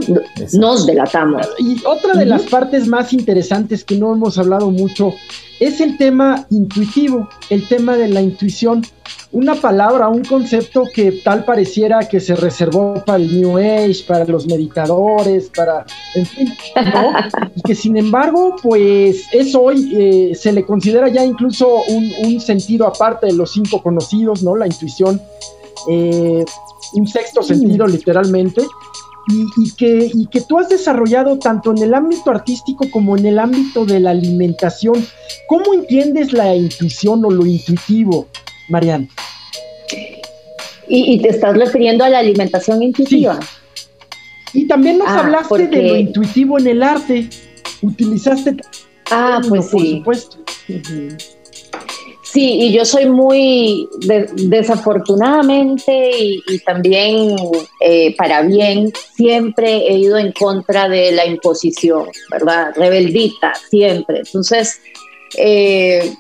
nos 0.54 0.86
delatamos. 0.86 1.48
Y 1.60 1.78
otra 1.86 2.16
de 2.16 2.26
las 2.26 2.44
partes 2.44 2.88
más 2.88 3.14
interesantes 3.14 3.84
que 3.84 3.96
no 3.96 4.14
hemos 4.14 4.38
hablado 4.38 4.72
mucho 4.72 5.14
es 5.60 5.82
el 5.82 5.98
tema 5.98 6.46
intuitivo, 6.50 7.28
el 7.50 7.68
tema 7.68 7.98
de 7.98 8.08
la 8.08 8.22
intuición. 8.22 8.86
Una 9.32 9.56
palabra, 9.56 10.08
un 10.08 10.24
concepto 10.24 10.86
que 10.94 11.12
tal 11.24 11.46
pareciera 11.46 12.00
que 12.00 12.20
se 12.20 12.36
reservó 12.36 13.04
para 13.06 13.18
el 13.18 13.40
New 13.40 13.58
Age, 13.58 14.04
para 14.08 14.26
los 14.26 14.48
meditadores, 14.48 15.52
para, 15.56 15.86
en 16.16 16.26
fin, 16.26 16.54
¿no? 16.76 17.12
y 17.56 17.62
que 17.62 17.76
sin 17.76 17.98
embargo, 17.98 18.56
pues 18.62 19.26
es 19.32 19.54
hoy, 19.54 19.92
eh, 19.96 20.36
se 20.36 20.52
le 20.52 20.66
considera 20.66 21.10
ya 21.10 21.24
incluso 21.24 21.68
un, 21.90 22.12
un, 22.26 22.40
sentido 22.40 22.88
aparte 22.88 23.28
de 23.28 23.34
los 23.34 23.52
cinco 23.52 23.84
conocidos, 23.84 24.42
¿no? 24.42 24.56
La 24.56 24.66
intuición, 24.66 25.22
eh, 25.90 26.44
un 26.94 27.08
sexto 27.08 27.44
sentido 27.44 27.86
literalmente 27.86 28.64
y, 29.58 29.72
que, 29.76 30.10
y 30.14 30.28
que 30.28 30.42
tú 30.42 30.58
has 30.58 30.70
desarrollado 30.70 31.38
tanto 31.38 31.72
en 31.72 31.84
el 31.84 31.94
ámbito 31.94 32.32
artístico 32.32 32.90
como 32.92 33.18
en 33.18 33.26
el 33.26 33.40
ámbito 33.40 33.86
de 33.86 34.00
la 34.00 34.12
alimentación. 34.12 35.06
¿Cómo 35.48 35.74
entiendes 35.74 36.34
la 36.34 36.56
intuición 36.56 37.24
o 37.26 37.30
lo 37.30 37.46
intuitivo, 37.46 38.28
Mariana? 38.70 39.08
¿Y, 40.88 41.22
te 41.22 41.30
estás 41.30 41.56
refiriendo 41.56 42.04
a 42.04 42.10
la 42.10 42.20
alimentación 42.20 42.82
intuitiva? 42.82 43.40
Y 44.54 44.68
también 44.68 44.98
nos 44.98 45.08
ah, 45.08 45.20
hablaste 45.20 45.68
de 45.68 45.84
lo 45.84 45.96
intuitivo 45.96 46.58
en 46.58 46.68
el 46.68 46.82
arte. 46.82 47.30
Utilizaste. 47.84 48.58
Ah, 49.12 49.40
pues 49.48 49.68
por 49.68 49.82
sí. 49.82 49.98
supuesto. 49.98 50.38
Sí, 52.32 52.60
y 52.62 52.74
yo 52.74 52.86
soy 52.86 53.08
muy 53.08 53.90
desafortunadamente 54.36 56.12
y, 56.16 56.60
también 56.60 57.36
eh, 57.80 58.16
para 58.18 58.44
bien, 58.44 58.94
siempre 59.16 59.88
he 59.88 59.98
ido 59.98 60.16
en 60.16 60.32
contra 60.34 60.88
de 60.88 61.12
la 61.12 61.26
imposición, 61.26 62.06
¿verdad? 62.30 62.72
Rebeldita, 62.76 63.54
siempre. 63.72 64.20
Entonces, 64.20 64.80
eh, 65.40 66.14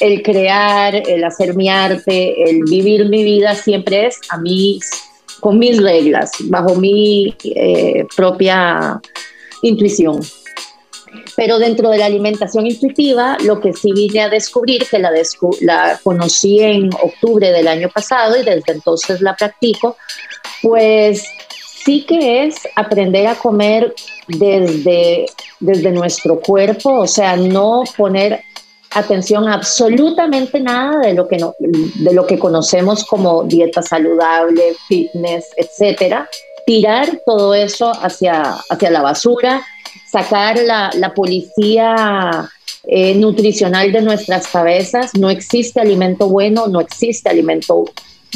el 0.00 0.22
crear, 0.22 0.94
el 0.94 1.24
hacer 1.24 1.56
mi 1.56 1.70
arte, 1.70 2.50
el 2.50 2.62
vivir 2.64 3.08
mi 3.08 3.24
vida 3.24 3.54
siempre 3.54 4.08
es 4.08 4.18
a 4.28 4.36
mí, 4.36 4.78
con 5.40 5.58
mis 5.58 5.82
reglas, 5.82 6.32
bajo 6.50 6.74
mi 6.74 7.34
eh, 7.44 8.04
propia 8.14 9.00
intuición. 9.62 10.20
Pero 11.36 11.58
dentro 11.58 11.90
de 11.90 11.98
la 11.98 12.06
alimentación 12.06 12.66
intuitiva, 12.66 13.36
lo 13.44 13.60
que 13.60 13.72
sí 13.72 13.92
vine 13.92 14.22
a 14.22 14.28
descubrir, 14.28 14.86
que 14.88 14.98
la, 14.98 15.10
la 15.60 16.00
conocí 16.02 16.60
en 16.60 16.90
octubre 16.94 17.50
del 17.52 17.68
año 17.68 17.88
pasado 17.88 18.36
y 18.36 18.44
desde 18.44 18.72
entonces 18.72 19.20
la 19.20 19.34
practico, 19.34 19.96
pues 20.62 21.24
sí 21.84 22.04
que 22.04 22.44
es 22.44 22.56
aprender 22.74 23.26
a 23.28 23.36
comer 23.36 23.94
desde, 24.26 25.26
desde 25.60 25.92
nuestro 25.92 26.40
cuerpo, 26.40 27.00
o 27.00 27.06
sea, 27.06 27.36
no 27.36 27.84
poner 27.96 28.42
atención 28.92 29.46
a 29.48 29.54
absolutamente 29.54 30.58
nada 30.58 31.00
de 31.00 31.14
lo 31.14 31.28
que, 31.28 31.36
no, 31.36 31.54
de 31.58 32.12
lo 32.12 32.26
que 32.26 32.38
conocemos 32.38 33.04
como 33.04 33.44
dieta 33.44 33.82
saludable, 33.82 34.74
fitness, 34.88 35.46
etcétera, 35.56 36.28
tirar 36.66 37.20
todo 37.24 37.54
eso 37.54 37.92
hacia, 37.92 38.56
hacia 38.68 38.90
la 38.90 39.02
basura 39.02 39.64
sacar 40.10 40.58
la, 40.58 40.90
la 40.94 41.14
policía 41.14 42.50
eh, 42.88 43.16
nutricional 43.16 43.90
de 43.90 44.00
nuestras 44.00 44.46
cabezas. 44.46 45.12
No 45.18 45.28
existe 45.28 45.80
alimento 45.80 46.28
bueno, 46.28 46.68
no 46.68 46.80
existe 46.80 47.28
alimento 47.28 47.84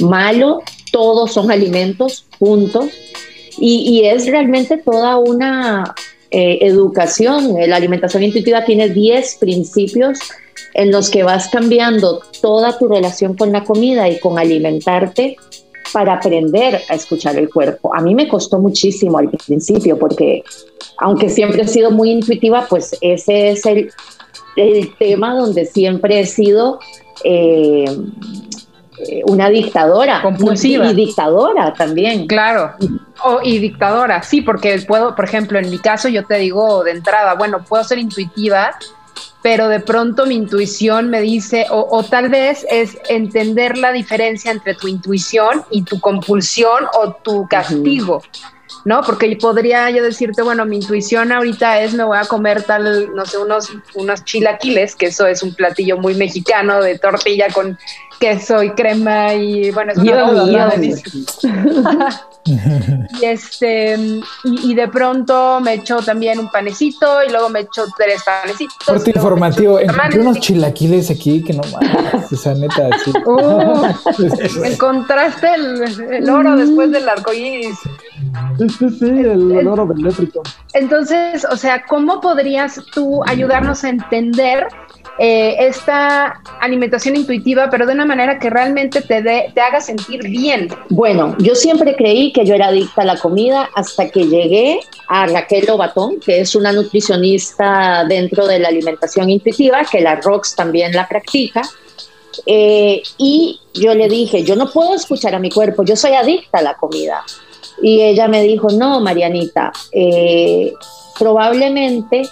malo, 0.00 0.62
todos 0.90 1.32
son 1.32 1.52
alimentos, 1.52 2.26
puntos. 2.36 2.86
Y, 3.62 4.02
es 4.06 4.26
realmente 4.26 4.78
toda 4.78 5.18
una 5.18 5.94
eh, 6.30 6.58
educación. 6.62 7.54
La 7.68 7.76
alimentación 7.76 8.22
intuitiva 8.22 8.64
tiene 8.64 8.88
10 8.88 9.36
principios 9.36 10.18
en 10.74 10.90
los 10.90 11.10
que 11.10 11.22
vas 11.22 11.48
cambiando 11.48 12.22
toda 12.40 12.76
tu 12.76 12.88
relación 12.88 13.36
con 13.36 13.52
la 13.52 13.62
comida 13.64 14.08
y 14.08 14.18
con 14.18 14.38
alimentarte 14.38 15.36
para 15.92 16.14
aprender 16.14 16.82
a 16.88 16.94
escuchar 16.94 17.36
el 17.36 17.48
cuerpo. 17.48 17.94
A 17.94 18.00
mí 18.00 18.14
me 18.14 18.28
costó 18.28 18.58
muchísimo 18.58 19.18
al 19.18 19.30
principio 19.30 19.98
porque 19.98 20.42
aunque 20.98 21.28
siempre 21.28 21.62
he 21.62 21.68
sido 21.68 21.90
muy 21.90 22.10
intuitiva, 22.10 22.66
pues 22.68 22.96
ese 23.00 23.50
es 23.50 23.64
el, 23.66 23.92
tema 24.98 25.34
donde 25.34 25.64
siempre 25.64 26.20
he 26.20 26.26
sido 26.26 26.80
eh, 27.24 27.86
una 29.26 29.48
dictadora. 29.48 30.20
Compulsiva. 30.22 30.90
Y, 30.90 30.94
dictadora 30.94 31.72
también. 31.72 32.26
Claro. 32.26 32.74
y 33.42 33.58
dictadora, 33.58 34.22
sí, 34.22 34.42
porque 34.42 34.78
puedo, 34.86 35.14
por 35.14 35.24
ejemplo, 35.24 35.58
en 35.58 35.70
mi 35.70 35.78
caso 35.78 36.08
yo 36.08 36.24
te 36.24 36.36
digo 36.36 36.84
de 36.84 36.92
entrada, 36.92 37.34
bueno, 37.34 37.64
puedo 37.66 37.82
ser 37.84 37.98
intuitiva, 37.98 38.76
pero 39.42 39.68
de 39.68 39.80
pronto 39.80 40.26
mi 40.26 40.34
intuición 40.34 41.08
me 41.08 41.20
dice, 41.20 41.66
o, 41.70 42.02
tal 42.02 42.28
vez 42.28 42.66
es 42.70 42.98
entender 43.08 43.78
la 43.78 43.92
diferencia 43.92 44.50
entre 44.50 44.74
tu 44.74 44.88
intuición 44.88 45.64
y 45.70 45.82
tu 45.82 46.00
compulsión 46.00 46.84
o 46.94 47.12
tu 47.12 47.46
castigo. 47.48 48.22
¿no? 48.84 49.02
Porque 49.02 49.36
podría 49.40 49.90
yo 49.90 50.02
decirte, 50.02 50.42
bueno, 50.42 50.64
mi 50.64 50.76
intuición 50.76 51.32
ahorita 51.32 51.82
es 51.82 51.92
me 51.94 52.04
voy 52.04 52.18
a 52.18 52.24
comer 52.24 52.62
tal, 52.62 53.14
no 53.14 53.26
sé, 53.26 53.38
unos, 53.38 53.70
unos 53.94 54.24
chilaquiles, 54.24 54.96
que 54.96 55.06
eso 55.06 55.26
es 55.26 55.42
un 55.42 55.54
platillo 55.54 55.98
muy 55.98 56.14
mexicano 56.14 56.80
de 56.80 56.98
tortilla 56.98 57.48
con 57.52 57.78
queso 58.20 58.62
y 58.62 58.70
crema 58.70 59.32
y 59.34 59.70
bueno, 59.70 59.92
es 59.92 59.98
una 59.98 60.70
y 62.44 63.24
este 63.24 63.98
y, 64.44 64.74
de 64.74 64.88
pronto 64.88 65.60
me 65.60 65.74
echo 65.74 65.98
también 65.98 66.38
un 66.38 66.50
panecito 66.50 67.22
y 67.26 67.30
luego 67.30 67.48
me 67.48 67.60
echo 67.60 67.84
tres 67.96 68.22
panecitos. 68.24 68.76
Corte 68.86 69.12
informativo, 69.14 69.78
encontré 69.78 70.20
unos 70.20 70.40
chilaquiles 70.40 71.10
aquí 71.10 71.42
que 71.42 71.52
no 71.52 71.62
mames, 71.72 72.32
esa 72.32 72.54
neta 72.54 72.88
así. 72.92 73.12
Uh, 73.26 74.64
encontraste 74.64 75.54
el, 75.54 76.30
oro 76.30 76.56
después 76.56 76.90
del 76.90 77.08
arcoíris. 77.08 77.78
Sí, 78.58 78.68
sí, 78.68 78.90
sí, 78.90 79.08
el 79.08 79.68
olor 79.68 79.94
eléctrico. 79.98 80.42
Entonces, 80.72 81.46
o 81.50 81.56
sea, 81.56 81.84
¿cómo 81.86 82.20
podrías 82.20 82.80
tú 82.92 83.22
ayudarnos 83.26 83.84
a 83.84 83.90
entender 83.90 84.66
eh, 85.22 85.66
esta 85.66 86.40
alimentación 86.62 87.14
intuitiva, 87.14 87.68
pero 87.68 87.84
de 87.84 87.92
una 87.92 88.06
manera 88.06 88.38
que 88.38 88.48
realmente 88.48 89.02
te, 89.02 89.22
te 89.22 89.60
haga 89.60 89.78
sentir 89.78 90.22
bien? 90.22 90.68
Bueno, 90.88 91.36
yo 91.40 91.54
siempre 91.54 91.94
creí 91.94 92.32
que 92.32 92.46
yo 92.46 92.54
era 92.54 92.68
adicta 92.68 93.02
a 93.02 93.04
la 93.04 93.18
comida 93.18 93.68
hasta 93.74 94.08
que 94.08 94.24
llegué 94.24 94.80
a 95.08 95.26
Raquel 95.26 95.66
Lobatón, 95.66 96.20
que 96.20 96.40
es 96.40 96.54
una 96.54 96.72
nutricionista 96.72 98.06
dentro 98.08 98.46
de 98.46 98.60
la 98.60 98.68
alimentación 98.68 99.28
intuitiva, 99.28 99.84
que 99.84 100.00
la 100.00 100.16
ROX 100.16 100.56
también 100.56 100.92
la 100.94 101.06
practica. 101.06 101.60
Eh, 102.46 103.02
y 103.18 103.60
yo 103.74 103.94
le 103.94 104.08
dije, 104.08 104.42
yo 104.42 104.56
no 104.56 104.70
puedo 104.70 104.94
escuchar 104.94 105.34
a 105.34 105.38
mi 105.38 105.50
cuerpo, 105.50 105.84
yo 105.84 105.96
soy 105.96 106.12
adicta 106.12 106.60
a 106.60 106.62
la 106.62 106.78
comida. 106.78 107.22
Y 107.82 108.00
ella 108.00 108.26
me 108.26 108.42
dijo, 108.42 108.70
no, 108.70 109.00
Marianita, 109.00 109.70
eh, 109.92 110.72
probablemente 111.18 112.22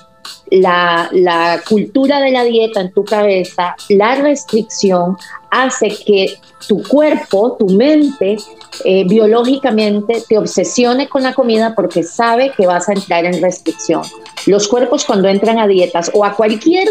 la, 0.50 1.60
cultura 1.68 2.20
de 2.20 2.30
la 2.30 2.44
dieta 2.44 2.80
en 2.80 2.92
tu 2.92 3.04
cabeza, 3.04 3.76
la 3.88 4.14
restricción, 4.16 5.16
hace 5.50 5.88
que 5.88 6.34
tu 6.66 6.82
cuerpo, 6.82 7.56
tu 7.58 7.68
mente, 7.68 8.36
eh, 8.84 9.04
biológicamente 9.08 10.22
te 10.28 10.38
obsesione 10.38 11.08
con 11.08 11.22
la 11.22 11.34
comida 11.34 11.74
porque 11.74 12.02
sabe 12.02 12.52
que 12.56 12.66
vas 12.66 12.88
a 12.88 12.92
entrar 12.92 13.24
en 13.24 13.40
restricción. 13.40 14.02
Los 14.46 14.68
cuerpos 14.68 15.04
cuando 15.04 15.28
entran 15.28 15.58
a 15.58 15.66
dietas 15.66 16.10
o 16.14 16.24
a 16.24 16.34
cualquier 16.34 16.88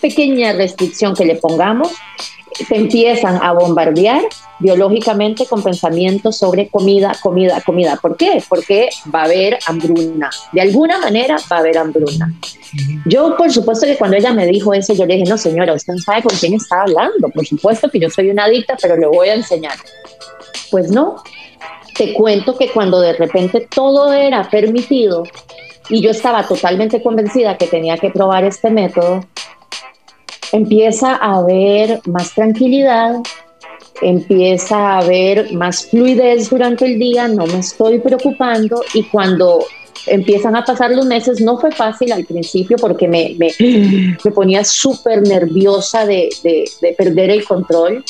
pequeña 0.00 0.52
restricción 0.52 1.14
que 1.14 1.24
le 1.24 1.36
pongamos, 1.36 1.92
se 2.64 2.76
empiezan 2.76 3.42
a 3.42 3.52
bombardear 3.52 4.22
biológicamente 4.58 5.46
con 5.46 5.62
pensamientos 5.62 6.38
sobre 6.38 6.68
comida, 6.68 7.12
comida, 7.22 7.60
comida. 7.60 7.98
¿Por 8.00 8.16
qué? 8.16 8.42
Porque 8.48 8.88
va 9.14 9.22
a 9.22 9.24
haber 9.24 9.58
hambruna. 9.66 10.30
De 10.52 10.60
alguna 10.60 10.98
manera 10.98 11.36
va 11.50 11.56
a 11.56 11.60
haber 11.60 11.78
hambruna. 11.78 12.32
Yo, 13.04 13.36
por 13.36 13.52
supuesto 13.52 13.86
que 13.86 13.96
cuando 13.96 14.16
ella 14.16 14.32
me 14.32 14.46
dijo 14.46 14.72
eso, 14.72 14.94
yo 14.94 15.04
le 15.06 15.14
dije, 15.14 15.28
no 15.28 15.38
señora, 15.38 15.74
usted 15.74 15.92
no 15.92 16.00
sabe 16.00 16.22
con 16.22 16.36
quién 16.36 16.54
está 16.54 16.82
hablando. 16.82 17.28
Por 17.28 17.46
supuesto 17.46 17.90
que 17.90 18.00
yo 18.00 18.10
soy 18.10 18.30
una 18.30 18.44
adicta, 18.44 18.76
pero 18.80 18.96
le 18.96 19.06
voy 19.06 19.28
a 19.28 19.34
enseñar. 19.34 19.76
Pues 20.70 20.90
no. 20.90 21.16
Te 21.96 22.12
cuento 22.12 22.56
que 22.56 22.70
cuando 22.70 23.00
de 23.00 23.14
repente 23.14 23.66
todo 23.74 24.12
era 24.12 24.48
permitido 24.50 25.24
y 25.88 26.00
yo 26.00 26.10
estaba 26.10 26.46
totalmente 26.46 27.02
convencida 27.02 27.56
que 27.56 27.66
tenía 27.66 27.96
que 27.96 28.10
probar 28.10 28.44
este 28.44 28.70
método, 28.70 29.24
empieza 30.52 31.16
a 31.16 31.36
haber 31.36 32.00
más 32.06 32.34
tranquilidad, 32.34 33.16
empieza 34.02 34.76
a 34.76 34.98
haber 34.98 35.52
más 35.52 35.86
fluidez 35.86 36.50
durante 36.50 36.84
el 36.86 36.98
día, 36.98 37.28
no 37.28 37.46
me 37.46 37.58
estoy 37.58 37.98
preocupando 37.98 38.82
y 38.94 39.04
cuando 39.04 39.64
empiezan 40.06 40.56
a 40.56 40.64
pasar 40.64 40.90
los 40.92 41.06
meses, 41.06 41.40
no 41.40 41.58
fue 41.58 41.72
fácil 41.72 42.12
al 42.12 42.24
principio 42.24 42.76
porque 42.76 43.08
me, 43.08 43.34
me, 43.38 43.52
me 44.24 44.30
ponía 44.30 44.64
súper 44.64 45.22
nerviosa 45.22 46.06
de, 46.06 46.28
de, 46.42 46.94
perder 46.96 47.30
el 47.30 47.44
control. 47.44 48.04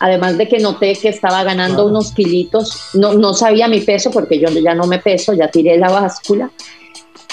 Además 0.00 0.36
de 0.36 0.48
que 0.48 0.58
noté 0.58 0.94
que 0.94 1.10
estaba 1.10 1.44
ganando 1.44 1.86
unos 1.86 2.10
kilitos, 2.10 2.90
no, 2.94 3.12
no 3.14 3.34
sabía 3.34 3.68
mi 3.68 3.80
peso 3.82 4.10
porque 4.10 4.40
yo 4.40 4.48
ya 4.48 4.74
no 4.74 4.88
me 4.88 4.98
peso, 4.98 5.32
ya 5.32 5.48
tiré 5.48 5.78
la 5.78 5.90
báscula, 5.90 6.50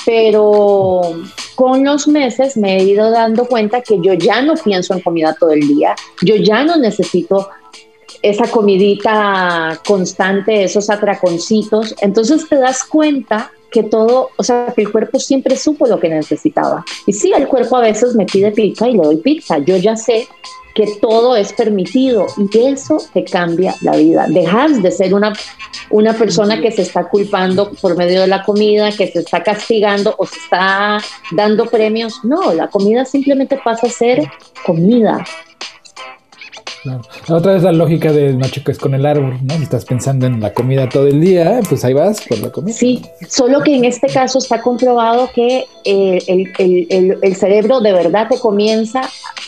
pero 0.05 1.01
con 1.59 1.83
los 1.83 2.07
meses 2.07 2.55
me 2.55 2.77
he 2.77 2.83
ido 2.85 3.11
dando 3.11 3.43
cuenta 3.43 3.81
que 3.81 3.99
yo 4.01 4.13
ya 4.13 4.41
no 4.41 4.53
pienso 4.53 4.93
en 4.93 5.01
comida 5.01 5.35
todo 5.37 5.51
el 5.51 5.67
día, 5.67 5.93
yo 6.21 6.37
ya 6.37 6.63
no 6.63 6.77
necesito 6.77 7.49
esa 8.21 8.49
comidita 8.49 9.77
constante, 9.85 10.63
esos 10.63 10.89
atraconcitos, 10.89 11.95
entonces 11.99 12.47
te 12.47 12.55
das 12.55 12.85
cuenta 12.85 13.51
que 13.71 13.83
todo, 13.83 14.29
o 14.37 14.43
sea, 14.43 14.73
que 14.75 14.81
el 14.81 14.91
cuerpo 14.91 15.19
siempre 15.19 15.55
supo 15.55 15.87
lo 15.87 15.99
que 15.99 16.09
necesitaba. 16.09 16.83
Y 17.05 17.13
sí, 17.13 17.31
el 17.35 17.47
cuerpo 17.47 17.77
a 17.77 17.81
veces 17.81 18.15
me 18.15 18.25
pide 18.25 18.51
pizza 18.51 18.87
y 18.87 18.93
le 18.93 19.03
doy 19.03 19.17
pizza, 19.17 19.59
yo 19.59 19.77
ya 19.77 19.95
sé 19.95 20.27
que 20.75 20.87
todo 21.01 21.35
es 21.35 21.51
permitido 21.53 22.27
y 22.37 22.57
eso 22.57 22.97
te 23.13 23.23
cambia 23.23 23.75
la 23.81 23.95
vida. 23.97 24.27
Dejas 24.29 24.81
de 24.81 24.91
ser 24.91 25.13
una, 25.13 25.33
una 25.89 26.13
persona 26.13 26.61
que 26.61 26.71
se 26.71 26.83
está 26.83 27.09
culpando 27.09 27.71
por 27.81 27.97
medio 27.97 28.21
de 28.21 28.27
la 28.27 28.43
comida, 28.43 28.91
que 28.91 29.07
se 29.07 29.19
está 29.19 29.43
castigando 29.43 30.15
o 30.17 30.25
se 30.25 30.37
está 30.37 30.99
dando 31.31 31.65
premios. 31.65 32.23
No, 32.23 32.53
la 32.53 32.67
comida 32.69 33.03
simplemente 33.03 33.59
pasa 33.63 33.87
a 33.87 33.89
ser 33.89 34.29
comida. 34.65 35.23
Otra 37.27 37.53
vez 37.53 37.63
la 37.63 37.71
lógica 37.71 38.11
de 38.11 38.33
no 38.33 38.47
choques 38.47 38.77
con 38.77 38.93
el 38.93 39.05
árbol, 39.05 39.37
¿no? 39.43 39.55
Si 39.57 39.63
estás 39.63 39.85
pensando 39.85 40.25
en 40.25 40.39
la 40.39 40.53
comida 40.53 40.87
todo 40.87 41.07
el 41.07 41.19
día, 41.19 41.59
pues 41.67 41.83
ahí 41.83 41.93
vas 41.93 42.21
por 42.21 42.39
la 42.39 42.51
comida. 42.51 42.75
Sí, 42.75 43.01
solo 43.27 43.61
que 43.61 43.75
en 43.75 43.85
este 43.85 44.07
caso 44.07 44.39
está 44.39 44.61
comprobado 44.61 45.29
que 45.33 45.65
eh, 45.83 46.47
el, 46.57 47.35
cerebro 47.35 47.81
de 47.81 47.93
verdad 47.93 48.27
te 48.29 48.39
comienza 48.39 49.01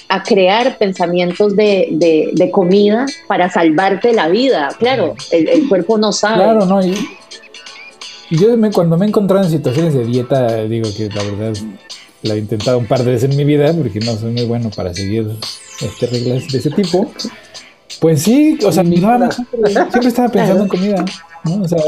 a 0.10 0.24
crear 0.24 0.78
pensamientos 0.78 1.56
de, 1.56 2.50
comida 2.52 3.06
para 3.28 3.50
salvarte 3.50 4.14
la 4.14 4.28
vida. 4.28 4.70
Claro, 4.78 5.16
el, 5.32 5.68
cuerpo 5.70 5.98
no 5.98 6.12
sabe. 6.12 6.44
Claro, 6.44 6.66
no. 6.66 6.86
Y, 6.86 6.96
yo 8.32 8.56
me, 8.58 8.72
cuando 8.72 8.98
me 8.98 9.06
he 9.06 9.10
encontrado 9.10 9.44
en 9.44 9.52
situaciones 9.52 9.94
de 9.94 10.06
dieta, 10.06 10.64
digo 10.64 10.90
que 10.96 11.10
la 11.10 11.24
verdad 11.24 11.54
la 12.24 12.36
he 12.36 12.40
intentado 12.40 12.78
un 12.78 12.86
par 12.86 13.04
de 13.04 13.12
veces 13.12 13.30
en 13.30 13.38
mi 13.38 13.46
vida 13.46 13.74
porque 13.74 14.00
no 14.00 14.16
soy 14.16 14.32
muy 14.32 14.46
bueno 14.46 14.70
para 14.70 14.94
seguir 14.94 15.28
este, 15.82 16.08
reglas 16.08 16.48
de 16.48 16.58
ese 16.58 16.70
tipo. 16.72 17.12
Pues 18.00 18.24
sí, 18.24 18.58
o 18.66 18.72
sea, 18.72 18.84
siempre, 18.84 20.08
estaba 20.08 20.30
pensando 20.30 20.64
en 20.64 20.70
comida, 20.70 21.06
¿no? 21.44 21.62
O 21.64 21.68
sea, 21.68 21.80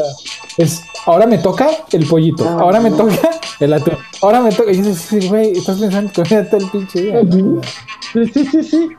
es, 0.58 0.82
ahora 1.06 1.26
me 1.26 1.38
toca 1.38 1.70
el 1.92 2.06
pollito, 2.06 2.48
ah, 2.48 2.58
ahora 2.60 2.80
me 2.80 2.92
toca 2.92 3.18
el 3.60 3.74
atún, 3.74 3.98
ahora 4.22 4.42
me 4.42 4.52
toca, 4.52 4.72
y 4.72 4.82
dices, 4.82 5.30
güey, 5.30 5.52
estás 5.52 5.80
pensando 5.80 6.10
en 6.10 6.14
comida 6.14 6.50
todo 6.50 6.60
el 6.60 6.70
pinche 6.70 7.02
día. 7.02 7.22
Sí, 8.14 8.26
sí, 8.34 8.46
sí, 8.46 8.64
sí. 8.64 8.90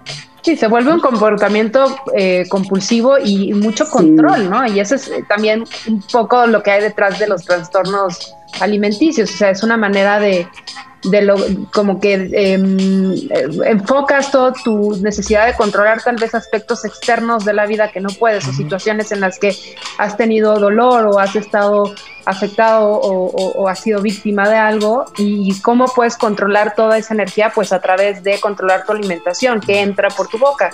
Sí, 0.45 0.57
se 0.59 0.67
vuelve 0.67 0.93
un 0.93 1.01
comportamiento 1.01 1.97
eh, 2.15 2.45
compulsivo 2.51 3.17
y 3.19 3.55
mucho 3.55 3.89
control, 3.89 4.51
¿no? 4.51 4.67
Y 4.67 4.79
eso 4.79 4.97
es 4.97 5.09
eh, 5.09 5.25
también 5.27 5.65
un 5.89 6.03
poco 6.03 6.47
lo 6.47 6.63
que 6.63 6.71
hay 6.71 6.83
detrás 6.83 7.19
de 7.19 7.27
los 7.27 7.45
trastornos 7.45 8.35
alimenticios, 8.61 9.31
o 9.33 9.37
sea, 9.37 9.51
es 9.51 9.63
una 9.63 9.77
manera 9.77 10.19
de, 10.19 10.47
de 11.05 11.23
lo 11.23 11.37
como 11.73 12.01
que 12.01 12.15
em, 12.15 13.13
eh, 13.31 13.49
enfocas 13.67 14.31
toda 14.31 14.53
tu 14.53 14.97
necesidad 15.03 15.47
de 15.47 15.55
controlar 15.55 16.03
tal 16.03 16.17
vez 16.17 16.35
aspectos 16.35 16.85
externos 16.85 17.45
de 17.45 17.53
la 17.53 17.67
vida 17.67 17.91
que 17.91 18.01
no 18.01 18.09
puedes 18.11 18.47
o 18.49 18.53
situaciones 18.53 19.13
en 19.13 19.21
las 19.21 19.39
que 19.39 19.55
has 19.99 20.17
tenido 20.17 20.59
dolor 20.59 21.07
o 21.07 21.19
has 21.19 21.37
estado 21.37 21.95
afectado 22.25 22.89
o, 22.89 23.27
o, 23.27 23.69
has 23.69 23.81
sido 23.81 24.01
víctima 24.01 24.49
de 24.49 24.57
algo 24.57 25.05
y 25.19 25.61
cómo 25.61 25.87
puedes 25.95 26.17
controlar 26.17 26.75
toda 26.75 26.97
esa 26.97 27.13
energía 27.13 27.53
pues 27.55 27.71
a 27.71 27.83
través 27.83 28.23
de 28.23 28.41
controlar 28.41 28.87
tu 28.87 28.93
alimentación 28.93 29.61
que 29.61 29.81
entra 29.81 30.09
por 30.09 30.29
tu 30.29 30.39
boca. 30.39 30.71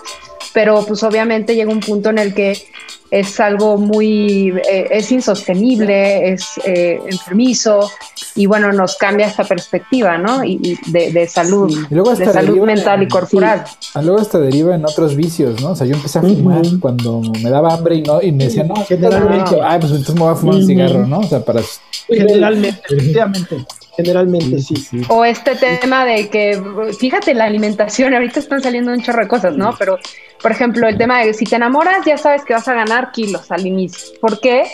Pero 0.52 0.84
pues 0.86 1.02
obviamente 1.02 1.56
llega 1.56 1.72
un 1.72 1.80
punto 1.80 2.10
en 2.10 2.18
el 2.18 2.34
que 2.34 2.68
es 3.10 3.40
algo 3.40 3.76
muy, 3.76 4.54
eh, 4.70 4.88
es 4.90 5.10
insostenible, 5.10 6.32
es 6.32 6.60
eh, 6.64 7.00
enfermizo 7.06 7.90
y 8.36 8.46
bueno, 8.46 8.72
nos 8.72 8.96
cambia 8.96 9.26
esta 9.26 9.44
perspectiva, 9.44 10.16
¿no? 10.16 10.44
Y, 10.44 10.78
de, 10.86 11.26
salud, 11.26 11.74
de 11.90 12.26
salud 12.26 12.60
mental 12.64 13.02
y 13.02 13.08
corporal. 13.08 13.64
Ah, 13.94 14.02
luego 14.02 14.20
hasta 14.20 14.38
deriva 14.38 14.74
en 14.74 14.84
otros 14.84 15.16
vicios, 15.16 15.60
¿no? 15.60 15.70
O 15.70 15.76
sea, 15.76 15.86
yo 15.86 15.94
empecé 15.94 16.20
a 16.20 16.22
fumar 16.22 16.62
cuando 16.80 17.20
me 17.20 17.50
daba 17.50 17.74
hambre 17.74 17.96
y 17.96 18.02
no 18.02 18.22
y 18.22 18.30
me 18.32 18.44
decían, 18.44 18.68
no, 18.68 18.76
generalmente, 18.86 19.56
ay, 19.62 19.80
pues 19.80 19.90
entonces 19.92 20.14
me 20.14 20.20
voy 20.20 20.32
a 20.32 20.36
fumar 20.36 20.54
un 20.56 20.66
cigarro, 20.66 21.06
¿no? 21.06 21.18
O 21.20 21.24
sea, 21.24 21.44
para... 21.44 21.60
Generalmente, 22.08 22.80
efectivamente. 22.88 23.66
Generalmente 23.96 24.60
sí. 24.60 24.74
O 25.08 25.24
este 25.24 25.56
tema 25.56 26.04
de 26.04 26.28
que, 26.28 26.60
fíjate, 26.98 27.34
la 27.34 27.44
alimentación, 27.44 28.14
ahorita 28.14 28.40
están 28.40 28.62
saliendo 28.62 28.92
un 28.92 29.02
chorro 29.02 29.22
de 29.22 29.28
cosas, 29.28 29.56
¿no? 29.56 29.74
Pero, 29.78 29.98
por 30.42 30.52
ejemplo, 30.52 30.88
el 30.88 30.96
tema 30.96 31.20
de 31.20 31.34
si 31.34 31.44
te 31.44 31.56
enamoras, 31.56 32.04
ya 32.04 32.16
sabes 32.16 32.44
que 32.44 32.54
vas 32.54 32.68
a 32.68 32.74
ganar 32.74 33.12
kilos 33.12 33.50
al 33.50 33.66
inicio. 33.66 34.18
¿Por 34.20 34.40
qué? 34.40 34.64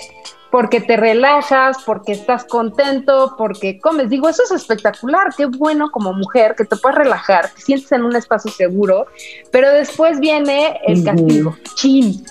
Porque 0.51 0.81
te 0.81 0.97
relajas, 0.97 1.79
porque 1.85 2.13
estás 2.13 2.45
contento, 2.45 3.35
porque 3.37 3.81
comes. 3.81 4.09
Digo, 4.09 4.29
eso 4.29 4.45
es 4.45 4.53
espectacular, 4.53 5.35
qué 5.37 5.47
bueno 5.47 5.91
como 5.91 6.13
mujer 6.13 6.55
que 6.57 6.65
te 6.65 6.77
puedes 6.77 6.99
relajar, 6.99 7.51
te 7.51 7.61
sientes 7.61 7.91
en 7.93 8.05
un 8.05 8.15
espacio 8.15 8.51
seguro, 8.51 9.07
pero 9.51 9.71
después 9.73 10.21
viene 10.21 10.81
el 10.87 11.05
castigo. 11.05 11.57
Chin, 11.75 12.25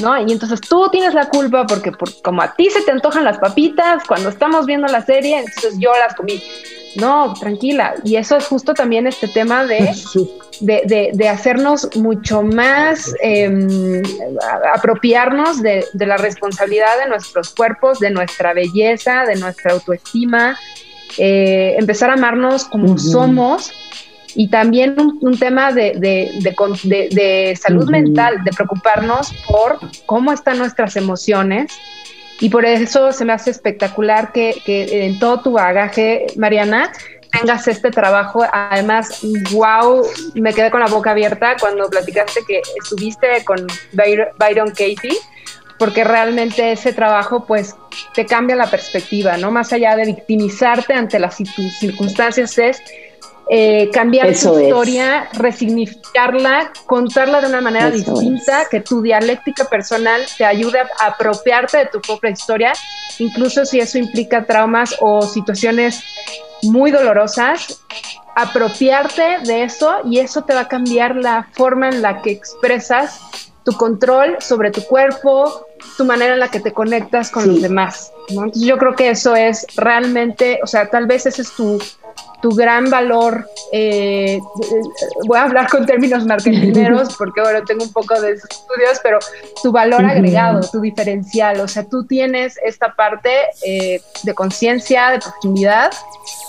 ¿no? 0.00 0.18
Y 0.20 0.32
entonces 0.32 0.60
tú 0.60 0.88
tienes 0.90 1.14
la 1.14 1.28
culpa 1.28 1.66
porque 1.66 1.92
como 2.22 2.42
a 2.42 2.54
ti 2.54 2.70
se 2.70 2.82
te 2.82 2.90
antojan 2.90 3.24
las 3.24 3.38
papitas 3.38 4.02
cuando 4.06 4.30
estamos 4.30 4.66
viendo 4.66 4.88
la 4.88 5.04
serie, 5.04 5.38
entonces 5.38 5.74
yo 5.78 5.92
las 5.98 6.14
comí. 6.14 6.42
No, 6.96 7.34
tranquila. 7.34 7.94
Y 8.04 8.16
eso 8.16 8.36
es 8.36 8.46
justo 8.46 8.74
también 8.74 9.06
este 9.06 9.28
tema 9.28 9.64
de, 9.64 9.94
de, 10.60 11.28
hacernos 11.28 11.88
mucho 11.96 12.42
más, 12.42 13.14
em, 13.22 14.02
apropiarnos 14.74 15.62
de, 15.62 15.84
la 15.94 16.16
responsabilidad 16.16 16.98
de 17.02 17.08
nuestros 17.08 17.54
cuerpos, 17.54 17.98
de 17.98 18.10
nuestra 18.10 18.54
belleza, 18.54 19.24
de 19.24 19.36
nuestra 19.36 19.72
autoestima, 19.72 20.58
eh, 21.18 21.76
empezar 21.78 22.10
a 22.10 22.14
amarnos 22.14 22.64
como 22.64 22.98
somos. 22.98 23.72
Y 24.34 24.48
también 24.48 24.94
un, 24.98 25.38
tema 25.38 25.72
de, 25.72 25.94
de, 25.98 27.58
salud 27.60 27.88
mental, 27.90 28.44
de 28.44 28.52
preocuparnos 28.52 29.32
por 29.48 29.80
cómo 30.06 30.32
están 30.32 30.58
nuestras 30.58 30.96
emociones 30.96 31.72
Y 32.40 32.50
por 32.50 32.64
eso 32.64 33.12
se 33.12 33.24
me 33.24 33.32
hace 33.32 33.50
espectacular 33.50 34.32
que, 34.32 34.54
en 34.66 35.18
todo 35.18 35.40
tu 35.40 35.52
bagaje, 35.52 36.26
Mariana, 36.36 36.92
tengas 37.32 37.66
este 37.68 37.90
trabajo. 37.90 38.44
Además, 38.52 39.22
wow, 39.52 40.06
me 40.34 40.52
quedé 40.54 40.70
con 40.70 40.80
la 40.80 40.86
boca 40.86 41.10
abierta 41.10 41.56
cuando 41.58 41.90
platicaste 41.90 42.40
que 42.46 42.62
estuviste 42.80 43.44
con 43.44 43.66
Byron 43.92 44.70
Katie, 44.70 45.16
porque 45.78 46.04
realmente 46.04 46.72
ese 46.72 46.92
trabajo 46.92 47.44
pues 47.44 47.76
te 48.14 48.26
cambia 48.26 48.56
la 48.56 48.70
perspectiva, 48.70 49.36
¿no? 49.36 49.50
Más 49.50 49.72
allá 49.72 49.96
de 49.96 50.06
victimizarte 50.06 50.92
ante 50.94 51.18
las 51.18 51.36
circunstancias 51.36 52.58
es 52.58 52.82
eh, 53.50 53.90
cambiar 53.92 54.26
tu 54.26 54.58
historia, 54.60 55.28
resignificarla, 55.32 56.70
contarla 56.86 57.40
de 57.40 57.46
una 57.46 57.60
manera 57.60 57.90
distinta, 57.90 58.66
que 58.70 58.80
tu 58.80 59.00
dialéctica 59.00 59.64
personal 59.64 60.22
te 60.36 60.44
ayude 60.44 60.80
a 60.80 61.06
apropiarte 61.06 61.78
de 61.78 61.86
tu 61.86 62.00
propia 62.00 62.30
historia, 62.30 62.72
incluso 63.18 63.64
si 63.64 63.80
eso 63.80 63.96
implica 63.96 64.44
traumas 64.44 64.94
o 65.00 65.22
situaciones 65.22 66.02
muy 66.62 66.90
dolorosas, 66.90 67.82
apropiarte 68.34 69.38
de 69.44 69.64
eso 69.64 69.96
y 70.04 70.18
eso 70.18 70.42
te 70.42 70.54
va 70.54 70.60
a 70.60 70.68
cambiar 70.68 71.16
la 71.16 71.48
forma 71.52 71.88
en 71.88 72.02
la 72.02 72.20
que 72.20 72.30
expresas 72.30 73.20
tu 73.64 73.72
control 73.72 74.36
sobre 74.40 74.70
tu 74.70 74.82
cuerpo, 74.84 75.66
tu 75.96 76.04
manera 76.04 76.34
en 76.34 76.40
la 76.40 76.48
que 76.48 76.60
te 76.60 76.72
conectas 76.72 77.30
con 77.30 77.46
los 77.46 77.60
demás. 77.60 78.12
Entonces 78.28 78.62
yo 78.62 78.78
creo 78.78 78.94
que 78.94 79.10
eso 79.10 79.34
es 79.34 79.66
realmente, 79.76 80.60
o 80.62 80.66
sea, 80.66 80.88
tal 80.88 81.06
vez 81.06 81.26
ese 81.26 81.42
es 81.42 81.52
tu 81.52 81.78
tu 82.40 82.50
gran 82.50 82.88
valor, 82.88 83.48
eh, 83.72 84.40
voy 85.26 85.38
a 85.38 85.44
hablar 85.44 85.68
con 85.68 85.84
términos 85.86 86.24
marketineros 86.24 87.14
porque 87.18 87.40
bueno, 87.40 87.64
tengo 87.64 87.84
un 87.84 87.92
poco 87.92 88.20
de 88.20 88.32
estudios, 88.32 89.00
pero 89.02 89.18
tu 89.62 89.72
valor 89.72 90.04
agregado, 90.04 90.60
tu 90.70 90.80
diferencial, 90.80 91.60
o 91.60 91.68
sea, 91.68 91.84
tú 91.84 92.04
tienes 92.04 92.58
esta 92.64 92.94
parte 92.94 93.30
eh, 93.66 94.00
de 94.22 94.34
conciencia, 94.34 95.10
de 95.10 95.18
profundidad, 95.18 95.90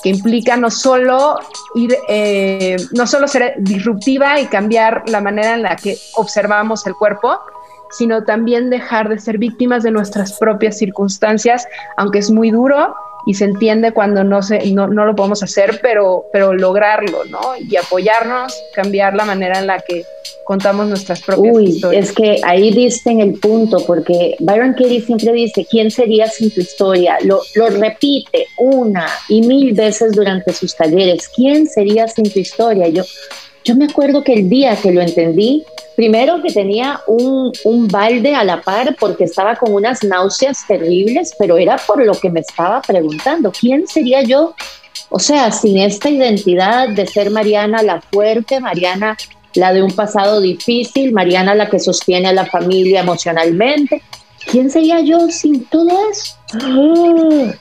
que 0.03 0.09
implica 0.09 0.57
no 0.57 0.69
solo 0.69 1.39
ir, 1.75 1.97
eh, 2.07 2.77
no 2.91 3.07
solo 3.07 3.27
ser 3.27 3.55
disruptiva 3.57 4.39
y 4.39 4.45
cambiar 4.45 5.03
la 5.07 5.21
manera 5.21 5.55
en 5.55 5.63
la 5.63 5.75
que 5.75 5.97
observamos 6.15 6.85
el 6.85 6.93
cuerpo, 6.93 7.39
sino 7.91 8.23
también 8.23 8.69
dejar 8.69 9.09
de 9.09 9.19
ser 9.19 9.39
víctimas 9.39 9.81
de 9.81 9.89
nuestras 9.89 10.33
propias 10.33 10.77
circunstancias, 10.77 11.67
aunque 11.97 12.19
es 12.19 12.29
muy 12.29 12.51
duro, 12.51 12.95
y 13.29 13.35
se 13.35 13.45
entiende 13.45 13.91
cuando 13.91 14.23
no, 14.23 14.41
se, 14.41 14.71
no, 14.71 14.87
no, 14.87 15.05
lo 15.05 15.15
podemos 15.15 15.43
hacer, 15.43 15.77
pero, 15.83 16.25
pero 16.33 16.51
lograrlo, 16.51 17.25
¿no? 17.25 17.39
Y 17.59 17.75
apoyarnos, 17.75 18.59
cambiar 18.73 19.13
la 19.13 19.23
manera 19.23 19.59
en 19.59 19.67
la 19.67 19.79
que 19.81 20.03
contamos 20.45 20.87
nuestras 20.87 21.21
propias 21.21 21.55
Uy, 21.55 21.79
Es 21.91 22.11
que 22.11 22.41
ahí 22.43 22.71
diste 22.71 23.11
en 23.11 23.19
el 23.19 23.33
punto, 23.33 23.85
porque 23.85 24.35
Byron 24.39 24.73
Katie 24.73 25.01
siempre 25.01 25.31
dice, 25.31 25.63
¿quién 25.69 25.91
sería 25.91 26.27
sin 26.27 26.49
tu 26.49 26.59
historia? 26.59 27.19
Lo, 27.23 27.41
lo 27.53 27.69
repite 27.69 28.47
una 28.57 29.05
y 29.27 29.41
mil 29.43 29.75
veces 29.75 30.13
durante 30.13 30.51
sus 30.51 30.75
talleres, 30.75 31.29
¿quién 31.29 31.67
sería 31.67 32.07
sin 32.07 32.33
tu 32.33 32.39
historia? 32.39 32.87
Yo, 32.87 33.03
yo 33.63 33.75
me 33.75 33.85
acuerdo 33.85 34.23
que 34.23 34.33
el 34.33 34.49
día 34.49 34.75
que 34.75 34.91
lo 34.91 35.01
entendí, 35.01 35.65
Primero 35.99 36.41
que 36.41 36.53
tenía 36.53 37.01
un, 37.07 37.51
un, 37.65 37.89
balde 37.89 38.33
a 38.33 38.45
la 38.45 38.61
par 38.61 38.95
porque 38.97 39.25
estaba 39.25 39.57
con 39.57 39.73
unas 39.73 40.01
náuseas 40.01 40.65
terribles, 40.65 41.35
pero 41.37 41.57
era 41.57 41.75
por 41.75 42.05
lo 42.05 42.13
que 42.13 42.29
me 42.29 42.39
estaba 42.39 42.81
preguntando, 42.81 43.51
¿quién 43.51 43.85
sería 43.85 44.21
yo? 44.21 44.55
O 45.09 45.19
sea, 45.19 45.51
sin 45.51 45.77
esta 45.77 46.09
identidad 46.09 46.87
de 46.87 47.05
ser 47.05 47.31
Mariana 47.31 47.83
la 47.83 47.99
fuerte, 47.99 48.61
Mariana 48.61 49.17
la 49.55 49.73
de 49.73 49.83
un 49.83 49.91
pasado 49.91 50.39
difícil, 50.39 51.11
Mariana 51.11 51.53
la 51.53 51.69
que 51.69 51.79
sostiene 51.79 52.29
a 52.29 52.33
la 52.33 52.45
familia 52.45 53.01
emocionalmente, 53.01 54.01
¿quién 54.49 54.71
sería 54.71 55.01
yo 55.01 55.29
sin 55.29 55.65
todo 55.65 55.89
eso? 56.09 56.35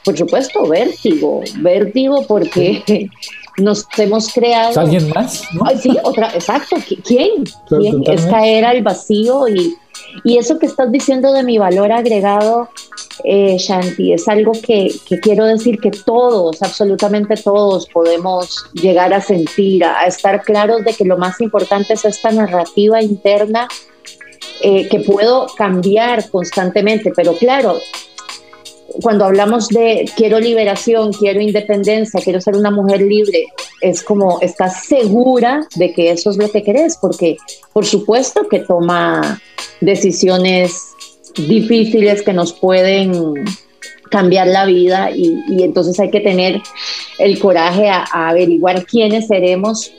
por 0.04 0.16
supuesto, 0.16 0.66
vértigo, 0.68 1.42
vértigo 1.56 2.24
porque 2.28 3.10
nos 3.59 3.86
hemos 3.97 4.32
creado. 4.32 4.80
¿Alguien 4.80 5.10
más? 5.10 5.43
sí, 5.80 5.97
otra, 6.02 6.30
exacto. 6.35 6.76
¿Quién? 7.05 7.44
¿Quién? 7.68 8.02
Es 8.06 8.26
caer 8.26 8.64
al 8.64 8.82
vacío 8.82 9.48
y, 9.48 9.76
y, 10.24 10.39
eso 10.39 10.59
que 10.59 10.66
estás 10.66 10.90
diciendo 10.90 11.32
de 11.32 11.43
mi 11.43 11.59
valor 11.59 11.93
agregado, 11.93 12.68
eh, 13.24 13.56
Shanti, 13.59 14.12
es 14.12 14.28
algo 14.28 14.52
que, 14.52 14.93
que, 15.06 15.20
quiero 15.20 15.44
decir 15.44 15.78
que 15.80 15.90
todos, 15.90 16.62
absolutamente 16.62 17.36
todos, 17.36 17.89
podemos 17.89 18.64
llegar 18.74 19.12
a 19.12 19.20
sentir, 19.20 19.85
a, 19.85 20.06
estar 20.06 20.43
claros 20.43 20.85
de 20.85 20.94
que 20.94 21.05
lo 21.05 21.18
más 21.18 21.40
importante 21.40 21.94
es 21.94 22.05
esta 22.05 22.30
narrativa 22.30 23.02
interna 23.02 23.68
eh, 24.60 24.89
que 24.89 25.01
puedo 25.01 25.47
cambiar 25.56 26.30
constantemente, 26.30 27.12
pero 27.14 27.32
claro, 27.35 27.78
cuando 29.02 29.27
hablamos 29.27 29.69
de 29.69 30.10
quiero 30.16 30.40
liberación, 30.40 31.12
quiero 31.12 31.40
independencia, 31.40 32.20
quiero 32.23 32.40
ser 32.40 32.56
una 32.56 32.70
mujer 32.70 33.02
libre, 33.02 33.47
es 33.81 34.02
como 34.02 34.40
estás 34.40 34.85
segura 34.85 35.66
de 35.77 35.93
que 35.93 36.10
eso 36.10 36.31
es 36.31 36.36
lo 36.36 36.51
que 36.51 36.62
querés, 36.62 36.97
porque 36.97 37.36
por 37.73 37.85
supuesto 37.85 38.48
que 38.48 38.60
toma 38.60 39.40
decisiones 39.81 40.89
difíciles 41.36 42.23
que 42.23 42.32
nos 42.32 42.52
pueden 42.52 43.35
cambiar 44.10 44.47
la 44.47 44.65
vida 44.65 45.10
y, 45.15 45.62
entonces 45.62 46.01
hay 46.01 46.10
que 46.10 46.20
tener 46.20 46.62
el 47.19 47.39
coraje 47.39 47.90
a, 47.90 48.05
averiguar 48.28 48.86
quiénes 48.86 49.27
seremos 49.27 49.93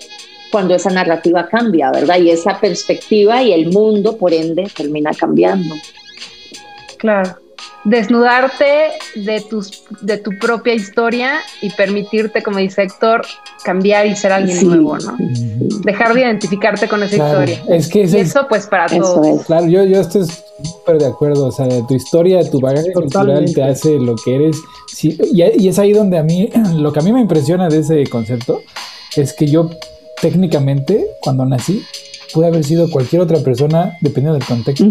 cuando 0.52 0.74
esa 0.74 0.90
narrativa 0.90 1.48
cambia, 1.48 1.92
¿verdad? 1.92 2.20
Y 2.20 2.32
esa 2.32 2.60
perspectiva 2.60 3.44
y 3.44 3.54
el 3.54 3.72
mundo, 3.72 4.18
por 4.18 4.34
ende, 4.34 4.68
termina 4.76 5.12
cambiando. 5.14 5.76
Claro 6.98 7.49
desnudarte 7.86 8.92
de, 9.16 9.42
tus, 9.42 9.84
de 10.02 10.18
tu 10.18 10.32
propia 10.38 10.74
historia 10.74 11.40
y 11.62 11.70
permitirte, 11.72 12.44
como 12.44 12.58
dice 12.58 12.84
Héctor, 12.84 13.26
cambiar 13.64 14.06
y 14.06 14.16
ser 14.16 14.32
alguien 14.32 14.68
nuevo, 14.68 14.98
¿no? 14.98 15.16
Dejar 15.84 16.14
de 16.14 16.22
identificarte 16.22 16.88
con 16.88 17.04
esa 17.04 17.16
historia. 17.16 17.64
Es 17.70 17.88
que 17.88 18.04
eso, 18.04 18.48
pues, 18.48 18.68
para 18.68 18.88
todos. 18.88 19.46
Claro, 19.46 19.68
yo, 19.68 19.84
yo 19.84 20.02
estoy 20.02 20.26
súper 20.64 20.98
de 20.98 21.08
acuerdo. 21.08 21.48
O 21.48 21.52
sea, 21.52 21.68
tu 21.88 21.94
historia, 21.96 22.48
tu 22.50 22.60
bagaje 22.60 22.92
cultural 22.94 23.46
te 23.54 23.64
hace 23.64 23.98
lo 23.98 24.16
que 24.16 24.36
eres. 24.36 24.58
Sí, 24.88 25.18
y, 25.32 25.44
y 25.64 25.68
es 25.68 25.80
ahí 25.80 25.94
donde 25.94 26.18
a 26.18 26.24
mí, 26.24 26.50
lo 26.76 26.92
que 26.92 27.00
a 27.00 27.04
mí 27.04 27.14
me 27.14 27.22
impresiona 27.22 27.70
de 27.70 27.80
ese 27.80 28.04
concepto 28.08 28.62
es 29.16 29.34
que 29.34 29.48
yo 29.48 29.70
técnicamente, 30.22 31.08
cuando 31.22 31.46
nací, 31.46 31.84
puede 32.34 32.48
haber 32.50 32.64
sido 32.64 32.90
cualquier 32.90 33.22
otra 33.22 33.40
persona 33.40 33.98
dependiendo 34.02 34.38
del 34.38 34.48
contexto. 34.48 34.86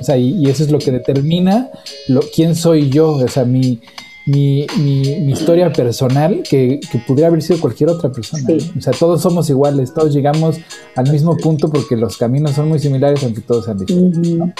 O 0.00 0.02
sea, 0.02 0.16
y, 0.16 0.48
eso 0.48 0.62
es 0.62 0.70
lo 0.70 0.78
que 0.78 0.90
determina 0.90 1.70
lo, 2.08 2.20
quién 2.34 2.54
soy 2.54 2.90
yo, 2.90 3.12
o 3.12 3.28
sea, 3.28 3.44
mi, 3.44 3.80
mi, 4.26 4.66
mi, 4.78 5.32
historia 5.32 5.72
personal 5.72 6.42
que, 6.48 6.78
que, 6.90 6.98
pudiera 6.98 7.28
haber 7.28 7.42
sido 7.42 7.60
cualquier 7.60 7.90
otra 7.90 8.12
persona. 8.12 8.44
O 8.76 8.80
sea, 8.80 8.92
todos 8.92 9.20
somos 9.20 9.50
iguales, 9.50 9.92
todos 9.92 10.14
llegamos 10.14 10.58
al 10.94 11.10
mismo 11.10 11.36
punto 11.36 11.70
porque 11.70 11.96
los 11.96 12.16
caminos 12.16 12.52
son 12.52 12.68
muy 12.68 12.78
similares, 12.78 13.22
aunque 13.24 13.40
todos 13.40 13.64
sean 13.64 13.78
diferentes. 13.78 14.54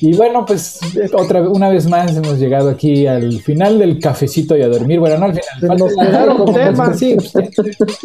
Y 0.00 0.16
bueno, 0.16 0.44
pues 0.44 0.80
otra 1.12 1.40
una 1.48 1.68
vez 1.68 1.88
más 1.88 2.16
hemos 2.16 2.38
llegado 2.38 2.68
aquí 2.70 3.06
al 3.06 3.40
final 3.40 3.78
del 3.78 3.98
cafecito 4.00 4.56
y 4.56 4.62
a 4.62 4.68
dormir. 4.68 4.98
Bueno, 4.98 5.18
no 5.18 5.26
al 5.26 5.32
final. 5.32 5.78
Nos 5.78 5.94
quedaron 5.94 6.52
temas. 6.52 7.02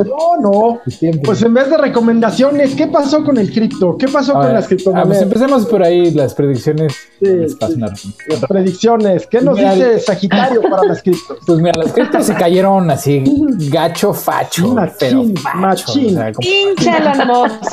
no, 0.05 0.37
no. 0.41 0.81
Pues 1.23 1.41
en 1.41 1.53
vez 1.53 1.69
de 1.69 1.77
recomendaciones, 1.77 2.75
¿qué 2.75 2.87
pasó 2.87 3.23
con 3.23 3.37
el 3.37 3.51
cripto? 3.51 3.97
¿Qué 3.97 4.07
pasó 4.07 4.33
con 4.33 4.53
las 4.53 4.67
criptomonedas? 4.67 5.07
pues 5.07 5.21
empecemos 5.21 5.65
por 5.65 5.83
ahí 5.83 6.11
las 6.11 6.33
predicciones. 6.33 6.93
Las 7.19 8.45
predicciones. 8.47 9.27
¿Qué 9.27 9.41
nos 9.41 9.57
dice 9.57 9.99
Sagitario 9.99 10.61
para 10.61 10.90
las 10.91 11.01
criptos? 11.01 11.37
Pues 11.45 11.59
mira, 11.59 11.73
las 11.77 11.93
criptos 11.93 12.25
se 12.25 12.35
cayeron 12.35 12.89
así, 12.91 13.23
gacho 13.69 14.13
facho. 14.13 14.75
Machín, 14.75 15.33
machín. 15.55 16.19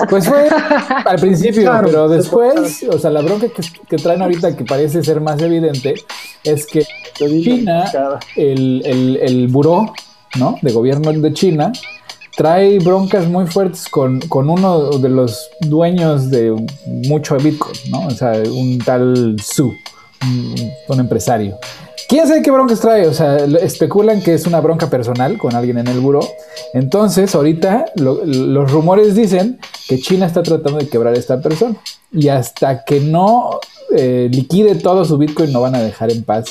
Pues 0.09 0.29
fue 0.29 0.49
al 1.05 1.17
principio, 1.19 1.73
pero 1.85 2.09
después, 2.09 2.85
o 2.91 2.99
sea, 2.99 3.11
la 3.11 3.23
bronca 3.23 3.47
que, 3.89 3.97
traen 3.97 4.23
ahorita 4.23 4.57
que 4.57 4.65
parece 4.65 5.03
ser 5.03 5.21
más 5.21 5.41
evidente 5.41 5.95
es 6.45 6.67
que 6.67 6.87
China, 7.15 7.85
el, 8.37 8.83
el, 8.85 9.17
el 9.23 9.49
buró 9.49 9.93
¿no? 10.37 10.57
de 10.63 10.73
gobierno 10.73 11.13
de 11.13 11.33
China, 11.33 11.73
trae 12.37 12.79
broncas 12.79 13.27
muy 13.27 13.47
fuertes 13.47 13.89
con, 13.89 14.21
con, 14.21 14.49
uno 14.49 14.91
de 14.99 15.09
los 15.09 15.51
dueños 15.61 16.31
de 16.31 16.55
mucho 16.87 17.37
Bitcoin, 17.37 17.77
¿no? 17.91 18.07
O 18.07 18.11
sea, 18.11 18.33
un 18.49 18.79
tal 18.79 19.37
Su, 19.43 19.75
un 20.89 21.01
empresario. 21.01 21.59
¿Quién 22.09 22.27
sabe 22.27 22.41
qué 22.41 22.51
broncas 22.51 22.81
trae? 22.81 23.07
O 23.07 23.13
sea, 23.13 23.37
especulan 23.37 24.23
que 24.23 24.33
es 24.33 24.47
una 24.47 24.61
bronca 24.61 24.89
personal 24.89 25.37
con 25.37 25.55
alguien 25.55 25.77
en 25.77 25.89
el 25.89 26.01
buró. 26.01 26.21
Entonces, 26.73 27.35
ahorita 27.35 27.85
los 27.97 28.73
rumores 28.73 29.15
dicen 29.15 29.59
que 29.87 29.99
China 29.99 30.25
está 30.25 30.43
tratando 30.43 30.79
de 30.79 30.89
quebrar 30.89 31.15
a 31.15 31.19
esta 31.19 31.43
persona. 31.43 31.77
Y 32.11 32.29
hasta 32.29 32.85
que 32.85 33.01
no 33.01 33.61
eh, 33.95 34.31
liquide 34.33 34.77
todo 34.77 35.05
su 35.05 35.19
Bitcoin, 35.19 35.53
no 35.53 35.61
van 35.61 35.75
a 35.75 35.83
dejar 35.83 36.11
en 36.11 36.25
paz 36.25 36.47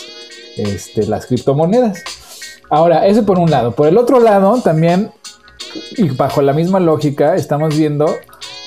este, 0.58 1.08
las 1.08 1.26
criptomonedas. 1.26 2.04
Ahora, 2.70 3.08
eso 3.08 3.26
por 3.26 3.40
un 3.40 3.50
lado. 3.50 3.72
Por 3.72 3.88
el 3.88 3.98
otro 3.98 4.20
lado, 4.20 4.62
también, 4.62 5.10
y 5.98 6.10
bajo 6.10 6.44
la 6.44 6.54
misma 6.54 6.80
lógica, 6.80 7.36
estamos 7.36 7.76
viendo 7.76 8.06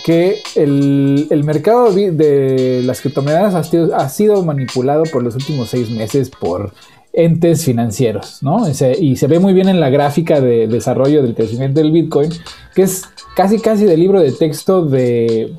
que 0.04 0.42
el, 0.54 1.42
mercado 1.44 1.92
de 1.92 2.82
las 2.84 3.00
criptomonedas 3.00 3.54
ha 3.54 3.64
sido, 3.64 3.94
ha 3.94 4.08
sido, 4.08 4.44
manipulado 4.44 5.04
por 5.04 5.22
los 5.22 5.34
últimos 5.34 5.70
seis 5.70 5.90
meses 5.90 6.30
por 6.30 6.72
entes 7.12 7.64
financieros, 7.64 8.42
¿no? 8.42 8.68
y 8.68 9.16
se 9.16 9.26
ve 9.26 9.38
muy 9.40 9.52
bien 9.52 9.68
en 9.68 9.80
la 9.80 9.90
gráfica 9.90 10.40
de 10.40 10.68
desarrollo 10.68 11.22
del 11.22 11.34
crecimiento 11.34 11.80
del 11.80 11.90
Bitcoin, 11.90 12.30
que 12.74 12.82
es 12.82 13.02
casi 13.34 13.58
casi 13.58 13.84
del 13.84 14.00
libro 14.00 14.20
de 14.20 14.32
texto 14.32 14.84
de... 14.84 15.52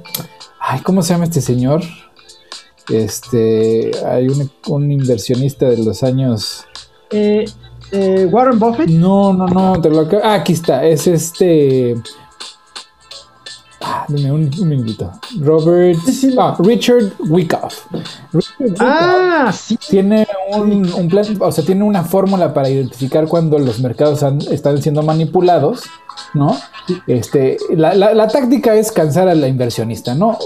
Ay, 0.60 0.80
¿cómo 0.82 1.02
se 1.02 1.14
llama 1.14 1.26
este 1.26 1.42
señor? 1.42 1.82
Este, 2.90 3.92
hay 4.06 4.28
un, 4.68 4.92
inversionista 4.92 5.70
de 5.70 5.84
los 5.84 6.04
años... 6.04 6.66
Eh, 7.10 7.46
eh, 7.92 8.28
Warren 8.32 8.58
Buffett. 8.58 8.90
No, 8.90 9.34
no, 9.34 9.48
no, 9.48 9.82
te 9.82 9.90
lo 9.90 10.08
ah, 10.24 10.36
aquí 10.36 10.54
está, 10.54 10.86
es 10.86 11.08
este... 11.08 11.96
Ah, 13.94 14.06
dime 14.08 14.32
un, 14.32 14.50
minutito. 14.66 15.12
Robert. 15.42 16.00
Ah, 16.40 16.56
Richard 16.60 17.12
Wyckoff. 17.28 17.88
ah, 18.80 19.52
sí. 19.52 19.78
Tiene 19.90 20.26
un, 20.56 21.10
plan, 21.10 21.26
o 21.42 21.52
sea, 21.52 21.66
tiene 21.66 21.84
una 21.84 22.04
fórmula 22.06 22.54
para 22.54 22.70
identificar 22.70 23.28
cuando 23.28 23.60
los 23.60 23.82
mercados 23.82 24.24
están 24.50 24.82
siendo 24.82 25.04
manipulados, 25.04 25.84
¿no? 26.34 26.58
Este, 27.06 27.58
la, 27.76 27.94
la, 27.94 28.28
táctica 28.30 28.76
es 28.76 28.94
cansar 28.94 29.28
a 29.28 29.36
la 29.36 29.50
inversionista, 29.50 30.16
¿no? 30.16 30.38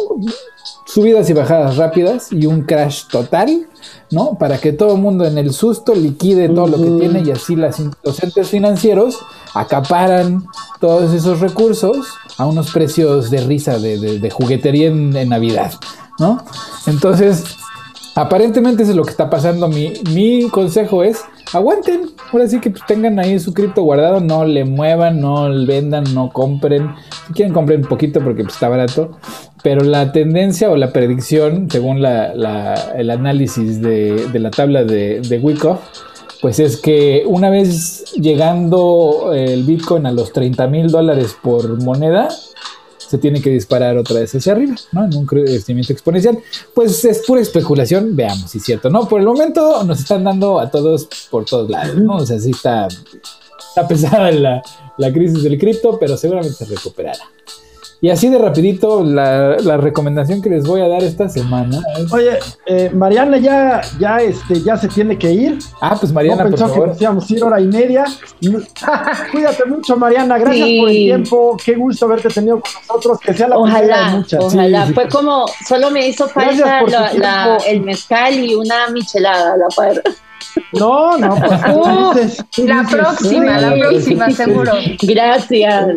Subidas 0.88 1.30
y 1.30 1.34
bajadas 1.34 1.78
rápidas 1.78 2.32
y 2.32 2.48
un 2.48 2.64
crash 2.64 3.04
total, 3.12 3.68
¿no? 4.10 4.40
Para 4.40 4.58
que 4.58 4.74
todo 4.74 4.96
el 4.96 5.02
mundo 5.02 5.26
en 5.26 5.38
el 5.38 5.54
susto 5.54 5.94
liquide 5.94 6.50
todo 6.50 6.66
lo 6.66 6.82
que 6.82 6.90
tiene 7.00 7.22
y 7.22 7.30
así 7.30 7.56
las, 7.56 7.80
los 8.04 8.24
entes 8.24 8.50
financieros 8.50 9.20
acaparan 9.54 10.46
todos 10.80 11.14
esos 11.14 11.42
recursos 11.42 12.08
a 12.38 12.46
unos 12.46 12.72
precios 12.72 13.30
de 13.30 13.40
risa, 13.42 13.80
de, 13.80 14.30
juguetería 14.32 14.88
en, 14.88 15.30
Navidad, 15.30 15.74
¿no? 16.20 16.44
Entonces, 16.88 17.44
aparentemente 18.16 18.84
eso 18.84 18.92
es 18.92 18.98
lo 18.98 19.04
que 19.04 19.12
está 19.12 19.30
pasando. 19.30 19.68
Mi, 19.68 19.94
mi 20.14 20.50
consejo 20.50 21.04
es, 21.04 21.22
aguanten, 21.54 22.10
ahora 22.32 22.48
sí 22.48 22.60
que 22.60 22.72
pues, 22.72 22.84
tengan 22.86 23.20
ahí 23.20 23.40
su 23.40 23.54
cripto 23.54 23.84
guardado, 23.84 24.20
no 24.20 24.46
le 24.46 24.66
muevan, 24.66 25.20
no 25.22 25.50
vendan, 25.66 26.04
no 26.14 26.30
compren. 26.30 26.92
Si 27.28 27.34
quieren 27.34 27.54
compren 27.54 27.82
un 27.82 27.88
poquito 27.88 28.20
porque 28.22 28.44
pues, 28.44 28.56
está 28.56 28.70
barato, 28.70 29.12
pero 29.64 29.84
la 29.84 30.12
tendencia 30.12 30.70
o 30.70 30.76
la 30.76 30.92
predicción, 30.92 31.70
según 31.70 32.06
el 32.06 33.10
análisis 33.10 33.82
de, 33.82 34.30
la 34.34 34.52
tabla 34.52 34.84
de, 34.84 35.22
de 35.22 35.40
Wyckoff, 35.40 35.80
pues 36.46 36.60
es 36.60 36.78
que 36.78 37.24
una 37.26 37.50
vez 37.50 38.14
llegando 38.14 39.32
el 39.34 39.64
Bitcoin 39.64 40.06
a 40.06 40.12
los 40.12 40.32
30 40.32 40.68
mil 40.68 40.92
dólares 40.92 41.36
por 41.42 41.82
moneda, 41.82 42.30
se 43.00 43.18
tiene 43.18 43.42
que 43.42 43.50
disparar 43.50 43.98
otra 43.98 44.20
vez 44.20 44.36
hacia 44.36 44.52
arriba, 44.52 44.76
¿no? 44.92 45.06
En 45.06 45.18
un 45.18 45.26
crecimiento 45.26 45.92
exponencial. 45.92 46.38
Pues 46.76 47.04
es 47.04 47.26
pura 47.26 47.42
especulación, 47.42 48.16
veamos 48.16 48.52
si 48.52 48.60
es 48.60 48.64
cierto, 48.64 48.92
¿no? 48.92 49.10
Por 49.10 49.22
el 49.22 49.26
momento 49.26 49.84
nos 49.86 50.02
están 50.02 50.24
dando 50.24 50.60
a 50.60 50.70
todos 50.70 51.10
por 51.32 51.46
todos 51.46 51.68
lados, 51.68 51.98
¿no? 51.98 52.18
O 52.18 52.26
sea, 52.28 52.38
sí 52.38 52.52
está, 52.52 52.90
pesada 53.90 54.30
la, 54.30 54.62
la 55.00 55.12
crisis 55.12 55.42
del 55.42 55.58
cripto, 55.58 55.98
pero 56.00 56.16
seguramente 56.16 56.64
se 56.64 56.66
recuperará. 56.66 57.24
Y 58.02 58.10
así 58.10 58.30
de 58.30 58.38
rapidito, 58.38 59.04
la, 59.04 59.78
recomendación 59.78 60.42
que 60.42 60.50
les 60.50 60.66
voy 60.66 60.82
a 60.82 60.88
dar 60.88 61.04
esta 61.04 61.28
semana 61.30 61.82
Oye, 62.12 62.40
eh, 62.66 62.90
Mariana 62.94 63.38
ya, 63.38 63.82
ya, 64.00 64.18
este, 64.18 64.62
ya 64.62 64.78
se 64.78 64.88
tiene 64.88 65.18
que 65.18 65.32
ir. 65.32 65.60
Ah, 65.82 65.96
pues 66.00 66.12
Mariana, 66.12 66.44
no 66.44 66.50
pensó 66.50 66.72
que 66.72 66.80
nos 66.80 67.02
íbamos 67.02 67.30
a 67.30 67.34
ir 67.34 67.44
hora 67.44 67.60
y 67.60 67.68
media. 67.68 68.06
Cuídate 69.32 69.66
mucho, 69.66 69.98
Mariana. 69.98 70.38
Gracias 70.38 70.68
por 70.80 70.90
el 70.90 70.96
tiempo. 70.96 71.58
Qué 71.64 71.76
gusto 71.76 72.06
haberte 72.06 72.30
tenido 72.30 72.62
con 72.62 72.72
nosotros. 72.74 73.20
Que 73.20 73.34
sea 73.34 73.48
la 73.48 73.58
ojalá, 73.58 74.12
de 74.12 74.18
muchas. 74.18 74.44
Ojalá. 74.44 74.86
Fue 74.94 75.08
como, 75.10 75.46
solo 75.68 75.92
me 75.92 76.08
hizo 76.08 76.28
falta 76.28 76.82
el 77.68 77.82
mezcal 77.82 78.34
y 78.34 78.56
una 78.56 78.88
michelada, 78.90 79.58
la 79.58 79.68
par. 79.76 80.02
No, 80.74 81.18
no, 81.18 81.36
pues, 82.14 82.44
la 82.58 82.84
próxima, 82.84 83.60
la 83.60 83.74
próxima, 83.76 84.30
seguro. 84.32 84.74
Gracias. 85.02 85.88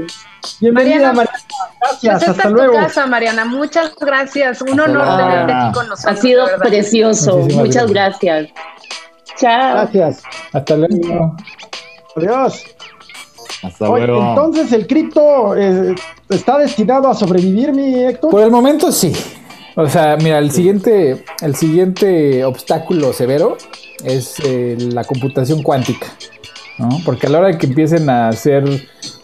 Bienvenida, 0.60 1.12
Mariana. 1.12 1.38
Gracias, 1.80 2.24
pues 2.24 2.28
hasta 2.28 2.50
luego. 2.50 2.74
casa, 2.74 3.06
Mariana. 3.06 3.44
Muchas 3.44 3.94
gracias. 3.96 4.62
Un 4.62 4.80
honor 4.80 5.16
tenerte 5.16 5.52
aquí 5.52 5.72
con 5.72 5.88
nosotros. 5.88 6.18
Ha 6.18 6.20
sido 6.20 6.46
precioso. 6.58 7.38
Muchas 7.38 7.90
gracias. 7.90 8.48
Chao. 9.36 9.72
Gracias. 9.72 10.22
Hasta 10.52 10.76
luego. 10.76 11.36
Adiós. 12.16 12.64
Hasta 13.62 13.88
luego. 13.88 14.28
entonces, 14.28 14.72
¿el 14.72 14.86
cripto 14.86 15.56
eh, 15.56 15.94
está 16.28 16.58
destinado 16.58 17.08
a 17.08 17.14
sobrevivir, 17.14 17.72
mi 17.72 18.04
Héctor? 18.04 18.30
Por 18.30 18.42
el 18.42 18.50
momento 18.50 18.92
sí. 18.92 19.12
O 19.74 19.88
sea, 19.88 20.16
mira, 20.16 20.38
el 20.38 20.50
siguiente, 20.50 21.24
el 21.40 21.54
siguiente 21.54 22.44
obstáculo 22.44 23.12
severo 23.12 23.56
es 24.04 24.40
eh, 24.44 24.76
la 24.78 25.04
computación 25.04 25.62
cuántica. 25.62 26.08
Porque 27.04 27.26
a 27.26 27.30
la 27.30 27.40
hora 27.40 27.58
que 27.58 27.66
empiecen 27.66 28.08
a 28.08 28.28
hacer 28.28 28.64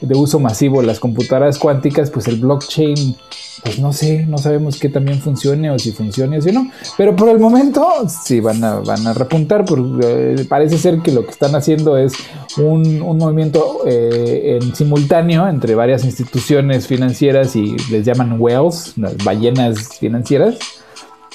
de 0.01 0.15
uso 0.17 0.41
masivo 0.41 0.83
las 0.83 0.99
computadoras 0.99 1.59
cuánticas, 1.59 2.11
pues 2.11 2.27
el 2.27 2.37
blockchain, 2.37 3.17
pues 3.63 3.79
no 3.79 3.93
sé, 3.93 4.27
no 4.27 4.39
sabemos 4.39 4.79
qué 4.79 4.89
también 4.89 5.21
funcione 5.21 5.71
o 5.71 5.79
si 5.79 5.93
funcione 5.93 6.39
o 6.39 6.43
si 6.43 6.53
no. 6.53 6.71
Pero 6.99 7.15
por 7.15 7.29
el 7.29 7.39
momento 7.39 7.87
sí 8.09 8.41
van 8.41 8.63
a, 8.65 8.81
van 8.81 9.07
a 9.07 9.15
repuntar, 9.15 9.65
porque 9.65 10.35
eh, 10.41 10.45
parece 10.49 10.79
ser 10.79 10.99
que 11.01 11.13
lo 11.13 11.25
que 11.25 11.31
están 11.31 11.55
haciendo 11.55 11.97
es 11.97 12.15
un, 12.59 12.99
movimiento 12.99 13.83
eh, 13.87 14.59
en 14.61 14.75
simultáneo 14.75 15.49
entre 15.49 15.75
varias 15.75 16.05
instituciones 16.05 16.87
financieras 16.87 17.55
y 17.55 17.77
les 17.91 18.05
llaman 18.05 18.37
whales, 18.41 18.95
las 18.97 19.17
ballenas 19.19 19.99
financieras 19.99 20.59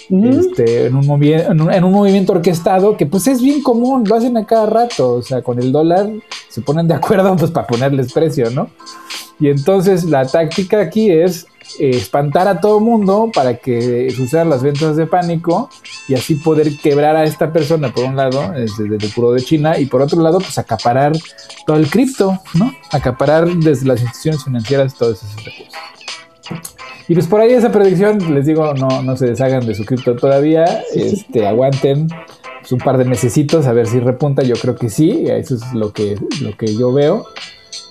este, 0.09 0.87
en, 0.87 0.95
un 0.95 1.23
en, 1.23 1.83
un, 1.83 1.91
movimiento 1.91 2.33
orquestado 2.33 2.97
que 2.97 3.05
pues 3.05 3.27
es 3.27 3.41
bien 3.41 3.61
común, 3.61 4.03
lo 4.07 4.15
hacen 4.15 4.37
a 4.37 4.45
cada 4.45 4.65
rato, 4.65 5.13
o 5.13 5.21
sea, 5.21 5.43
con 5.43 5.59
el 5.59 5.71
dólar 5.71 6.09
se 6.49 6.61
ponen 6.61 6.87
de 6.87 6.95
acuerdo 6.95 7.35
pues 7.37 7.51
para 7.51 7.67
ponerles 7.67 8.11
precio, 8.11 8.49
¿no? 8.49 8.69
Y 9.39 9.49
entonces 9.49 10.05
la 10.05 10.25
táctica 10.25 10.81
aquí 10.81 11.11
es 11.11 11.45
eh, 11.79 11.91
espantar 11.91 12.47
a 12.47 12.59
todo 12.59 12.79
mundo 12.79 13.29
para 13.33 13.57
que 13.57 14.09
sucedan 14.11 14.49
las 14.49 14.63
ventas 14.63 14.97
de 14.97 15.05
pánico 15.05 15.69
y 16.07 16.15
así 16.15 16.35
poder 16.35 16.75
quebrar 16.77 17.15
a 17.15 17.23
esta 17.23 17.53
persona 17.53 17.93
por 17.93 18.05
un 18.05 18.15
lado, 18.15 18.51
desde, 18.51 18.85
el 18.85 19.13
puro 19.13 19.31
de 19.31 19.41
China, 19.41 19.77
y 19.77 19.85
por 19.85 20.01
otro 20.01 20.21
lado, 20.21 20.39
pues 20.39 20.57
acaparar 20.57 21.13
todo 21.67 21.77
el 21.77 21.87
cripto, 21.89 22.39
¿no? 22.55 22.73
Acaparar 22.91 23.47
desde 23.47 23.85
las 23.85 24.01
instituciones 24.01 24.43
financieras 24.43 24.95
todos 24.95 25.23
esos 25.23 25.45
recursos. 25.45 26.78
Y 27.09 27.15
pues 27.15 27.27
por 27.27 27.41
ahí 27.41 27.51
esa 27.51 27.71
predicción, 27.71 28.35
les 28.35 28.45
digo, 28.45 28.71
no, 28.75 29.01
no 29.01 29.17
se 29.17 29.25
deshagan 29.25 29.65
de 29.65 29.73
su 29.73 29.83
cripto 29.83 30.15
todavía, 30.15 30.63
este, 30.95 31.47
aguanten 31.47 32.07
un 32.71 32.77
par 32.77 32.99
de 32.99 33.05
mesecitos 33.05 33.65
a 33.65 33.73
ver 33.73 33.87
si 33.87 33.99
repunta, 33.99 34.43
yo 34.43 34.55
creo 34.55 34.75
que 34.75 34.89
sí, 34.89 35.25
eso 35.27 35.55
es 35.55 35.73
lo 35.73 35.91
que, 35.91 36.15
lo 36.41 36.55
que 36.55 36.75
yo 36.75 36.93
veo 36.93 37.25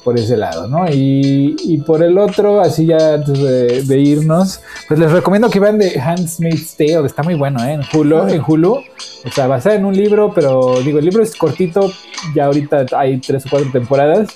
por 0.05 0.17
ese 0.19 0.37
lado, 0.37 0.69
¿no? 0.69 0.87
Y, 0.89 1.83
por 1.87 2.03
el 2.03 2.17
otro, 2.17 2.61
así 2.61 2.87
ya 2.87 3.15
antes 3.15 3.87
de, 3.89 3.99
irnos, 3.99 4.61
pues 4.87 5.01
les 5.01 5.11
recomiendo 5.11 5.51
que 5.51 5.61
vean 5.61 5.79
de 5.79 5.99
Handmaid's 6.01 6.77
Tale, 6.77 7.07
está 7.07 7.23
muy 7.23 7.35
bueno, 7.35 7.63
¿eh? 7.65 7.73
En 7.73 7.83
Hulu, 7.93 8.29
en 8.29 8.43
Hulu, 8.47 8.75
o 8.75 9.31
sea, 9.33 9.47
basada 9.47 9.75
en 9.75 9.85
un 9.85 9.97
libro, 9.97 10.33
pero 10.35 10.81
digo, 10.85 10.99
el 10.99 11.05
libro 11.05 11.23
es 11.23 11.35
cortito, 11.35 11.91
ya 12.35 12.47
ahorita 12.47 12.87
hay 12.97 13.19
tres 13.19 13.47
o 13.47 13.51
cuatro 13.51 13.71
temporadas, 13.73 14.29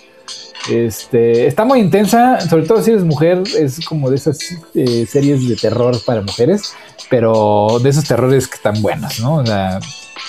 este, 0.71 1.47
está 1.47 1.65
muy 1.65 1.81
intensa, 1.81 2.41
sobre 2.41 2.65
todo 2.65 2.83
si 2.83 2.93
eres 2.93 3.05
mujer, 3.05 3.43
es 3.59 3.85
como 3.85 4.11
de 4.11 4.17
esas 4.17 4.39
eh, 4.75 5.07
series 5.07 5.49
de 5.49 5.57
terror 5.57 5.97
para 6.05 6.23
mujeres, 6.23 6.73
pero 7.11 7.79
de 7.83 7.91
esos 7.91 8.05
terrores 8.05 8.47
que 8.47 8.57
están 8.57 8.81
buenos, 8.81 9.19
¿no? 9.21 9.37
O 9.37 9.47
sea, 9.47 9.81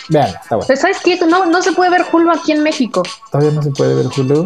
vean, 0.10 0.30
está 0.30 0.56
bueno. 0.56 0.76
¿Sabes 0.76 0.98
qué? 1.04 1.20
No, 1.28 1.46
no 1.46 1.62
se 1.62 1.72
puede 1.74 1.92
ver 1.92 2.04
Hulu 2.12 2.32
aquí 2.32 2.52
en 2.52 2.64
México. 2.64 3.04
¿Todavía 3.32 3.52
no 3.52 3.62
se 3.62 3.72
puede 3.72 3.96
ver 3.96 4.08
Hulu? 4.08 4.44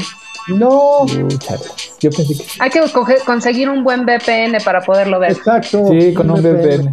No. 0.49 1.05
yo 1.07 2.09
pensé 2.09 2.35
que... 2.35 2.45
Hay 2.59 2.69
que 2.69 2.81
conseguir 3.25 3.69
un 3.69 3.83
buen 3.83 4.05
VPN 4.05 4.57
para 4.63 4.81
poderlo 4.81 5.19
ver. 5.19 5.31
Exacto. 5.31 5.87
Sí, 5.89 6.13
con 6.13 6.29
un 6.29 6.41
VPN. 6.41 6.91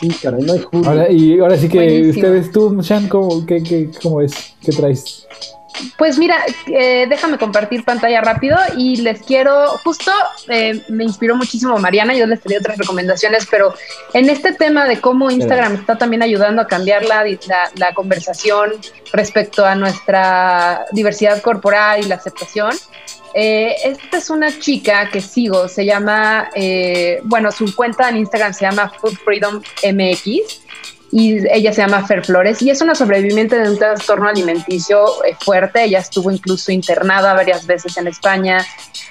Sí, 0.00 0.08
caray, 0.22 0.42
no 0.42 0.54
hay 0.54 0.64
Hulu. 0.72 0.88
Ahora, 0.88 1.10
y 1.10 1.38
ahora 1.38 1.58
sí 1.58 1.68
que 1.68 2.10
ustedes, 2.10 2.50
tú, 2.50 2.78
Shan, 2.80 3.08
¿cómo, 3.08 3.44
qué, 3.46 3.62
qué, 3.62 3.90
¿cómo 4.02 4.20
es? 4.20 4.32
¿Qué 4.60 4.72
traes? 4.72 5.26
Pues 5.96 6.18
mira, 6.18 6.38
eh, 6.66 7.06
déjame 7.08 7.38
compartir 7.38 7.84
pantalla 7.84 8.20
rápido 8.20 8.58
y 8.76 8.96
les 8.96 9.22
quiero, 9.22 9.68
justo 9.78 10.10
eh, 10.48 10.82
me 10.88 11.04
inspiró 11.04 11.36
muchísimo 11.36 11.78
Mariana, 11.78 12.14
yo 12.14 12.26
les 12.26 12.40
tenía 12.40 12.58
otras 12.58 12.78
recomendaciones, 12.78 13.46
pero 13.50 13.74
en 14.12 14.28
este 14.28 14.52
tema 14.52 14.86
de 14.86 15.00
cómo 15.00 15.30
Instagram 15.30 15.74
está 15.74 15.96
también 15.96 16.22
ayudando 16.22 16.62
a 16.62 16.66
cambiar 16.66 17.04
la, 17.04 17.24
la, 17.76 17.94
conversación 17.94 18.72
respecto 19.12 19.64
a 19.64 19.74
nuestra 19.74 20.86
diversidad 20.92 21.40
corporal 21.42 22.00
y 22.00 22.08
la 22.08 22.16
aceptación, 22.16 22.72
eh, 23.34 23.74
esta 23.84 24.18
es 24.18 24.30
una 24.30 24.58
chica 24.58 25.08
que 25.10 25.20
sigo, 25.20 25.68
se 25.68 25.84
llama, 25.84 26.50
bueno, 27.24 27.50
su 27.50 27.74
cuenta 27.74 28.08
en 28.08 28.18
Instagram 28.18 28.52
se 28.52 28.64
llama 28.66 28.92
Food 29.00 29.16
Freedom 29.24 29.62
MX 29.84 30.62
y 31.12 31.46
ella 31.52 31.72
se 31.74 31.82
llama 31.82 32.06
Fer 32.06 32.24
Flores 32.24 32.62
y 32.62 32.70
es 32.70 32.80
una 32.80 32.94
sobreviviente 32.94 33.58
de 33.58 33.68
un 33.70 33.78
trastorno 33.78 34.28
alimenticio 34.28 35.22
eh, 35.24 35.36
fuerte. 35.38 35.84
Ella 35.84 35.98
estuvo 35.98 36.30
incluso 36.30 36.72
internada 36.72 37.34
varias 37.34 37.66
veces 37.66 37.98
en 37.98 38.06
España 38.06 38.64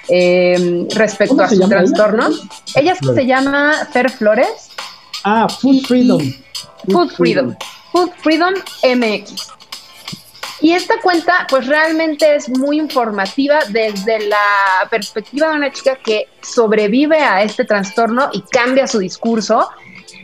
eh, 0.08 0.84
respecto 0.96 1.40
a 1.40 1.48
su 1.48 1.68
trastorno. 1.68 2.28
Ella, 2.74 2.96
se 2.96 3.24
llama 3.24 3.86
Fer 3.92 4.10
Flores. 4.10 4.70
Ah, 5.22 5.48
Food 5.48 5.86
Freedom. 5.86 6.20
Food, 6.90 7.12
Freedom. 7.12 7.54
Food 7.92 8.10
Freedom 8.20 8.54
MX. 8.82 9.52
Y 10.60 10.72
esta 10.72 10.94
cuenta, 11.00 11.46
pues 11.48 11.66
realmente 11.68 12.34
es 12.34 12.48
muy 12.48 12.78
informativa 12.78 13.60
desde 13.68 14.28
la 14.28 14.88
perspectiva 14.90 15.50
de 15.50 15.56
una 15.56 15.72
chica 15.72 15.96
que 15.96 16.28
sobrevive 16.40 17.18
a 17.18 17.42
este 17.42 17.64
trastorno 17.64 18.28
y 18.32 18.42
cambia 18.42 18.88
su 18.88 18.98
discurso 18.98 19.68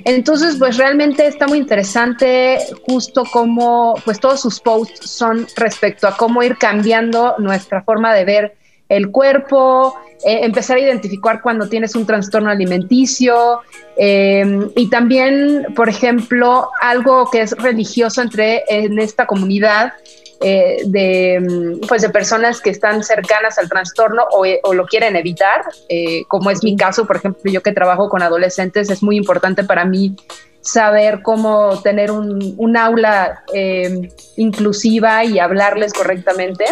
entonces, 0.04 0.56
pues 0.58 0.76
realmente 0.76 1.26
está 1.26 1.46
muy 1.46 1.58
interesante 1.58 2.58
justo 2.86 3.24
cómo, 3.32 3.94
pues 4.04 4.20
todos 4.20 4.40
sus 4.40 4.60
posts 4.60 5.10
son 5.10 5.46
respecto 5.56 6.06
a 6.06 6.16
cómo 6.16 6.42
ir 6.42 6.56
cambiando 6.56 7.34
nuestra 7.38 7.82
forma 7.82 8.14
de 8.14 8.24
ver 8.24 8.54
el 8.88 9.10
cuerpo, 9.10 9.94
eh, 10.24 10.40
empezar 10.42 10.78
a 10.78 10.80
identificar 10.80 11.42
cuando 11.42 11.68
tienes 11.68 11.94
un 11.94 12.06
trastorno 12.06 12.50
alimenticio 12.50 13.60
em, 13.96 14.70
y 14.74 14.88
también, 14.88 15.66
por 15.76 15.88
ejemplo, 15.88 16.70
algo 16.80 17.30
que 17.30 17.42
es 17.42 17.52
religioso 17.52 18.22
entre 18.22 18.64
en 18.68 18.98
esta 18.98 19.26
comunidad 19.26 19.92
eh, 20.40 20.82
de, 20.86 21.40
mm, 21.40 21.86
pues 21.88 22.02
de 22.02 22.10
personas 22.10 22.60
que 22.60 22.70
están 22.70 23.02
cercanas 23.02 23.58
al 23.58 23.68
trastorno 23.68 24.22
o, 24.30 24.72
lo 24.72 24.86
quieren 24.86 25.16
evitar, 25.16 25.62
eh, 25.88 26.24
como 26.28 26.50
es 26.50 26.62
mi 26.62 26.76
caso, 26.76 27.06
por 27.06 27.16
ejemplo, 27.16 27.50
yo 27.50 27.62
que 27.62 27.72
trabajo 27.72 28.08
con 28.08 28.22
adolescentes, 28.22 28.88
es 28.90 29.02
muy 29.02 29.16
importante 29.16 29.64
para 29.64 29.84
mí 29.84 30.14
saber 30.60 31.22
cómo 31.22 31.80
tener 31.82 32.10
un, 32.10 32.76
aula 32.76 33.42
eh, 33.52 34.10
inclusiva 34.36 35.24
y 35.24 35.38
hablarles 35.38 35.92
correctamente 35.92 36.66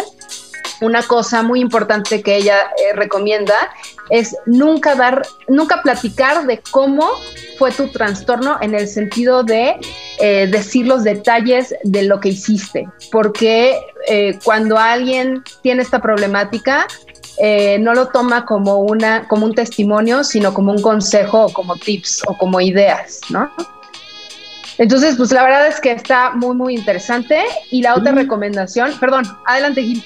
una 0.81 1.03
cosa 1.03 1.43
muy 1.43 1.59
importante 1.59 2.21
que 2.21 2.35
ella 2.35 2.57
eh, 2.77 2.93
recomienda 2.93 3.55
es 4.09 4.35
nunca 4.45 4.95
dar, 4.95 5.23
nunca 5.47 5.81
platicar 5.81 6.45
de 6.45 6.61
cómo 6.71 7.09
fue 7.57 7.71
tu 7.71 7.87
trastorno 7.89 8.57
en 8.61 8.75
el 8.75 8.87
sentido 8.87 9.43
de 9.43 9.77
eh, 10.19 10.47
decir 10.47 10.87
los 10.87 11.03
detalles 11.03 11.75
de 11.83 12.03
lo 12.03 12.19
que 12.19 12.29
hiciste, 12.29 12.87
porque 13.11 13.79
eh, 14.07 14.37
cuando 14.43 14.77
alguien 14.77 15.43
tiene 15.61 15.81
esta 15.81 16.01
problemática, 16.01 16.87
no 17.79 17.93
lo 17.93 18.07
toma 18.07 18.45
como, 18.45 18.77
una, 18.77 19.27
como 19.27 19.45
un 19.45 19.53
testimonio, 19.53 20.23
sino 20.23 20.55
como 20.55 20.71
un 20.71 20.81
consejo 20.81 21.45
o 21.45 21.53
como 21.53 21.75
tips 21.75 22.23
o 22.25 22.35
como 22.35 22.59
ideas, 22.59 23.21
¿no? 23.29 23.51
Entonces, 24.77 25.15
pues 25.17 25.31
la 25.31 25.43
verdad 25.43 25.67
es 25.67 25.79
que 25.79 25.91
está 25.91 26.31
muy, 26.31 26.55
muy 26.55 26.75
interesante. 26.75 27.43
Y 27.71 27.81
la 27.81 27.95
otra 27.95 28.11
recomendación, 28.11 28.91
perdón, 28.99 29.25
adelante 29.45 29.81
Gil. 29.81 30.03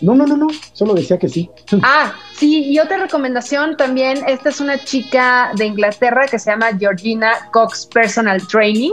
No, 0.00 0.14
no, 0.14 0.26
no, 0.26 0.36
no, 0.36 0.48
solo 0.72 0.94
decía 0.94 1.18
que 1.18 1.28
sí. 1.28 1.50
Ah, 1.82 2.14
sí, 2.36 2.64
y 2.64 2.78
otra 2.78 2.98
recomendación 2.98 3.76
también, 3.76 4.22
esta 4.28 4.48
es 4.48 4.60
una 4.60 4.82
chica 4.82 5.52
de 5.56 5.66
Inglaterra 5.66 6.26
que 6.26 6.38
se 6.38 6.50
llama 6.50 6.76
Georgina 6.78 7.48
Cox 7.52 7.86
Personal 7.86 8.46
Training. 8.46 8.92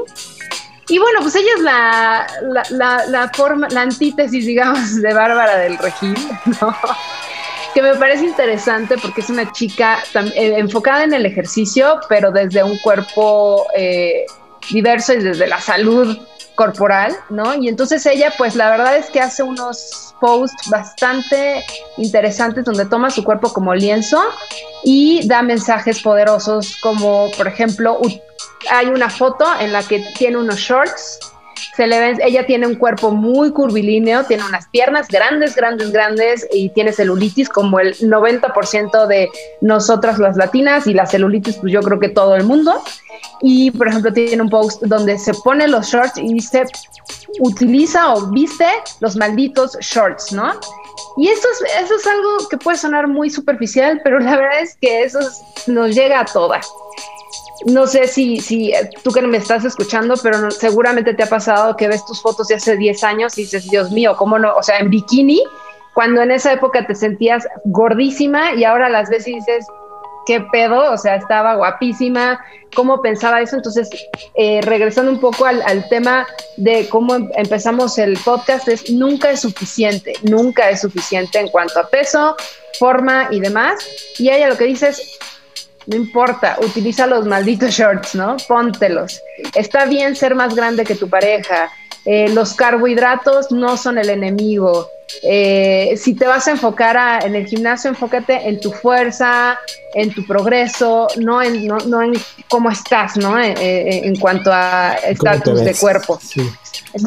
Y 0.87 0.99
bueno, 0.99 1.19
pues 1.21 1.35
ella 1.35 1.51
es 1.55 1.61
la, 1.61 2.27
la, 2.71 3.05
la, 3.07 3.29
forma, 3.29 3.69
la 3.69 3.83
antítesis, 3.83 4.45
digamos, 4.45 5.01
de 5.01 5.13
Bárbara 5.13 5.57
del 5.57 5.77
Regil, 5.77 6.15
¿no? 6.61 6.75
que 7.73 7.81
me 7.81 7.95
parece 7.95 8.25
interesante 8.25 8.97
porque 8.97 9.21
es 9.21 9.29
una 9.29 9.51
chica 9.51 9.99
eh, 10.35 10.55
enfocada 10.57 11.03
en 11.03 11.13
el 11.13 11.25
ejercicio, 11.25 11.99
pero 12.09 12.31
desde 12.31 12.63
un 12.63 12.77
cuerpo 12.79 13.65
eh, 13.75 14.25
diverso 14.69 15.13
y 15.13 15.17
desde 15.17 15.47
la 15.47 15.59
salud 15.61 16.17
corporal, 16.55 17.15
¿no? 17.29 17.55
Y 17.55 17.67
entonces 17.67 18.05
ella, 18.05 18.33
pues 18.37 18.55
la 18.55 18.69
verdad 18.69 18.97
es 18.97 19.09
que 19.09 19.19
hace 19.19 19.43
unos 19.43 20.15
posts 20.19 20.69
bastante 20.69 21.65
interesantes 21.97 22.65
donde 22.65 22.85
toma 22.85 23.09
su 23.09 23.23
cuerpo 23.23 23.51
como 23.51 23.73
lienzo 23.73 24.21
y 24.83 25.27
da 25.27 25.41
mensajes 25.41 26.01
poderosos 26.01 26.77
como, 26.81 27.31
por 27.37 27.47
ejemplo, 27.47 27.99
hay 28.69 28.87
una 28.87 29.09
foto 29.09 29.45
en 29.59 29.73
la 29.73 29.83
que 29.83 29.99
tiene 30.17 30.37
unos 30.37 30.57
shorts 30.57 31.19
se 31.75 31.87
le 31.87 31.99
ve, 31.99 32.17
ella 32.23 32.45
tiene 32.45 32.67
un 32.67 32.75
cuerpo 32.75 33.11
muy 33.11 33.51
curvilíneo, 33.51 34.25
tiene 34.25 34.43
unas 34.43 34.67
piernas 34.67 35.07
grandes, 35.07 35.55
grandes, 35.55 35.91
grandes 35.91 36.47
y 36.51 36.69
tiene 36.69 36.91
celulitis 36.91 37.49
como 37.49 37.79
el 37.79 37.95
90% 37.97 39.07
de 39.07 39.29
nosotras 39.61 40.19
las 40.19 40.35
latinas 40.35 40.87
y 40.87 40.93
la 40.93 41.05
celulitis 41.05 41.57
pues 41.57 41.71
yo 41.71 41.81
creo 41.81 41.99
que 41.99 42.09
todo 42.09 42.35
el 42.35 42.43
mundo. 42.43 42.83
Y 43.41 43.71
por 43.71 43.87
ejemplo 43.87 44.11
tiene 44.11 44.41
un 44.41 44.49
post 44.49 44.83
donde 44.83 45.17
se 45.17 45.33
pone 45.33 45.67
los 45.67 45.87
shorts 45.87 46.17
y 46.17 46.33
dice, 46.33 46.65
utiliza 47.39 48.13
o 48.13 48.27
viste 48.31 48.67
los 48.99 49.15
malditos 49.15 49.77
shorts, 49.79 50.33
¿no? 50.33 50.51
Y 51.17 51.29
eso 51.29 51.47
es, 51.51 51.83
eso 51.83 51.95
es 51.95 52.07
algo 52.07 52.49
que 52.49 52.57
puede 52.57 52.77
sonar 52.77 53.07
muy 53.07 53.29
superficial, 53.29 54.01
pero 54.03 54.19
la 54.19 54.35
verdad 54.35 54.61
es 54.61 54.75
que 54.75 55.03
eso 55.03 55.19
nos 55.67 55.95
llega 55.95 56.19
a 56.19 56.25
todas 56.25 56.67
no 57.65 57.87
sé 57.87 58.07
si, 58.07 58.71
eh, 58.71 58.89
tú 59.03 59.11
que 59.11 59.21
me 59.21 59.37
estás 59.37 59.65
escuchando, 59.65 60.15
pero 60.21 60.51
seguramente 60.51 61.13
te 61.13 61.23
ha 61.23 61.29
pasado 61.29 61.75
que 61.75 61.87
ves 61.87 62.05
tus 62.05 62.21
fotos 62.21 62.47
de 62.47 62.55
hace 62.55 62.75
10 62.75 63.03
años 63.03 63.37
y 63.37 63.41
dices, 63.41 63.69
Dios 63.69 63.91
mío, 63.91 64.15
¿cómo 64.17 64.39
no? 64.39 64.55
O 64.55 64.63
sea, 64.63 64.79
en 64.79 64.89
bikini, 64.89 65.41
cuando 65.93 66.21
en 66.21 66.31
esa 66.31 66.53
época 66.53 66.85
te 66.87 66.95
sentías 66.95 67.47
gordísima 67.65 68.53
y 68.53 68.63
ahora 68.63 68.89
las 68.89 69.09
ves 69.09 69.27
y 69.27 69.35
dices, 69.35 69.65
¿qué 70.25 70.41
pedo? 70.51 70.91
O 70.91 70.97
sea, 70.97 71.15
estaba 71.15 71.55
guapísima, 71.55 72.39
¿cómo 72.75 73.01
pensaba 73.01 73.41
eso? 73.41 73.57
Entonces, 73.57 73.89
eh, 74.35 74.61
regresando 74.61 75.11
un 75.11 75.19
poco 75.19 75.45
al, 75.45 75.61
al, 75.63 75.87
tema 75.89 76.27
de 76.57 76.87
cómo 76.89 77.15
em, 77.15 77.29
empezamos 77.35 77.97
el 77.97 78.17
podcast, 78.19 78.67
es 78.67 78.89
nunca 78.91 79.31
es 79.31 79.41
suficiente, 79.41 80.13
nunca 80.23 80.69
es 80.69 80.81
suficiente 80.81 81.39
en 81.39 81.49
cuanto 81.49 81.79
a 81.79 81.87
peso, 81.89 82.35
forma 82.79 83.27
y 83.31 83.39
demás. 83.39 83.75
Y 84.17 84.29
ella 84.29 84.49
lo 84.49 84.57
que 84.57 84.65
dice 84.65 84.89
es, 84.89 85.19
no 85.87 85.95
importa, 85.95 86.57
utiliza 86.61 87.07
los 87.07 87.25
malditos 87.25 87.71
shorts, 87.71 88.15
¿no? 88.15 88.37
Póntelos. 88.47 89.21
Está 89.55 89.85
bien 89.85 90.15
ser 90.15 90.35
más 90.35 90.55
grande 90.55 90.83
que 90.83 90.95
tu 90.95 91.09
pareja. 91.09 91.71
Eh, 92.05 92.29
los 92.29 92.53
carbohidratos 92.53 93.51
no 93.51 93.77
son 93.77 93.97
el 93.97 94.09
enemigo. 94.09 94.87
Eh, 95.23 95.95
si 95.97 96.15
te 96.15 96.25
vas 96.25 96.47
a 96.47 96.51
enfocar 96.51 97.25
en 97.25 97.35
el 97.35 97.47
gimnasio, 97.47 97.89
enfócate 97.89 98.47
en 98.47 98.59
tu 98.59 98.71
fuerza, 98.71 99.59
en 99.93 100.13
tu 100.13 100.25
progreso, 100.25 101.07
no 101.17 101.41
en, 101.41 101.67
no, 101.67 102.01
en 102.01 102.13
cómo 102.49 102.69
estás, 102.69 103.17
¿no? 103.17 103.39
Eh, 103.39 103.55
en 104.05 104.15
cuanto 104.17 104.51
a 104.53 104.93
estatus 104.93 105.61
de 105.61 105.75
cuerpo. 105.75 106.19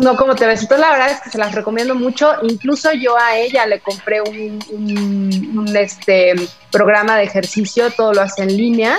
No 0.00 0.16
como 0.16 0.34
te 0.34 0.46
ves. 0.46 0.62
Entonces, 0.62 0.86
la 0.86 0.92
verdad 0.92 1.10
es 1.10 1.20
que 1.20 1.30
se 1.30 1.38
las 1.38 1.54
recomiendo 1.54 1.94
mucho. 1.94 2.34
Incluso 2.42 2.92
yo 2.92 3.18
a 3.18 3.36
ella 3.36 3.66
le 3.66 3.80
compré 3.80 4.20
un, 4.20 4.58
un 4.70 5.76
este, 5.76 6.34
programa 6.70 7.16
de 7.16 7.24
ejercicio, 7.24 7.90
todo 7.90 8.14
lo 8.14 8.22
hace 8.22 8.42
en 8.42 8.56
línea 8.56 8.98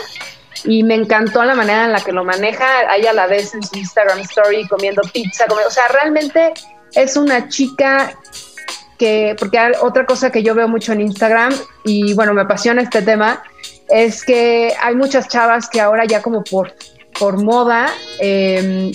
y 0.64 0.84
me 0.84 0.96
encantó 0.96 1.44
la 1.44 1.56
manera 1.56 1.86
en 1.86 1.92
la 1.92 2.02
que 2.02 2.12
lo 2.12 2.24
maneja. 2.24 2.66
Ahí 2.90 3.06
a 3.06 3.14
la 3.14 3.28
vez 3.28 3.54
en 3.54 3.64
su 3.64 3.78
Instagram 3.78 4.20
Story 4.20 4.68
comiendo 4.68 5.02
pizza, 5.14 5.46
o 5.46 5.72
sea, 5.72 5.88
realmente 5.90 6.54
es 6.94 7.18
una 7.18 7.50
chica 7.50 8.18
que, 8.98 9.36
porque 9.38 9.60
otra 9.82 10.06
cosa 10.06 10.32
que 10.32 10.44
yo 10.44 10.56
veo 10.56 10.68
mucho 10.68 10.94
en 10.94 11.02
Instagram 11.02 11.54
y 11.84 12.14
bueno, 12.14 12.34
me 12.34 12.42
apasiona 12.42 12.82
este 12.82 13.02
tema, 13.02 13.44
es 13.90 14.24
que 14.24 14.74
hay 14.82 14.96
muchas 14.96 15.28
chavas 15.28 15.70
que 15.70 15.82
ahora 15.82 16.06
ya 16.06 16.22
como 16.22 16.44
por, 16.44 16.74
por 17.20 17.44
moda 17.44 17.88
eh, 18.20 18.92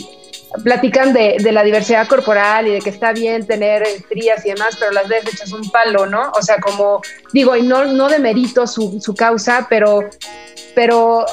platican 0.65 1.13
de, 1.13 1.39
la 1.53 1.63
diversidad 1.63 2.09
corporal 2.09 2.67
y 2.67 2.73
de 2.73 2.81
que 2.81 2.91
está 2.91 3.13
bien 3.13 3.47
tener 3.47 3.83
estrías 3.83 4.45
y 4.45 4.51
demás, 4.51 4.77
pero 4.79 4.93
las 4.93 5.09
veces 5.09 5.35
echas 5.35 5.53
un 5.53 5.71
palo, 5.71 6.07
¿no? 6.07 6.31
O 6.33 6.43
sea, 6.43 6.61
como 6.61 7.01
digo, 7.33 7.57
y 7.57 7.63
no, 7.63 7.85
no 7.85 8.09
demerito 8.09 8.67
su, 8.67 9.01
su 9.01 9.15
causa, 9.15 9.67
pero, 9.69 10.01
pero 10.75 11.25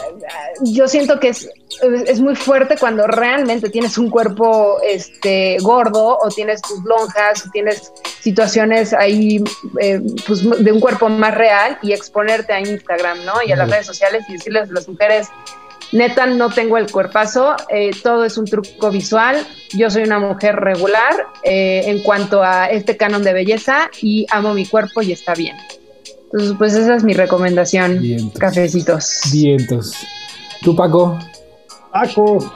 yo 0.61 0.87
siento 0.87 1.19
que 1.19 1.29
es, 1.29 1.49
es 2.05 2.19
muy 2.19 2.35
fuerte 2.35 2.77
cuando 2.77 3.07
realmente 3.07 3.69
tienes 3.69 3.97
un 3.97 4.09
cuerpo 4.09 4.79
este, 4.83 5.57
gordo 5.61 6.17
o 6.19 6.29
tienes 6.29 6.61
tus 6.61 6.83
lonjas 6.83 7.45
o 7.45 7.49
tienes 7.51 7.91
situaciones 8.21 8.93
ahí 8.93 9.43
eh, 9.79 10.01
pues, 10.25 10.43
de 10.63 10.71
un 10.71 10.79
cuerpo 10.79 11.09
más 11.09 11.33
real 11.33 11.77
y 11.81 11.93
exponerte 11.93 12.53
a 12.53 12.59
Instagram, 12.59 13.25
¿no? 13.25 13.33
Y 13.45 13.51
a 13.51 13.55
las 13.55 13.69
redes 13.69 13.85
sociales 13.85 14.23
y 14.29 14.33
decirles 14.33 14.69
a 14.69 14.73
las 14.73 14.87
mujeres, 14.87 15.27
Neta, 15.91 16.25
no 16.25 16.49
tengo 16.49 16.77
el 16.77 16.91
cuerpazo, 16.91 17.55
eh, 17.69 17.91
todo 18.03 18.25
es 18.25 18.37
un 18.37 18.45
truco 18.45 18.91
visual. 18.91 19.37
Yo 19.77 19.89
soy 19.89 20.03
una 20.03 20.19
mujer 20.19 20.55
regular 20.55 21.13
eh, 21.43 21.83
en 21.85 21.99
cuanto 22.03 22.43
a 22.43 22.67
este 22.67 22.97
canon 22.97 23.23
de 23.23 23.33
belleza 23.33 23.89
y 24.01 24.25
amo 24.29 24.53
mi 24.53 24.65
cuerpo 24.65 25.01
y 25.01 25.13
está 25.13 25.33
bien. 25.33 25.55
Entonces, 26.25 26.55
pues 26.57 26.73
esa 26.73 26.95
es 26.95 27.03
mi 27.03 27.13
recomendación. 27.13 28.01
Cafecitos. 28.37 29.21
Vientos. 29.31 29.93
¿Tú, 30.61 30.75
Paco? 30.75 31.17
Paco. 31.93 32.53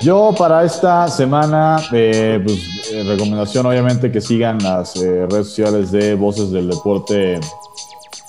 Yo 0.00 0.32
para 0.38 0.64
esta 0.64 1.08
semana, 1.08 1.82
eh, 1.90 2.40
pues 2.44 3.06
recomendación 3.06 3.66
obviamente 3.66 4.12
que 4.12 4.20
sigan 4.20 4.58
las 4.62 4.94
redes 4.94 5.48
sociales 5.48 5.90
de 5.90 6.14
Voces 6.14 6.52
del 6.52 6.68
Deporte 6.68 7.40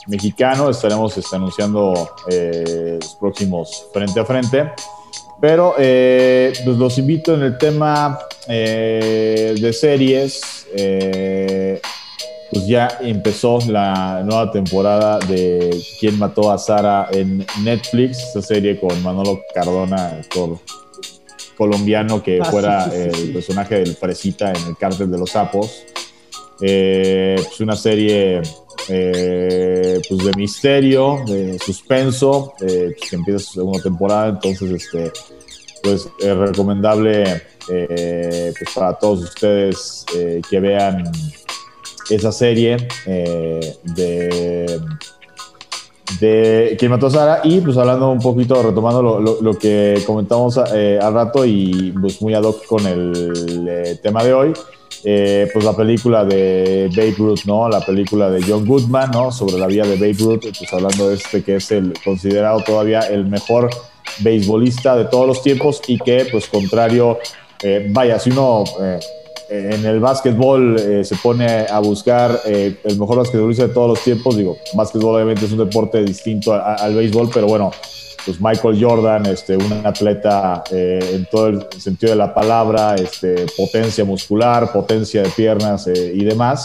mexicano. 0.08 0.70
Estaremos 0.70 1.18
este, 1.18 1.36
anunciando 1.36 1.94
eh, 2.30 2.98
los 3.02 3.16
próximos 3.16 3.88
frente 3.94 4.20
a 4.20 4.26
frente. 4.26 4.72
Pero 5.42 5.76
eh, 5.78 6.52
pues 6.66 6.78
los 6.78 6.98
invito 6.98 7.34
en 7.34 7.44
el 7.44 7.58
tema 7.58 8.20
eh, 8.48 9.56
de 9.60 9.74
series. 9.74 10.68
Pues 12.52 12.66
ya 12.66 12.88
empezó 13.02 13.60
la 13.68 14.24
nueva 14.26 14.52
temporada 14.52 15.20
de 15.20 15.80
Quién 16.00 16.18
mató 16.18 16.52
a 16.52 16.58
Sara 16.58 17.08
en 17.12 17.46
Netflix, 17.62 18.18
esa 18.18 18.42
serie 18.42 18.80
con 18.80 19.02
Manolo 19.04 19.42
Cardona, 19.54 20.18
actor 20.20 20.58
colombiano 21.56 22.24
que 22.24 22.40
ah, 22.42 22.46
fuera 22.46 22.86
el 22.86 23.34
personaje 23.34 23.76
del 23.76 23.96
Fresita 23.96 24.52
en 24.52 24.68
el 24.70 24.78
cártel 24.78 25.12
de 25.12 25.20
los 25.20 25.30
sapos. 25.30 25.84
pues 26.58 27.60
una 27.60 27.76
serie 27.76 28.42
eh, 28.92 30.02
pues 30.10 30.26
de 30.26 30.32
misterio, 30.36 31.20
de 31.28 31.60
suspenso, 31.60 32.54
eh, 32.62 32.96
pues 32.98 33.10
que 33.10 33.16
empieza 33.16 33.40
su 33.40 33.54
segunda 33.54 33.84
temporada, 33.84 34.30
entonces 34.30 34.72
este, 34.72 35.12
pues 35.84 36.10
es 36.20 36.36
recomendable 36.36 37.44
eh, 37.70 38.52
pues 38.58 38.74
para 38.74 38.94
todos 38.98 39.22
ustedes 39.22 40.06
que 40.50 40.60
vean 40.60 41.04
esa 42.10 42.32
serie 42.32 42.78
de 43.06 44.80
de 46.20 46.76
quien 46.80 46.92
y 47.44 47.62
pues 47.62 47.78
hablando 47.78 48.10
un 48.10 48.20
poquito, 48.20 48.64
retomando 48.64 49.20
lo, 49.22 49.54
que 49.54 50.02
comentamos 50.08 50.58
al 50.58 51.14
rato 51.14 51.46
y 51.46 51.94
pues 52.02 52.20
muy 52.24 52.34
ad 52.34 52.44
hoc 52.44 52.66
con 52.66 52.88
el 52.88 54.00
tema 54.02 54.24
de 54.24 54.34
hoy, 54.34 54.54
eh, 55.04 55.48
pues 55.54 55.64
la 55.64 55.76
película 55.76 56.26
de 56.26 56.90
Babe 56.96 57.16
Ruth, 57.18 57.42
¿no? 57.46 57.70
La 57.70 57.80
película 57.82 58.30
de 58.30 58.42
John 58.42 58.66
Goodman, 58.66 59.12
¿no? 59.12 59.32
Sobre 59.32 59.58
la 59.58 59.68
vida 59.68 59.86
de 59.86 59.96
Babe 59.96 60.18
Ruth, 60.20 60.42
pues 60.58 60.74
hablando 60.74 61.10
de 61.10 61.16
este 61.16 61.44
que 61.44 61.56
es 61.56 61.72
el 61.72 61.94
considerado 62.04 62.62
todavía 62.62 63.00
el 63.02 63.26
mejor 63.26 63.70
beisbolista 64.20 64.98
de 64.98 65.06
todos 65.06 65.28
los 65.28 65.42
tiempos 65.42 65.82
y 65.88 65.98
que, 66.00 66.28
pues 66.32 66.48
contrario, 66.48 67.18
eh, 67.64 67.88
vaya, 67.92 68.20
si 68.20 68.32
uno 68.32 68.66
eh, 68.82 69.00
en 69.50 69.86
el 69.86 70.00
básquetbol 70.00 71.04
se 71.04 71.16
pone 71.16 71.48
a 71.48 71.80
buscar 71.80 72.42
el 72.46 73.00
mejor 73.00 73.18
basquetbolista 73.18 73.68
de 73.68 73.74
todos 73.74 73.90
los 73.90 74.04
tiempos, 74.04 74.38
digo, 74.38 74.58
básquetbol 74.76 75.16
obviamente 75.16 75.46
es 75.46 75.52
un 75.52 75.58
deporte 75.58 76.04
distinto 76.04 76.54
al 76.54 76.94
béisbol, 76.94 77.32
pero 77.34 77.48
bueno, 77.48 77.72
pues 78.30 78.40
Michael 78.40 78.78
Jordan, 78.80 79.26
este, 79.26 79.58
un 79.58 79.74
atleta 79.84 80.64
eh, 80.70 81.00
en 81.16 81.26
todo 81.32 81.48
el 81.48 81.66
sentido 81.80 82.12
de 82.12 82.16
la 82.16 82.32
palabra, 82.32 82.94
este, 82.94 83.48
potencia 83.58 84.06
muscular, 84.06 84.72
potencia 84.72 85.24
de 85.24 85.30
piernas 85.30 85.88
eh, 85.88 86.12
y 86.14 86.24
demás, 86.24 86.64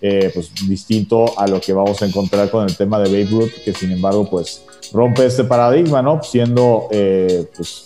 eh, 0.00 0.32
pues 0.34 0.50
distinto 0.66 1.38
a 1.38 1.46
lo 1.46 1.60
que 1.60 1.72
vamos 1.72 2.02
a 2.02 2.06
encontrar 2.06 2.50
con 2.50 2.64
el 2.64 2.76
tema 2.76 2.98
de 2.98 3.04
Babe 3.10 3.30
Ruth, 3.30 3.52
que 3.64 3.72
sin 3.72 3.92
embargo, 3.92 4.28
pues 4.28 4.64
rompe 4.92 5.24
este 5.24 5.44
paradigma, 5.44 6.02
¿no? 6.02 6.20
Siendo 6.20 6.88
pues, 6.90 7.84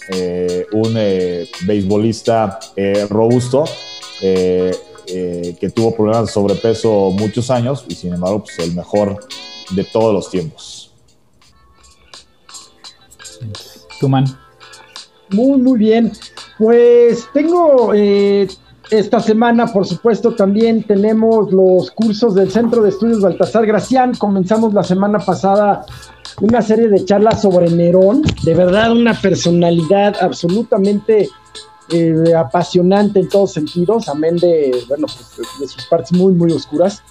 un 0.73 0.95
beisbolista 1.67 2.59
robusto, 3.11 3.65
que 4.23 5.73
tuvo 5.75 5.95
problemas 5.95 6.29
de 6.29 6.33
sobrepeso 6.33 7.11
muchos 7.11 7.51
años 7.51 7.85
y 7.89 7.95
sin 7.95 8.15
embargo, 8.15 8.45
pues 8.45 8.59
el 8.59 8.75
mejor 8.75 9.21
de 9.73 9.85
todos 9.85 10.15
los 10.15 10.31
tiempos. 10.31 10.78
Tuman. 14.01 14.25
Muy, 15.31 15.61
muy 15.61 15.79
bien. 15.79 16.13
Pues 16.59 17.29
tengo 17.33 17.93
eh, 17.95 18.49
esta 18.91 19.21
semana, 19.21 19.67
por 19.67 19.87
supuesto, 19.87 20.35
también 20.35 20.83
tenemos 20.83 21.53
los 21.53 21.91
cursos 21.91 22.35
del 22.35 22.51
Centro 22.51 22.83
de 22.83 22.89
Estudios 22.89 23.21
Baltasar 23.21 23.67
Gracián. 23.67 24.15
Comenzamos 24.15 24.73
la 24.73 24.83
semana 24.83 25.19
pasada 25.19 25.85
una 26.41 26.63
serie 26.63 26.89
de 26.89 27.05
charlas 27.05 27.43
sobre 27.43 27.71
Nerón. 27.71 28.23
De 28.43 28.55
verdad, 28.55 28.93
una 28.93 29.15
personalidad 29.15 30.17
absolutamente 30.21 31.29
eh, 31.91 32.35
apasionante 32.37 33.21
en 33.21 33.29
todos 33.29 33.53
sentidos, 33.53 34.09
amén 34.09 34.37
de, 34.37 34.85
bueno, 34.89 35.07
pues, 35.07 35.49
de 35.61 35.69
sus 35.69 35.87
partes 35.87 36.13
muy, 36.13 36.33
muy 36.33 36.53
oscuras. 36.53 37.03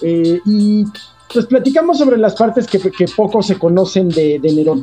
Eh, 0.00 0.40
y 0.44 0.84
pues 1.32 1.46
platicamos 1.46 1.98
sobre 1.98 2.18
las 2.18 2.34
partes 2.34 2.66
que, 2.66 2.78
que 2.78 3.06
poco 3.16 3.42
se 3.42 3.58
conocen 3.58 4.08
de, 4.08 4.38
de 4.38 4.52
Nerón. 4.52 4.82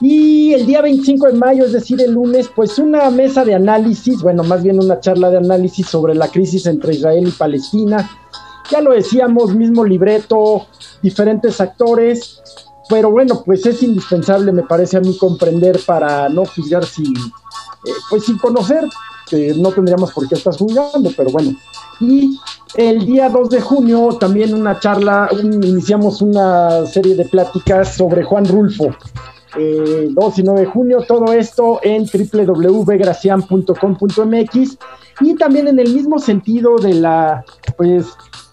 Y 0.00 0.54
el 0.54 0.66
día 0.66 0.80
25 0.80 1.26
de 1.26 1.32
mayo, 1.34 1.64
es 1.64 1.72
decir, 1.72 2.00
el 2.00 2.12
lunes, 2.12 2.50
pues 2.54 2.78
una 2.78 3.10
mesa 3.10 3.44
de 3.44 3.54
análisis, 3.54 4.22
bueno, 4.22 4.42
más 4.42 4.62
bien 4.62 4.78
una 4.78 5.00
charla 5.00 5.30
de 5.30 5.36
análisis 5.38 5.86
sobre 5.86 6.14
la 6.14 6.28
crisis 6.28 6.66
entre 6.66 6.94
Israel 6.94 7.28
y 7.28 7.32
Palestina. 7.32 8.10
Ya 8.70 8.80
lo 8.80 8.92
decíamos, 8.92 9.54
mismo 9.54 9.84
libreto, 9.84 10.66
diferentes 11.02 11.60
actores, 11.60 12.40
pero 12.88 13.10
bueno, 13.10 13.42
pues 13.44 13.66
es 13.66 13.82
indispensable, 13.82 14.52
me 14.52 14.62
parece 14.62 14.96
a 14.96 15.00
mí, 15.00 15.16
comprender 15.18 15.80
para 15.84 16.28
no 16.28 16.44
juzgar 16.46 16.84
sin, 16.84 17.14
eh, 17.16 17.92
pues 18.08 18.24
sin 18.24 18.38
conocer, 18.38 18.84
que 19.28 19.54
no 19.54 19.70
tendríamos 19.70 20.12
por 20.12 20.28
qué 20.28 20.34
estar 20.34 20.56
juzgando, 20.56 21.10
pero 21.16 21.30
bueno. 21.30 21.52
Y 22.00 22.38
el 22.74 23.06
día 23.06 23.28
2 23.28 23.50
de 23.50 23.60
junio 23.60 24.16
también 24.20 24.54
una 24.54 24.78
charla, 24.78 25.28
iniciamos 25.42 26.22
una 26.22 26.86
serie 26.86 27.16
de 27.16 27.24
pláticas 27.24 27.96
sobre 27.96 28.22
Juan 28.22 28.46
Rulfo, 28.46 28.86
2 28.86 28.94
eh, 29.58 30.08
y 30.36 30.42
9 30.42 30.60
de 30.60 30.66
junio, 30.66 31.02
todo 31.06 31.32
esto 31.32 31.80
en 31.82 32.06
www.gracian.com.mx 32.06 34.78
y 35.20 35.34
también 35.34 35.68
en 35.68 35.78
el 35.78 35.94
mismo 35.94 36.18
sentido 36.18 36.78
de 36.78 36.94
la, 36.94 37.44
pues, 37.76 38.06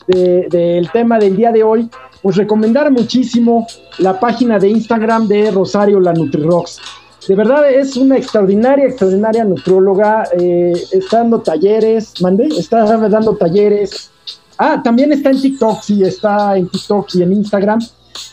del 0.07 0.89
tema 0.91 1.17
del 1.19 1.35
día 1.35 1.51
de 1.51 1.63
hoy, 1.63 1.89
pues 2.21 2.37
recomendar 2.37 2.89
muchísimo 2.91 3.67
la 3.99 4.19
página 4.19 4.57
de 4.57 4.69
Instagram 4.69 5.27
de 5.27 5.51
Rosario 5.51 5.99
la 5.99 6.13
NutriRocks. 6.13 6.79
De 7.27 7.35
verdad 7.35 7.69
es 7.69 7.97
una 7.97 8.17
extraordinaria, 8.17 8.85
extraordinaria 8.85 9.43
nutrióloga. 9.43 10.23
Eh, 10.39 10.73
está 10.91 11.17
dando 11.17 11.41
talleres, 11.41 12.21
mandé, 12.21 12.47
está 12.57 12.85
dando 12.85 13.35
talleres. 13.35 14.11
Ah, 14.57 14.81
también 14.81 15.11
está 15.11 15.31
en 15.31 15.41
TikTok, 15.41 15.81
sí, 15.81 16.03
está 16.03 16.57
en 16.57 16.69
TikTok 16.69 17.15
y 17.15 17.23
en 17.23 17.33
Instagram. 17.33 17.79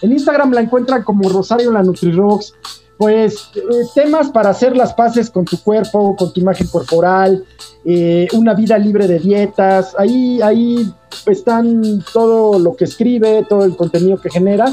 En 0.01 0.13
Instagram 0.13 0.53
la 0.53 0.61
encuentran 0.61 1.03
como 1.03 1.29
Rosario 1.29 1.73
la 1.73 1.83
NutriRocks. 1.83 2.55
Pues 2.97 3.51
eh, 3.57 3.61
temas 3.93 4.31
para 4.31 4.51
hacer 4.51 4.77
las 4.77 4.95
paces 4.95 5.29
con 5.29 5.45
tu 5.45 5.59
cuerpo, 5.59 6.15
con 6.15 6.33
tu 6.33 6.39
imagen 6.39 6.69
corporal, 6.69 7.45
eh, 7.85 8.29
una 8.33 8.55
vida 8.55 8.79
libre 8.79 9.09
de 9.09 9.19
dietas. 9.19 9.97
Ahí, 9.99 10.41
ahí 10.41 10.89
están 11.27 12.05
todo 12.13 12.61
lo 12.61 12.77
que 12.77 12.85
escribe, 12.85 13.45
todo 13.49 13.65
el 13.65 13.77
contenido 13.77 14.21
que 14.21 14.31
genera, 14.31 14.67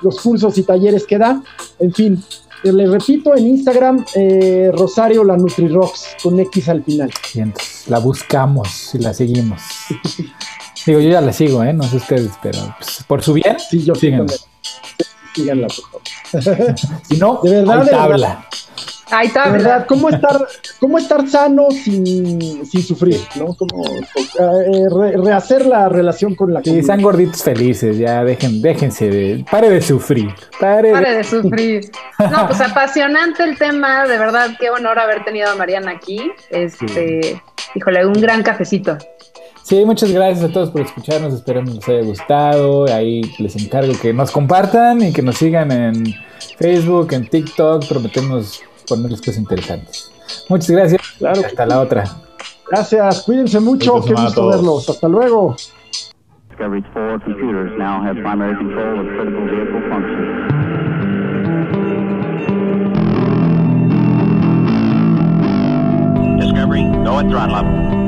los 0.00 0.18
cursos 0.22 0.56
y 0.56 0.62
talleres 0.62 1.06
que 1.06 1.18
da. 1.18 1.42
En 1.78 1.92
fin, 1.92 2.24
les 2.72 2.90
repito, 2.90 3.36
en 3.36 3.46
Instagram, 3.46 4.04
Rosario 4.72 5.24
la 5.24 5.36
NutriRocks, 5.36 6.16
con 6.22 6.38
X 6.40 6.68
al 6.68 6.82
final. 6.82 7.10
la 7.88 7.98
buscamos 7.98 8.94
y 8.94 8.98
la 8.98 9.14
seguimos. 9.14 9.62
Digo, 10.86 11.00
yo 11.00 11.10
ya 11.10 11.20
la 11.20 11.32
sigo, 11.32 11.64
¿eh? 11.64 11.72
No 11.72 11.82
sé 11.82 11.96
ustedes, 11.96 12.30
pero 12.40 12.58
pues, 12.78 13.04
por 13.08 13.22
su 13.22 13.32
bien, 13.32 13.56
sí, 13.58 13.82
yo 13.84 13.94
síganla. 13.94 14.32
Síganla, 15.34 15.66
por 15.66 16.02
favor. 16.32 16.74
si 17.08 17.16
no, 17.16 17.40
de 17.42 17.50
verdad, 17.50 17.82
hay 17.82 17.90
tabla. 17.90 18.48
Hay 19.10 19.28
tabla. 19.28 19.52
De 19.52 19.58
verdad, 19.58 19.86
¿cómo 19.86 20.08
estar, 20.08 20.46
cómo 20.80 20.98
estar 20.98 21.28
sano 21.28 21.70
sin, 21.70 22.66
sin 22.66 22.82
sufrir, 22.82 23.20
¿no? 23.36 23.54
Como 23.54 23.84
eh, 23.84 25.16
rehacer 25.16 25.66
la 25.66 25.88
relación 25.88 26.34
con 26.34 26.52
la 26.52 26.62
Sí, 26.62 26.82
sean 26.82 27.02
gorditos 27.02 27.42
felices, 27.42 27.98
ya 27.98 28.24
dejen, 28.24 28.60
déjense 28.60 29.08
de, 29.08 29.44
pare 29.50 29.70
de 29.70 29.80
sufrir. 29.80 30.34
Pare, 30.60 30.92
de... 30.92 31.24
sufrir. 31.24 31.90
No, 32.18 32.46
pues 32.48 32.60
apasionante 32.60 33.44
el 33.44 33.56
tema, 33.56 34.06
de 34.06 34.18
verdad, 34.18 34.56
qué 34.58 34.70
honor 34.70 34.98
haber 34.98 35.24
tenido 35.24 35.50
a 35.50 35.54
Mariana 35.54 35.92
aquí. 35.92 36.32
Este, 36.50 37.40
híjole, 37.74 38.06
un 38.06 38.14
gran 38.14 38.42
cafecito. 38.42 38.98
Sí, 39.62 39.84
muchas 39.84 40.12
gracias 40.12 40.48
a 40.48 40.52
todos 40.52 40.70
por 40.70 40.82
escucharnos. 40.82 41.34
Esperamos 41.34 41.74
les 41.74 41.88
haya 41.88 42.02
gustado. 42.02 42.86
Ahí 42.86 43.22
les 43.38 43.56
encargo 43.56 43.92
que 44.00 44.12
nos 44.12 44.30
compartan 44.30 45.02
y 45.02 45.12
que 45.12 45.22
nos 45.22 45.38
sigan 45.38 45.72
en 45.72 46.14
Facebook, 46.56 47.12
en 47.12 47.26
TikTok. 47.26 47.84
Prometemos 47.88 48.62
ponerles 48.86 49.20
cosas 49.20 49.38
interesantes. 49.38 50.10
Muchas 50.48 50.70
gracias. 50.70 51.02
Claro. 51.18 51.42
Hasta 51.44 51.66
la 51.66 51.80
otra. 51.80 52.04
Gracias. 52.70 53.22
Cuídense 53.22 53.60
mucho. 53.60 54.00
Qué 54.04 54.14
gusto 54.14 54.48
verlos. 54.48 54.88
Hasta 54.88 55.08
luego. 55.08 55.56
Discovery's 56.48 56.84
four 56.94 57.20
computers 57.20 57.70
now 57.78 58.02
have 58.02 58.16
primary 58.22 58.56
control 58.56 59.00
of 59.00 59.06
critical 59.14 59.44
vehicle 59.44 59.82
functions. 59.90 60.56
Discovery, 66.40 66.84
go 67.04 67.18
at 67.18 67.28
throttle 67.28 67.56
up. 67.56 68.05